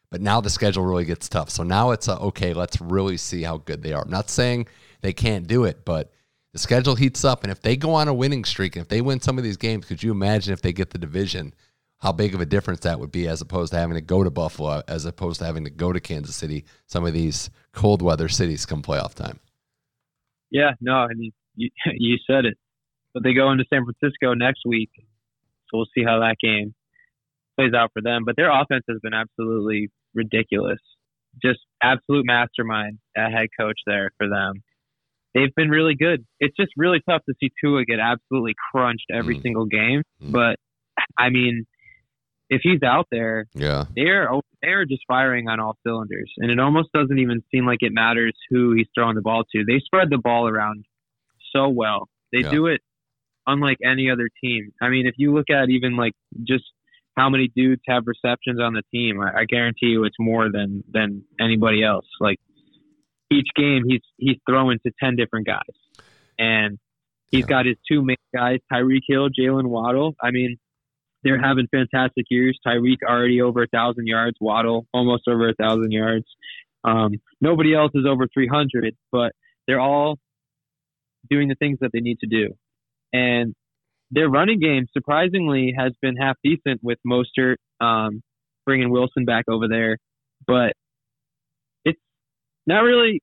but 0.09 0.21
now 0.21 0.41
the 0.41 0.49
schedule 0.49 0.83
really 0.83 1.05
gets 1.05 1.29
tough. 1.29 1.51
So 1.51 1.61
now 1.61 1.91
it's 1.91 2.07
a, 2.07 2.17
okay. 2.17 2.55
Let's 2.55 2.81
really 2.81 3.17
see 3.17 3.43
how 3.43 3.57
good 3.57 3.83
they 3.83 3.93
are. 3.93 4.01
I'm 4.01 4.09
not 4.09 4.27
saying 4.27 4.65
they 5.01 5.13
can't 5.13 5.45
do 5.45 5.65
it, 5.65 5.85
but 5.85 6.11
the 6.53 6.57
schedule 6.57 6.95
heats 6.95 7.23
up, 7.23 7.43
and 7.43 7.51
if 7.51 7.61
they 7.61 7.77
go 7.77 7.93
on 7.93 8.07
a 8.07 8.13
winning 8.13 8.43
streak, 8.43 8.75
and 8.75 8.81
if 8.81 8.89
they 8.89 9.01
win 9.01 9.21
some 9.21 9.37
of 9.37 9.43
these 9.43 9.57
games, 9.57 9.85
could 9.85 10.01
you 10.01 10.09
imagine 10.09 10.51
if 10.51 10.63
they 10.63 10.73
get 10.73 10.89
the 10.89 10.97
division? 10.97 11.53
How 11.99 12.11
big 12.11 12.35
of 12.35 12.41
a 12.41 12.45
difference 12.45 12.81
that 12.81 12.99
would 12.99 13.11
be 13.11 13.27
as 13.27 13.41
opposed 13.41 13.73
to 13.73 13.79
having 13.79 13.95
to 13.95 14.01
go 14.01 14.23
to 14.23 14.29
Buffalo, 14.29 14.83
as 14.87 15.05
opposed 15.05 15.39
to 15.39 15.45
having 15.45 15.63
to 15.63 15.69
go 15.71 15.91
to 15.91 15.99
Kansas 15.99 16.35
City, 16.35 16.63
some 16.85 17.05
of 17.05 17.13
these 17.13 17.49
cold 17.73 18.01
weather 18.01 18.27
cities 18.29 18.65
come 18.65 18.81
playoff 18.83 19.13
time. 19.15 19.39
Yeah, 20.51 20.71
no, 20.79 20.93
I 20.93 21.13
mean 21.15 21.31
you, 21.55 21.69
you 21.95 22.17
said 22.29 22.45
it. 22.45 22.57
But 23.13 23.23
they 23.23 23.33
go 23.33 23.51
into 23.51 23.65
San 23.73 23.83
Francisco 23.83 24.33
next 24.35 24.61
week, 24.65 24.91
so 24.97 25.77
we'll 25.77 25.87
see 25.97 26.03
how 26.03 26.19
that 26.19 26.35
game 26.41 26.75
plays 27.57 27.73
out 27.73 27.89
for 27.93 28.01
them. 28.01 28.23
But 28.25 28.35
their 28.35 28.51
offense 28.51 28.83
has 28.87 28.99
been 29.01 29.13
absolutely 29.13 29.89
ridiculous. 30.13 30.77
Just 31.43 31.59
absolute 31.81 32.25
mastermind 32.25 32.99
at 33.15 33.31
head 33.31 33.47
coach 33.59 33.79
there 33.87 34.11
for 34.17 34.29
them. 34.29 34.61
They've 35.33 35.53
been 35.55 35.69
really 35.69 35.95
good. 35.95 36.25
It's 36.39 36.55
just 36.55 36.71
really 36.77 36.99
tough 37.09 37.21
to 37.27 37.33
see 37.39 37.49
Tua 37.63 37.85
get 37.85 37.99
absolutely 37.99 38.53
crunched 38.71 39.05
every 39.11 39.37
Mm. 39.37 39.41
single 39.41 39.65
game. 39.65 40.03
Mm. 40.21 40.31
But 40.31 40.57
I 41.17 41.29
mean, 41.29 41.65
if 42.49 42.61
he's 42.63 42.81
out 42.83 43.07
there, 43.11 43.45
Yeah. 43.53 43.85
they're 43.95 44.29
they're 44.61 44.85
just 44.85 45.03
firing 45.07 45.47
on 45.49 45.59
all 45.59 45.77
cylinders, 45.85 46.31
and 46.37 46.49
it 46.51 46.59
almost 46.59 46.91
doesn't 46.93 47.19
even 47.19 47.41
seem 47.51 47.65
like 47.65 47.79
it 47.81 47.91
matters 47.93 48.33
who 48.49 48.73
he's 48.73 48.87
throwing 48.95 49.15
the 49.15 49.21
ball 49.21 49.43
to. 49.55 49.63
They 49.65 49.79
spread 49.79 50.09
the 50.09 50.17
ball 50.17 50.47
around 50.47 50.85
so 51.53 51.69
well. 51.69 52.09
They 52.31 52.39
Yeah. 52.39 52.51
do 52.51 52.67
it 52.67 52.81
unlike 53.45 53.77
any 53.83 54.09
other 54.09 54.29
team. 54.43 54.71
I 54.81 54.89
mean, 54.89 55.07
if 55.07 55.15
you 55.17 55.33
look 55.33 55.49
at 55.49 55.69
even 55.69 55.95
like 55.95 56.13
just 56.43 56.65
how 57.15 57.29
many 57.29 57.47
dudes 57.55 57.81
have 57.87 58.03
receptions 58.05 58.59
on 58.59 58.73
the 58.73 58.83
team, 58.93 59.19
I, 59.21 59.41
I 59.41 59.45
guarantee 59.45 59.87
you 59.87 60.03
it's 60.05 60.17
more 60.19 60.51
than 60.51 60.83
than 60.91 61.23
anybody 61.39 61.83
else. 61.83 62.05
Like 62.19 62.37
each 63.31 63.47
game, 63.55 63.83
he's 63.87 64.01
he's 64.17 64.37
throwing 64.49 64.79
to 64.85 64.91
ten 65.01 65.15
different 65.15 65.45
guys, 65.47 65.75
and 66.39 66.77
he's 67.31 67.41
Yeah. 67.41 67.47
got 67.47 67.65
his 67.65 67.77
two 67.89 68.01
main 68.03 68.15
guys, 68.33 68.59
Tyreek 68.71 69.01
Hill, 69.07 69.29
Jaylen 69.29 69.67
Waddle. 69.67 70.15
I 70.21 70.31
mean, 70.31 70.57
they're 71.27 71.41
having 71.41 71.67
fantastic 71.69 72.25
years. 72.29 72.57
Tyreek 72.65 72.97
already 73.07 73.41
over 73.41 73.63
a 73.63 73.67
thousand 73.67 74.07
yards, 74.07 74.37
Waddle 74.39 74.87
almost 74.93 75.23
over 75.27 75.49
a 75.49 75.53
thousand 75.53 75.91
yards. 75.91 76.25
Um, 76.85 77.15
nobody 77.41 77.75
else 77.75 77.91
is 77.95 78.05
over 78.07 78.27
300, 78.33 78.95
but 79.11 79.33
they're 79.67 79.79
all 79.79 80.17
doing 81.29 81.49
the 81.49 81.55
things 81.55 81.79
that 81.81 81.89
they 81.91 81.99
need 81.99 82.19
to 82.19 82.27
do. 82.27 82.53
And 83.11 83.53
their 84.09 84.29
running 84.29 84.59
game, 84.59 84.85
surprisingly, 84.93 85.75
has 85.77 85.91
been 86.01 86.15
half 86.15 86.37
decent 86.45 86.79
with 86.81 86.97
Mostert 87.05 87.55
um, 87.81 88.21
bringing 88.65 88.89
Wilson 88.89 89.25
back 89.25 89.45
over 89.49 89.67
there. 89.67 89.97
But 90.45 90.73
it's 91.83 91.99
not 92.65 92.81
really 92.81 93.21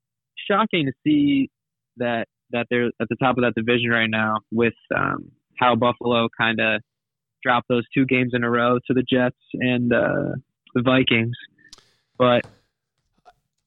shocking 0.50 0.86
to 0.86 0.92
see 1.06 1.48
that 1.96 2.26
that 2.50 2.66
they're 2.68 2.88
at 3.00 3.08
the 3.08 3.16
top 3.16 3.38
of 3.38 3.44
that 3.44 3.54
division 3.56 3.88
right 3.88 4.10
now 4.10 4.36
with 4.52 4.74
um, 4.94 5.30
how 5.58 5.74
Buffalo 5.74 6.28
kind 6.38 6.60
of 6.60 6.82
dropped 7.44 7.68
those 7.68 7.84
two 7.92 8.06
games 8.06 8.32
in 8.34 8.42
a 8.44 8.50
row 8.50 8.78
to 8.86 8.94
the 8.94 9.02
Jets 9.02 9.36
and 9.54 9.92
uh, 9.92 10.32
the 10.74 10.82
Vikings. 10.82 11.36
But 12.18 12.42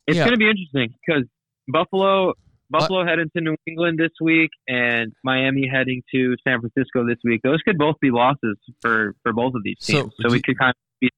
it's 0.07 0.17
Yeah. 0.17 0.23
going 0.25 0.33
to 0.33 0.37
be 0.37 0.49
interesting 0.49 0.93
because 1.05 1.23
Buffalo 1.67 2.33
Buffalo 2.69 3.05
heading 3.05 3.29
to 3.35 3.41
New 3.41 3.55
England 3.65 3.97
this 3.97 4.11
week 4.19 4.49
and 4.67 5.13
Miami 5.23 5.69
heading 5.71 6.01
to 6.13 6.35
San 6.45 6.59
Francisco 6.59 7.05
this 7.07 7.17
week. 7.23 7.39
Those 7.41 7.61
could 7.61 7.77
both 7.77 7.95
be 8.01 8.11
losses 8.11 8.57
for, 8.81 9.15
for 9.23 9.31
both 9.31 9.53
of 9.55 9.63
these 9.63 9.77
So, 9.79 9.93
teams. 10.01 10.13
So, 10.21 10.27
do- 10.27 10.33
we 10.33 10.41
could 10.41 10.57
kind 10.59 10.71
of 10.71 10.75
be 10.99 11.09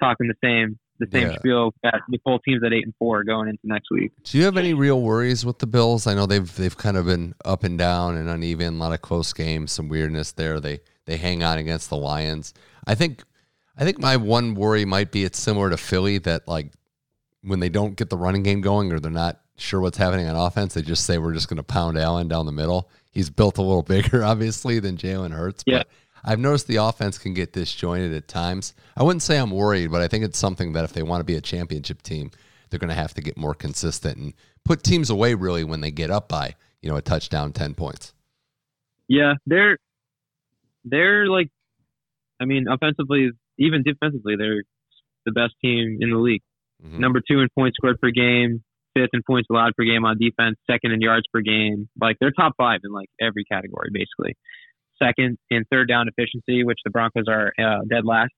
talking 0.00 0.28
the 0.28 0.34
same 0.44 0.78
the 1.00 1.08
same 1.10 1.30
Yeah. 1.30 1.38
spiel 1.38 1.74
that 1.82 2.02
the 2.08 2.18
full 2.22 2.38
teams 2.38 2.62
at 2.62 2.72
eight 2.72 2.84
and 2.84 2.94
four 2.96 3.24
going 3.24 3.48
into 3.48 3.62
next 3.64 3.88
week. 3.90 4.12
Do 4.22 4.38
you 4.38 4.44
have 4.44 4.56
any 4.56 4.72
real 4.74 5.00
worries 5.02 5.44
with 5.44 5.58
the 5.58 5.66
Bills? 5.66 6.06
I 6.06 6.14
know 6.14 6.26
they've 6.26 6.54
they've 6.54 6.76
kind 6.76 6.96
of 6.96 7.06
been 7.06 7.34
up 7.44 7.64
and 7.64 7.76
down 7.76 8.16
and 8.16 8.28
uneven, 8.28 8.74
a 8.74 8.78
lot 8.78 8.92
of 8.92 9.02
close 9.02 9.32
games, 9.32 9.72
some 9.72 9.88
weirdness 9.88 10.30
there. 10.30 10.60
They 10.60 10.80
they 11.06 11.16
hang 11.16 11.42
on 11.42 11.58
against 11.58 11.90
the 11.90 11.96
Lions. 11.96 12.54
I 12.86 12.94
think 12.94 13.22
I 13.76 13.84
think 13.84 13.98
my 13.98 14.16
one 14.16 14.54
worry 14.54 14.84
might 14.84 15.10
be 15.10 15.24
it's 15.24 15.40
similar 15.40 15.70
to 15.70 15.76
Philly 15.76 16.18
that 16.18 16.46
like 16.46 16.72
when 17.42 17.60
they 17.60 17.68
don't 17.68 17.96
get 17.96 18.10
the 18.10 18.16
running 18.16 18.42
game 18.42 18.60
going 18.60 18.92
or 18.92 19.00
they're 19.00 19.10
not 19.10 19.40
sure 19.56 19.80
what's 19.80 19.98
happening 19.98 20.28
on 20.28 20.36
offense, 20.36 20.74
they 20.74 20.82
just 20.82 21.04
say 21.04 21.18
we're 21.18 21.32
just 21.32 21.48
going 21.48 21.56
to 21.56 21.62
pound 21.62 21.98
Allen 21.98 22.28
down 22.28 22.46
the 22.46 22.52
middle. 22.52 22.90
He's 23.10 23.30
built 23.30 23.58
a 23.58 23.62
little 23.62 23.82
bigger, 23.82 24.24
obviously, 24.24 24.78
than 24.78 24.96
Jalen 24.96 25.32
Hurts. 25.32 25.64
Yeah. 25.66 25.78
But 25.78 25.88
I've 26.24 26.38
noticed 26.38 26.68
the 26.68 26.76
offense 26.76 27.18
can 27.18 27.34
get 27.34 27.52
disjointed 27.52 28.14
at 28.14 28.28
times. 28.28 28.74
I 28.96 29.02
wouldn't 29.02 29.22
say 29.22 29.38
I'm 29.38 29.50
worried, 29.50 29.90
but 29.90 30.02
I 30.02 30.08
think 30.08 30.24
it's 30.24 30.38
something 30.38 30.72
that 30.74 30.84
if 30.84 30.92
they 30.92 31.02
want 31.02 31.20
to 31.20 31.24
be 31.24 31.34
a 31.34 31.40
championship 31.40 32.02
team, 32.02 32.30
they're 32.70 32.78
going 32.78 32.88
to 32.88 32.94
have 32.94 33.14
to 33.14 33.22
get 33.22 33.36
more 33.36 33.54
consistent 33.54 34.16
and 34.16 34.34
put 34.64 34.82
teams 34.82 35.10
away 35.10 35.34
really 35.34 35.64
when 35.64 35.80
they 35.80 35.90
get 35.90 36.10
up 36.10 36.28
by 36.28 36.54
you 36.80 36.90
know 36.90 36.96
a 36.96 37.02
touchdown, 37.02 37.52
ten 37.52 37.74
points. 37.74 38.14
Yeah, 39.08 39.34
they're 39.46 39.78
they're 40.84 41.26
like, 41.26 41.48
I 42.40 42.44
mean, 42.44 42.66
offensively, 42.68 43.30
even 43.58 43.82
defensively, 43.82 44.36
they're 44.36 44.62
the 45.24 45.32
best 45.32 45.54
team 45.62 45.98
in 46.00 46.10
the 46.10 46.16
league. 46.18 46.42
Mhm. 46.84 46.98
Number 46.98 47.20
two 47.26 47.40
in 47.40 47.48
points 47.56 47.76
scored 47.76 48.00
per 48.00 48.10
game, 48.10 48.64
fifth 48.94 49.10
in 49.12 49.22
points 49.24 49.48
allowed 49.50 49.74
per 49.76 49.84
game 49.84 50.04
on 50.04 50.18
defense, 50.18 50.56
second 50.68 50.92
in 50.92 51.00
yards 51.00 51.26
per 51.32 51.40
game. 51.40 51.88
Like 52.00 52.16
they're 52.20 52.32
top 52.32 52.54
five 52.56 52.80
in 52.84 52.92
like 52.92 53.08
every 53.20 53.44
category 53.44 53.90
basically. 53.92 54.36
Second 55.00 55.38
in 55.50 55.64
third 55.70 55.88
down 55.88 56.06
efficiency, 56.08 56.64
which 56.64 56.78
the 56.84 56.90
Broncos 56.90 57.24
are 57.28 57.52
uh, 57.58 57.80
dead 57.88 58.04
last. 58.04 58.32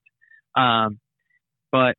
Um, 0.55 0.99
but 1.71 1.95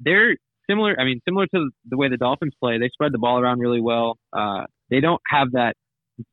they're 0.00 0.36
similar. 0.68 0.98
I 0.98 1.04
mean, 1.04 1.20
similar 1.26 1.46
to 1.54 1.70
the 1.88 1.96
way 1.96 2.08
the 2.08 2.16
Dolphins 2.16 2.52
play. 2.62 2.78
They 2.78 2.88
spread 2.88 3.12
the 3.12 3.18
ball 3.18 3.38
around 3.40 3.58
really 3.60 3.80
well. 3.80 4.16
Uh, 4.32 4.64
they 4.90 5.00
don't 5.00 5.20
have 5.28 5.52
that 5.52 5.74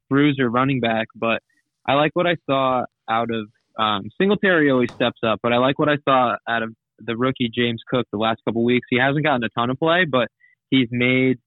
bruiser 0.10 0.50
running 0.50 0.80
back, 0.80 1.08
but 1.16 1.42
I 1.88 1.94
like 1.94 2.12
what 2.14 2.28
I 2.28 2.36
saw 2.50 2.86
out 3.10 3.30
of 3.32 3.48
um, 3.82 4.04
Singletary. 4.20 4.72
Always 4.72 4.92
steps 4.94 5.20
up, 5.26 5.40
but 5.42 5.54
I 5.54 5.58
like 5.58 5.80
what 5.80 5.90
I 5.90 5.98
saw 6.08 6.36
out 6.48 6.64
of 6.64 6.74
the 7.00 7.18
rookie 7.18 7.50
James 7.54 7.82
Cook 7.90 8.06
the 8.12 8.18
last 8.18 8.42
couple 8.48 8.64
weeks. 8.64 8.88
He 8.90 9.00
hasn't 9.00 9.26
gotten 9.26 9.44
a 9.44 9.50
ton 9.50 9.70
of 9.70 9.78
play, 9.78 10.06
but 10.10 10.28
he's 10.70 10.88
made 10.92 11.38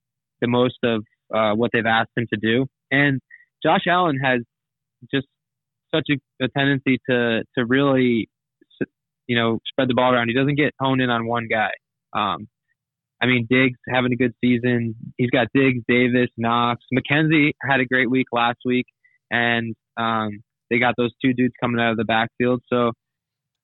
the 0.41 0.49
most 0.49 0.79
of 0.85 1.05
uh, 1.35 1.53
what 1.55 1.71
they've 1.73 1.87
asked 1.87 2.11
him 2.17 2.27
to 2.33 2.39
do. 2.41 2.67
And 2.91 3.21
Josh 3.63 3.83
Allen 3.89 4.19
has 4.23 4.41
just 5.13 5.27
such 5.95 6.09
a, 6.11 6.45
a 6.45 6.49
tendency 6.49 6.99
to 7.09 7.43
to 7.57 7.65
really, 7.65 8.29
you 9.27 9.37
know, 9.37 9.59
spread 9.67 9.89
the 9.89 9.95
ball 9.95 10.13
around. 10.13 10.29
He 10.29 10.35
doesn't 10.35 10.57
get 10.57 10.75
honed 10.81 11.01
in 11.01 11.11
on 11.11 11.27
one 11.27 11.49
guy. 11.51 11.71
Um, 12.17 12.49
I 13.21 13.27
mean, 13.27 13.47
Diggs 13.51 13.79
having 13.93 14.13
a 14.13 14.17
good 14.17 14.33
season. 14.43 14.95
He's 15.17 15.31
got 15.31 15.49
Diggs, 15.53 15.83
Davis, 15.89 16.29
Knox, 16.37 16.85
McKenzie 16.95 17.53
had 17.69 17.81
a 17.81 17.85
great 17.85 18.09
week 18.11 18.27
last 18.33 18.59
week, 18.65 18.87
and 19.31 19.75
um, 19.97 20.43
they 20.71 20.79
got 20.79 20.95
those 20.97 21.13
two 21.23 21.33
dudes 21.33 21.55
coming 21.61 21.81
out 21.81 21.93
of 21.93 21.97
the 21.97 22.05
backfield. 22.05 22.63
So 22.73 22.93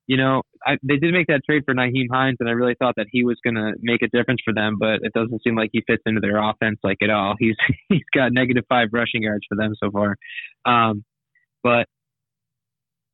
you 0.07 0.19
know, 0.19 0.43
I, 0.67 0.77
they 0.83 0.97
did 0.97 1.15
make 1.15 1.29
that 1.29 1.43
trade 1.49 1.63
for 1.65 1.75
Nyheim 1.75 2.09
Hines, 2.11 2.37
and 2.41 2.49
I 2.49 2.53
really 2.53 2.75
thought 2.79 2.95
that 2.97 3.07
he 3.11 3.25
was 3.25 3.39
going 3.43 3.55
to 3.55 3.73
make 3.81 4.03
a 4.03 4.09
difference 4.09 4.41
for 4.45 4.53
them, 4.53 4.77
but 4.79 5.01
it 5.03 5.13
doesn't 5.15 5.43
seem 5.43 5.57
like 5.57 5.71
he 5.73 5.83
fits 5.87 6.03
into 6.05 6.21
their 6.21 6.37
offense 6.37 6.79
like 6.83 6.99
at 7.03 7.11
all. 7.11 7.35
He's 7.39 7.57
he's 7.89 8.05
got 8.15 8.33
negative 8.33 8.65
five 8.69 8.89
rushing 8.93 9.23
yards 9.23 9.47
for 9.49 9.57
them 9.57 9.75
so 9.83 9.91
far. 9.91 10.17
Um, 10.67 11.05
but 11.63 11.87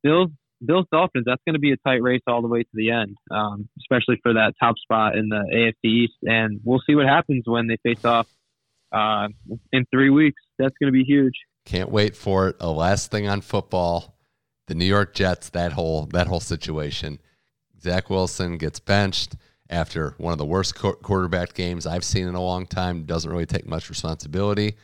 Bills 0.03 0.31
Bills 0.63 0.85
Dolphins, 0.91 1.23
that's 1.25 1.41
going 1.45 1.53
to 1.53 1.59
be 1.59 1.71
a 1.71 1.77
tight 1.77 2.01
race 2.01 2.21
all 2.27 2.41
the 2.41 2.47
way 2.47 2.63
to 2.63 2.69
the 2.73 2.91
end, 2.91 3.15
um, 3.31 3.69
especially 3.79 4.19
for 4.21 4.33
that 4.33 4.53
top 4.59 4.77
spot 4.77 5.15
in 5.15 5.29
the 5.29 5.43
AFC 5.53 5.89
East. 5.89 6.17
And 6.23 6.59
we'll 6.63 6.81
see 6.85 6.95
what 6.95 7.07
happens 7.07 7.43
when 7.45 7.67
they 7.67 7.77
face 7.83 8.03
off 8.05 8.27
uh, 8.91 9.29
in 9.71 9.85
three 9.91 10.09
weeks. 10.09 10.41
That's 10.59 10.75
going 10.79 10.91
to 10.91 10.97
be 10.97 11.03
huge. 11.03 11.33
Can't 11.65 11.91
wait 11.91 12.15
for 12.15 12.49
it. 12.49 12.55
A 12.59 12.69
last 12.69 13.11
thing 13.11 13.27
on 13.27 13.41
football 13.41 14.15
the 14.71 14.75
New 14.75 14.85
York 14.85 15.13
Jets, 15.13 15.49
that 15.49 15.73
whole 15.73 16.05
that 16.13 16.27
whole 16.27 16.39
situation. 16.39 17.19
Zach 17.81 18.09
Wilson 18.09 18.57
gets 18.57 18.79
benched 18.79 19.35
after 19.69 20.15
one 20.17 20.31
of 20.31 20.37
the 20.37 20.45
worst 20.45 20.75
quarterback 20.75 21.53
games 21.53 21.85
I've 21.85 22.05
seen 22.05 22.25
in 22.25 22.35
a 22.35 22.41
long 22.41 22.65
time. 22.67 23.03
Doesn't 23.03 23.29
really 23.29 23.45
take 23.45 23.67
much 23.67 23.89
responsibility. 23.89 24.75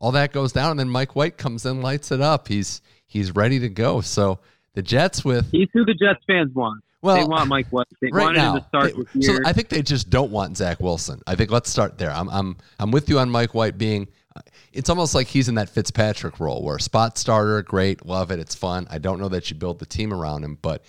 All 0.00 0.10
that 0.12 0.32
goes 0.32 0.52
down, 0.52 0.72
and 0.72 0.80
then 0.80 0.88
Mike 0.88 1.14
White 1.14 1.38
comes 1.38 1.64
in, 1.64 1.80
lights 1.80 2.10
it 2.10 2.20
up. 2.20 2.48
He's 2.48 2.80
he's 3.06 3.36
ready 3.36 3.60
to 3.60 3.68
go. 3.68 4.00
So 4.00 4.40
the 4.74 4.82
Jets 4.82 5.24
with 5.24 5.48
he's 5.52 5.68
who 5.72 5.84
the 5.84 5.94
Jets 5.94 6.24
fans 6.26 6.52
want. 6.52 6.82
Well, 7.02 7.16
they 7.16 7.24
want 7.24 7.48
Mike 7.48 7.68
White. 7.68 7.86
They 8.02 8.10
right 8.10 8.24
wanted 8.24 8.38
now, 8.38 8.54
him 8.54 8.60
to 8.62 8.66
start 8.66 8.94
they. 9.14 9.20
So 9.20 9.38
I 9.44 9.52
think 9.52 9.68
they 9.68 9.82
just 9.82 10.10
don't 10.10 10.32
want 10.32 10.56
Zach 10.56 10.80
Wilson. 10.80 11.22
I 11.28 11.36
think 11.36 11.52
let's 11.52 11.70
start 11.70 11.98
there. 11.98 12.10
I'm 12.10 12.28
I'm 12.30 12.56
I'm 12.80 12.90
with 12.90 13.08
you 13.08 13.20
on 13.20 13.30
Mike 13.30 13.54
White 13.54 13.78
being 13.78 14.08
it's 14.72 14.90
almost 14.90 15.14
like 15.14 15.28
he's 15.28 15.48
in 15.48 15.54
that 15.56 15.68
Fitzpatrick 15.68 16.40
role 16.40 16.62
where 16.62 16.78
spot 16.78 17.18
starter, 17.18 17.62
great, 17.62 18.04
love 18.06 18.30
it, 18.30 18.38
it's 18.38 18.54
fun. 18.54 18.86
I 18.90 18.98
don't 18.98 19.20
know 19.20 19.28
that 19.28 19.50
you 19.50 19.56
build 19.56 19.78
the 19.78 19.86
team 19.86 20.12
around 20.12 20.44
him, 20.44 20.58
but 20.60 20.84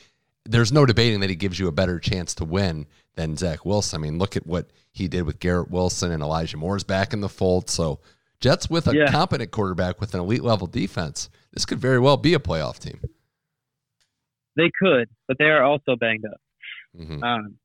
there's 0.45 0.71
no 0.71 0.85
debating 0.85 1.19
that 1.21 1.29
he 1.29 1.35
gives 1.35 1.59
you 1.59 1.67
a 1.67 1.71
better 1.71 1.99
chance 1.99 2.33
to 2.35 2.45
win 2.45 2.87
than 3.15 3.35
Zach 3.35 3.65
Wilson. 3.65 3.99
I 3.99 4.01
mean, 4.01 4.17
look 4.17 4.37
at 4.37 4.47
what 4.47 4.67
he 4.91 5.07
did 5.07 5.23
with 5.23 5.39
Garrett 5.39 5.69
Wilson 5.69 6.11
and 6.11 6.23
Elijah 6.23 6.57
Moore's 6.57 6.83
back 6.83 7.13
in 7.13 7.21
the 7.21 7.29
fold. 7.29 7.69
So 7.69 7.99
Jets 8.39 8.69
with 8.69 8.87
a 8.87 8.95
yeah. 8.95 9.11
competent 9.11 9.51
quarterback 9.51 9.99
with 9.99 10.13
an 10.13 10.19
elite 10.19 10.43
level 10.43 10.67
defense, 10.67 11.29
this 11.51 11.65
could 11.65 11.79
very 11.79 11.99
well 11.99 12.17
be 12.17 12.33
a 12.33 12.39
playoff 12.39 12.79
team. 12.79 12.99
They 14.55 14.71
could, 14.81 15.09
but 15.27 15.37
they 15.37 15.45
are 15.45 15.63
also 15.63 15.95
banged 15.95 16.25
up. 16.25 16.41
Mm-hmm. 16.99 17.23
Um, 17.23 17.55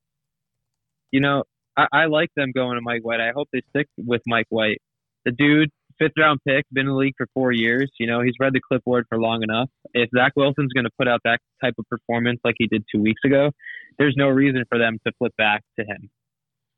you 1.10 1.20
know, 1.20 1.44
I, 1.76 1.86
I 1.92 2.04
like 2.06 2.30
them 2.36 2.52
going 2.52 2.76
to 2.76 2.82
Mike 2.82 3.02
White. 3.02 3.20
I 3.20 3.32
hope 3.34 3.48
they 3.52 3.62
stick 3.70 3.88
with 3.96 4.22
Mike 4.26 4.46
White. 4.50 4.80
The 5.24 5.32
dude 5.32 5.70
fifth 6.02 6.12
round 6.18 6.40
pick, 6.46 6.66
been 6.72 6.86
in 6.86 6.92
the 6.92 6.94
league 6.94 7.14
for 7.16 7.26
four 7.34 7.52
years. 7.52 7.90
You 7.98 8.06
know, 8.06 8.22
he's 8.22 8.34
read 8.40 8.52
the 8.52 8.60
clipboard 8.60 9.06
for 9.08 9.18
long 9.18 9.42
enough. 9.42 9.68
If 9.94 10.10
Zach 10.16 10.32
Wilson's 10.36 10.72
going 10.72 10.84
to 10.84 10.90
put 10.98 11.08
out 11.08 11.20
that 11.24 11.38
type 11.62 11.74
of 11.78 11.86
performance 11.88 12.40
like 12.44 12.56
he 12.58 12.66
did 12.66 12.84
two 12.92 13.00
weeks 13.00 13.20
ago, 13.24 13.50
there's 13.98 14.14
no 14.16 14.28
reason 14.28 14.64
for 14.68 14.78
them 14.78 14.98
to 15.06 15.12
flip 15.18 15.32
back 15.36 15.62
to 15.78 15.84
him. 15.84 16.10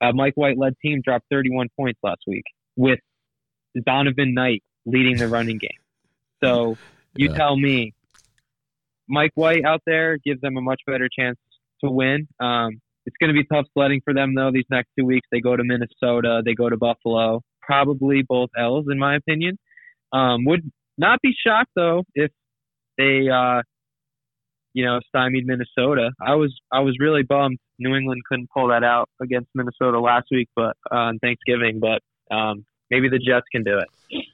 Uh, 0.00 0.12
Mike 0.12 0.34
White 0.34 0.58
led 0.58 0.74
team 0.84 1.00
dropped 1.04 1.24
31 1.30 1.68
points 1.78 1.98
last 2.02 2.20
week 2.26 2.44
with 2.76 2.98
Zonovan 3.88 4.34
Knight 4.34 4.62
leading 4.84 5.16
the 5.16 5.28
running 5.28 5.58
game. 5.58 5.70
So 6.42 6.76
you 7.16 7.30
yeah. 7.30 7.36
tell 7.36 7.56
me, 7.56 7.94
Mike 9.08 9.32
White 9.34 9.64
out 9.64 9.82
there 9.86 10.18
gives 10.18 10.40
them 10.40 10.56
a 10.56 10.60
much 10.60 10.80
better 10.86 11.08
chance 11.16 11.38
to 11.82 11.90
win. 11.90 12.26
Um, 12.40 12.80
it's 13.06 13.16
going 13.20 13.34
to 13.34 13.38
be 13.38 13.44
tough 13.44 13.66
sledding 13.74 14.00
for 14.04 14.14
them 14.14 14.34
though. 14.34 14.50
These 14.50 14.64
next 14.70 14.88
two 14.98 15.04
weeks, 15.04 15.28
they 15.30 15.40
go 15.40 15.56
to 15.56 15.62
Minnesota, 15.62 16.42
they 16.44 16.54
go 16.54 16.68
to 16.68 16.76
Buffalo 16.76 17.42
probably 17.66 18.22
both 18.26 18.50
L's 18.58 18.86
in 18.90 18.98
my 18.98 19.16
opinion. 19.16 19.58
Um, 20.12 20.44
would 20.44 20.70
not 20.96 21.20
be 21.22 21.34
shocked 21.46 21.70
though 21.74 22.04
if 22.14 22.30
they, 22.96 23.28
uh, 23.28 23.62
you 24.72 24.84
know, 24.84 25.00
stymied 25.08 25.46
Minnesota. 25.46 26.10
I 26.20 26.34
was 26.34 26.54
I 26.72 26.80
was 26.80 26.96
really 27.00 27.22
bummed 27.22 27.58
New 27.78 27.94
England 27.94 28.22
couldn't 28.28 28.50
pull 28.50 28.68
that 28.68 28.84
out 28.84 29.08
against 29.20 29.48
Minnesota 29.54 30.00
last 30.00 30.26
week, 30.30 30.48
but 30.54 30.76
uh, 30.92 30.96
on 30.96 31.18
Thanksgiving. 31.18 31.80
But 31.80 32.02
um, 32.34 32.64
maybe 32.90 33.08
the 33.08 33.18
Jets 33.18 33.46
can 33.52 33.64
do 33.64 33.78
it. 33.78 34.24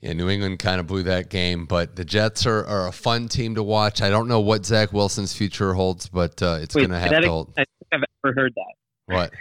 Yeah, 0.00 0.12
New 0.12 0.28
England 0.28 0.58
kind 0.58 0.80
of 0.80 0.86
blew 0.86 1.02
that 1.04 1.30
game, 1.30 1.64
but 1.64 1.96
the 1.96 2.04
Jets 2.04 2.44
are, 2.44 2.64
are 2.66 2.88
a 2.88 2.92
fun 2.92 3.28
team 3.28 3.54
to 3.54 3.62
watch. 3.62 4.02
I 4.02 4.10
don't 4.10 4.28
know 4.28 4.40
what 4.40 4.66
Zach 4.66 4.92
Wilson's 4.92 5.34
future 5.34 5.72
holds, 5.72 6.08
but 6.08 6.42
uh, 6.42 6.58
it's 6.60 6.74
going 6.74 6.90
to 6.90 6.98
have 6.98 7.22
to 7.22 7.28
hold. 7.28 7.54
I 7.56 7.64
think 7.64 7.68
I've 7.90 8.02
ever 8.24 8.34
heard 8.34 8.52
that. 8.54 8.74
What? 9.06 9.32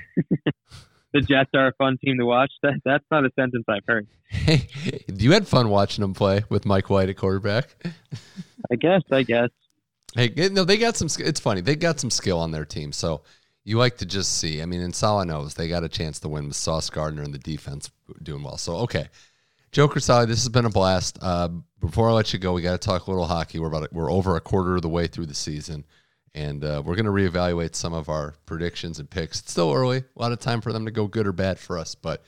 the 1.14 1.22
Jets 1.22 1.52
are 1.54 1.68
a 1.68 1.74
fun 1.74 1.98
team 2.04 2.18
to 2.18 2.26
watch. 2.26 2.52
That, 2.64 2.82
that's 2.84 3.06
not 3.12 3.26
a 3.26 3.32
sentence 3.36 3.66
I've 3.68 3.86
heard. 3.88 4.08
Hey, 4.28 4.68
you 5.08 5.32
had 5.32 5.48
fun 5.48 5.70
watching 5.70 6.02
them 6.02 6.14
play 6.14 6.44
with 6.50 6.66
Mike 6.66 6.90
White 6.90 7.10
at 7.10 7.18
quarterback. 7.18 7.76
I 8.72 8.76
guess. 8.76 9.04
I 9.12 9.24
guess. 9.24 9.50
Hey, 10.16 10.32
no, 10.52 10.64
they 10.64 10.78
got 10.78 10.96
some. 10.96 11.08
It's 11.20 11.40
funny. 11.40 11.62
They 11.62 11.76
got 11.76 12.00
some 12.00 12.10
skill 12.10 12.40
on 12.40 12.52
their 12.52 12.66
team, 12.66 12.92
so 12.92 13.22
you 13.64 13.78
like 13.78 13.98
to 13.98 14.06
just 14.06 14.38
see. 14.40 14.62
I 14.62 14.66
mean, 14.66 14.82
in 14.82 14.94
Saleh 14.94 15.28
knows 15.28 15.54
they 15.54 15.68
got 15.68 15.84
a 15.84 15.90
chance 15.90 16.20
to 16.20 16.30
win 16.30 16.48
with 16.48 16.56
Sauce 16.56 16.90
Gardner 16.90 17.24
and 17.24 17.34
the 17.34 17.40
defense 17.40 17.90
doing 18.22 18.44
well. 18.44 18.58
So 18.58 18.76
okay, 18.78 19.08
Joe 19.72 19.88
Crisali, 19.88 20.28
this 20.28 20.40
has 20.44 20.50
been 20.50 20.66
a 20.66 20.70
blast. 20.70 21.18
Uh, 21.22 21.50
before 21.80 22.10
I 22.10 22.14
let 22.14 22.32
you 22.32 22.40
go, 22.40 22.54
we 22.54 22.62
got 22.62 22.80
to 22.80 22.86
talk 22.86 23.08
a 23.08 23.12
little 23.12 23.26
hockey. 23.26 23.60
We're 23.60 23.68
about 23.68 23.92
we're 23.92 24.12
over 24.12 24.36
a 24.36 24.42
quarter 24.42 24.76
of 24.76 24.82
the 24.82 24.90
way 24.90 25.08
through 25.08 25.28
the 25.28 25.34
season 25.34 25.86
and 26.36 26.64
uh, 26.64 26.82
we're 26.84 26.96
going 26.96 27.06
to 27.06 27.12
reevaluate 27.12 27.76
some 27.76 27.94
of 27.94 28.10
our 28.10 28.36
predictions 28.46 29.00
and 29.00 29.10
picks. 29.10 29.40
It's 29.40 29.52
still 29.52 29.72
early, 29.74 29.98
a 29.98 30.22
lot 30.22 30.32
of 30.32 30.40
time 30.40 30.62
for 30.62 30.74
them 30.74 30.86
to 30.86 30.92
go 30.92 31.08
good 31.08 31.28
or 31.28 31.32
bad 31.32 31.60
for 31.60 31.78
us, 31.78 31.96
but 31.96 32.24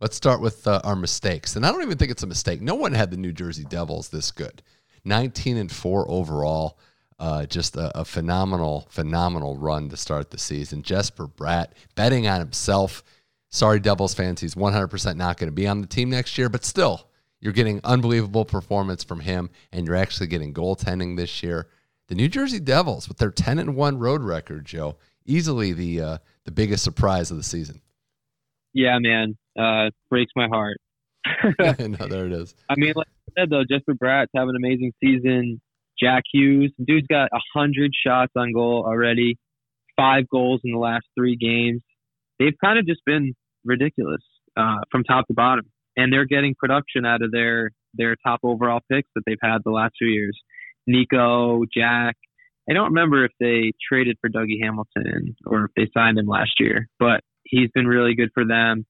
let's 0.00 0.16
start 0.16 0.40
with 0.40 0.66
uh, 0.66 0.80
our 0.84 0.96
mistakes. 0.96 1.56
And 1.56 1.66
I 1.66 1.72
don't 1.72 1.82
even 1.82 1.98
think 1.98 2.10
it's 2.10 2.22
a 2.22 2.28
mistake. 2.28 2.60
No 2.60 2.74
one 2.74 2.92
had 2.92 3.10
the 3.10 3.16
New 3.16 3.32
Jersey 3.32 3.64
Devils 3.64 4.08
this 4.08 4.30
good. 4.30 4.62
19 5.04 5.56
and 5.56 5.72
4 5.72 6.10
overall. 6.10 6.78
Uh, 7.20 7.44
just 7.46 7.76
a, 7.76 7.98
a, 7.98 8.04
phenomenal, 8.04 8.86
phenomenal 8.90 9.56
run 9.56 9.88
to 9.88 9.96
start 9.96 10.30
the 10.30 10.38
season. 10.38 10.82
Jesper 10.82 11.26
Bratt 11.26 11.72
betting 11.96 12.28
on 12.28 12.38
himself. 12.38 13.02
Sorry, 13.48 13.80
Devils 13.80 14.14
fans, 14.14 14.40
he's 14.40 14.54
100% 14.54 15.16
not 15.16 15.36
going 15.36 15.48
to 15.48 15.52
be 15.52 15.66
on 15.66 15.80
the 15.80 15.88
team 15.88 16.10
next 16.10 16.38
year, 16.38 16.48
but 16.48 16.64
still, 16.64 17.08
you're 17.40 17.52
getting 17.52 17.80
unbelievable 17.82 18.44
performance 18.44 19.02
from 19.02 19.18
him, 19.18 19.50
and 19.72 19.84
you're 19.84 19.96
actually 19.96 20.28
getting 20.28 20.54
goaltending 20.54 21.16
this 21.16 21.42
year 21.42 21.66
the 22.08 22.14
New 22.14 22.28
Jersey 22.28 22.58
Devils 22.58 23.08
with 23.08 23.18
their 23.18 23.30
10 23.30 23.58
and 23.58 23.76
1 23.76 23.98
road 23.98 24.22
record, 24.22 24.64
Joe, 24.64 24.96
easily 25.26 25.72
the 25.72 26.00
uh, 26.00 26.18
the 26.44 26.50
biggest 26.50 26.82
surprise 26.82 27.30
of 27.30 27.36
the 27.36 27.42
season. 27.42 27.80
Yeah, 28.74 28.98
man. 28.98 29.36
Uh, 29.58 29.90
breaks 30.10 30.32
my 30.34 30.48
heart. 30.48 30.78
no, 31.58 32.06
there 32.06 32.26
it 32.26 32.32
is. 32.32 32.54
I 32.68 32.74
mean, 32.76 32.94
like 32.96 33.06
I 33.28 33.42
said, 33.42 33.50
though, 33.50 33.64
Jesper 33.68 33.94
Bratt's 33.94 34.30
having 34.34 34.50
an 34.50 34.56
amazing 34.56 34.92
season. 35.02 35.60
Jack 36.00 36.22
Hughes, 36.32 36.72
dude's 36.84 37.06
got 37.08 37.30
100 37.32 37.90
shots 38.06 38.32
on 38.36 38.52
goal 38.52 38.84
already, 38.86 39.36
five 39.96 40.28
goals 40.28 40.60
in 40.64 40.72
the 40.72 40.78
last 40.78 41.04
three 41.16 41.36
games. 41.36 41.82
They've 42.38 42.54
kind 42.62 42.78
of 42.78 42.86
just 42.86 43.00
been 43.04 43.34
ridiculous 43.64 44.22
uh, 44.56 44.76
from 44.92 45.02
top 45.02 45.26
to 45.26 45.34
bottom. 45.34 45.64
And 45.96 46.12
they're 46.12 46.24
getting 46.24 46.54
production 46.54 47.04
out 47.04 47.22
of 47.22 47.32
their, 47.32 47.70
their 47.94 48.14
top 48.24 48.40
overall 48.44 48.80
picks 48.90 49.08
that 49.16 49.22
they've 49.26 49.38
had 49.42 49.58
the 49.64 49.72
last 49.72 49.94
two 49.98 50.06
years. 50.06 50.38
Nico, 50.88 51.62
Jack. 51.72 52.16
I 52.68 52.74
don't 52.74 52.88
remember 52.88 53.24
if 53.24 53.32
they 53.38 53.72
traded 53.88 54.18
for 54.20 54.28
Dougie 54.28 54.60
Hamilton 54.62 55.36
or 55.46 55.66
if 55.66 55.70
they 55.76 55.88
signed 55.94 56.18
him 56.18 56.26
last 56.26 56.52
year, 56.58 56.88
but 56.98 57.20
he's 57.44 57.70
been 57.72 57.86
really 57.86 58.14
good 58.14 58.30
for 58.34 58.44
them. 58.44 58.84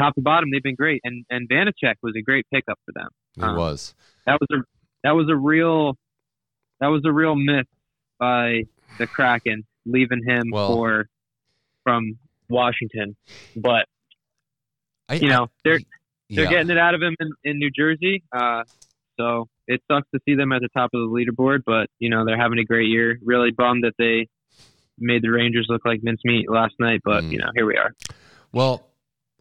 Top 0.00 0.14
to 0.14 0.22
bottom, 0.22 0.50
they've 0.50 0.62
been 0.62 0.76
great, 0.76 1.02
and 1.04 1.26
and 1.28 1.48
Vanecek 1.48 1.96
was 2.02 2.14
a 2.18 2.22
great 2.22 2.46
pickup 2.52 2.78
for 2.86 2.92
them. 2.94 3.08
He 3.34 3.42
um, 3.42 3.56
was. 3.56 3.94
That 4.26 4.38
was 4.40 4.48
a 4.50 4.64
that 5.04 5.12
was 5.12 5.28
a 5.30 5.36
real 5.36 5.96
that 6.80 6.86
was 6.86 7.02
a 7.04 7.12
real 7.12 7.34
miss 7.34 7.66
by 8.18 8.62
the 8.98 9.06
Kraken 9.06 9.64
leaving 9.84 10.22
him 10.26 10.50
well, 10.50 10.68
for 10.68 11.06
from 11.84 12.18
Washington, 12.48 13.16
but 13.56 13.86
I, 15.08 15.14
you 15.14 15.28
know 15.28 15.48
they're 15.64 15.80
they're 16.30 16.48
getting 16.48 16.70
it 16.70 16.78
out 16.78 16.94
of 16.94 17.02
him 17.02 17.14
in, 17.20 17.30
in 17.44 17.58
New 17.58 17.70
Jersey. 17.70 18.22
Uh, 18.32 18.62
so 19.18 19.48
it 19.70 19.80
sucks 19.90 20.08
to 20.12 20.20
see 20.24 20.34
them 20.34 20.52
at 20.52 20.62
the 20.62 20.68
top 20.68 20.90
of 20.92 21.00
the 21.00 21.06
leaderboard, 21.06 21.60
but 21.64 21.88
you 22.00 22.10
know 22.10 22.24
they're 22.24 22.36
having 22.36 22.58
a 22.58 22.64
great 22.64 22.88
year. 22.88 23.18
Really 23.22 23.52
bummed 23.52 23.84
that 23.84 23.94
they 23.98 24.28
made 24.98 25.22
the 25.22 25.30
Rangers 25.30 25.66
look 25.68 25.82
like 25.84 26.00
mincemeat 26.02 26.50
last 26.50 26.74
night, 26.80 27.00
but 27.04 27.22
mm. 27.22 27.30
you 27.30 27.38
know 27.38 27.50
here 27.54 27.66
we 27.66 27.76
are. 27.76 27.94
Well, 28.52 28.84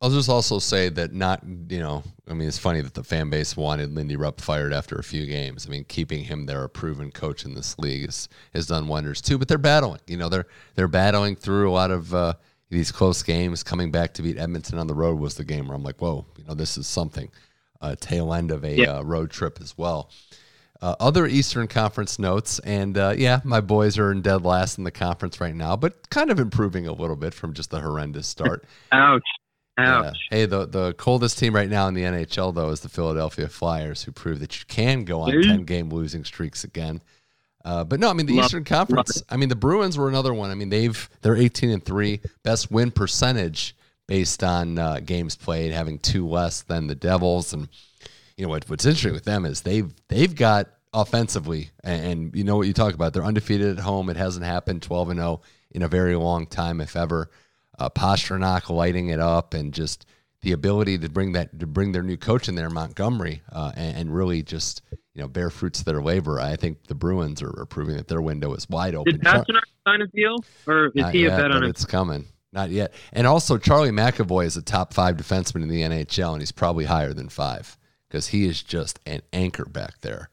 I'll 0.01 0.11
just 0.11 0.29
also 0.29 0.59
say 0.59 0.89
that 0.89 1.13
not 1.13 1.43
you 1.69 1.79
know 1.79 2.03
I 2.29 2.33
mean 2.33 2.47
it's 2.47 2.59
funny 2.59 2.81
that 2.81 2.93
the 2.93 3.03
fan 3.03 3.31
base 3.31 3.57
wanted 3.57 3.95
Lindy 3.95 4.15
Ruff 4.15 4.37
fired 4.37 4.71
after 4.71 4.95
a 4.95 5.03
few 5.03 5.25
games. 5.25 5.65
I 5.65 5.71
mean 5.71 5.83
keeping 5.85 6.23
him 6.23 6.45
there, 6.45 6.63
a 6.63 6.69
proven 6.69 7.11
coach 7.11 7.43
in 7.43 7.55
this 7.55 7.77
league, 7.79 8.07
is, 8.07 8.29
has 8.53 8.67
done 8.67 8.87
wonders 8.87 9.21
too. 9.21 9.39
But 9.39 9.47
they're 9.47 9.57
battling. 9.57 10.01
You 10.05 10.17
know 10.17 10.29
they're 10.29 10.47
they're 10.75 10.87
battling 10.87 11.35
through 11.35 11.69
a 11.69 11.73
lot 11.73 11.91
of. 11.91 12.13
Uh, 12.13 12.33
these 12.71 12.91
close 12.91 13.23
games, 13.23 13.63
coming 13.63 13.89
back 13.89 14.13
to 14.13 14.21
beat 14.21 14.37
Edmonton 14.37 14.77
on 14.77 14.85
the 14.85 14.93
road 14.93 15.19
was 15.19 15.33
the 15.33 15.43
game 15.43 15.67
where 15.67 15.75
I'm 15.75 15.81
like, 15.81 15.99
whoa, 15.99 16.27
you 16.37 16.43
know, 16.43 16.53
this 16.53 16.77
is 16.77 16.85
something 16.85 17.31
uh, 17.81 17.95
tail 17.99 18.33
end 18.33 18.51
of 18.51 18.63
a 18.63 18.75
yep. 18.75 18.89
uh, 18.89 19.05
road 19.05 19.31
trip 19.31 19.59
as 19.61 19.77
well. 19.77 20.09
Uh, 20.81 20.95
other 20.99 21.27
Eastern 21.27 21.67
Conference 21.67 22.17
notes, 22.19 22.59
and 22.59 22.97
uh, 22.97 23.13
yeah, 23.17 23.41
my 23.43 23.59
boys 23.59 23.97
are 23.97 24.11
in 24.11 24.21
dead 24.21 24.45
last 24.45 24.77
in 24.77 24.85
the 24.85 24.91
conference 24.91 25.41
right 25.41 25.55
now, 25.55 25.75
but 25.75 26.09
kind 26.09 26.31
of 26.31 26.39
improving 26.39 26.87
a 26.87 26.93
little 26.93 27.17
bit 27.17 27.33
from 27.33 27.53
just 27.53 27.69
the 27.69 27.81
horrendous 27.81 28.27
start. 28.27 28.63
Ouch. 28.93 29.21
Ouch. 29.77 30.17
Hey, 30.29 30.45
the 30.45 30.65
the 30.65 30.93
coldest 30.93 31.37
team 31.37 31.53
right 31.53 31.69
now 31.69 31.87
in 31.87 31.93
the 31.93 32.03
NHL 32.03 32.53
though 32.53 32.69
is 32.69 32.79
the 32.79 32.89
Philadelphia 32.89 33.49
Flyers, 33.49 34.03
who 34.03 34.13
prove 34.13 34.39
that 34.39 34.57
you 34.57 34.65
can 34.67 35.03
go 35.03 35.21
on 35.21 35.31
ten 35.41 35.63
game 35.63 35.89
losing 35.89 36.23
streaks 36.23 36.63
again. 36.63 37.01
Uh, 37.65 37.83
but 37.83 37.99
no, 37.99 38.09
I 38.09 38.13
mean 38.13 38.25
the 38.25 38.35
Love- 38.35 38.45
Eastern 38.45 38.63
Conference. 38.63 39.21
I 39.29 39.35
mean 39.35 39.49
the 39.49 39.55
Bruins 39.55 39.97
were 39.97 40.07
another 40.07 40.33
one. 40.33 40.49
I 40.49 40.55
mean 40.55 40.69
they've 40.69 41.09
they're 41.21 41.35
18 41.35 41.69
and 41.69 41.83
three, 41.83 42.21
best 42.43 42.71
win 42.71 42.91
percentage 42.91 43.75
based 44.09 44.43
on 44.43 44.79
uh, 44.79 44.99
games 45.05 45.35
played, 45.35 45.71
having 45.71 45.99
two 45.99 46.27
less 46.27 46.63
than 46.63 46.87
the 46.87 46.95
Devils. 46.95 47.53
And 47.53 47.69
you 48.35 48.43
know 48.43 48.49
what, 48.49 48.67
what's 48.67 48.83
interesting 48.83 49.13
with 49.13 49.23
them 49.23 49.45
is 49.45 49.61
they've 49.61 49.93
they've 50.07 50.33
got 50.33 50.67
offensively, 50.91 51.69
and, 51.83 52.05
and 52.05 52.35
you 52.35 52.43
know 52.43 52.57
what 52.57 52.65
you 52.65 52.73
talk 52.73 52.95
about. 52.95 53.13
They're 53.13 53.23
undefeated 53.23 53.77
at 53.77 53.83
home. 53.83 54.09
It 54.09 54.17
hasn't 54.17 54.45
happened 54.45 54.81
12 54.81 55.11
and 55.11 55.19
0 55.19 55.41
in 55.71 55.83
a 55.83 55.87
very 55.87 56.15
long 56.15 56.47
time, 56.47 56.81
if 56.81 56.95
ever. 56.95 57.29
Uh, 57.77 57.89
Pastrnak 57.89 58.69
lighting 58.71 59.09
it 59.09 59.19
up, 59.19 59.53
and 59.53 59.71
just 59.71 60.07
the 60.41 60.53
ability 60.53 60.97
to 60.97 61.07
bring 61.07 61.33
that 61.33 61.59
to 61.59 61.67
bring 61.67 61.91
their 61.91 62.01
new 62.01 62.17
coach 62.17 62.49
in 62.49 62.55
there, 62.55 62.71
Montgomery, 62.71 63.43
uh, 63.51 63.73
and, 63.75 63.95
and 63.95 64.15
really 64.15 64.41
just 64.41 64.81
you 65.13 65.21
know 65.21 65.27
bear 65.27 65.51
fruits 65.51 65.81
of 65.81 65.85
their 65.85 66.01
labor. 66.01 66.39
I 66.39 66.55
think 66.55 66.87
the 66.87 66.95
Bruins 66.95 67.43
are, 67.43 67.53
are 67.59 67.67
proving 67.67 67.95
that 67.97 68.07
their 68.07 68.23
window 68.23 68.55
is 68.55 68.67
wide 68.67 68.95
open. 68.95 69.13
Did 69.13 69.21
Pastrnak 69.21 69.61
sign 69.87 70.01
a 70.01 70.07
deal, 70.07 70.43
or 70.65 70.87
is 70.95 71.11
he 71.11 71.25
yet, 71.25 71.39
a 71.39 71.43
bet 71.43 71.51
on 71.51 71.63
it? 71.63 71.69
It's 71.69 71.85
coming. 71.85 72.25
Not 72.51 72.71
yet. 72.71 72.93
And 73.13 73.27
also, 73.27 73.57
Charlie 73.57 73.91
McAvoy 73.91 74.45
is 74.45 74.57
a 74.57 74.61
top 74.61 74.93
five 74.93 75.17
defenseman 75.17 75.61
in 75.61 75.69
the 75.69 75.81
NHL, 75.81 76.33
and 76.33 76.41
he's 76.41 76.51
probably 76.51 76.85
higher 76.85 77.13
than 77.13 77.29
five 77.29 77.77
because 78.07 78.27
he 78.27 78.45
is 78.45 78.63
just 78.63 78.99
an 79.05 79.21
anchor 79.31 79.65
back 79.65 80.01
there. 80.01 80.29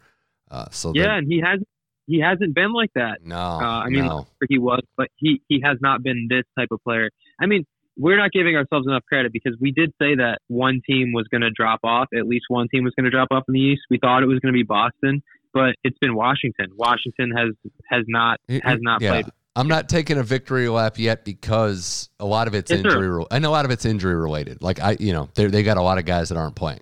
Uh, 0.50 0.66
so 0.70 0.92
Yeah, 0.94 1.02
then- 1.04 1.10
and 1.18 1.26
he 1.32 1.40
has 1.40 1.60
he 2.08 2.20
hasn't 2.20 2.54
been 2.54 2.72
like 2.72 2.92
that. 2.94 3.18
no, 3.24 3.36
Uh, 3.36 3.82
I 3.84 3.88
mean, 3.88 4.06
no. 4.06 4.28
he 4.48 4.58
was, 4.58 4.80
but 4.96 5.08
he 5.16 5.42
he 5.48 5.60
has 5.64 5.76
not 5.80 6.04
been 6.04 6.28
this 6.30 6.44
type 6.56 6.68
of 6.70 6.80
player. 6.84 7.10
I 7.40 7.46
mean, 7.46 7.66
we're 7.98 8.16
not 8.16 8.30
giving 8.30 8.54
ourselves 8.54 8.86
enough 8.86 9.02
credit 9.08 9.32
because 9.32 9.56
we 9.60 9.72
did 9.72 9.90
say 10.00 10.14
that 10.14 10.38
one 10.46 10.80
team 10.88 11.12
was 11.12 11.26
going 11.28 11.40
to 11.40 11.50
drop 11.50 11.80
off. 11.82 12.06
At 12.16 12.26
least 12.26 12.44
one 12.48 12.68
team 12.68 12.84
was 12.84 12.92
going 12.94 13.04
to 13.04 13.10
drop 13.10 13.28
off 13.30 13.42
in 13.48 13.54
the 13.54 13.60
East. 13.60 13.82
We 13.90 13.98
thought 13.98 14.22
it 14.22 14.26
was 14.26 14.38
going 14.38 14.52
to 14.52 14.56
be 14.56 14.62
Boston, 14.62 15.22
but 15.52 15.74
it's 15.82 15.98
been 15.98 16.14
Washington. 16.14 16.66
Washington 16.76 17.32
has 17.36 17.48
has 17.90 18.04
not 18.06 18.38
has 18.62 18.78
not 18.80 19.02
yeah. 19.02 19.10
played. 19.10 19.26
I'm 19.56 19.68
not 19.68 19.88
taking 19.88 20.18
a 20.18 20.22
victory 20.22 20.68
lap 20.68 20.98
yet 20.98 21.24
because 21.24 22.10
a 22.20 22.26
lot 22.26 22.46
of 22.46 22.54
it's 22.54 22.70
Yes, 22.70 22.80
injury. 22.80 23.24
I 23.30 23.38
know 23.38 23.50
a 23.50 23.52
lot 23.52 23.64
of 23.64 23.70
it's 23.70 23.86
injury 23.86 24.14
related. 24.14 24.60
Like 24.60 24.80
I, 24.80 24.96
you 25.00 25.12
know, 25.12 25.30
they 25.34 25.46
they 25.46 25.62
got 25.62 25.78
a 25.78 25.82
lot 25.82 25.98
of 25.98 26.04
guys 26.04 26.28
that 26.28 26.36
aren't 26.36 26.56
playing. 26.56 26.80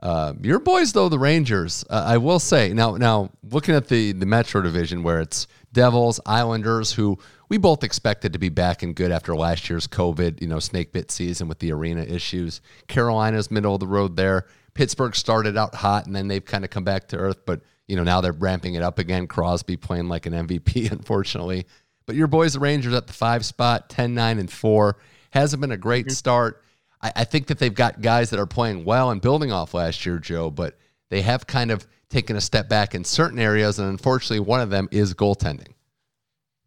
Uh, 0.00 0.34
your 0.42 0.58
boys, 0.58 0.92
though, 0.92 1.08
the 1.08 1.18
Rangers, 1.18 1.84
uh, 1.88 2.04
I 2.06 2.18
will 2.18 2.38
say 2.38 2.72
now. 2.72 2.96
Now, 2.96 3.30
looking 3.50 3.74
at 3.74 3.88
the 3.88 4.12
the 4.12 4.26
Metro 4.26 4.62
Division, 4.62 5.02
where 5.02 5.20
it's 5.20 5.46
Devils, 5.72 6.18
Islanders, 6.24 6.92
who 6.92 7.18
we 7.48 7.58
both 7.58 7.84
expected 7.84 8.32
to 8.32 8.38
be 8.38 8.48
back 8.48 8.82
and 8.82 8.94
good 8.94 9.10
after 9.10 9.36
last 9.36 9.68
year's 9.68 9.86
COVID, 9.86 10.40
you 10.40 10.48
know, 10.48 10.58
snake 10.58 10.92
bit 10.92 11.10
season 11.10 11.48
with 11.48 11.58
the 11.58 11.72
arena 11.72 12.02
issues. 12.02 12.60
Carolina's 12.88 13.50
middle 13.50 13.74
of 13.74 13.80
the 13.80 13.86
road 13.86 14.16
there. 14.16 14.46
Pittsburgh 14.74 15.14
started 15.16 15.56
out 15.56 15.74
hot, 15.74 16.06
and 16.06 16.14
then 16.14 16.28
they've 16.28 16.44
kind 16.44 16.64
of 16.64 16.70
come 16.70 16.84
back 16.84 17.08
to 17.08 17.16
earth. 17.16 17.44
But 17.46 17.62
you 17.88 17.96
know, 17.96 18.04
now 18.04 18.20
they're 18.20 18.32
ramping 18.32 18.74
it 18.74 18.82
up 18.82 18.98
again. 18.98 19.26
Crosby 19.26 19.76
playing 19.76 20.08
like 20.08 20.26
an 20.26 20.32
MVP, 20.32 20.90
unfortunately. 20.92 21.66
But 22.06 22.16
your 22.16 22.28
boys, 22.28 22.54
the 22.54 22.60
Rangers, 22.60 22.94
at 22.94 23.06
the 23.06 23.12
five 23.12 23.44
spot, 23.44 23.88
10, 23.88 24.14
9, 24.14 24.38
and 24.38 24.50
4. 24.50 24.96
Hasn't 25.30 25.60
been 25.60 25.72
a 25.72 25.76
great 25.76 26.10
start. 26.12 26.62
I, 27.02 27.12
I 27.16 27.24
think 27.24 27.48
that 27.48 27.58
they've 27.58 27.74
got 27.74 28.00
guys 28.00 28.30
that 28.30 28.40
are 28.40 28.46
playing 28.46 28.84
well 28.84 29.10
and 29.10 29.20
building 29.20 29.52
off 29.52 29.74
last 29.74 30.06
year, 30.06 30.18
Joe, 30.18 30.50
but 30.50 30.78
they 31.10 31.22
have 31.22 31.46
kind 31.46 31.70
of 31.70 31.86
taken 32.08 32.36
a 32.36 32.40
step 32.40 32.68
back 32.68 32.94
in 32.94 33.04
certain 33.04 33.38
areas. 33.38 33.78
And 33.78 33.88
unfortunately, 33.88 34.40
one 34.40 34.60
of 34.60 34.70
them 34.70 34.88
is 34.92 35.14
goaltending. 35.14 35.74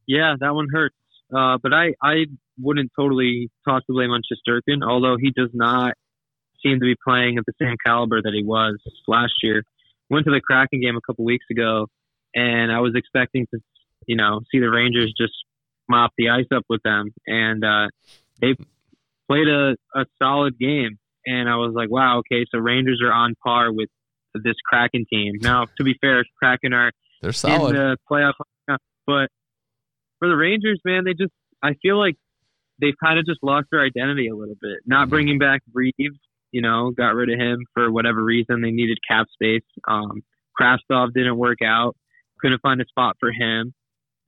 Yeah, 0.06 0.36
that 0.40 0.54
one 0.54 0.68
hurts. 0.72 0.96
Uh, 1.34 1.58
but 1.62 1.74
I 1.74 1.94
I 2.02 2.26
wouldn't 2.60 2.92
totally 2.96 3.50
toss 3.68 3.84
the 3.88 3.94
blame 3.94 4.10
on 4.10 4.22
Shesterkin, 4.22 4.84
although 4.84 5.18
he 5.20 5.32
does 5.32 5.52
not 5.54 5.94
seem 6.64 6.80
to 6.80 6.86
be 6.86 6.96
playing 7.08 7.38
at 7.38 7.46
the 7.46 7.54
same 7.62 7.76
caliber 7.86 8.22
that 8.22 8.34
he 8.34 8.44
was 8.44 8.80
last 9.08 9.34
year. 9.44 9.64
Went 10.10 10.26
to 10.26 10.32
the 10.32 10.42
Kraken 10.42 10.82
game 10.82 10.98
a 10.98 11.02
couple 11.02 11.24
weeks 11.24 11.46
ago, 11.52 11.88
and 12.36 12.72
I 12.72 12.80
was 12.80 12.94
expecting 12.96 13.46
to, 13.54 13.60
you 14.10 14.16
know, 14.16 14.42
see 14.52 14.60
the 14.60 14.72
Rangers 14.72 15.14
just 15.16 15.34
mop 15.88 16.12
the 16.18 16.30
ice 16.30 16.48
up 16.54 16.64
with 16.68 16.82
them, 16.82 17.14
and 17.28 17.64
uh, 17.64 17.88
they 18.42 18.56
played 19.28 19.48
a, 19.48 19.76
a 19.94 20.06
solid 20.22 20.58
game. 20.58 20.98
And 21.28 21.48
I 21.48 21.58
was 21.58 21.74
like, 21.76 21.92
wow, 21.92 22.20
okay, 22.20 22.44
so 22.50 22.58
Rangers 22.58 23.02
are 23.06 23.14
on 23.14 23.36
par 23.46 23.72
with 23.72 23.90
this 24.34 24.56
Kraken 24.66 25.06
team. 25.14 25.34
Now, 25.42 25.68
to 25.78 25.84
be 25.84 25.94
fair, 26.02 26.24
Kraken 26.42 26.74
are 26.74 26.92
They're 27.22 27.32
solid 27.34 27.76
in 27.76 27.76
the 27.76 27.98
playoff. 28.12 28.34
But 29.06 29.30
for 30.18 30.28
the 30.28 30.36
Rangers, 30.36 30.80
man, 30.84 31.04
they 31.04 31.14
just 31.14 31.34
I 31.62 31.76
feel 31.84 32.00
like 32.00 32.16
they've 32.82 32.98
kind 33.04 33.20
of 33.20 33.26
just 33.26 33.44
lost 33.44 33.68
their 33.72 33.84
identity 33.84 34.28
a 34.28 34.36
little 34.36 34.56
bit. 34.60 34.80
Not 34.88 35.08
Mhm. 35.08 35.10
bringing 35.12 35.38
back 35.38 35.62
Reaves, 35.72 36.18
you 36.52 36.62
know, 36.62 36.90
got 36.90 37.14
rid 37.14 37.30
of 37.30 37.40
him 37.40 37.60
for 37.76 37.92
whatever 37.92 38.24
reason. 38.24 38.62
They 38.62 38.72
needed 38.72 38.98
cap 39.08 39.28
space. 39.34 39.66
Um, 39.88 40.22
Kravtsov 40.60 41.14
didn't 41.14 41.38
work 41.38 41.62
out. 41.64 41.96
Couldn't 42.40 42.62
find 42.62 42.82
a 42.82 42.86
spot 42.86 43.18
for 43.20 43.32
him. 43.32 43.74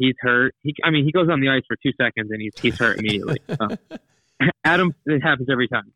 He's 0.02 0.16
hurt. 0.20 0.56
He, 0.64 0.74
I 0.84 0.90
mean, 0.90 1.06
he 1.06 1.12
goes 1.12 1.30
on 1.30 1.42
the 1.42 1.50
ice 1.50 1.62
for 1.68 1.78
two 1.84 1.92
seconds 1.96 2.32
and 2.32 2.42
he's 2.42 2.54
he's 2.60 2.78
hurt 2.78 2.98
immediately. 2.98 3.40
So. 3.50 4.48
Adam, 4.64 4.96
it 5.06 5.22
happens 5.22 5.50
every 5.52 5.68
time. 5.68 5.94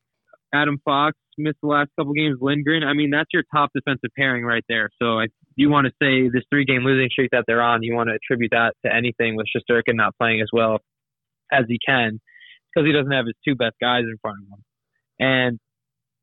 Adam 0.53 0.79
Fox 0.85 1.17
missed 1.39 1.57
the 1.63 1.67
last 1.67 1.89
couple 1.97 2.13
games. 2.13 2.37
Lindgren, 2.39 2.83
I 2.83 2.93
mean, 2.93 3.09
that's 3.09 3.29
your 3.33 3.41
top 3.51 3.71
defensive 3.73 4.11
pairing 4.15 4.45
right 4.45 4.63
there. 4.69 4.91
So 5.01 5.17
if 5.17 5.31
you 5.55 5.71
want 5.71 5.87
to 5.87 5.93
say 5.99 6.29
this 6.31 6.43
three 6.51 6.63
game 6.63 6.83
losing 6.83 7.09
streak 7.09 7.31
that 7.31 7.45
they're 7.47 7.63
on, 7.63 7.81
you 7.81 7.95
want 7.95 8.09
to 8.09 8.15
attribute 8.15 8.51
that 8.51 8.75
to 8.85 8.93
anything 8.93 9.35
with 9.35 9.47
Shesterkin 9.47 9.95
not 9.95 10.15
playing 10.19 10.41
as 10.41 10.49
well 10.53 10.77
as 11.51 11.65
he 11.67 11.79
can 11.83 12.19
because 12.69 12.85
he 12.85 12.93
doesn't 12.93 13.11
have 13.11 13.25
his 13.25 13.35
two 13.47 13.55
best 13.55 13.75
guys 13.81 14.03
in 14.03 14.17
front 14.21 14.37
of 14.43 14.59
him. 14.59 14.63
And 15.19 15.59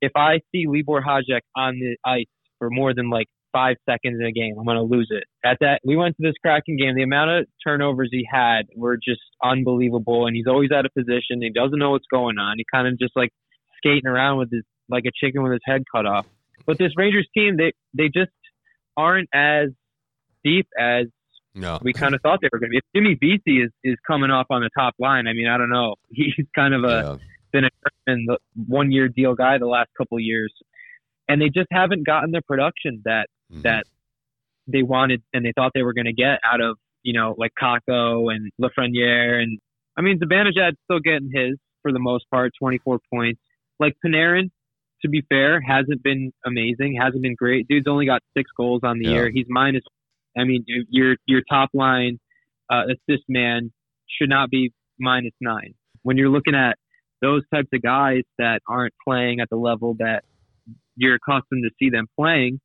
if 0.01 0.13
I 0.15 0.41
see 0.53 0.67
Libor 0.69 1.03
Hajek 1.03 1.41
on 1.57 1.81
the 1.81 1.97
ice 2.05 2.27
for 2.59 2.71
more 2.71 2.95
than 2.95 3.11
like 3.11 3.27
five 3.53 3.77
seconds 3.89 4.19
in 4.21 4.27
a 4.27 4.33
game, 4.33 4.55
I'm 4.59 4.65
going 4.65 4.77
to 4.77 4.83
lose 4.83 5.09
it. 5.11 5.25
At 5.45 5.59
that, 5.61 5.81
we 5.85 5.97
went 5.97 6.17
to 6.17 6.23
this 6.23 6.35
Kraken 6.43 6.77
game. 6.77 6.95
The 6.95 7.03
amount 7.03 7.31
of 7.31 7.47
turnovers 7.65 8.09
he 8.11 8.27
had 8.31 8.63
were 8.77 8.97
just 8.97 9.21
unbelievable, 9.43 10.27
and 10.27 10.35
he's 10.35 10.47
always 10.47 10.71
out 10.73 10.87
of 10.87 10.93
position. 10.95 11.41
He 11.43 11.51
doesn't 11.51 11.79
know 11.79 11.91
what's 11.91 12.07
going 12.11 12.39
on. 12.39 12.55
He 12.59 12.65
kind 12.73 12.89
of 12.89 12.99
just 12.99 13.13
like 13.17 13.31
skating 13.79 14.07
around 14.07 14.39
with 14.39 14.51
his 14.53 14.63
like 14.89 15.05
a 15.07 15.11
chicken 15.25 15.43
with 15.43 15.53
his 15.53 15.61
head 15.65 15.83
cut 15.95 16.07
off. 16.07 16.27
But 16.67 16.79
this 16.79 16.93
Rangers 16.97 17.29
team, 17.37 17.57
they 17.57 17.73
they 17.95 18.09
just 18.09 18.31
aren't 18.97 19.29
as 19.35 19.69
deep 20.45 20.67
as 20.79 21.07
no. 21.55 21.79
we 21.83 21.93
kind 21.93 22.15
of 22.15 22.21
thought 22.23 22.41
they 22.41 22.49
were 22.53 22.59
going 22.59 22.71
to 22.71 22.73
be. 22.73 22.79
If 22.79 22.85
Jimmy 22.95 23.17
Vesey 23.21 23.61
is 23.63 23.71
is 23.85 23.97
coming 24.07 24.31
off 24.31 24.47
on 24.51 24.63
the 24.63 24.71
top 24.77 24.95
line, 24.99 25.27
I 25.27 25.33
mean, 25.33 25.49
I 25.49 25.59
don't 25.59 25.71
know. 25.71 25.97
He's 26.11 26.35
kind 26.55 26.75
of 26.75 26.85
a 26.85 27.19
Yeah. 27.53 27.61
been 28.07 28.27
a 28.31 28.37
one 28.67 28.91
year 28.93 29.09
deal 29.09 29.35
guy 29.35 29.59
the 29.59 29.67
last 29.67 29.91
couple 29.97 30.17
of 30.19 30.23
years, 30.23 30.53
and 31.29 31.41
they 31.41 31.49
just 31.49 31.69
haven't 31.71 32.07
gotten 32.07 32.31
the 32.31 32.43
production 32.43 33.03
that 33.05 33.27
Mhm. 33.53 33.63
that 33.63 33.85
they 34.67 34.83
wanted 34.83 35.23
and 35.33 35.45
they 35.45 35.53
thought 35.53 35.73
they 35.75 35.83
were 35.83 35.93
going 35.93 36.07
to 36.07 36.13
get 36.13 36.39
out 36.45 36.61
of 36.61 36.79
you 37.03 37.13
know 37.13 37.35
like 37.39 37.53
Kakko 37.61 38.33
and 38.35 38.51
Lafreniere 38.61 39.43
and 39.43 39.59
I 39.97 40.01
mean 40.03 40.19
Zibanejad's 40.19 40.77
still 40.85 41.01
getting 41.01 41.31
his 41.33 41.57
for 41.83 41.93
the 41.93 41.99
most 41.99 42.25
part, 42.31 42.53
24 42.61 43.01
points. 43.13 43.41
Like 43.81 43.95
Panarin, 44.07 44.51
to 45.03 45.09
be 45.09 45.23
fair, 45.29 45.61
hasn't 45.61 46.01
been 46.05 46.31
amazing, 46.47 46.97
hasn't 47.01 47.23
been 47.23 47.35
great. 47.35 47.67
Dude's 47.69 47.89
only 47.89 48.07
got 48.07 48.23
six 48.37 48.49
goals 48.57 48.83
on 48.85 48.99
the 49.01 49.07
Yeah. 49.07 49.15
year. 49.15 49.31
He's 49.35 49.47
minus. 49.49 49.83
I 50.39 50.45
mean, 50.45 50.63
dude, 50.67 50.87
your 50.91 51.17
your 51.27 51.43
top 51.51 51.71
line 51.75 52.19
uh, 52.71 52.85
assist 52.87 53.25
man 53.29 53.73
should 54.09 54.29
not 54.31 54.49
be 54.49 54.73
minus 55.01 55.35
nine. 55.41 55.75
When 56.03 56.17
you're 56.17 56.31
looking 56.31 56.55
at 56.55 56.79
those 57.21 57.43
types 57.53 57.69
of 57.73 57.83
guys 57.83 58.23
that 58.39 58.63
aren't 58.69 58.95
playing 59.07 59.41
at 59.41 59.49
the 59.51 59.57
level 59.57 59.95
that 59.99 60.25
you're 60.97 61.17
accustomed 61.17 61.65
to 61.65 61.71
see 61.79 61.91
them 61.91 62.07
playing, 62.19 62.61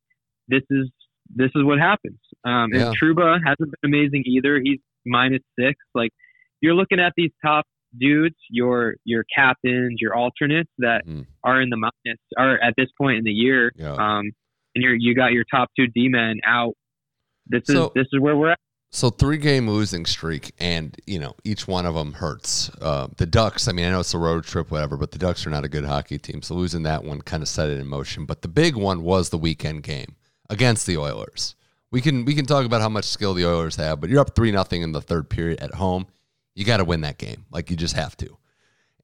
this 0.48 0.62
is 0.70 0.90
this 1.34 1.50
is 1.54 1.62
what 1.64 1.78
happens. 1.78 2.18
Um, 2.44 2.70
Yeah. 2.72 2.88
And 2.88 2.96
Trouba 2.98 3.38
hasn't 3.44 3.70
been 3.82 3.92
amazing 3.92 4.24
either. 4.26 4.60
He's 4.62 4.78
minus 5.06 5.42
six. 5.58 5.76
Like 5.94 6.10
you're 6.60 6.74
looking 6.74 7.00
at 7.00 7.12
these 7.16 7.30
top 7.44 7.66
dudes, 7.98 8.36
your 8.50 8.96
your 9.04 9.24
captains, 9.34 9.96
your 10.00 10.14
alternates 10.16 10.70
that 10.78 11.06
Mhm. 11.06 11.26
are 11.44 11.60
in 11.60 11.70
the 11.70 11.76
minus 11.76 12.18
are 12.36 12.58
at 12.62 12.74
this 12.76 12.88
point 13.00 13.18
in 13.18 13.24
the 13.24 13.32
year. 13.32 13.72
Yeah. 13.76 13.92
Um, 13.92 14.30
and 14.74 14.82
you're 14.84 14.94
you 14.94 15.14
got 15.14 15.32
your 15.32 15.44
top 15.50 15.68
two 15.78 15.86
D 15.86 16.08
men 16.08 16.40
out. 16.46 16.74
This 17.46 17.62
is 17.68 17.74
So- 17.74 17.92
this 17.94 18.06
is 18.12 18.20
where 18.20 18.36
we're 18.36 18.50
at. 18.50 18.58
So 18.90 19.10
three 19.10 19.36
game 19.36 19.68
losing 19.68 20.06
streak, 20.06 20.52
and 20.58 20.96
you 21.06 21.18
know 21.18 21.34
each 21.44 21.68
one 21.68 21.84
of 21.84 21.94
them 21.94 22.14
hurts. 22.14 22.70
Uh, 22.80 23.08
the 23.18 23.26
Ducks. 23.26 23.68
I 23.68 23.72
mean, 23.72 23.84
I 23.84 23.90
know 23.90 24.00
it's 24.00 24.14
a 24.14 24.18
road 24.18 24.44
trip, 24.44 24.70
whatever, 24.70 24.96
but 24.96 25.10
the 25.12 25.18
Ducks 25.18 25.46
are 25.46 25.50
not 25.50 25.62
a 25.64 25.68
good 25.68 25.84
hockey 25.84 26.16
team, 26.18 26.40
so 26.40 26.54
losing 26.54 26.84
that 26.84 27.04
one 27.04 27.20
kind 27.20 27.42
of 27.42 27.48
set 27.50 27.68
it 27.68 27.78
in 27.78 27.86
motion. 27.86 28.24
But 28.24 28.40
the 28.40 28.48
big 28.48 28.76
one 28.76 29.02
was 29.02 29.28
the 29.28 29.36
weekend 29.36 29.82
game 29.82 30.16
against 30.50 30.86
the 30.86 30.96
Oilers. 30.98 31.54
We 31.90 32.00
can 32.00 32.24
we 32.24 32.34
can 32.34 32.44
talk 32.44 32.66
about 32.66 32.80
how 32.80 32.88
much 32.88 33.04
skill 33.06 33.34
the 33.34 33.46
Oilers 33.46 33.76
have, 33.76 34.00
but 34.00 34.10
you're 34.10 34.20
up 34.20 34.34
three 34.34 34.50
nothing 34.52 34.82
in 34.82 34.92
the 34.92 35.00
third 35.00 35.28
period 35.30 35.60
at 35.60 35.74
home. 35.74 36.06
You 36.54 36.64
got 36.64 36.78
to 36.78 36.84
win 36.84 37.00
that 37.02 37.18
game, 37.18 37.44
like 37.50 37.70
you 37.70 37.76
just 37.76 37.94
have 37.96 38.16
to. 38.18 38.36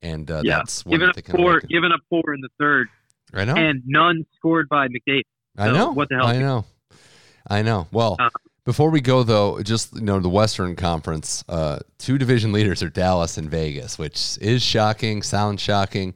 And 0.02 0.30
uh, 0.30 0.42
Yeah. 0.44 0.56
that's 0.58 0.82
Giving 0.82 1.08
up 1.08 1.16
four, 1.30 1.60
giving 1.60 1.92
up 1.92 2.00
four 2.10 2.34
in 2.34 2.40
the 2.42 2.48
third, 2.58 2.88
I 3.32 3.44
know. 3.44 3.54
and 3.54 3.82
none 3.86 4.26
scored 4.36 4.68
by 4.68 4.88
McDavid. 4.88 5.22
I 5.56 5.70
know. 5.70 5.92
what 5.92 6.08
the 6.10 6.16
hell? 6.16 6.26
I 6.26 6.38
know. 6.38 6.64
I 7.48 7.62
know. 7.62 7.86
Well, 7.92 8.16
Uh, 8.18 8.28
before 8.64 8.90
we 8.90 9.00
go 9.00 9.22
though, 9.22 9.62
just 9.62 9.94
you 9.94 10.00
know 10.02 10.18
the 10.20 10.28
Western 10.28 10.74
Conference, 10.76 11.44
uh, 11.48 11.78
two 11.98 12.18
division 12.18 12.52
leaders 12.52 12.82
are 12.82 12.88
Dallas 12.90 13.38
and 13.38 13.50
Vegas, 13.50 13.98
which 13.98 14.36
is 14.42 14.62
shocking, 14.62 15.22
sounds 15.22 15.60
shocking. 15.62 16.14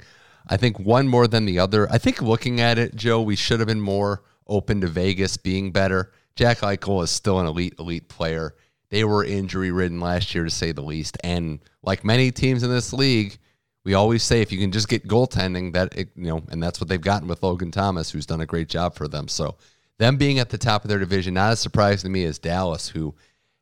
I 0.48 0.56
think 0.56 0.78
one 0.78 1.08
more 1.08 1.26
than 1.28 1.44
the 1.44 1.58
other. 1.58 1.90
I 1.90 1.98
think 1.98 2.20
looking 2.22 2.60
at 2.60 2.78
it, 2.78 2.94
Joe, 2.96 3.20
we 3.22 3.36
should 3.36 3.60
have 3.60 3.66
been 3.68 3.80
more 3.82 4.22
open 4.48 4.80
to 4.80 4.86
Vegas 4.86 5.36
being 5.36 5.70
better. 5.72 6.12
Jack 6.36 6.58
Eichel 6.58 7.02
is 7.02 7.10
still 7.10 7.40
an 7.40 7.46
elite, 7.46 7.74
elite 7.78 8.08
player. 8.08 8.54
they 8.90 9.04
were 9.04 9.24
injury 9.24 9.70
ridden 9.70 10.00
last 10.00 10.34
year 10.34 10.44
to 10.44 10.50
say 10.50 10.72
the 10.72 10.82
least. 10.82 11.18
And 11.22 11.58
like 11.82 12.04
many 12.04 12.30
teams 12.30 12.62
in 12.62 12.70
this 12.70 12.92
league, 12.92 13.38
we 13.84 13.94
always 13.94 14.22
say 14.22 14.40
if 14.40 14.50
you 14.50 14.58
can 14.58 14.72
just 14.72 14.88
get 14.88 15.06
goaltending, 15.06 15.72
that 15.74 15.96
it, 15.96 16.10
you 16.16 16.28
know, 16.28 16.42
and 16.50 16.62
that's 16.62 16.80
what 16.80 16.88
they've 16.88 17.00
gotten 17.00 17.28
with 17.28 17.42
Logan 17.42 17.70
Thompson, 17.70 18.16
who's 18.16 18.26
done 18.26 18.40
a 18.40 18.46
great 18.46 18.68
job 18.68 18.94
for 18.94 19.08
them. 19.08 19.28
So 19.28 19.56
them 19.98 20.16
being 20.16 20.38
at 20.38 20.50
the 20.50 20.58
top 20.58 20.84
of 20.84 20.88
their 20.88 20.98
division, 20.98 21.34
not 21.34 21.52
as 21.52 21.60
surprising 21.60 22.08
to 22.08 22.12
me 22.12 22.24
as 22.24 22.38
Dallas, 22.38 22.88
who 22.88 23.14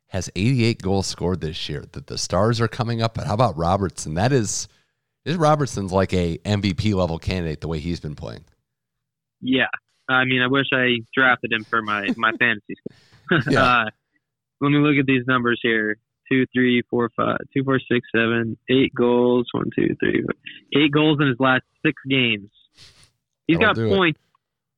has 0.07 0.29
88 0.35 0.81
goals 0.81 1.07
scored 1.07 1.41
this 1.41 1.67
year. 1.67 1.85
That 1.91 2.07
the 2.07 2.17
stars 2.17 2.61
are 2.61 2.67
coming 2.67 3.01
up. 3.01 3.15
But 3.15 3.27
how 3.27 3.33
about 3.33 3.57
Robertson? 3.57 4.13
That 4.13 4.31
is, 4.31 4.67
is 5.25 5.35
Robertson's 5.35 5.91
like 5.91 6.13
a 6.13 6.37
MVP 6.39 6.93
level 6.93 7.19
candidate 7.19 7.61
the 7.61 7.67
way 7.67 7.79
he's 7.79 7.99
been 7.99 8.15
playing. 8.15 8.45
Yeah, 9.41 9.67
I 10.09 10.25
mean, 10.25 10.41
I 10.41 10.47
wish 10.47 10.67
I 10.73 10.99
drafted 11.13 11.51
him 11.51 11.63
for 11.63 11.81
my 11.81 12.07
my 12.15 12.31
fantasy. 12.39 12.75
yeah. 13.49 13.63
uh, 13.63 13.85
let 14.61 14.69
me 14.69 14.77
look 14.77 14.97
at 14.99 15.05
these 15.05 15.23
numbers 15.27 15.59
here. 15.61 15.97
Two, 16.31 16.45
three, 16.53 16.83
four, 16.89 17.09
five, 17.15 17.37
two, 17.53 17.63
four, 17.63 17.79
six, 17.79 18.07
seven, 18.13 18.57
eight 18.69 18.93
goals. 18.93 19.47
One, 19.53 19.69
two, 19.75 19.95
three, 19.99 20.23
four, 20.23 20.81
eight 20.81 20.91
goals 20.91 21.19
in 21.21 21.27
his 21.27 21.37
last 21.39 21.63
six 21.85 21.95
games. 22.09 22.49
He's 23.47 23.57
got 23.57 23.75
points. 23.75 24.19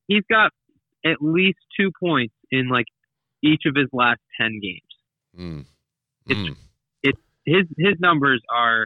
It. 0.08 0.14
He's 0.14 0.24
got 0.30 0.52
at 1.06 1.18
least 1.22 1.58
two 1.80 1.92
points 2.00 2.36
in 2.52 2.70
like 2.70 2.86
each 3.44 3.64
of 3.66 3.76
his 3.76 3.88
last 3.92 4.20
ten 4.40 4.60
games. 4.62 4.82
Mm. 5.40 5.66
It's, 6.28 6.40
mm. 6.40 6.56
it's 7.02 7.20
his 7.46 7.66
his 7.78 8.00
numbers 8.00 8.42
are 8.54 8.86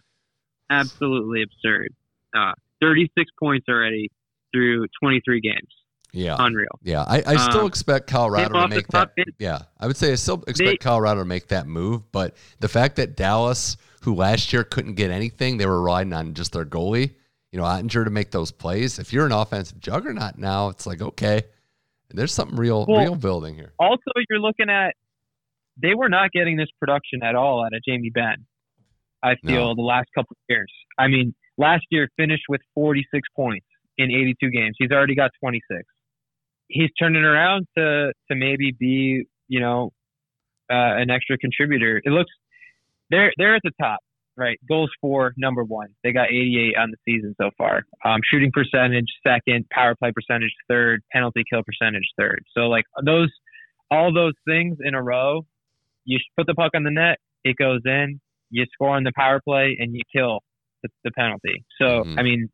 absolutely 0.70 1.44
absurd. 1.44 1.90
Uh, 2.36 2.54
Thirty 2.84 3.10
six 3.18 3.32
points 3.40 3.68
already 3.70 4.12
through 4.54 4.88
twenty 5.02 5.22
three 5.24 5.40
games. 5.40 5.70
Yeah. 6.14 6.36
Unreal. 6.40 6.80
Yeah. 6.84 7.02
I, 7.02 7.24
I 7.26 7.36
still 7.50 7.62
um, 7.62 7.68
expect 7.68 8.08
Colorado 8.08 8.62
to 8.62 8.68
make 8.68 8.88
that. 8.90 9.12
yeah. 9.40 9.64
I 9.80 9.88
would 9.88 9.98
say 9.98 10.12
I 10.12 10.16
still 10.16 10.44
expect 10.48 10.70
they, 10.70 10.78
Colorado 10.78 11.22
to 11.22 11.26
make 11.26 11.48
that 11.48 11.68
move, 11.68 12.10
but 12.12 12.36
the 12.60 12.70
fact 12.70 12.96
that 12.98 13.18
Dallas, 13.18 13.78
who 14.04 14.14
last 14.14 14.54
year 14.54 14.64
couldn't 14.64 14.94
get 14.94 15.10
anything, 15.10 15.58
they 15.58 15.66
were 15.66 15.82
riding 15.82 16.14
on 16.14 16.36
just 16.36 16.54
their 16.54 16.66
goalie, 16.66 17.16
you 17.52 17.60
know, 17.60 17.66
Oettinger 17.66 18.06
to 18.06 18.12
make 18.12 18.30
those 18.30 18.52
plays. 18.52 19.00
If 19.00 19.12
you're 19.12 19.26
an 19.26 19.32
offensive 19.32 19.80
juggernaut 19.80 20.38
now, 20.38 20.70
it's 20.70 20.86
like, 20.86 21.02
okay, 21.02 21.44
there's 22.12 22.32
something 22.32 22.58
real, 22.58 22.86
well, 22.88 23.02
real 23.02 23.16
building 23.16 23.56
here. 23.56 23.74
Also, 23.80 24.12
you're 24.30 24.40
looking 24.40 24.70
at, 24.70 24.94
they 25.82 25.96
were 25.96 26.10
not 26.10 26.32
getting 26.32 26.58
this 26.58 26.70
production 26.80 27.24
at 27.24 27.34
all 27.34 27.66
out 27.66 27.74
of 27.74 27.82
Jamie 27.84 28.12
Benn, 28.12 28.46
I 29.24 29.34
feel, 29.44 29.70
no. 29.70 29.76
the 29.76 29.82
last 29.82 30.10
couple 30.14 30.34
of 30.34 30.38
years. 30.48 30.72
I 31.00 31.08
mean, 31.08 31.34
last 31.58 31.86
year 31.90 32.08
finished 32.18 32.44
with 32.50 32.62
46 32.76 33.28
points 33.36 33.66
in 33.98 34.12
82 34.12 34.52
games. 34.52 34.76
He's 34.78 34.92
already 34.92 35.16
got 35.16 35.32
26 35.40 35.84
he's 36.74 36.90
turning 37.00 37.24
around 37.24 37.68
to 37.78 38.12
to 38.30 38.36
maybe 38.36 38.76
be 38.78 39.26
you 39.48 39.60
know 39.60 39.92
uh, 40.70 40.98
an 40.98 41.10
extra 41.10 41.38
contributor. 41.38 42.02
It 42.04 42.10
looks 42.10 42.32
they're 43.10 43.32
they're 43.38 43.56
at 43.56 43.62
the 43.64 43.72
top, 43.80 44.00
right? 44.36 44.60
Goals 44.68 44.92
for 45.00 45.34
number 45.38 45.64
one. 45.64 45.90
They 46.04 46.12
got 46.12 46.30
88 46.30 46.78
on 46.78 46.92
the 46.92 46.98
season 47.06 47.36
so 47.40 47.52
far. 47.58 47.84
Um, 48.04 48.20
shooting 48.30 48.52
percentage 48.52 49.08
second, 49.26 49.66
power 49.72 49.96
play 49.96 50.12
percentage 50.12 50.54
third, 50.68 51.02
penalty 51.12 51.44
kill 51.52 51.62
percentage 51.64 52.10
third. 52.18 52.44
So 52.56 52.62
like 52.62 52.86
those 53.06 53.32
all 53.92 54.14
those 54.14 54.34
things 54.48 54.78
in 54.84 54.96
a 54.96 55.04
row, 55.04 55.46
you 56.06 56.20
put 56.36 56.48
the 56.48 56.56
puck 56.56 56.72
on 56.76 56.84
the 56.84 56.92
net, 56.92 57.20
it 57.44 57.56
goes 57.58 57.82
in. 57.86 58.20
You 58.50 58.66
score 58.74 58.96
on 58.96 59.04
the 59.04 59.12
power 59.16 59.42
play 59.44 59.78
and 59.80 59.96
you 59.96 60.02
kill 60.16 60.42
the, 60.84 60.90
the 61.04 61.12
penalty. 61.12 61.66
So 61.80 61.86
mm-hmm. 61.86 62.20
I 62.20 62.24
mean, 62.24 62.50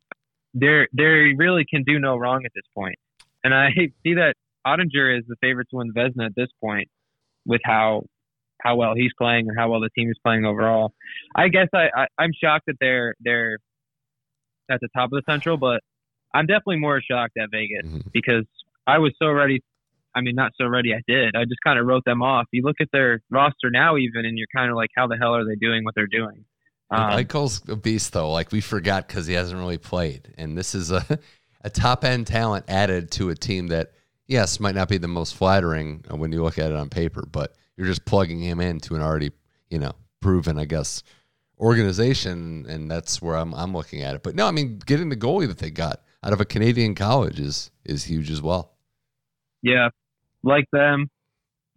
they 0.54 0.86
they 0.96 1.34
really 1.36 1.64
can 1.68 1.82
do 1.84 1.98
no 1.98 2.16
wrong 2.16 2.42
at 2.44 2.52
this 2.54 2.64
point. 2.74 2.96
And 3.44 3.54
I 3.54 3.70
see 4.02 4.14
that 4.14 4.34
Oettinger 4.66 5.18
is 5.18 5.24
the 5.26 5.36
favorite 5.40 5.68
to 5.70 5.76
win 5.76 5.92
Vezina 5.92 6.26
at 6.26 6.34
this 6.36 6.48
point 6.60 6.88
with 7.46 7.60
how 7.64 8.02
how 8.60 8.76
well 8.76 8.94
he's 8.94 9.12
playing 9.16 9.48
and 9.48 9.58
how 9.58 9.70
well 9.70 9.80
the 9.80 9.88
team 9.96 10.10
is 10.10 10.18
playing 10.22 10.44
overall. 10.44 10.92
I 11.34 11.48
guess 11.48 11.68
I, 11.74 11.88
I 11.96 12.24
am 12.24 12.30
shocked 12.38 12.66
that 12.66 12.76
they're 12.80 13.14
they're 13.20 13.58
at 14.70 14.80
the 14.80 14.88
top 14.94 15.06
of 15.06 15.10
the 15.12 15.22
Central, 15.26 15.56
but 15.56 15.80
I'm 16.34 16.46
definitely 16.46 16.78
more 16.78 17.00
shocked 17.00 17.36
at 17.38 17.48
Vegas 17.50 17.86
mm-hmm. 17.86 18.08
because 18.12 18.44
I 18.86 18.98
was 18.98 19.12
so 19.20 19.30
ready. 19.30 19.62
I 20.14 20.20
mean, 20.20 20.34
not 20.34 20.52
so 20.60 20.66
ready. 20.66 20.92
I 20.92 21.00
did. 21.06 21.36
I 21.36 21.44
just 21.44 21.60
kind 21.64 21.78
of 21.78 21.86
wrote 21.86 22.04
them 22.04 22.22
off. 22.22 22.46
You 22.52 22.62
look 22.62 22.76
at 22.80 22.88
their 22.92 23.20
roster 23.30 23.70
now, 23.70 23.96
even, 23.96 24.24
and 24.26 24.36
you're 24.36 24.48
kind 24.54 24.70
of 24.70 24.76
like, 24.76 24.90
how 24.96 25.06
the 25.06 25.16
hell 25.16 25.36
are 25.36 25.44
they 25.44 25.54
doing 25.54 25.84
what 25.84 25.94
they're 25.94 26.08
doing? 26.08 26.44
Um, 26.90 27.12
Eichel's 27.12 27.62
a 27.68 27.76
beast, 27.76 28.12
though. 28.12 28.32
Like 28.32 28.50
we 28.50 28.60
forgot 28.60 29.06
because 29.06 29.26
he 29.26 29.34
hasn't 29.34 29.58
really 29.58 29.78
played, 29.78 30.34
and 30.36 30.58
this 30.58 30.74
is 30.74 30.90
a 30.90 31.04
a 31.62 31.70
top 31.70 32.04
end 32.04 32.26
talent 32.26 32.64
added 32.68 33.10
to 33.12 33.30
a 33.30 33.34
team 33.34 33.68
that, 33.68 33.92
yes, 34.26 34.60
might 34.60 34.74
not 34.74 34.88
be 34.88 34.98
the 34.98 35.08
most 35.08 35.34
flattering 35.34 36.04
uh, 36.10 36.16
when 36.16 36.32
you 36.32 36.42
look 36.42 36.58
at 36.58 36.70
it 36.70 36.76
on 36.76 36.88
paper, 36.88 37.24
but 37.30 37.54
you're 37.76 37.86
just 37.86 38.04
plugging 38.04 38.40
him 38.40 38.60
into 38.60 38.94
an 38.94 39.02
already, 39.02 39.30
you 39.68 39.78
know, 39.78 39.92
proven, 40.20 40.58
I 40.58 40.64
guess, 40.64 41.02
organization, 41.58 42.66
and 42.68 42.90
that's 42.90 43.20
where 43.20 43.36
I'm 43.36 43.54
I'm 43.54 43.72
looking 43.72 44.02
at 44.02 44.14
it. 44.14 44.22
But 44.22 44.34
no, 44.34 44.46
I 44.46 44.50
mean, 44.50 44.78
getting 44.84 45.08
the 45.08 45.16
goalie 45.16 45.48
that 45.48 45.58
they 45.58 45.70
got 45.70 46.02
out 46.22 46.32
of 46.32 46.40
a 46.40 46.44
Canadian 46.44 46.94
college 46.94 47.38
is 47.38 47.70
is 47.84 48.04
huge 48.04 48.30
as 48.30 48.42
well. 48.42 48.72
Yeah, 49.62 49.90
like 50.42 50.64
them. 50.72 51.10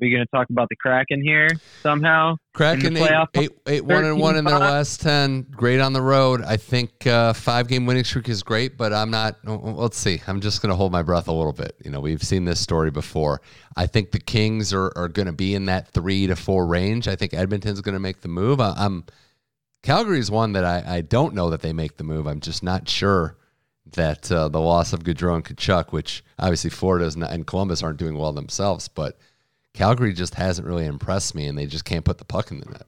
We 0.04 0.10
going 0.10 0.26
to 0.26 0.32
talk 0.32 0.50
about 0.50 0.68
the 0.68 0.76
Kraken 0.76 1.22
here 1.24 1.48
somehow? 1.82 2.36
Kraken 2.54 2.98
eight, 2.98 3.10
eight, 3.36 3.52
eight 3.68 3.86
one 3.86 4.04
and 4.04 4.20
one 4.20 4.36
in 4.36 4.44
their 4.44 4.60
last 4.60 5.00
ten. 5.00 5.44
Great 5.50 5.80
on 5.80 5.94
the 5.94 6.02
road. 6.02 6.42
I 6.42 6.58
think 6.58 7.08
uh, 7.08 7.32
five 7.32 7.70
game 7.70 7.86
winning 7.86 8.04
streak 8.04 8.28
is 8.28 8.44
great, 8.44 8.78
but 8.78 8.92
I'm 8.92 9.10
not. 9.10 9.38
Let's 9.46 9.98
see. 9.98 10.22
I'm 10.28 10.42
just 10.42 10.62
going 10.62 10.72
to 10.72 10.76
hold 10.76 10.92
my 10.92 11.04
breath 11.04 11.30
a 11.30 11.32
little 11.32 11.54
bit. 11.54 11.78
You 11.86 11.90
know, 11.90 12.02
we've 12.02 12.22
seen 12.22 12.44
this 12.44 12.60
story 12.60 12.92
before. 12.92 13.42
I 13.78 13.88
think 13.88 14.12
the 14.12 14.20
Kings 14.20 14.74
are, 14.74 14.92
are 14.98 15.08
going 15.08 15.28
to 15.28 15.32
be 15.32 15.56
in 15.56 15.68
that 15.68 15.88
three 15.88 16.28
to 16.28 16.36
four 16.36 16.68
range. 16.68 17.08
I 17.08 17.16
think 17.16 17.34
Edmonton's 17.34 17.80
going 17.80 17.94
to 17.94 18.00
make 18.00 18.20
the 18.20 18.28
move. 18.28 18.60
I, 18.60 18.74
am 18.78 19.06
Calgary 19.84 20.20
is 20.20 20.30
one 20.30 20.52
that 20.52 20.66
I, 20.66 20.84
I 20.98 21.02
don't 21.02 21.34
know 21.34 21.50
that 21.50 21.62
they 21.62 21.72
make 21.72 21.96
the 21.96 22.04
move. 22.04 22.28
I'm 22.28 22.42
just 22.42 22.62
not 22.62 22.90
sure 22.90 23.38
that 23.94 24.30
uh, 24.30 24.50
the 24.50 24.60
loss 24.60 24.92
of 24.92 25.04
Gaudreau 25.04 25.36
and 25.36 25.46
Tkachuk, 25.46 25.94
which 25.94 26.26
obviously 26.38 26.70
Florida 26.70 27.10
and 27.30 27.48
Columbus 27.48 27.82
aren't 27.82 28.00
doing 28.00 28.18
well 28.18 28.34
themselves, 28.34 28.90
but 28.90 29.18
Calgary 29.74 30.14
just 30.14 30.36
hasn't 30.36 30.68
really 30.68 30.86
impressed 30.86 31.34
me, 31.36 31.48
and 31.48 31.58
they 31.58 31.66
just 31.66 31.86
can't 31.86 32.06
put 32.06 32.18
the 32.18 32.26
puck 32.26 32.52
in 32.52 32.60
the 32.60 32.66
net. 32.66 32.86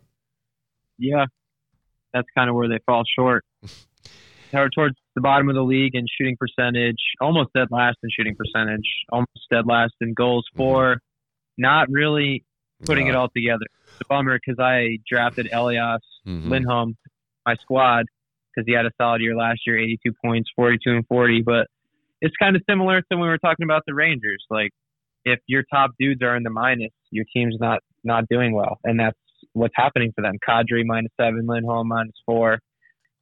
Yeah, 0.98 1.26
that's 2.14 2.28
kind 2.38 2.50
of 2.50 2.56
where 2.56 2.70
they 2.70 2.80
fall 2.86 3.04
short. 3.18 3.44
They're 4.52 4.70
towards 4.70 4.96
the 5.16 5.22
bottom 5.22 5.50
of 5.50 5.56
the 5.56 5.64
league 5.64 5.96
in 5.96 6.06
shooting 6.18 6.38
percentage, 6.40 7.00
almost 7.20 7.50
dead 7.54 7.68
last 7.72 7.98
in 8.04 8.10
shooting 8.16 8.36
percentage, 8.36 8.86
almost 9.12 9.30
dead 9.52 9.66
last 9.66 9.94
in 10.00 10.14
goals 10.14 10.46
mm-hmm. 10.52 10.60
for. 10.60 10.98
Not 11.58 11.90
really 11.90 12.46
putting 12.86 13.08
it 13.08 13.16
all 13.16 13.30
together. 13.36 13.66
It's 13.88 14.02
a 14.02 14.06
bummer 14.06 14.38
because 14.38 14.60
I 14.60 15.00
drafted 15.10 15.50
Elias 15.52 16.02
mm-hmm. 16.26 16.50
Lindholm, 16.50 16.96
my 17.46 17.56
squad, 17.56 18.06
because 18.54 18.68
he 18.68 18.74
had 18.74 18.86
a 18.86 18.92
solid 19.00 19.22
year 19.22 19.36
last 19.36 19.62
year, 19.66 19.78
82 19.78 20.14
points, 20.24 20.50
42 20.56 20.90
and 20.90 21.08
40. 21.08 21.42
But 21.42 21.68
it's 22.22 22.36
kind 22.42 22.56
of 22.56 22.62
similar 22.70 23.02
to 23.02 23.08
when 23.12 23.22
we 23.22 23.28
were 23.28 23.38
talking 23.38 23.64
about 23.64 23.84
the 23.88 23.94
Rangers. 23.94 24.44
Like 24.50 24.72
if 25.26 25.40
your 25.48 25.64
top 25.74 25.92
dudes 26.00 26.22
are 26.22 26.36
in 26.36 26.44
the 26.44 26.50
minus, 26.50 26.92
your 27.12 27.26
team's 27.34 27.58
not 27.60 27.82
not 28.04 28.26
doing 28.30 28.54
well, 28.54 28.80
and 28.84 29.00
that's 29.00 29.18
what's 29.54 29.74
happening 29.76 30.14
for 30.16 30.22
them. 30.22 30.36
Kadri 30.48 30.86
minus 30.86 31.12
seven, 31.20 31.46
Lindholm 31.48 31.88
minus 31.88 32.16
four, 32.26 32.60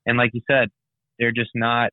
and 0.05 0.17
like 0.17 0.31
you 0.33 0.41
said, 0.49 0.69
they're 1.17 1.31
just 1.31 1.51
not 1.55 1.91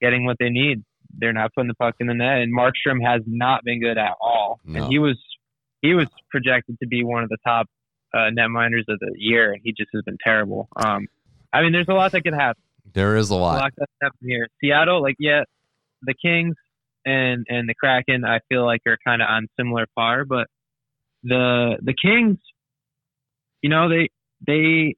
getting 0.00 0.26
what 0.26 0.36
they 0.38 0.50
need. 0.50 0.84
They're 1.16 1.32
not 1.32 1.54
putting 1.54 1.68
the 1.68 1.74
puck 1.74 1.94
in 2.00 2.06
the 2.06 2.14
net, 2.14 2.38
and 2.38 2.54
Markstrom 2.54 3.02
has 3.04 3.22
not 3.26 3.64
been 3.64 3.80
good 3.80 3.98
at 3.98 4.12
all. 4.20 4.60
No. 4.64 4.82
And 4.82 4.92
he 4.92 4.98
was 4.98 5.18
he 5.80 5.94
was 5.94 6.06
projected 6.30 6.78
to 6.80 6.86
be 6.86 7.02
one 7.02 7.22
of 7.22 7.28
the 7.30 7.38
top 7.46 7.66
uh, 8.12 8.30
netminders 8.30 8.84
of 8.88 8.98
the 9.00 9.12
year, 9.16 9.52
and 9.52 9.60
he 9.64 9.72
just 9.72 9.90
has 9.94 10.02
been 10.02 10.18
terrible. 10.22 10.68
Um, 10.76 11.06
I 11.52 11.62
mean, 11.62 11.72
there's 11.72 11.88
a 11.88 11.94
lot 11.94 12.12
that 12.12 12.22
could 12.22 12.34
happen. 12.34 12.62
There 12.92 13.16
is 13.16 13.30
a 13.30 13.36
lot. 13.36 13.56
A 13.56 13.62
lot 13.62 13.72
that 14.00 14.12
here. 14.20 14.48
Seattle, 14.60 15.00
like 15.00 15.16
yeah, 15.18 15.44
the 16.02 16.14
Kings 16.14 16.56
and 17.04 17.46
and 17.48 17.68
the 17.68 17.74
Kraken, 17.74 18.24
I 18.24 18.40
feel 18.48 18.64
like 18.64 18.80
are 18.86 18.98
kind 19.06 19.22
of 19.22 19.28
on 19.28 19.48
similar 19.58 19.86
par. 19.96 20.24
But 20.24 20.46
the 21.22 21.76
the 21.82 21.94
Kings, 21.94 22.38
you 23.62 23.70
know, 23.70 23.88
they 23.88 24.10
they 24.46 24.96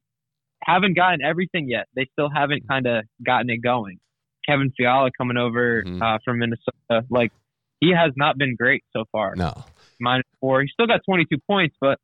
haven't 0.63 0.95
gotten 0.95 1.19
everything 1.23 1.69
yet. 1.69 1.85
They 1.95 2.07
still 2.11 2.29
haven't 2.33 2.67
kind 2.67 2.87
of 2.87 3.05
gotten 3.25 3.49
it 3.49 3.61
going. 3.63 3.99
Kevin 4.47 4.71
Fiala 4.77 5.09
coming 5.17 5.37
over 5.37 5.83
mm-hmm. 5.85 6.01
uh, 6.01 6.17
from 6.23 6.39
Minnesota, 6.39 7.05
like 7.09 7.31
he 7.79 7.91
has 7.91 8.13
not 8.15 8.37
been 8.37 8.55
great 8.57 8.83
so 8.95 9.03
far. 9.11 9.35
No, 9.35 9.65
minus 9.99 10.25
four. 10.39 10.61
He 10.61 10.69
still 10.69 10.87
got 10.87 11.01
22 11.05 11.37
points, 11.47 11.75
but 11.79 11.99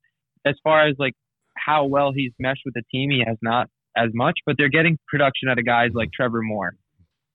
as 0.46 0.56
far 0.64 0.88
as 0.88 0.96
like 1.00 1.14
how 1.58 1.86
well 1.86 2.12
he's 2.14 2.32
meshed 2.40 2.62
with 2.66 2.74
the 2.74 2.84
team, 2.92 3.10
he 3.12 3.24
has 3.26 3.38
not 3.42 3.68
as 3.96 4.10
much. 4.14 4.40
But 4.46 4.56
they're 4.58 4.70
getting 4.70 4.98
production 5.08 5.50
out 5.50 5.60
of 5.60 5.66
guys 5.66 5.92
like 5.94 6.10
Trevor 6.14 6.42
Moore 6.42 6.76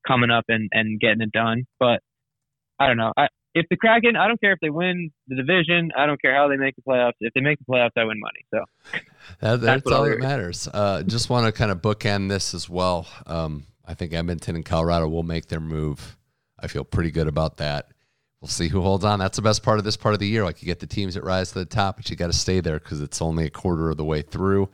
coming 0.07 0.31
up 0.31 0.45
and 0.49 0.69
and 0.73 1.01
getting 1.01 1.23
it 1.23 1.33
done. 1.33 1.65
But 1.79 2.01
I 2.79 2.87
don't 2.87 2.97
know. 2.97 3.13
I, 3.17 3.29
if 3.55 3.67
the 3.71 3.77
Kraken, 3.77 4.15
I 4.15 4.29
don't 4.29 4.41
care 4.41 4.53
if 4.53 4.61
they 4.61 4.71
win 4.71 5.11
the 5.27 5.35
division. 5.35 5.91
I 5.97 6.07
don't 6.07 6.21
care 6.21 6.35
how 6.35 6.49
they 6.49 6.57
make 6.57 6.77
the 6.77 6.83
playoffs. 6.83 7.15
If 7.21 7.35
they 7.35 7.41
make 7.41 7.59
the 7.59 7.65
playoffs, 7.65 7.91
I 7.97 8.05
win 8.05 8.21
money. 8.21 8.45
So 8.55 8.65
that, 9.41 9.61
that's, 9.61 9.63
that's 9.63 9.91
all 9.91 10.05
that 10.05 10.21
matters. 10.21 10.69
Uh, 10.73 11.03
just 11.03 11.29
want 11.31 11.47
to 11.47 11.53
kind 11.53 11.71
of 11.71 11.83
bookend 11.83 12.29
this 12.29 12.55
as 12.55 12.69
well. 12.69 13.09
Um, 13.27 13.67
I 13.85 13.95
think 13.95 14.13
Edmonton 14.13 14.55
and 14.55 14.65
Colorado 14.65 15.09
will 15.09 15.23
make 15.23 15.47
their 15.47 15.61
move. 15.61 16.17
I 16.61 16.67
feel 16.69 16.85
pretty 16.85 17.11
good 17.11 17.27
about 17.27 17.57
that. 17.57 17.89
we'll 18.41 18.49
see 18.49 18.69
who 18.69 18.81
holds 18.83 19.05
on. 19.05 19.19
That's 19.19 19.37
the 19.37 19.43
best 19.43 19.63
part 19.63 19.79
of 19.79 19.85
this 19.85 19.97
part 19.97 20.15
of 20.15 20.21
the 20.21 20.27
year. 20.27 20.45
Like 20.45 20.63
you 20.63 20.67
get 20.67 20.81
the 20.81 20.87
teams 20.87 21.15
that 21.15 21.25
rise 21.25 21.53
to 21.53 21.59
the 21.61 21.65
top, 21.65 21.97
but 21.97 22.11
you 22.11 22.17
got 22.17 22.29
to 22.29 22.33
stay 22.33 22.61
there 22.61 22.79
because 22.79 23.01
it's 23.01 23.21
only 23.21 23.47
a 23.47 23.51
quarter 23.51 23.91
of 23.91 23.97
the 23.97 24.05
way 24.05 24.23
through. 24.23 24.69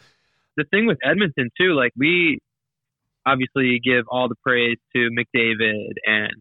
The 0.57 0.65
thing 0.71 0.87
with 0.87 0.99
Edmonton 1.03 1.51
too, 1.59 1.75
like 1.75 1.93
we 1.97 2.39
obviously 3.27 3.81
give 3.83 4.05
all 4.09 4.29
the 4.29 4.37
praise 4.43 4.77
to 4.95 5.09
McDavid 5.11 5.95
and 6.05 6.33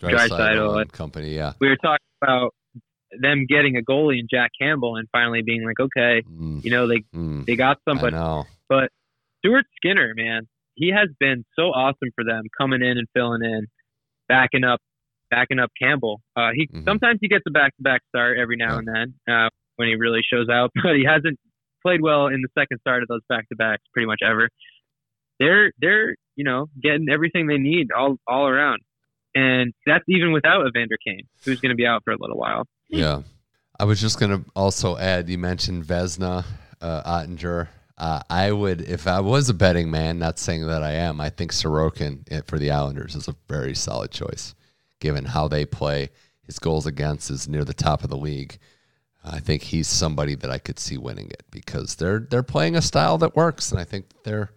Draisaitl 0.00 0.80
and 0.80 0.92
company. 0.92 1.34
Yeah, 1.34 1.52
we 1.60 1.68
were 1.68 1.76
talking 1.76 2.06
about 2.22 2.54
them 3.18 3.46
getting 3.48 3.76
a 3.76 3.80
goalie 3.80 4.20
in 4.20 4.26
Jack 4.30 4.50
Campbell 4.60 4.96
and 4.96 5.08
finally 5.10 5.42
being 5.42 5.64
like, 5.64 5.80
okay, 5.80 6.22
mm. 6.28 6.64
you 6.64 6.70
know, 6.70 6.86
they 6.86 7.02
mm. 7.14 7.44
they 7.44 7.56
got 7.56 7.78
somebody. 7.88 8.16
But 8.68 8.90
Stuart 9.38 9.66
Skinner, 9.76 10.12
man, 10.16 10.46
he 10.74 10.90
has 10.90 11.08
been 11.18 11.44
so 11.58 11.64
awesome 11.64 12.10
for 12.14 12.24
them, 12.24 12.44
coming 12.58 12.82
in 12.82 12.98
and 12.98 13.06
filling 13.14 13.42
in, 13.42 13.66
backing 14.28 14.64
up, 14.64 14.80
backing 15.30 15.58
up 15.58 15.70
Campbell. 15.80 16.20
Uh, 16.36 16.50
he 16.54 16.66
mm-hmm. 16.66 16.84
sometimes 16.84 17.18
he 17.20 17.28
gets 17.28 17.44
a 17.46 17.50
back 17.50 17.76
to 17.76 17.82
back 17.82 18.00
start 18.08 18.38
every 18.38 18.56
now 18.56 18.74
yeah. 18.74 18.78
and 18.78 18.88
then 18.88 19.34
uh, 19.34 19.48
when 19.76 19.88
he 19.88 19.96
really 19.96 20.20
shows 20.22 20.48
out, 20.48 20.70
but 20.82 20.94
he 20.96 21.04
hasn't 21.04 21.38
played 21.82 22.00
well 22.02 22.26
in 22.26 22.42
the 22.42 22.48
second 22.58 22.78
start 22.80 23.02
of 23.02 23.08
those 23.08 23.22
back 23.28 23.48
to 23.48 23.56
backs 23.56 23.82
pretty 23.92 24.06
much 24.06 24.20
ever. 24.24 24.48
They're 25.38 25.72
they're 25.80 26.14
you 26.36 26.44
know 26.44 26.66
getting 26.80 27.08
everything 27.10 27.46
they 27.46 27.58
need 27.58 27.88
all 27.96 28.16
all 28.28 28.46
around, 28.46 28.80
and 29.34 29.72
that's 29.86 30.04
even 30.08 30.32
without 30.32 30.66
Evander 30.66 30.96
Kane, 31.04 31.26
who's 31.44 31.60
going 31.60 31.70
to 31.70 31.76
be 31.76 31.86
out 31.86 32.02
for 32.04 32.12
a 32.12 32.16
little 32.18 32.36
while. 32.36 32.66
Yeah. 32.88 33.22
I 33.78 33.84
was 33.84 34.00
just 34.00 34.18
going 34.18 34.30
to 34.32 34.50
also 34.54 34.96
add, 34.98 35.28
you 35.28 35.38
mentioned 35.38 35.84
Vezina, 35.84 36.44
uh, 36.80 37.02
Oettinger. 37.02 37.68
Uh, 37.96 38.20
I 38.28 38.52
would, 38.52 38.82
if 38.82 39.06
I 39.06 39.20
was 39.20 39.48
a 39.48 39.54
betting 39.54 39.90
man, 39.90 40.18
not 40.18 40.38
saying 40.38 40.66
that 40.66 40.82
I 40.82 40.92
am, 40.92 41.20
I 41.20 41.30
think 41.30 41.52
Sorokin 41.52 42.30
eh, 42.30 42.40
for 42.46 42.58
the 42.58 42.70
Islanders 42.70 43.14
is 43.14 43.28
a 43.28 43.36
very 43.48 43.74
solid 43.74 44.10
choice, 44.10 44.54
given 45.00 45.24
how 45.24 45.48
they 45.48 45.64
play. 45.64 46.10
His 46.42 46.58
goals 46.58 46.86
against 46.86 47.30
is 47.30 47.48
near 47.48 47.64
the 47.64 47.74
top 47.74 48.02
of 48.02 48.10
the 48.10 48.16
league. 48.16 48.58
I 49.24 49.38
think 49.38 49.62
he's 49.62 49.86
somebody 49.86 50.34
that 50.34 50.50
I 50.50 50.58
could 50.58 50.78
see 50.78 50.96
winning 50.96 51.28
it 51.30 51.44
because 51.50 51.94
they're 51.96 52.20
they're 52.20 52.42
playing 52.42 52.74
a 52.74 52.82
style 52.82 53.18
that 53.18 53.36
works, 53.36 53.70
and 53.70 53.78
I 53.78 53.84
think 53.84 54.06
they're 54.24 54.50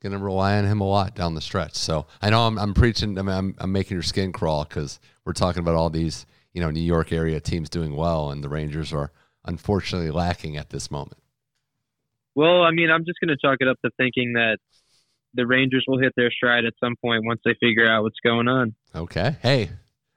going 0.00 0.12
to 0.12 0.18
rely 0.18 0.58
on 0.58 0.64
him 0.64 0.80
a 0.80 0.86
lot 0.86 1.14
down 1.14 1.34
the 1.34 1.40
stretch. 1.40 1.74
So 1.74 2.06
I 2.22 2.30
know 2.30 2.46
I'm, 2.46 2.58
I'm 2.58 2.74
preaching, 2.74 3.18
I 3.18 3.22
mean, 3.22 3.36
I'm, 3.36 3.54
I'm 3.58 3.72
making 3.72 3.96
your 3.96 4.02
skin 4.02 4.32
crawl 4.32 4.64
because 4.64 5.00
we're 5.24 5.32
talking 5.32 5.60
about 5.60 5.74
all 5.74 5.90
these 5.90 6.26
you 6.58 6.60
know 6.60 6.70
New 6.70 6.80
York 6.80 7.12
area 7.12 7.40
teams 7.40 7.70
doing 7.70 7.94
well, 7.94 8.30
and 8.30 8.42
the 8.42 8.48
Rangers 8.48 8.92
are 8.92 9.12
unfortunately 9.44 10.10
lacking 10.10 10.56
at 10.56 10.70
this 10.70 10.90
moment. 10.90 11.22
Well, 12.34 12.62
I 12.62 12.72
mean, 12.72 12.90
I'm 12.90 13.04
just 13.04 13.20
going 13.20 13.28
to 13.28 13.36
chalk 13.36 13.58
it 13.60 13.68
up 13.68 13.76
to 13.84 13.90
thinking 13.96 14.32
that 14.34 14.58
the 15.34 15.46
Rangers 15.46 15.84
will 15.86 16.00
hit 16.00 16.12
their 16.16 16.30
stride 16.30 16.64
at 16.64 16.74
some 16.80 16.96
point 16.96 17.24
once 17.24 17.40
they 17.44 17.54
figure 17.60 17.88
out 17.88 18.02
what's 18.02 18.18
going 18.24 18.48
on. 18.48 18.74
Okay. 18.94 19.36
Hey, 19.40 19.70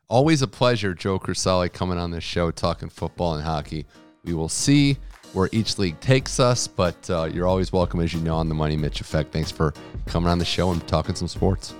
always 0.07 0.41
a 0.41 0.47
pleasure, 0.47 0.93
Joe 0.93 1.19
Crisali, 1.19 1.71
coming 1.71 1.97
on 1.97 2.11
this 2.11 2.23
show 2.23 2.51
talking 2.51 2.89
football 2.89 3.35
and 3.35 3.43
hockey. 3.43 3.85
We 4.23 4.33
will 4.33 4.49
see 4.49 4.97
where 5.33 5.49
each 5.51 5.77
league 5.77 5.99
takes 5.99 6.39
us, 6.39 6.67
but 6.67 7.09
uh, 7.09 7.29
you're 7.31 7.47
always 7.47 7.71
welcome, 7.71 7.99
as 7.99 8.13
you 8.13 8.19
know, 8.21 8.35
on 8.35 8.49
the 8.49 8.55
Money 8.55 8.75
Mitch 8.75 9.01
Effect. 9.01 9.31
Thanks 9.31 9.51
for 9.51 9.73
coming 10.05 10.29
on 10.29 10.37
the 10.39 10.45
show 10.45 10.71
and 10.71 10.85
talking 10.87 11.15
some 11.15 11.27
sports. 11.27 11.73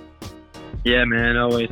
Yeah, 0.84 1.04
man, 1.04 1.36
always. 1.36 1.70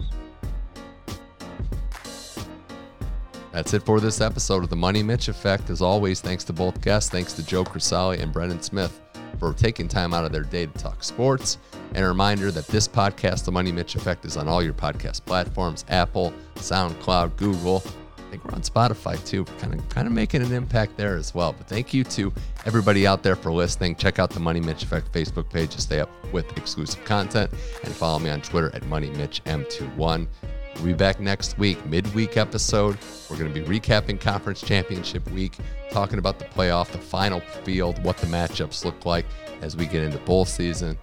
That's 3.52 3.74
it 3.74 3.82
for 3.82 3.98
this 3.98 4.20
episode 4.20 4.62
of 4.62 4.70
the 4.70 4.76
Money 4.76 5.02
Mitch 5.02 5.28
Effect. 5.28 5.70
As 5.70 5.82
always, 5.82 6.20
thanks 6.20 6.44
to 6.44 6.52
both 6.52 6.80
guests. 6.82 7.10
Thanks 7.10 7.32
to 7.34 7.44
Joe 7.44 7.64
Crisali 7.64 8.20
and 8.20 8.32
Brennan 8.32 8.62
Smith 8.62 9.00
for 9.40 9.52
taking 9.54 9.88
time 9.88 10.14
out 10.14 10.24
of 10.24 10.32
their 10.32 10.44
day 10.44 10.66
to 10.66 10.72
talk 10.78 11.02
sports. 11.02 11.58
And 11.94 12.04
a 12.04 12.08
reminder 12.08 12.52
that 12.52 12.68
this 12.68 12.86
podcast, 12.86 13.44
The 13.44 13.52
Money 13.52 13.72
Mitch 13.72 13.96
Effect, 13.96 14.24
is 14.24 14.36
on 14.36 14.46
all 14.46 14.62
your 14.62 14.74
podcast 14.74 15.24
platforms 15.24 15.84
Apple, 15.88 16.32
SoundCloud, 16.56 17.36
Google. 17.36 17.82
I 18.30 18.34
think 18.34 18.44
we're 18.44 18.54
on 18.54 18.62
Spotify 18.62 19.26
too. 19.26 19.42
We're 19.42 19.58
kind 19.58 19.74
of 19.74 19.88
kind 19.88 20.06
of 20.06 20.12
making 20.12 20.42
an 20.42 20.52
impact 20.52 20.96
there 20.96 21.16
as 21.16 21.34
well. 21.34 21.52
But 21.52 21.66
thank 21.66 21.92
you 21.92 22.04
to 22.04 22.32
everybody 22.64 23.04
out 23.04 23.24
there 23.24 23.34
for 23.34 23.50
listening. 23.50 23.96
Check 23.96 24.20
out 24.20 24.30
the 24.30 24.38
Money 24.38 24.60
Mitch 24.60 24.84
Effect 24.84 25.10
Facebook 25.10 25.50
page 25.50 25.70
to 25.70 25.80
stay 25.80 25.98
up 25.98 26.08
with 26.32 26.56
exclusive 26.56 27.04
content 27.04 27.50
and 27.82 27.92
follow 27.92 28.20
me 28.20 28.30
on 28.30 28.40
Twitter 28.40 28.70
at 28.72 28.82
MoneyMitchM21. 28.82 30.28
We'll 30.76 30.84
be 30.84 30.92
back 30.92 31.18
next 31.18 31.58
week, 31.58 31.84
midweek 31.86 32.36
episode. 32.36 32.96
We're 33.28 33.36
going 33.36 33.52
to 33.52 33.60
be 33.60 33.66
recapping 33.66 34.20
Conference 34.20 34.60
Championship 34.60 35.28
Week, 35.32 35.58
talking 35.90 36.20
about 36.20 36.38
the 36.38 36.44
playoff, 36.44 36.92
the 36.92 36.98
final 36.98 37.40
field, 37.40 38.00
what 38.04 38.16
the 38.18 38.28
matchups 38.28 38.84
look 38.84 39.04
like 39.04 39.26
as 39.60 39.76
we 39.76 39.86
get 39.86 40.04
into 40.04 40.18
bowl 40.18 40.44
season. 40.44 40.96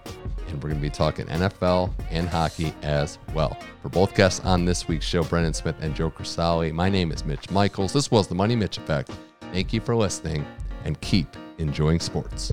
And 0.50 0.62
we're 0.62 0.70
going 0.70 0.80
to 0.80 0.88
be 0.88 0.90
talking 0.90 1.26
NFL 1.26 1.92
and 2.10 2.28
hockey 2.28 2.72
as 2.82 3.18
well. 3.34 3.56
For 3.82 3.88
both 3.88 4.14
guests 4.14 4.40
on 4.44 4.64
this 4.64 4.88
week's 4.88 5.06
show, 5.06 5.22
Brennan 5.22 5.54
Smith 5.54 5.76
and 5.80 5.94
Joe 5.94 6.10
Crisali, 6.10 6.72
my 6.72 6.88
name 6.88 7.12
is 7.12 7.24
Mitch 7.24 7.50
Michaels. 7.50 7.92
This 7.92 8.10
was 8.10 8.28
the 8.28 8.34
Money 8.34 8.56
Mitch 8.56 8.78
Effect. 8.78 9.10
Thank 9.52 9.72
you 9.72 9.80
for 9.80 9.94
listening 9.94 10.46
and 10.84 11.00
keep 11.00 11.28
enjoying 11.58 12.00
sports. 12.00 12.52